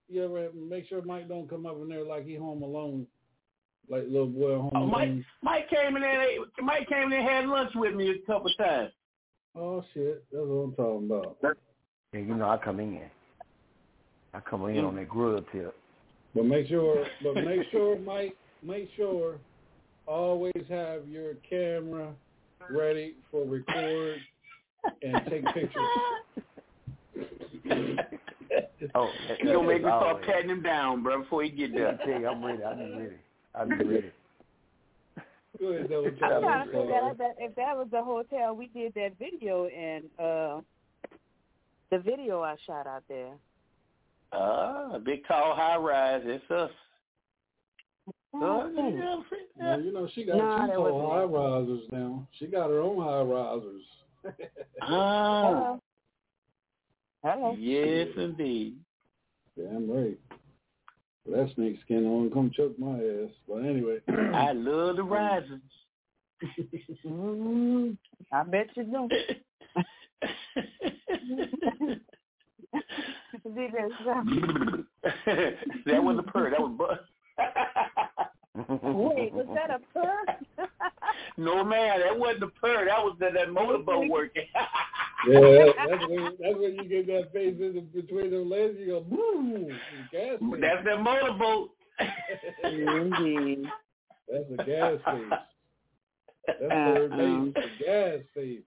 You 0.09 0.23
ever 0.23 0.43
had, 0.43 0.55
make 0.55 0.87
sure 0.87 1.01
Mike 1.01 1.27
don't 1.27 1.49
come 1.49 1.65
up 1.65 1.75
in 1.81 1.89
there 1.89 2.05
like 2.05 2.25
he 2.25 2.35
home 2.35 2.63
alone, 2.63 3.05
like 3.89 4.03
little 4.03 4.27
boy 4.27 4.57
home 4.57 4.71
Oh, 4.73 4.85
Mike, 4.85 5.09
alone. 5.09 5.25
Mike 5.43 5.69
came 5.69 5.95
in 5.97 6.01
there. 6.01 6.25
Mike 6.61 6.87
came 6.87 7.11
in 7.11 7.19
and 7.19 7.27
had 7.27 7.45
lunch 7.47 7.71
with 7.75 7.95
me 7.95 8.11
a 8.11 8.19
couple 8.25 8.49
times. 8.57 8.91
Oh 9.55 9.83
shit, 9.93 10.23
that's 10.31 10.45
what 10.45 10.63
I'm 10.63 10.73
talking 10.75 11.05
about. 11.07 11.37
Yeah, 12.13 12.19
you 12.19 12.35
know 12.35 12.49
I 12.49 12.57
come 12.57 12.79
in. 12.79 13.01
I 14.33 14.39
come 14.39 14.65
in 14.69 14.75
mm. 14.75 14.87
on 14.87 14.95
that 14.95 15.09
grill 15.09 15.43
tip. 15.51 15.75
But 16.33 16.45
make 16.45 16.67
sure, 16.67 17.05
but 17.23 17.35
make 17.43 17.61
sure, 17.71 17.97
Mike, 17.99 18.37
make 18.63 18.89
sure 18.95 19.35
always 20.07 20.63
have 20.69 21.07
your 21.07 21.33
camera 21.47 22.13
ready 22.71 23.15
for 23.29 23.45
record 23.45 24.17
and 25.01 25.21
take 25.29 25.45
pictures. 25.53 25.83
Oh, 28.95 29.09
you 29.39 29.53
gonna 29.53 29.67
make 29.67 29.81
me 29.81 29.89
start 29.89 30.23
patting 30.23 30.49
him 30.49 30.61
down, 30.61 31.03
bro, 31.03 31.21
before 31.23 31.43
he 31.43 31.49
get 31.49 31.73
there. 31.73 31.99
tell 32.05 32.21
you, 32.21 32.27
I'm 32.27 32.43
ready. 32.43 32.63
I'm 32.63 32.79
ready. 32.79 33.15
I'm 33.53 33.69
ready. 33.69 34.11
Go 35.59 35.67
ahead, 35.67 35.89
double 35.89 36.11
check. 36.11 36.23
I'm 36.23 36.41
trying 36.41 36.67
to 36.67 36.71
figure 36.71 36.95
out 36.95 37.11
if 37.11 37.17
that, 37.17 37.35
if 37.39 37.55
that 37.55 37.75
was 37.75 37.87
the 37.91 38.03
hotel 38.03 38.55
we 38.55 38.67
did 38.67 38.93
that 38.93 39.17
video 39.19 39.67
in. 39.67 40.03
Uh, 40.23 40.61
the 41.89 41.99
video 41.99 42.41
I 42.41 42.55
shot 42.65 42.85
out 42.85 43.03
there. 43.07 43.33
Ah, 44.33 44.91
a 44.93 44.99
big 44.99 45.25
tall 45.27 45.55
high 45.55 45.77
rise. 45.77 46.21
It's 46.25 46.51
us. 46.51 46.71
Yeah, 48.39 48.67
Well, 49.59 49.81
you 49.81 49.91
know 49.91 50.07
she 50.13 50.23
got 50.23 50.37
Nah, 50.37 50.67
two 50.67 50.73
tall 50.73 51.11
high 51.11 51.23
risers 51.23 51.81
now. 51.91 52.27
She 52.37 52.47
got 52.47 52.69
her 52.69 52.79
own 52.79 53.03
high 53.03 53.21
risers. 53.21 53.83
Ah, 54.81 55.77
Hello. 57.23 57.55
yes, 57.57 58.07
indeed. 58.15 58.75
Damn 59.57 59.89
right. 59.89 60.19
That 61.25 61.49
snake 61.55 61.79
skin 61.83 62.05
on 62.05 62.29
come 62.31 62.51
choke 62.55 62.77
my 62.77 62.93
ass. 62.95 63.31
But 63.47 63.57
anyway. 63.65 63.97
I 64.33 64.51
love 64.53 64.97
the 64.97 65.03
risers. 65.03 65.61
Mm, 67.05 67.97
I 68.31 68.43
bet 68.43 68.67
you 68.75 68.83
do. 68.83 69.09
DJ 73.47 73.89
Sam. 74.03 74.87
that 75.85 76.03
was 76.03 76.17
a 76.19 76.23
purr. 76.23 76.51
That 76.51 76.59
was 76.61 76.75
bu- 76.77 77.43
Wait, 78.57 79.33
was 79.33 79.47
that 79.53 79.69
a 79.69 79.79
purr? 79.93 80.67
no 81.37 81.63
man, 81.63 81.99
that 81.99 82.17
wasn't 82.17 82.43
a 82.43 82.47
purr. 82.47 82.85
That 82.85 83.03
was 83.03 83.15
that, 83.19 83.33
that 83.33 83.51
motorboat 83.51 84.09
working. 84.09 84.45
Yeah, 85.27 85.71
that's 85.87 86.07
when 86.07 86.23
that's 86.39 86.55
when 86.57 86.75
you 86.75 86.83
get 86.85 87.07
that 87.07 87.33
face 87.33 87.55
in 87.59 87.73
the, 87.75 87.81
between 87.81 88.31
the 88.31 88.37
legs. 88.37 88.77
You 88.79 88.87
go 88.87 89.01
boom. 89.01 89.69
That's 90.11 90.85
that 90.85 91.01
motorboat. 91.01 91.71
Indeed. 92.63 93.65
That's 94.31 94.45
a 94.51 94.63
gas 94.63 94.93
face. 95.05 95.39
That's 96.47 96.59
third 96.59 97.11
Uh-uh. 97.11 97.17
base. 97.17 97.53
The 97.53 97.59
uh-huh. 97.59 97.83
gas 97.85 98.19
face. 98.33 98.61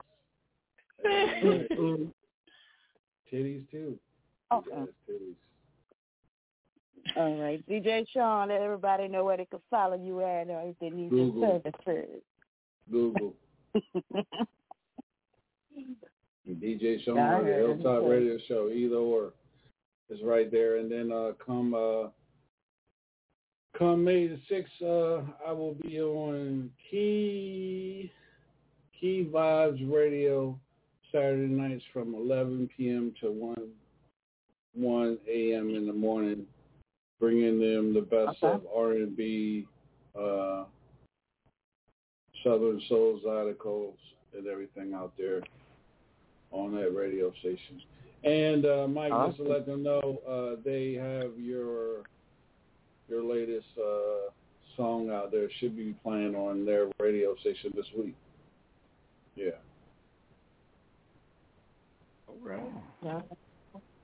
Mm-mm. 1.07 2.13
Titties 3.33 3.71
too. 3.71 3.99
Okay. 4.53 4.71
Gas 4.71 4.89
titties. 5.09 5.35
All 7.17 7.37
right, 7.37 7.67
DJ 7.69 8.07
Sean, 8.13 8.49
let 8.49 8.61
everybody 8.61 9.09
know 9.09 9.25
where 9.25 9.37
they 9.37 9.47
can 9.47 9.61
follow 9.71 9.97
you 9.97 10.21
at 10.21 10.49
or 10.49 10.63
if 10.69 10.79
they 10.81 10.91
need 10.91 11.11
Google. 11.11 11.41
your 11.41 11.63
services. 11.87 12.23
Google. 12.91 13.35
DJ 16.49 17.05
Sean 17.05 17.19
on 17.19 17.45
the 17.45 17.53
Hilltop. 17.53 18.03
Radio 18.09 18.39
Show, 18.49 18.69
either 18.71 18.97
or. 18.97 19.33
It's 20.11 20.23
right 20.25 20.51
there. 20.51 20.79
And 20.79 20.91
then 20.91 21.13
uh 21.13 21.33
come 21.45 21.73
uh 21.73 22.09
come 23.79 24.05
May 24.05 24.27
the 24.27 24.41
sixth, 24.49 24.73
uh 24.83 25.23
I 25.47 25.53
will 25.53 25.75
be 25.75 26.01
on 26.01 26.71
Key 26.91 28.11
Key 29.01 29.31
Vibes 29.33 29.91
Radio 29.91 30.59
Saturday 31.13 31.47
nights 31.47 31.85
from 31.93 32.15
eleven 32.15 32.69
PM 32.77 33.15
to 33.21 33.31
one 33.31 33.69
one 34.75 35.19
AM 35.29 35.75
in 35.75 35.87
the 35.87 35.93
morning, 35.93 36.45
bringing 37.21 37.61
them 37.61 37.95
the 37.95 38.01
best 38.01 38.43
Okay. 38.43 38.55
of 38.55 38.67
R 38.75 38.93
and 38.93 39.17
B, 39.17 39.67
uh 40.19 40.65
Southern 42.43 42.81
Soul 42.89 43.21
articles 43.29 43.97
and 44.37 44.47
everything 44.47 44.95
out 44.95 45.13
there 45.19 45.43
on 46.53 46.75
that 46.75 46.95
radio 46.95 47.31
station. 47.41 47.83
And 48.25 48.67
uh, 48.67 48.87
Mike, 48.89 49.13
just 49.27 49.39
to 49.39 49.45
let 49.45 49.67
them 49.67 49.83
know, 49.83 50.21
uh, 50.29 50.61
they 50.65 50.95
have 50.95 51.39
your 51.39 52.05
your 53.09 53.23
latest 53.23 53.67
uh, 53.79 54.31
song 54.77 55.11
out 55.11 55.31
there. 55.31 55.49
Should 55.59 55.77
be 55.77 55.95
playing 56.03 56.35
on 56.35 56.65
their 56.65 56.89
radio 56.99 57.35
station 57.37 57.73
this 57.75 57.87
week. 57.97 58.17
Yeah. 59.37 59.51
All 62.29 62.37
right. 62.43 62.61
Yeah. 63.03 63.21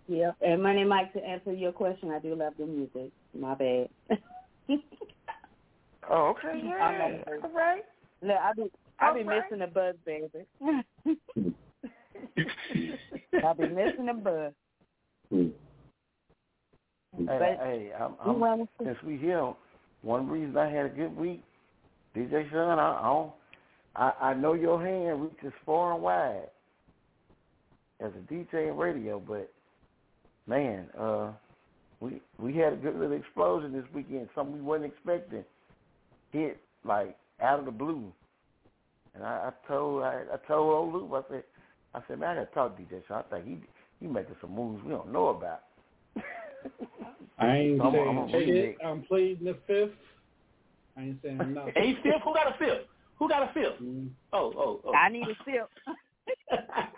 Yeah. 0.08 0.30
And 0.40 0.62
Money 0.62 0.84
Mike, 0.84 1.12
to 1.14 1.24
answer 1.24 1.52
your 1.52 1.72
question, 1.72 2.10
I 2.10 2.18
do 2.20 2.34
love 2.34 2.54
the 2.58 2.66
music. 2.66 3.10
My 3.38 3.54
bad. 3.54 3.88
Oh, 6.08 6.28
okay. 6.38 6.60
Yeah. 6.64 7.18
not- 7.26 7.42
All 7.42 7.50
right. 7.50 7.82
Look, 8.22 8.36
I 8.36 8.52
be 8.52 8.70
I 9.00 9.12
be 9.12 9.20
All 9.20 9.26
right. 9.26 9.42
missing 9.42 9.58
the 9.58 9.66
buzz, 9.66 9.96
baby. 10.06 10.28
I 13.44 13.52
be 13.54 13.68
missing 13.68 14.06
the 14.06 14.14
buzz. 14.14 14.52
Hey, 15.30 15.50
But 17.26 17.40
hey, 17.60 17.90
I'm, 17.98 18.14
I'm, 18.24 18.38
wanna 18.38 18.68
since 18.84 18.96
we 19.04 19.16
here, 19.16 19.52
one 20.02 20.28
reason 20.28 20.56
I 20.56 20.70
had 20.70 20.86
a 20.86 20.90
good 20.90 21.16
week, 21.16 21.42
DJ 22.16 22.48
Sean, 22.50 22.78
I, 22.78 23.30
I, 23.96 23.96
I, 23.96 24.12
I 24.30 24.34
know 24.34 24.52
your 24.52 24.80
hand 24.80 25.22
reaches 25.22 25.52
far 25.64 25.94
and 25.94 26.02
wide 26.02 26.48
as 28.00 28.12
a 28.14 28.32
DJ 28.32 28.68
and 28.68 28.78
radio, 28.78 29.18
but 29.18 29.50
man, 30.46 30.86
uh, 30.98 31.30
we 32.00 32.20
we 32.38 32.54
had 32.54 32.72
a 32.72 32.76
good 32.76 32.96
little 32.98 33.16
explosion 33.16 33.72
this 33.72 33.84
weekend, 33.94 34.28
something 34.34 34.54
we 34.56 34.60
wasn't 34.62 34.92
expecting. 34.92 35.44
Hit 36.32 36.60
like 36.84 37.16
out 37.40 37.58
of 37.60 37.64
the 37.64 37.70
blue, 37.70 38.12
and 39.14 39.24
I, 39.24 39.50
I 39.50 39.68
told 39.68 40.02
I, 40.02 40.22
I 40.32 40.36
told 40.46 40.72
old 40.72 40.94
Luke, 40.94 41.24
I 41.28 41.32
said, 41.32 41.42
I 41.94 42.00
said, 42.08 42.18
man, 42.20 42.30
I 42.30 42.34
gotta 42.44 42.54
talk 42.54 42.76
to 42.76 42.82
DJ 42.82 43.02
Sean. 43.08 43.24
I 43.30 43.34
think 43.36 43.46
he 43.46 43.58
he 44.00 44.06
making 44.06 44.36
some 44.40 44.54
moves 44.54 44.82
we 44.84 44.90
don't 44.90 45.12
know 45.12 45.28
about. 45.28 45.62
I 47.38 47.56
ain't 47.56 47.80
I'm- 47.80 47.92
saying 47.92 48.08
I'm 48.08 48.18
a 48.18 48.30
shit. 48.30 48.48
remix. 48.48 48.76
I'm 48.86 49.02
pleading 49.02 49.44
the 49.46 49.56
fifth. 49.66 49.94
I 50.96 51.02
ain't 51.02 51.18
saying 51.22 51.38
nothing. 51.54 51.72
Hey, 51.76 51.94
fifth? 52.02 52.22
Who 52.24 52.34
got 52.34 52.54
a 52.54 52.58
fifth? 52.58 52.86
Who 53.18 53.28
got 53.28 53.42
a 53.50 53.52
fifth? 53.54 53.80
Mm. 53.82 54.08
Oh, 54.32 54.52
oh, 54.56 54.80
oh. 54.86 54.94
I 54.94 55.08
need 55.08 55.26
a 55.28 55.36
sip. 55.44 55.68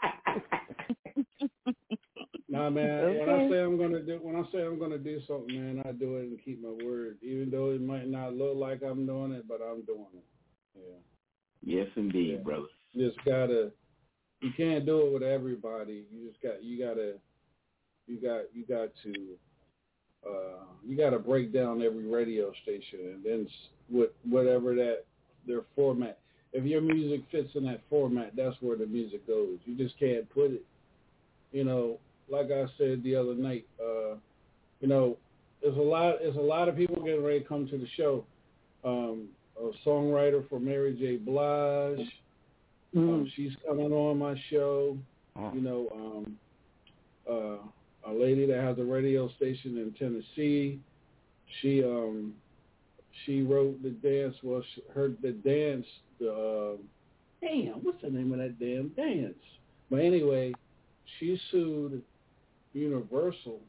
Nah, 2.59 2.71
man. 2.71 3.19
When 3.19 3.29
I 3.31 3.49
say 3.51 3.61
I'm 3.63 3.79
gonna 3.79 4.01
do, 4.01 4.19
when 4.23 4.37
I 4.37 4.43
say 4.53 4.65
I'm 4.65 4.79
gonna 4.79 4.99
do 4.99 5.21
something, 5.27 5.55
man, 5.55 5.83
I 5.87 5.93
do 5.93 6.17
it 6.17 6.23
and 6.25 6.39
keep 6.45 6.63
my 6.63 6.71
word. 6.85 7.19
Even 7.23 7.51
though 7.51 7.71
it 7.71 7.81
might 7.81 8.09
not 8.09 8.35
look 8.35 8.57
like 8.57 8.83
I'm 8.83 9.07
doing 9.07 9.33
it, 9.33 9.47
but 9.49 9.61
I'm 9.63 9.83
doing 9.83 10.07
it. 10.15 10.25
Yeah. 10.77 10.99
Yes, 11.63 11.89
indeed, 11.97 12.33
Yeah. 12.33 12.43
brother. 12.43 12.67
You 12.93 13.09
just 13.11 13.25
gotta. 13.25 13.73
You 14.41 14.51
can't 14.57 14.87
do 14.87 15.07
it 15.07 15.13
with 15.13 15.23
everybody. 15.23 16.05
You 16.13 16.29
just 16.29 16.41
got. 16.43 16.63
You 16.63 16.79
gotta. 16.79 17.15
You 18.07 18.17
got. 18.21 18.55
You 18.55 18.65
got 18.65 18.91
to. 19.05 19.37
Uh, 20.29 20.65
you 20.85 20.97
got 20.97 21.11
to 21.11 21.19
break 21.19 21.53
down 21.53 21.81
every 21.81 22.07
radio 22.07 22.53
station 22.65 22.99
and 23.15 23.25
then 23.25 23.47
s- 23.49 23.69
with 23.89 24.11
whatever 24.29 24.75
that 24.75 25.05
their 25.47 25.63
format. 25.77 26.19
If 26.53 26.65
your 26.65 26.81
music 26.81 27.23
fits 27.31 27.51
in 27.55 27.65
that 27.65 27.83
format, 27.89 28.35
that's 28.35 28.57
where 28.61 28.77
the 28.77 28.87
music 28.87 29.27
goes. 29.27 29.59
You 29.65 29.77
just 29.77 29.97
can't 29.99 30.29
put 30.31 30.51
it. 30.51 30.65
You 31.53 31.65
know, 31.65 31.99
like 32.31 32.51
I 32.51 32.67
said 32.77 33.03
the 33.03 33.17
other 33.17 33.35
night. 33.35 33.67
Uh, 33.81 34.17
you 34.81 34.89
know, 34.89 35.17
there's 35.63 35.77
a 35.77 35.81
lot. 35.81 36.17
There's 36.21 36.37
a 36.37 36.41
lot 36.41 36.69
of 36.69 36.77
people 36.77 37.03
getting 37.03 37.25
ready 37.25 37.41
to 37.41 37.47
come 37.47 37.67
to 37.69 37.79
the 37.79 37.89
show. 37.97 38.25
Um, 38.85 39.29
a 39.61 39.71
songwriter 39.89 40.49
for 40.49 40.61
Mary 40.61 40.95
J. 40.95 41.17
Blige. 41.17 42.07
Um, 42.97 43.31
she's 43.35 43.53
coming 43.67 43.93
on 43.93 44.19
my 44.19 44.41
show. 44.51 44.97
You 45.55 45.61
know, 45.61 45.89
um, 45.95 46.37
uh, 47.31 48.11
a 48.11 48.13
lady 48.13 48.47
that 48.47 48.61
has 48.61 48.79
a 48.79 48.85
radio 48.85 49.31
station 49.37 49.77
in 49.77 49.95
Tennessee. 49.99 50.81
She 51.61 51.85
um, 51.85 52.35
she 53.25 53.43
wrote 53.43 53.83
the 53.83 53.91
dance. 53.91 54.35
Well, 54.43 54.63
she, 54.75 54.83
her 54.95 55.13
the 55.23 55.33
dance, 55.33 55.87
the 56.19 56.33
uh, 56.33 56.77
damn, 57.41 57.75
what's 57.85 58.03
the 58.03 58.11
name 58.11 58.33
of 58.33 58.39
that 58.39 58.59
damn 58.59 58.89
dance? 58.89 59.39
But 59.91 60.01
anyway, 60.01 60.53
she 61.19 61.41
sued 61.51 62.03
Universal 62.73 63.61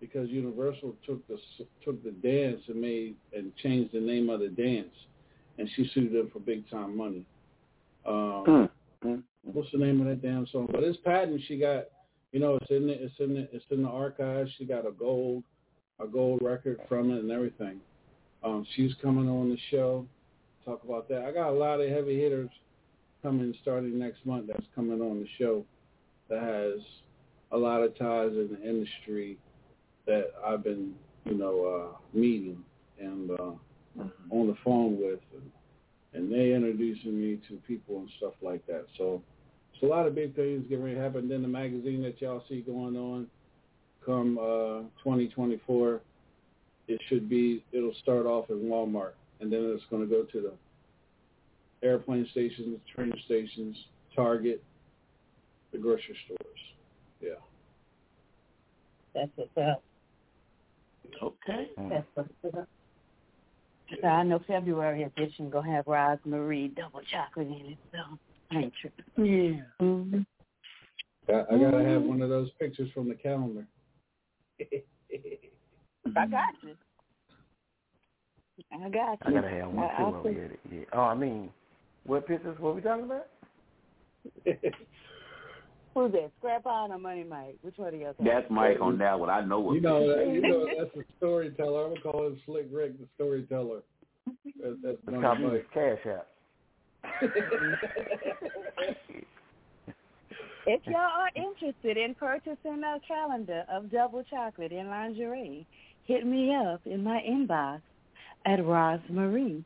because 0.00 0.30
Universal 0.30 0.96
took 1.06 1.26
the 1.28 1.38
took 1.84 2.02
the 2.02 2.10
dance 2.10 2.60
and 2.68 2.80
made 2.80 3.16
and 3.34 3.54
changed 3.56 3.92
the 3.92 4.00
name 4.00 4.30
of 4.30 4.40
the 4.40 4.48
dance, 4.48 4.94
and 5.58 5.68
she 5.76 5.90
sued 5.94 6.12
them 6.12 6.30
for 6.32 6.40
big 6.40 6.68
time 6.70 6.96
money. 6.96 7.24
Um, 8.06 8.70
Mm. 9.04 9.22
What's 9.42 9.70
the 9.72 9.78
name 9.78 10.00
of 10.00 10.06
that 10.06 10.22
damn 10.22 10.46
song? 10.48 10.68
But 10.70 10.82
it's 10.82 10.98
patent. 10.98 11.40
She 11.48 11.56
got, 11.56 11.84
you 12.32 12.40
know, 12.40 12.56
it's 12.56 12.70
in 12.70 12.86
the 12.86 13.02
it's 13.02 13.14
in 13.18 13.34
the 13.34 13.48
it's 13.52 13.64
in 13.70 13.82
the 13.82 13.88
archives. 13.88 14.50
She 14.58 14.64
got 14.64 14.86
a 14.86 14.90
gold 14.90 15.42
a 15.98 16.06
gold 16.06 16.40
record 16.42 16.80
from 16.88 17.10
it 17.10 17.20
and 17.20 17.30
everything. 17.30 17.80
Um, 18.44 18.66
she's 18.74 18.92
coming 19.02 19.28
on 19.28 19.50
the 19.50 19.58
show. 19.70 20.06
Talk 20.64 20.82
about 20.84 21.08
that. 21.08 21.24
I 21.24 21.32
got 21.32 21.50
a 21.50 21.52
lot 21.52 21.80
of 21.80 21.90
heavy 21.90 22.20
hitters 22.20 22.50
coming 23.22 23.54
starting 23.62 23.98
next 23.98 24.24
month. 24.26 24.46
That's 24.46 24.66
coming 24.74 25.00
on 25.00 25.20
the 25.20 25.28
show. 25.38 25.64
That 26.28 26.42
has 26.42 26.80
a 27.52 27.56
lot 27.56 27.82
of 27.82 27.96
ties 27.98 28.32
in 28.32 28.56
the 28.60 28.68
industry 28.68 29.38
that 30.06 30.32
I've 30.46 30.62
been, 30.62 30.94
you 31.24 31.34
know, 31.34 31.64
uh, 31.92 31.96
meeting 32.18 32.58
and 33.00 33.30
uh, 33.30 33.52
on 34.30 34.46
the 34.46 34.56
phone 34.64 34.98
with, 34.98 35.20
and, 35.34 35.50
and 36.12 36.32
they 36.32 36.54
introducing 36.54 37.20
me 37.20 37.40
to 37.48 37.56
people 37.66 37.98
and 37.98 38.10
stuff 38.18 38.34
like 38.42 38.66
that. 38.66 38.86
So 38.98 39.22
it's 39.72 39.82
a 39.82 39.86
lot 39.86 40.06
of 40.06 40.14
big 40.14 40.34
things 40.34 40.64
getting 40.68 40.84
ready 40.84 40.96
to 40.96 41.02
happen. 41.02 41.28
Then 41.28 41.42
the 41.42 41.48
magazine 41.48 42.02
that 42.02 42.20
y'all 42.20 42.42
see 42.48 42.60
going 42.60 42.96
on 42.96 43.26
come 44.04 44.38
uh, 44.38 44.88
2024, 45.02 46.00
it 46.88 47.00
should 47.08 47.28
be, 47.28 47.64
it'll 47.72 47.94
start 48.02 48.26
off 48.26 48.50
in 48.50 48.56
Walmart, 48.62 49.12
and 49.40 49.52
then 49.52 49.72
it's 49.74 49.84
going 49.90 50.02
to 50.02 50.08
go 50.08 50.22
to 50.24 50.40
the 50.40 51.86
airplane 51.86 52.26
stations, 52.30 52.78
train 52.94 53.12
stations, 53.24 53.76
Target, 54.14 54.62
the 55.72 55.78
grocery 55.78 56.16
stores. 56.24 56.58
Yeah. 57.20 57.30
That's 59.14 59.30
what's 59.36 59.50
up. 59.58 59.82
Okay. 61.22 61.70
That's 61.90 62.06
what's 62.14 62.30
up. 62.56 62.68
So 64.00 64.06
I 64.06 64.22
know 64.22 64.40
February 64.46 65.02
edition 65.02 65.50
gonna 65.50 65.70
have 65.72 65.86
Rosemarie 65.86 66.74
double 66.76 67.00
chocolate 67.10 67.48
in 67.48 67.72
it, 67.72 67.78
so 67.92 67.98
I 68.52 68.58
ain't 68.60 68.72
tripping. 68.80 69.04
Yeah. 69.16 69.62
Mm-hmm. 69.84 70.20
I, 71.28 71.54
I 71.54 71.58
gotta 71.58 71.84
have 71.84 72.02
one 72.02 72.22
of 72.22 72.28
those 72.28 72.50
pictures 72.60 72.88
from 72.94 73.08
the 73.08 73.14
calendar. 73.16 73.66
I 74.60 76.26
got 76.26 76.54
you. 76.62 76.76
I 78.72 78.88
got 78.88 79.12
you. 79.12 79.18
I 79.26 79.32
gotta 79.32 79.48
have 79.48 79.68
one 79.70 79.84
I- 79.84 79.88
too 79.88 79.94
I'll 80.04 80.14
over 80.14 80.28
see. 80.28 80.34
here. 80.34 80.56
Yeah. 80.70 80.84
Oh, 80.92 81.00
I 81.00 81.14
mean, 81.14 81.50
what 82.04 82.26
pictures? 82.28 82.56
What 82.60 82.76
we 82.76 82.82
talking 82.82 83.06
about? 83.06 83.26
Who's 86.00 86.12
that? 86.12 86.30
Scrap 86.38 86.64
on 86.64 86.92
or 86.92 86.98
Money 86.98 87.24
Mike? 87.24 87.58
Which 87.60 87.76
one 87.76 87.92
of 87.92 88.00
y'all? 88.00 88.14
That's 88.24 88.50
Mike 88.50 88.78
on 88.80 88.96
that 88.98 89.20
one. 89.20 89.28
I 89.28 89.44
know 89.44 89.60
what. 89.60 89.74
You 89.74 89.82
know 89.82 90.08
that. 90.08 90.32
You 90.32 90.40
know 90.40 90.66
that's 90.66 90.96
a 90.96 91.02
storyteller. 91.18 91.84
I'm 91.84 91.90
gonna 91.90 92.00
call 92.00 92.26
him 92.26 92.40
Slick 92.46 92.68
Rick, 92.72 92.98
the 92.98 93.06
storyteller. 93.16 93.82
That's, 94.26 94.76
that's 94.82 94.96
The 95.04 95.10
Money 95.10 95.22
copy 95.22 95.42
Mike. 95.42 95.66
Cash 95.74 95.98
App. 96.06 96.26
If 100.66 100.82
y'all 100.86 100.96
are 100.96 101.30
interested 101.34 101.96
in 101.96 102.14
purchasing 102.14 102.82
a 102.84 102.98
calendar 103.08 103.64
of 103.72 103.90
double 103.90 104.22
chocolate 104.22 104.72
in 104.72 104.88
lingerie, 104.88 105.66
hit 106.04 106.26
me 106.26 106.54
up 106.54 106.82
in 106.84 107.02
my 107.02 107.18
inbox 107.28 107.80
at 108.46 108.60
Rosemarie. 108.60 109.64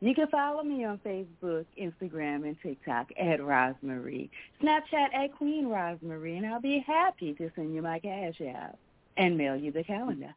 You 0.00 0.14
can 0.14 0.26
follow 0.28 0.62
me 0.62 0.84
on 0.84 0.98
Facebook, 0.98 1.64
Instagram, 1.80 2.44
and 2.44 2.56
TikTok 2.62 3.08
at 3.18 3.40
Rosemarie. 3.40 4.28
Snapchat 4.62 5.14
at 5.14 5.34
Queen 5.36 5.64
Rosemarie, 5.66 6.36
and 6.36 6.46
I'll 6.46 6.60
be 6.60 6.84
happy 6.86 7.32
to 7.34 7.50
send 7.56 7.74
you 7.74 7.80
my 7.80 7.98
cash 7.98 8.40
out 8.42 8.76
and 9.16 9.38
mail 9.38 9.56
you 9.56 9.72
the 9.72 9.84
calendar. 9.84 10.34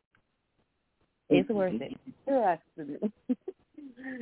It's 1.29 1.49
worth 1.49 1.73
it. 1.81 1.93
Trust 2.25 2.61
me. 2.77 2.97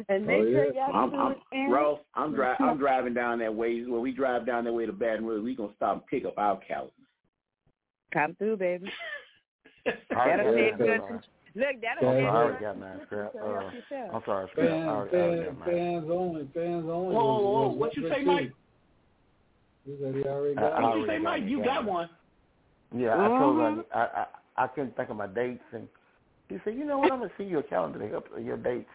and 0.10 0.24
oh, 0.24 0.28
make 0.28 0.40
Oh, 0.40 0.52
sure 0.52 0.74
y'all 0.74 0.96
I'm, 0.96 1.14
I'm, 1.14 1.36
and- 1.52 1.72
Ralph, 1.72 2.00
I'm, 2.16 2.34
dri- 2.34 2.56
I'm 2.60 2.78
driving 2.80 3.14
down 3.14 3.40
that 3.40 3.54
way. 3.54 3.84
When 3.86 4.02
we 4.02 4.12
drive 4.12 4.46
down 4.46 4.64
that 4.66 4.74
way 4.74 4.86
to 4.88 4.92
Baton 4.92 5.26
Rouge, 5.26 5.44
we 5.44 5.56
gonna 5.56 5.70
stop 5.76 5.94
and 5.98 6.06
pick 6.08 6.26
up 6.26 6.38
our 6.38 6.60
calendars. 6.68 6.92
Come 8.12 8.36
through, 8.36 8.58
baby. 8.58 8.92
That'll 10.10 10.48
already 10.48 10.72
be 10.72 10.78
good. 10.78 11.00
mine. 11.00 11.22
Look, 11.58 11.82
that'll 11.82 12.04
sorry, 12.04 12.22
be 12.22 12.24
I 12.24 12.30
good. 12.30 12.38
already 12.38 12.64
got 12.64 12.80
mine, 12.80 13.00
Scrap. 13.08 13.34
Uh. 13.36 13.72
I'm 14.14 14.22
sorry, 14.26 14.48
Scrap. 14.52 14.70
I 14.70 14.72
Fans, 14.72 14.88
already, 14.88 15.18
I 15.18 15.20
already 15.22 15.46
got 15.46 15.58
mine. 15.58 15.70
fans 15.70 16.06
only, 16.12 16.50
fans 16.54 16.86
only. 16.88 17.16
Whoa, 17.16 17.24
whoa, 17.26 17.50
whoa. 17.50 17.68
What 17.74 17.98
you 17.98 18.10
say. 18.10 18.24
Mike? 18.24 18.52
He 19.84 19.98
said 20.00 20.14
he 20.14 20.24
already 20.26 20.54
got 20.54 20.74
I 20.74 20.78
it. 20.78 20.84
What 20.84 21.00
you 21.00 21.08
say, 21.08 21.18
Mike? 21.18 21.42
it, 21.42 21.50
You 21.50 21.58
got 21.58 21.66
got 21.66 21.86
one. 21.86 22.10
Yeah, 22.96 23.16
I 23.16 23.28
told 23.40 23.58
Mhm. 23.58 23.76
her 23.78 23.98
I, 23.98 24.22
I 24.22 24.64
I 24.64 24.68
couldn't 24.68 24.96
think 24.96 25.10
of 25.10 25.18
my 25.18 25.28
dates, 25.28 25.64
and 25.74 25.90
he 26.48 26.58
said, 26.64 26.76
"You 26.76 26.86
know 26.86 27.00
what? 27.00 27.12
I'm 27.12 27.20
gonna 27.20 27.32
send 27.38 27.50
you 27.50 27.58
a 27.60 27.64
calendar 27.64 28.00
to 28.00 28.08
help 28.08 28.28
your 28.40 28.58
dates." 28.58 28.90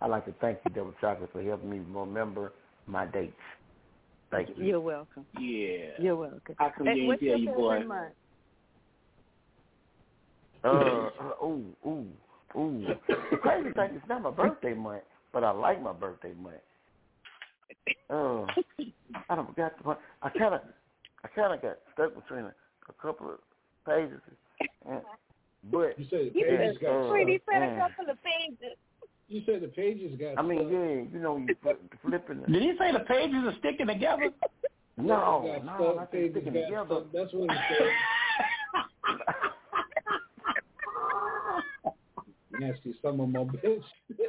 I'd 0.00 0.10
like 0.10 0.24
to 0.26 0.32
thank 0.40 0.58
you, 0.64 0.70
Double 0.72 0.94
Chocolate, 1.00 1.30
for 1.32 1.40
helping 1.42 1.70
me 1.70 1.78
remember 1.88 2.52
my 2.86 3.06
dates. 3.06 3.40
Thank 4.30 4.56
you. 4.56 4.64
You're 4.64 4.80
welcome. 4.80 5.24
Yeah. 5.38 5.90
You're 5.98 6.16
welcome. 6.16 6.54
How 6.56 6.70
come 6.76 6.88
Hey, 6.88 6.94
you 6.96 7.00
ain't 7.02 7.08
what's 7.08 7.20
tell 7.20 7.28
your 7.28 7.38
your 7.38 7.54
favorite 7.54 7.80
boy? 7.80 7.86
month? 7.86 8.14
Uh, 10.64 10.68
uh, 11.20 11.44
ooh, 11.44 11.64
ooh, 11.86 12.06
ooh. 12.56 12.86
The 13.30 13.36
crazy 13.36 13.70
thing 13.74 13.90
is 13.96 14.02
not 14.08 14.22
my 14.22 14.30
birthday 14.30 14.74
month, 14.74 15.02
but 15.32 15.44
I 15.44 15.50
like 15.50 15.82
my 15.82 15.92
birthday 15.92 16.32
month. 16.40 16.56
Uh, 18.10 18.46
I 19.28 19.34
don't 19.36 19.54
got 19.56 19.76
the 19.78 19.84
month. 19.84 19.98
I 20.22 20.30
kind 20.30 20.54
of, 20.54 20.60
I 21.24 21.28
kind 21.28 21.52
of 21.54 21.60
got 21.62 21.78
stuck 21.94 22.14
between 22.14 22.44
a, 22.46 22.54
a 22.88 22.92
couple 23.02 23.30
of 23.30 23.38
pages, 23.86 24.20
and, 24.88 25.00
but 25.70 25.98
You 25.98 26.06
said 26.08 26.20
the 26.20 26.32
You 26.34 26.46
pages 26.46 26.76
said, 26.80 26.86
got 26.86 27.08
Sweetie, 27.10 27.40
stuck. 27.42 27.54
said 27.54 27.62
a 27.62 27.88
couple 27.88 28.10
of 28.12 28.18
pages. 28.22 28.76
You 29.28 29.42
said 29.44 29.60
the 29.60 29.68
pages 29.68 30.18
got 30.18 30.38
I 30.38 30.42
mean, 30.42 30.60
stuck. 30.60 30.72
yeah, 30.72 31.12
you 31.12 31.20
know, 31.22 31.36
you 31.36 31.54
flip, 31.62 31.80
flipping. 32.02 32.40
The, 32.40 32.46
Did 32.52 32.62
he 32.62 32.72
say 32.78 32.92
the 32.92 33.00
pages 33.00 33.44
are 33.44 33.54
sticking 33.58 33.86
together? 33.88 34.30
no, 34.96 35.42
Pages 35.44 35.64
got 35.66 35.78
no, 35.78 35.84
stuck, 35.84 35.96
not 35.96 36.12
pages 36.12 36.30
sticking 36.32 36.52
got 36.54 36.60
together. 36.62 36.86
stuck. 36.86 37.12
That's 37.12 37.32
what 37.34 37.50
he 37.50 37.56
said. 37.68 39.24
Nasty 42.58 42.94
some 43.02 43.20
of 43.20 43.28
my 43.28 43.40
bitch. 43.44 43.82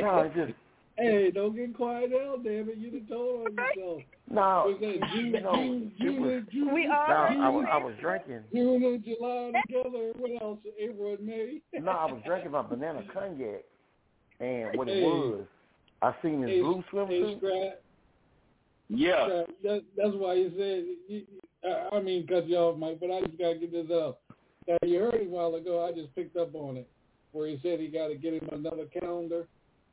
no, 0.00 0.20
it's 0.20 0.34
just 0.34 0.52
hey, 0.98 1.30
don't 1.30 1.54
get 1.54 1.74
quiet 1.74 2.10
now, 2.10 2.36
damn 2.42 2.68
it. 2.68 2.78
You 2.78 2.90
done 2.90 3.06
told 3.08 3.46
on 3.48 3.56
yourself. 3.56 4.02
no. 4.30 4.64
Was 4.66 4.76
that 4.80 5.16
You 5.16 5.40
know, 5.40 5.54
June, 5.54 5.92
it 5.98 6.02
June, 6.02 6.22
was. 6.22 6.42
and 6.52 6.72
We 6.72 6.86
No, 6.86 6.92
are. 6.92 7.28
I 7.28 7.48
was, 7.48 7.64
I 7.70 7.76
was 7.78 7.94
drinking. 8.00 8.40
June 8.52 8.82
and 8.84 9.04
July 9.04 9.52
together. 9.68 10.12
What 10.18 10.42
else? 10.42 10.58
April 10.78 11.14
and 11.14 11.26
May. 11.26 11.60
No, 11.74 11.92
I 11.92 12.12
was 12.12 12.20
drinking 12.26 12.50
my 12.52 12.62
banana 12.62 13.02
cognac, 13.12 13.62
and 14.40 14.76
what 14.76 14.88
it 14.88 15.02
was, 15.02 15.44
I 16.02 16.14
seen 16.22 16.40
this 16.42 16.50
Hey, 16.50 16.60
blue 16.60 16.82
Hey, 16.90 16.96
swimsuit. 16.96 17.36
Scrap. 17.38 17.80
Yeah. 18.88 19.24
Scrap, 19.26 19.46
That, 19.62 19.82
that's 19.96 20.14
why 20.14 20.34
you 20.34 20.50
said. 20.56 20.84
You, 21.08 21.22
I, 21.64 21.96
I 21.96 22.00
mean, 22.02 22.26
cut 22.26 22.48
you 22.48 22.56
off, 22.56 22.78
Mike, 22.78 22.98
but 23.00 23.10
I 23.10 23.20
just 23.22 23.38
gotta 23.38 23.56
get 23.58 23.72
this 23.72 23.90
up. 23.90 24.20
Now, 24.68 24.76
you 24.82 24.98
heard 25.00 25.14
it 25.14 25.26
a 25.26 25.30
while 25.30 25.54
ago. 25.56 25.84
I 25.86 25.92
just 25.92 26.14
picked 26.14 26.36
up 26.36 26.54
on 26.54 26.76
it, 26.76 26.88
where 27.32 27.48
he 27.48 27.58
said 27.62 27.80
he 27.80 27.88
got 27.88 28.08
to 28.08 28.14
get 28.14 28.34
him 28.34 28.48
another 28.52 28.84
calendar 28.98 29.46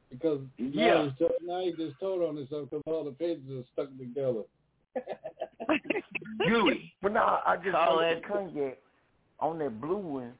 because 0.10 0.40
now, 0.60 0.70
Yeah. 0.74 1.04
he's 1.10 1.18
to, 1.20 1.30
now 1.44 1.62
he 1.62 1.72
just 1.72 2.00
told 2.00 2.22
on 2.22 2.36
himself 2.38 2.70
because 2.70 2.84
all 2.86 3.04
the 3.04 3.12
pages 3.12 3.44
are 3.50 3.64
stuck 3.74 3.90
together. 3.98 4.44
Gooey. 6.48 6.94
But 7.02 7.14
no, 7.14 7.40
I 7.46 7.58
just 7.58 7.72
Call 7.72 8.00
noticed 8.02 8.18
it- 8.18 8.22
the 8.24 8.34
cognac 8.34 8.78
on 9.40 9.60
that 9.60 9.82
blue 9.82 9.98
one, 9.98 10.34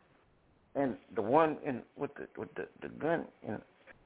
and 0.76 0.96
the 1.16 1.22
one 1.22 1.58
in 1.66 1.82
with 1.96 2.12
the 2.16 2.28
with 2.40 2.54
the 2.56 2.68
the 2.82 2.90
gun. 2.90 3.26
In, 3.48 3.60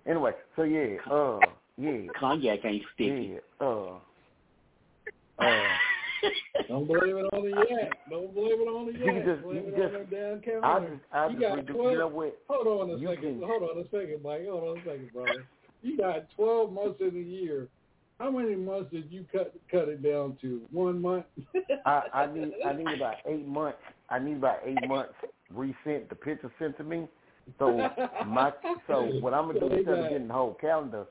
anyway, 0.08 0.32
so 0.56 0.64
yeah, 0.64 0.98
uh, 1.12 1.40
yeah, 1.78 2.08
Cognac 2.20 2.64
ain't 2.66 2.84
sticky. 2.94 3.34
yeah, 3.62 3.66
uh, 3.66 3.96
uh. 5.40 5.64
Don't 6.68 6.88
blame 6.88 7.18
it 7.18 7.26
on 7.34 7.44
the 7.44 7.50
yak. 7.70 7.92
Don't 8.10 8.34
blame 8.34 8.62
it 8.62 8.68
on 8.68 8.86
the 8.86 8.94
You 9.00 9.06
can 9.06 9.26
just- 9.26 9.44
blame 9.44 9.66
you 9.66 9.72
can 9.72 9.82
just- 9.82 10.10
damn 10.12 10.64
I 10.64 10.80
just, 10.80 11.02
I 11.12 11.28
You 11.28 11.40
just, 11.40 11.42
got 11.42 11.58
redo, 11.60 11.74
12 11.74 11.92
you 11.92 11.98
know 12.00 12.08
what? 12.08 12.38
Hold 12.48 12.68
on 12.68 12.90
a 12.90 12.98
You 12.98 13.08
second. 13.08 13.40
can- 13.40 13.48
Hold 13.50 13.64
on 13.64 13.78
a 13.80 13.84
second, 13.90 14.20
Mike. 14.24 14.46
Hold 14.48 14.64
on 14.64 14.78
a 14.78 14.84
second, 14.84 15.14
brother. 15.14 15.46
You 15.82 15.98
got 15.98 16.30
12 16.36 16.72
months 16.74 17.02
in 17.02 17.08
a 17.16 17.20
year. 17.20 17.68
How 18.20 18.30
many 18.30 18.56
months 18.56 18.92
did 18.92 19.12
you 19.12 19.26
cut 19.32 19.52
cut 19.72 19.90
it 19.90 20.04
down 20.04 20.38
to? 20.42 20.62
One 20.72 21.02
month? 21.02 21.26
I, 21.86 22.04
I 22.14 22.26
need, 22.28 22.52
I 22.64 22.74
need 22.74 22.88
about 22.96 23.16
eight 23.26 23.48
months. 23.48 23.80
I 24.12 24.20
need 24.20 24.38
about 24.38 24.60
eight 24.64 24.78
months 24.88 25.14
resent 25.52 26.08
the 26.08 26.16
picture 26.16 26.52
sent 26.60 26.78
to 26.78 26.84
me. 26.84 27.08
So 27.58 27.90
my, 28.28 28.54
so 28.86 29.06
what 29.22 29.34
I'm 29.34 29.48
gonna 29.48 29.60
do 29.60 29.76
instead 29.76 29.98
of 30.00 30.10
getting 30.10 30.28
the 30.28 30.34
whole 30.36 30.54
calendar, 30.54 31.06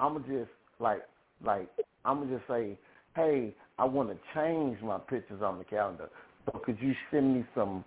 I'm 0.00 0.14
gonna 0.14 0.26
just 0.26 0.50
like, 0.80 1.02
like, 1.44 1.68
I'm 2.04 2.24
gonna 2.24 2.36
just 2.36 2.48
say, 2.48 2.76
hey, 3.18 3.54
I 3.78 3.84
want 3.84 4.10
to 4.10 4.18
change 4.34 4.80
my 4.82 4.98
pictures 4.98 5.42
on 5.42 5.58
the 5.58 5.64
calendar. 5.64 6.08
So 6.46 6.58
could 6.64 6.78
you 6.80 6.94
send 7.10 7.34
me 7.34 7.44
some 7.54 7.84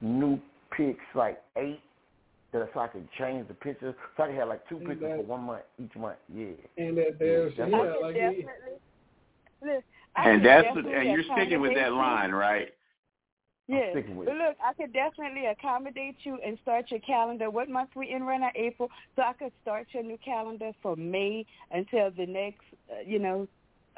new 0.00 0.38
pics, 0.76 1.00
like 1.14 1.40
eight 1.56 1.80
That 2.52 2.68
so 2.74 2.80
I 2.80 2.88
can 2.88 3.08
change 3.18 3.48
the 3.48 3.54
pictures, 3.54 3.94
so 4.16 4.24
I 4.24 4.26
can 4.26 4.36
have 4.36 4.48
like 4.48 4.68
two 4.68 4.76
pictures 4.78 5.12
for 5.16 5.22
one 5.24 5.42
month 5.44 5.62
each 5.78 5.94
month. 5.96 6.18
Yeah. 6.34 6.50
And 6.76 6.98
that 6.98 7.18
there's 7.18 7.54
Yeah, 7.56 7.66
yeah, 7.66 7.76
that's- 7.76 8.02
like 8.02 8.14
definitely. 8.16 8.78
Look, 9.64 9.84
I 10.16 10.30
And 10.30 10.44
that's 10.44 10.66
definitely 10.66 10.94
and 10.94 11.10
you're 11.10 11.24
sticking 11.24 11.60
with 11.60 11.74
that 11.74 11.92
line, 11.92 12.32
right? 12.32 12.74
Yes. 13.68 13.90
sticking 13.92 14.16
with 14.16 14.28
But 14.28 14.34
it. 14.34 14.38
look, 14.38 14.56
I 14.62 14.72
could 14.74 14.92
definitely 14.92 15.46
accommodate 15.46 16.16
you 16.24 16.38
and 16.44 16.58
start 16.62 16.90
your 16.90 17.00
calendar. 17.00 17.48
What 17.48 17.68
month 17.70 17.90
we 17.96 18.10
in 18.12 18.24
right 18.24 18.40
now? 18.40 18.50
April. 18.56 18.88
So 19.16 19.22
I 19.22 19.32
could 19.34 19.52
start 19.62 19.86
your 19.92 20.02
new 20.02 20.18
calendar 20.24 20.72
for 20.82 20.96
May 20.96 21.46
until 21.70 22.10
the 22.10 22.26
next, 22.26 22.64
uh, 22.90 23.00
you 23.06 23.18
know, 23.18 23.46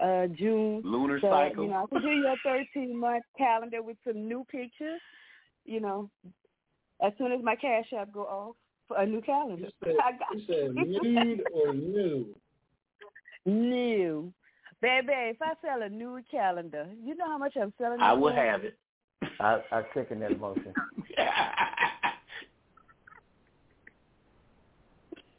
uh 0.03 0.27
June. 0.29 0.83
Lunar 0.85 1.21
so, 1.21 1.31
cycle. 1.31 1.65
You 1.65 1.71
know, 1.71 1.85
I 1.85 1.87
could 1.95 2.03
do 2.03 2.09
your 2.09 2.37
13 2.45 2.99
month 2.99 3.25
calendar 3.37 3.83
with 3.83 3.97
some 4.07 4.27
new 4.29 4.45
pictures. 4.51 5.01
You 5.65 5.81
know, 5.81 6.11
as 7.03 7.13
soon 7.19 7.33
as 7.33 7.43
my 7.43 7.57
cash 7.57 7.87
app 7.97 8.13
go 8.13 8.23
off 8.23 8.57
for 8.89 8.99
a 8.99 9.07
new 9.07 9.23
calendar. 9.23 9.69
said, 9.83 9.95
I 10.05 10.13
got 10.13 10.35
you 10.35 10.45
said 10.47 10.75
nude 10.75 11.43
or 11.53 11.73
new? 11.73 12.35
new. 13.47 14.33
Baby, 14.81 15.13
if 15.13 15.37
I 15.41 15.55
sell 15.65 15.83
a 15.83 15.89
new 15.89 16.21
calendar, 16.31 16.87
you 17.03 17.15
know 17.17 17.27
how 17.27 17.39
much 17.39 17.57
I'm 17.61 17.73
selling 17.79 18.01
I 18.01 18.13
will 18.13 18.35
have 18.35 18.65
it. 18.65 18.77
I 19.41 19.63
I 19.73 19.83
second 19.95 20.21
that 20.21 20.39
motion. 20.39 20.75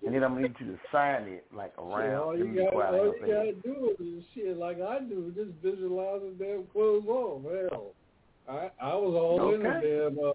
and 0.06 0.14
then 0.16 0.24
I'm 0.24 0.34
gonna 0.36 0.48
need 0.48 0.56
you 0.60 0.68
to 0.68 0.80
sign 0.92 1.24
it 1.24 1.46
like 1.54 1.74
Shit, 1.76 1.84
around. 1.86 2.16
all 2.22 2.38
you 2.38 2.46
me 2.46 2.58
be 2.58 2.64
got, 2.64 2.74
quiet, 2.74 2.94
I 2.94 2.98
all 3.00 3.06
ain't 3.08 3.16
you 3.16 3.34
gonna 3.34 3.52
gotta 3.52 3.54
do 3.54 3.96
is 4.18 4.24
shit 4.34 4.58
like 4.58 4.82
I 4.82 5.00
do, 5.00 5.32
just 5.36 5.52
visualize 5.64 6.22
the 6.22 6.44
damn 6.44 6.64
clothes 6.68 7.06
on. 7.08 7.44
Hell, 7.44 7.92
I 8.48 8.70
I 8.82 8.96
was 8.96 9.16
all 9.16 9.54
in 9.54 9.64
the 9.64 9.70
damn 9.70 10.20
uh, 10.26 10.32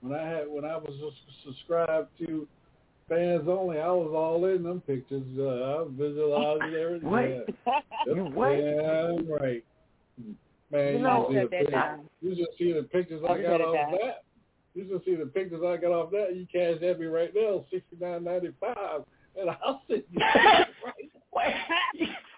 when 0.00 0.12
I 0.18 0.26
had 0.28 0.48
when 0.48 0.64
I 0.64 0.76
was 0.76 0.92
sus- 1.00 1.44
subscribed 1.46 2.08
to 2.18 2.46
fans 3.08 3.48
only. 3.48 3.78
I 3.78 3.88
was 3.90 4.12
all 4.14 4.44
in 4.46 4.62
them 4.62 4.80
pictures. 4.86 5.22
Uh, 5.38 5.42
I 5.42 5.82
was 5.82 5.90
visualizing 5.96 6.74
everything. 6.74 7.10
Wait. 7.10 7.44
Yeah. 7.66 7.80
You 8.06 8.24
wait. 8.34 8.60
Damn 8.60 9.26
right. 9.30 9.64
Man, 10.70 10.86
You 10.92 10.98
you, 10.98 10.98
know- 10.98 11.26
should 11.30 11.34
see 11.34 11.40
the 11.40 11.48
pictures. 11.48 12.00
You 12.20 12.34
should 12.36 12.48
see 12.58 12.72
the 12.72 12.82
pictures 12.82 13.22
I 13.24 13.34
Shut 13.36 13.42
got 13.42 13.60
off 13.62 13.74
down. 13.74 13.92
that. 13.92 14.22
You 14.74 14.88
should 14.88 15.04
see 15.04 15.14
the 15.14 15.26
pictures 15.26 15.62
I 15.64 15.76
got 15.76 15.92
off 15.92 16.10
that. 16.10 16.34
You 16.36 16.46
cash 16.52 16.82
at 16.82 16.98
me 17.00 17.06
right 17.06 17.30
now, 17.34 17.64
sixty 17.70 17.96
nine 18.00 18.24
ninety 18.24 18.50
five, 18.60 19.02
and 19.38 19.50
I'll 19.50 19.82
send 19.88 20.02
you. 20.10 20.20
Wait, 21.34 21.54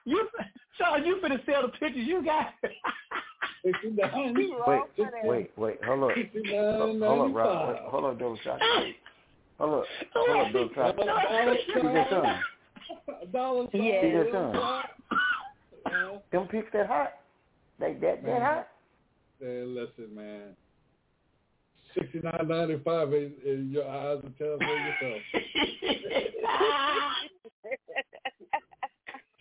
you, 0.04 0.28
Sean, 0.78 1.04
you 1.04 1.18
finna 1.22 1.44
sell 1.46 1.62
the 1.62 1.68
pictures 1.68 2.06
you 2.06 2.24
got. 2.24 2.54
Sixty 3.64 3.90
nine. 3.94 4.34
Wait, 4.34 4.90
wait, 5.24 5.50
wait, 5.56 5.84
hold 5.84 6.10
up. 6.10 6.16
Sixty 6.16 6.42
Hold 6.50 7.00
nine 7.00 7.08
hold 7.08 7.18
ninety 7.18 7.30
up, 7.30 7.36
Rob. 7.36 7.68
Wait, 7.68 7.78
Hold 7.90 8.04
up, 8.04 8.18
double 8.18 8.38
shot. 8.42 8.60
Hold 9.58 9.74
up. 9.74 9.84
Hold 10.14 10.46
up, 10.46 10.52
double 10.52 10.70
shot. 10.74 10.96
Dollar 10.96 11.56
See 11.66 11.80
that 11.82 12.10
sign. 12.10 12.22
son? 13.08 13.32
Dollar 13.32 13.64
sign. 13.64 13.80
See 13.80 14.10
that 14.12 14.32
dollar. 14.32 14.82
Them 16.32 16.48
pics 16.48 16.68
that 16.72 16.86
hot? 16.86 17.12
They 17.78 17.92
that 17.94 18.00
that 18.00 18.24
mm-hmm. 18.24 18.44
hot? 18.44 18.68
Man, 19.40 19.74
listen, 19.74 20.14
man. 20.14 20.56
Sixty 21.98 22.20
nine 22.20 22.46
ninety 22.48 22.78
five, 22.84 23.12
and, 23.12 23.32
and 23.44 23.72
your 23.72 23.88
eyes 23.88 24.22
will 24.22 24.30
tell 24.38 24.58
for 24.58 24.64
yourself. 24.64 25.22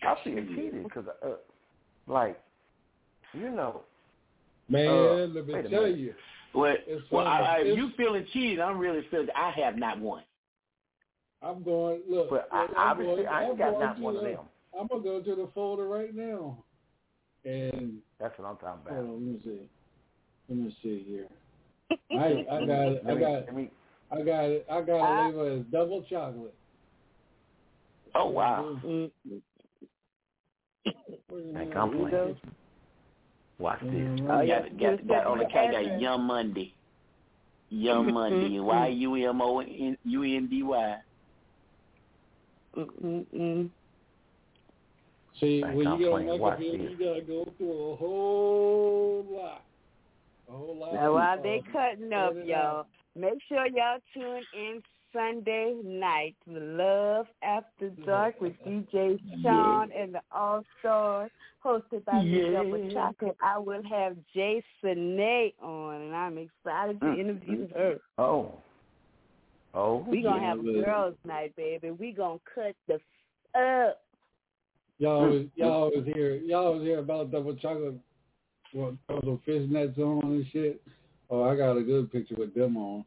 I 0.04 0.16
feel 0.24 0.36
cheated 0.56 0.84
because, 0.84 1.06
uh, 1.26 1.30
like, 2.08 2.40
you 3.34 3.50
know. 3.50 3.82
Man, 4.70 4.88
uh, 4.88 5.28
let 5.34 5.48
me 5.48 5.54
tell 5.70 5.88
you. 5.88 6.14
Well, 6.54 6.76
well. 7.12 7.28
I, 7.28 7.40
I, 7.42 7.58
It's- 7.60 7.76
you 7.78 7.92
feeling 7.98 8.26
cheated? 8.34 8.60
I'm 8.60 8.78
really 8.78 9.06
feeling. 9.12 9.28
I 9.36 9.52
have 9.52 9.78
not 9.78 10.00
won. 10.00 10.24
I'm 11.42 11.64
going. 11.64 12.02
Look, 12.10 12.30
But 12.30 12.48
I, 12.52 12.62
I'm 12.78 12.92
obviously, 12.92 13.16
going, 13.24 13.28
I 13.28 13.44
ain't 13.44 13.52
I'm 13.52 13.58
got 13.58 13.80
not 13.80 14.00
one 14.00 14.16
of 14.16 14.24
them. 14.24 14.40
I'm 14.80 14.88
gonna 14.88 15.04
go 15.04 15.22
to 15.22 15.36
the 15.36 15.50
folder 15.54 15.88
right 15.88 16.14
now, 16.16 16.64
and 17.46 18.00
That's 18.20 18.38
what 18.40 18.48
I'm 18.48 18.58
talking 18.58 18.82
about. 18.86 19.00
on, 19.00 19.12
let 19.14 19.22
me 19.22 19.40
see. 19.44 19.70
Let 20.50 20.58
me 20.58 20.76
see 20.82 21.06
here. 21.08 21.28
I 21.92 21.96
I 22.16 22.66
got 22.66 22.88
it. 22.88 23.04
I 23.08 23.16
got 23.16 23.56
me- 23.56 23.72
I 24.12 24.22
got 24.22 24.44
it. 24.46 24.66
I 24.72 24.82
got 24.82 25.30
it 25.30 25.36
uh, 25.36 25.60
as 25.60 25.66
double 25.72 26.04
chocolate. 26.10 26.54
Oh 28.14 28.30
wow! 28.30 28.78
Mm-hmm. 28.84 29.36
Ain't 30.86 30.94
mm-hmm. 31.32 31.72
complaining. 31.72 32.38
Watch 33.58 33.80
this. 33.82 33.92
Mm-hmm. 33.92 34.26
Oh, 34.26 34.38
got, 34.38 34.48
yeah. 34.48 34.62
got, 34.62 34.98
Just 34.98 35.08
got, 35.08 35.28
on 35.28 35.40
the 35.40 35.46
cat 35.46 35.72
got. 35.72 36.00
Young 36.00 36.24
Monday. 36.24 36.74
Young 37.70 38.14
Monday. 38.14 38.60
Y 38.60 38.90
mm-hmm. 38.90 39.00
U 39.00 39.30
M 39.30 39.42
O 39.42 39.60
N 39.60 39.98
U 40.04 40.24
N 40.24 40.48
D 40.48 40.64
Y. 40.64 40.98
Mm-mm-mm. 42.78 43.70
See, 45.40 45.62
when 45.62 45.78
you 45.78 45.98
get 45.98 46.08
on 46.08 46.40
my 46.40 46.52
computer, 46.52 46.78
you 46.78 46.98
gotta 46.98 47.22
go 47.22 47.54
through 47.58 47.92
a 47.92 47.96
whole 47.96 49.26
lot. 49.30 49.65
A 50.48 50.52
whole 50.52 50.76
lot. 50.78 50.94
Now 50.94 51.14
while 51.14 51.42
they 51.42 51.62
cutting 51.72 52.14
up, 52.14 52.34
y'all, 52.46 52.86
make 53.16 53.34
sure 53.48 53.66
y'all 53.68 54.00
tune 54.14 54.44
in 54.54 54.82
Sunday 55.14 55.76
night 55.84 56.36
to 56.46 56.60
Love 56.60 57.28
After 57.42 57.90
Dark 58.06 58.40
with 58.42 58.54
DJ 58.68 59.20
Sean 59.42 59.90
and 59.92 60.14
the 60.16 60.22
All 60.32 60.64
Stars, 60.80 61.32
hosted 61.64 62.04
by 62.06 62.22
Yeah. 62.22 62.52
Double 62.52 62.90
Chocolate. 62.92 63.38
I 63.42 63.58
will 63.58 63.82
have 63.90 64.18
Jason 64.34 65.16
Nate 65.16 65.56
on, 65.62 66.02
and 66.02 66.16
I'm 66.16 66.38
excited 66.38 67.00
to 67.00 67.06
Mm. 67.06 67.20
interview 67.20 67.68
her. 67.74 68.00
Oh. 68.18 68.52
Oh. 69.74 69.98
We 70.08 70.22
gonna 70.22 70.42
Yeah, 70.42 70.50
have 70.50 70.60
a 70.60 70.64
girls' 70.64 71.16
night, 71.26 71.56
baby. 71.56 71.92
We 71.92 72.12
gonna 72.12 72.40
cut 72.54 72.76
the 72.88 72.96
f- 72.96 73.62
up. 73.90 74.02
Y'all 75.00 75.12
always, 75.26 75.48
y'all 75.56 75.72
always 75.72 76.06
hear, 76.06 76.36
y'all 76.36 76.68
always 76.68 76.84
here 76.84 77.00
about 77.00 77.32
double 77.32 77.56
chocolate, 77.56 77.96
what, 78.76 78.94
those 79.24 79.40
fishnets 79.48 79.98
on 79.98 80.24
and 80.24 80.46
shit. 80.52 80.82
Oh, 81.30 81.44
I 81.44 81.56
got 81.56 81.78
a 81.78 81.82
good 81.82 82.12
picture 82.12 82.36
with 82.38 82.54
them 82.54 82.78
on. 82.78 83.06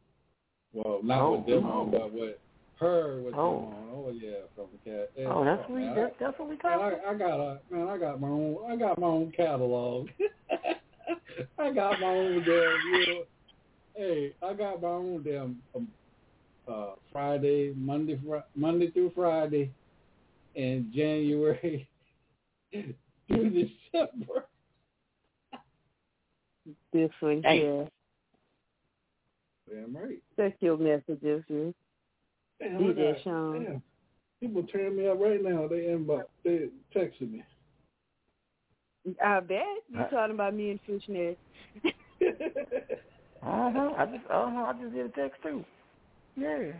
Well, 0.73 1.01
not 1.03 1.21
Oh, 1.23 1.37
with 1.37 1.47
them 1.47 1.67
oh. 1.67 1.81
on, 1.81 1.91
but 1.91 2.13
with 2.13 2.37
her 2.81 3.21
with 3.21 3.35
Oh. 3.35 3.61
them 3.61 3.65
on. 3.75 3.89
Oh 3.93 4.11
yeah, 4.13 4.39
from 4.57 4.67
the 4.73 4.91
cat. 4.91 5.11
Yeah, 5.17 5.27
Oh, 5.33 5.45
that's 5.45 5.63
oh, 5.69 5.73
what 5.73 5.81
we, 5.81 5.87
that, 5.95 6.15
that's 6.19 6.39
what 6.39 6.49
we 6.49 6.57
talking 6.57 6.99
I, 7.07 7.11
I 7.11 7.15
got 7.15 7.41
a 7.41 7.61
man. 7.71 7.89
I 7.89 7.99
got 7.99 8.21
my 8.21 8.29
own. 8.29 8.57
I 8.71 8.77
got 8.77 8.99
my 8.99 9.07
own 9.07 9.33
catalog. 9.37 10.09
I 11.59 11.71
got 11.73 12.01
my 12.01 12.07
own 12.07 12.45
damn. 12.45 12.47
You 12.47 13.07
know, 13.07 13.23
hey, 13.95 14.35
I 14.43 14.55
got 14.55 14.81
my 14.83 14.89
own 14.89 15.23
damn. 15.23 15.59
Um, 15.75 15.89
uh, 16.67 16.91
Friday, 17.13 17.73
Monday, 17.77 18.19
fr- 18.27 18.45
Monday 18.55 18.91
through 18.91 19.13
Friday, 19.15 19.71
in 20.55 20.91
January 20.95 21.89
through 22.73 23.51
December. 23.51 24.45
This 26.93 27.11
one 27.21 27.43
Hey. 27.43 27.61
here. 27.61 27.89
Damn 29.71 29.97
right. 29.97 30.19
Check 30.37 30.57
your 30.61 30.77
messages 30.79 31.45
here. 31.49 31.73
Damn, 32.61 32.77
I 32.77 32.81
DJ 32.81 33.13
got- 33.13 33.23
Sean. 33.23 33.65
damn. 33.65 33.83
People 34.41 34.63
tearing 34.65 34.97
me 34.97 35.07
up 35.09 35.19
right 35.21 35.43
now. 35.43 35.67
They 35.67 35.83
inbox. 35.87 36.25
They 36.45 36.69
texting 36.95 37.33
me. 37.33 37.45
I 39.25 39.41
bet 39.41 39.65
you 39.89 39.99
Huh? 39.99 40.09
talking 40.09 40.35
about 40.35 40.55
me 40.55 40.71
and 40.71 40.81
Fishnet. 40.83 41.39
Uh-huh. 43.41 43.95
I 43.97 44.05
just, 44.07 44.25
uh-huh. 44.29 44.65
I 44.67 44.73
just 44.83 44.93
did 44.95 45.07
a 45.07 45.09
text 45.11 45.41
too. 45.45 45.65
Yeah. 46.37 46.73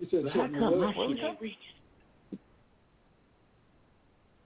You 0.00 0.08
said 0.10 0.24
How 0.32 0.46
check 0.46 0.52
come 0.58 0.78
what? 0.78 0.96
my 0.96 1.06
shit 1.06 1.18
ain't? 1.22 2.40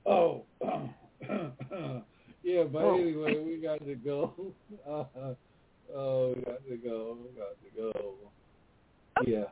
Oh, 0.06 0.44
yeah, 2.42 2.64
but 2.64 2.82
Oh. 2.82 2.94
anyway, 2.98 3.38
we 3.38 3.56
got 3.60 3.84
to 3.84 3.94
go. 3.94 4.32
Uh, 4.88 5.94
oh, 5.94 6.34
we 6.34 6.42
got 6.42 6.64
to 6.68 6.76
go. 6.76 7.16
We 7.22 7.30
got 7.38 7.56
to 7.62 7.70
go. 7.76 8.14
Yeah. 9.26 9.44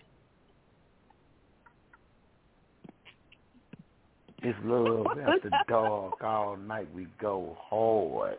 It's 4.43 4.57
love 4.63 5.07
after 5.17 5.49
dark. 5.69 6.22
All 6.23 6.57
night 6.57 6.88
we 6.93 7.07
go 7.19 7.57
hard. 7.59 8.38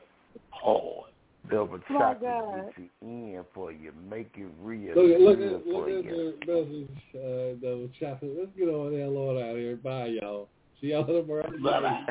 Hard. 0.51 1.11
Double 1.51 1.79
My 1.91 1.99
chocolate 1.99 2.21
God. 2.23 2.67
get 2.77 2.79
you 2.79 2.89
in 3.37 3.45
for 3.55 3.71
you. 3.73 3.93
Make 4.09 4.31
it 4.37 4.47
real 4.63 4.95
look 4.95 5.15
at 5.15 5.21
look 5.21 5.39
at 5.41 5.67
look 5.67 5.89
at 5.89 6.05
the 6.05 6.35
message. 6.47 6.89
Uh, 7.15 7.61
the 7.61 7.91
chocolate. 8.01 8.33
Let's 8.39 8.51
get 8.57 8.69
on 8.69 8.93
there, 8.93 9.09
Lord, 9.09 9.43
out 9.43 9.57
here. 9.57 9.77
Bye, 9.77 10.17
y'all. 10.21 10.49
See 10.81 10.89
y'all 10.89 11.07
tomorrow. 11.07 11.51
Bye-bye. 11.63 12.07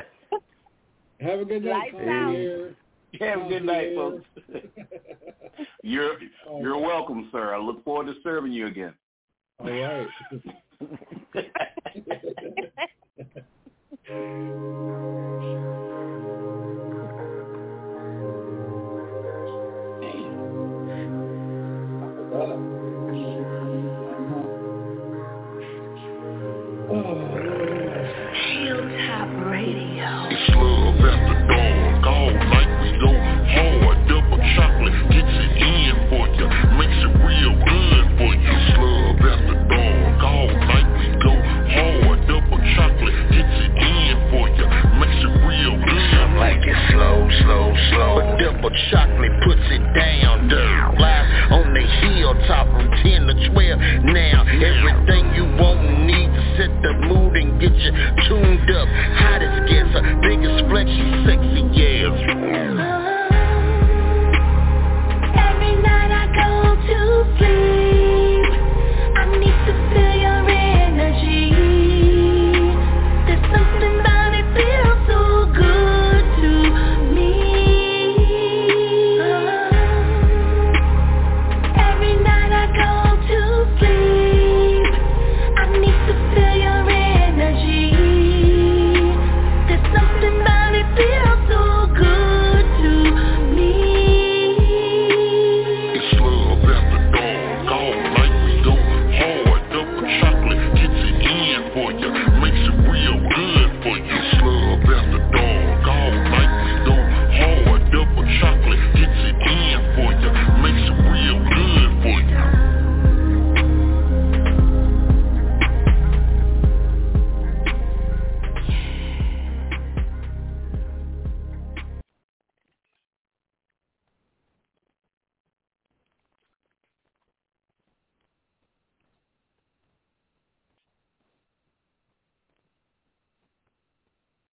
Have 1.19 1.39
a 1.39 1.45
good 1.45 1.63
night, 1.63 1.93
Lights 1.93 2.07
out. 2.09 2.25
Concierge. 2.25 2.73
Have 3.19 3.41
a 3.41 3.49
good 3.49 3.63
night, 3.65 3.95
Concierge. 3.95 4.23
folks. 4.45 4.67
You're 5.83 6.15
you're 6.61 6.79
welcome, 6.79 7.29
sir. 7.31 7.53
I 7.53 7.59
look 7.59 7.83
forward 7.83 8.07
to 8.07 8.13
serving 8.23 8.51
you 8.51 8.65
again. 8.67 8.93
All 9.59 9.67
right. 9.69 10.07
Lord 48.73 48.89
Chocolate 48.89 49.31
puts 49.43 49.61
it 49.69 49.85
down. 49.93 50.47
Dirt 50.49 50.99
lies 50.99 51.51
on 51.51 51.73
the 51.73 51.81
hilltop 51.81 52.67
from 52.73 52.89
10 53.03 53.27
to 53.27 53.49
12 53.53 53.79
now. 54.05 54.41
Everything 54.49 55.35
you 55.35 55.45
want 55.61 56.05
need 56.05 56.25
to 56.25 56.43
set 56.57 56.73
the 56.81 56.93
mood 57.05 57.37
and 57.37 57.61
get 57.61 57.73
you 57.73 57.91
tuned 58.27 58.52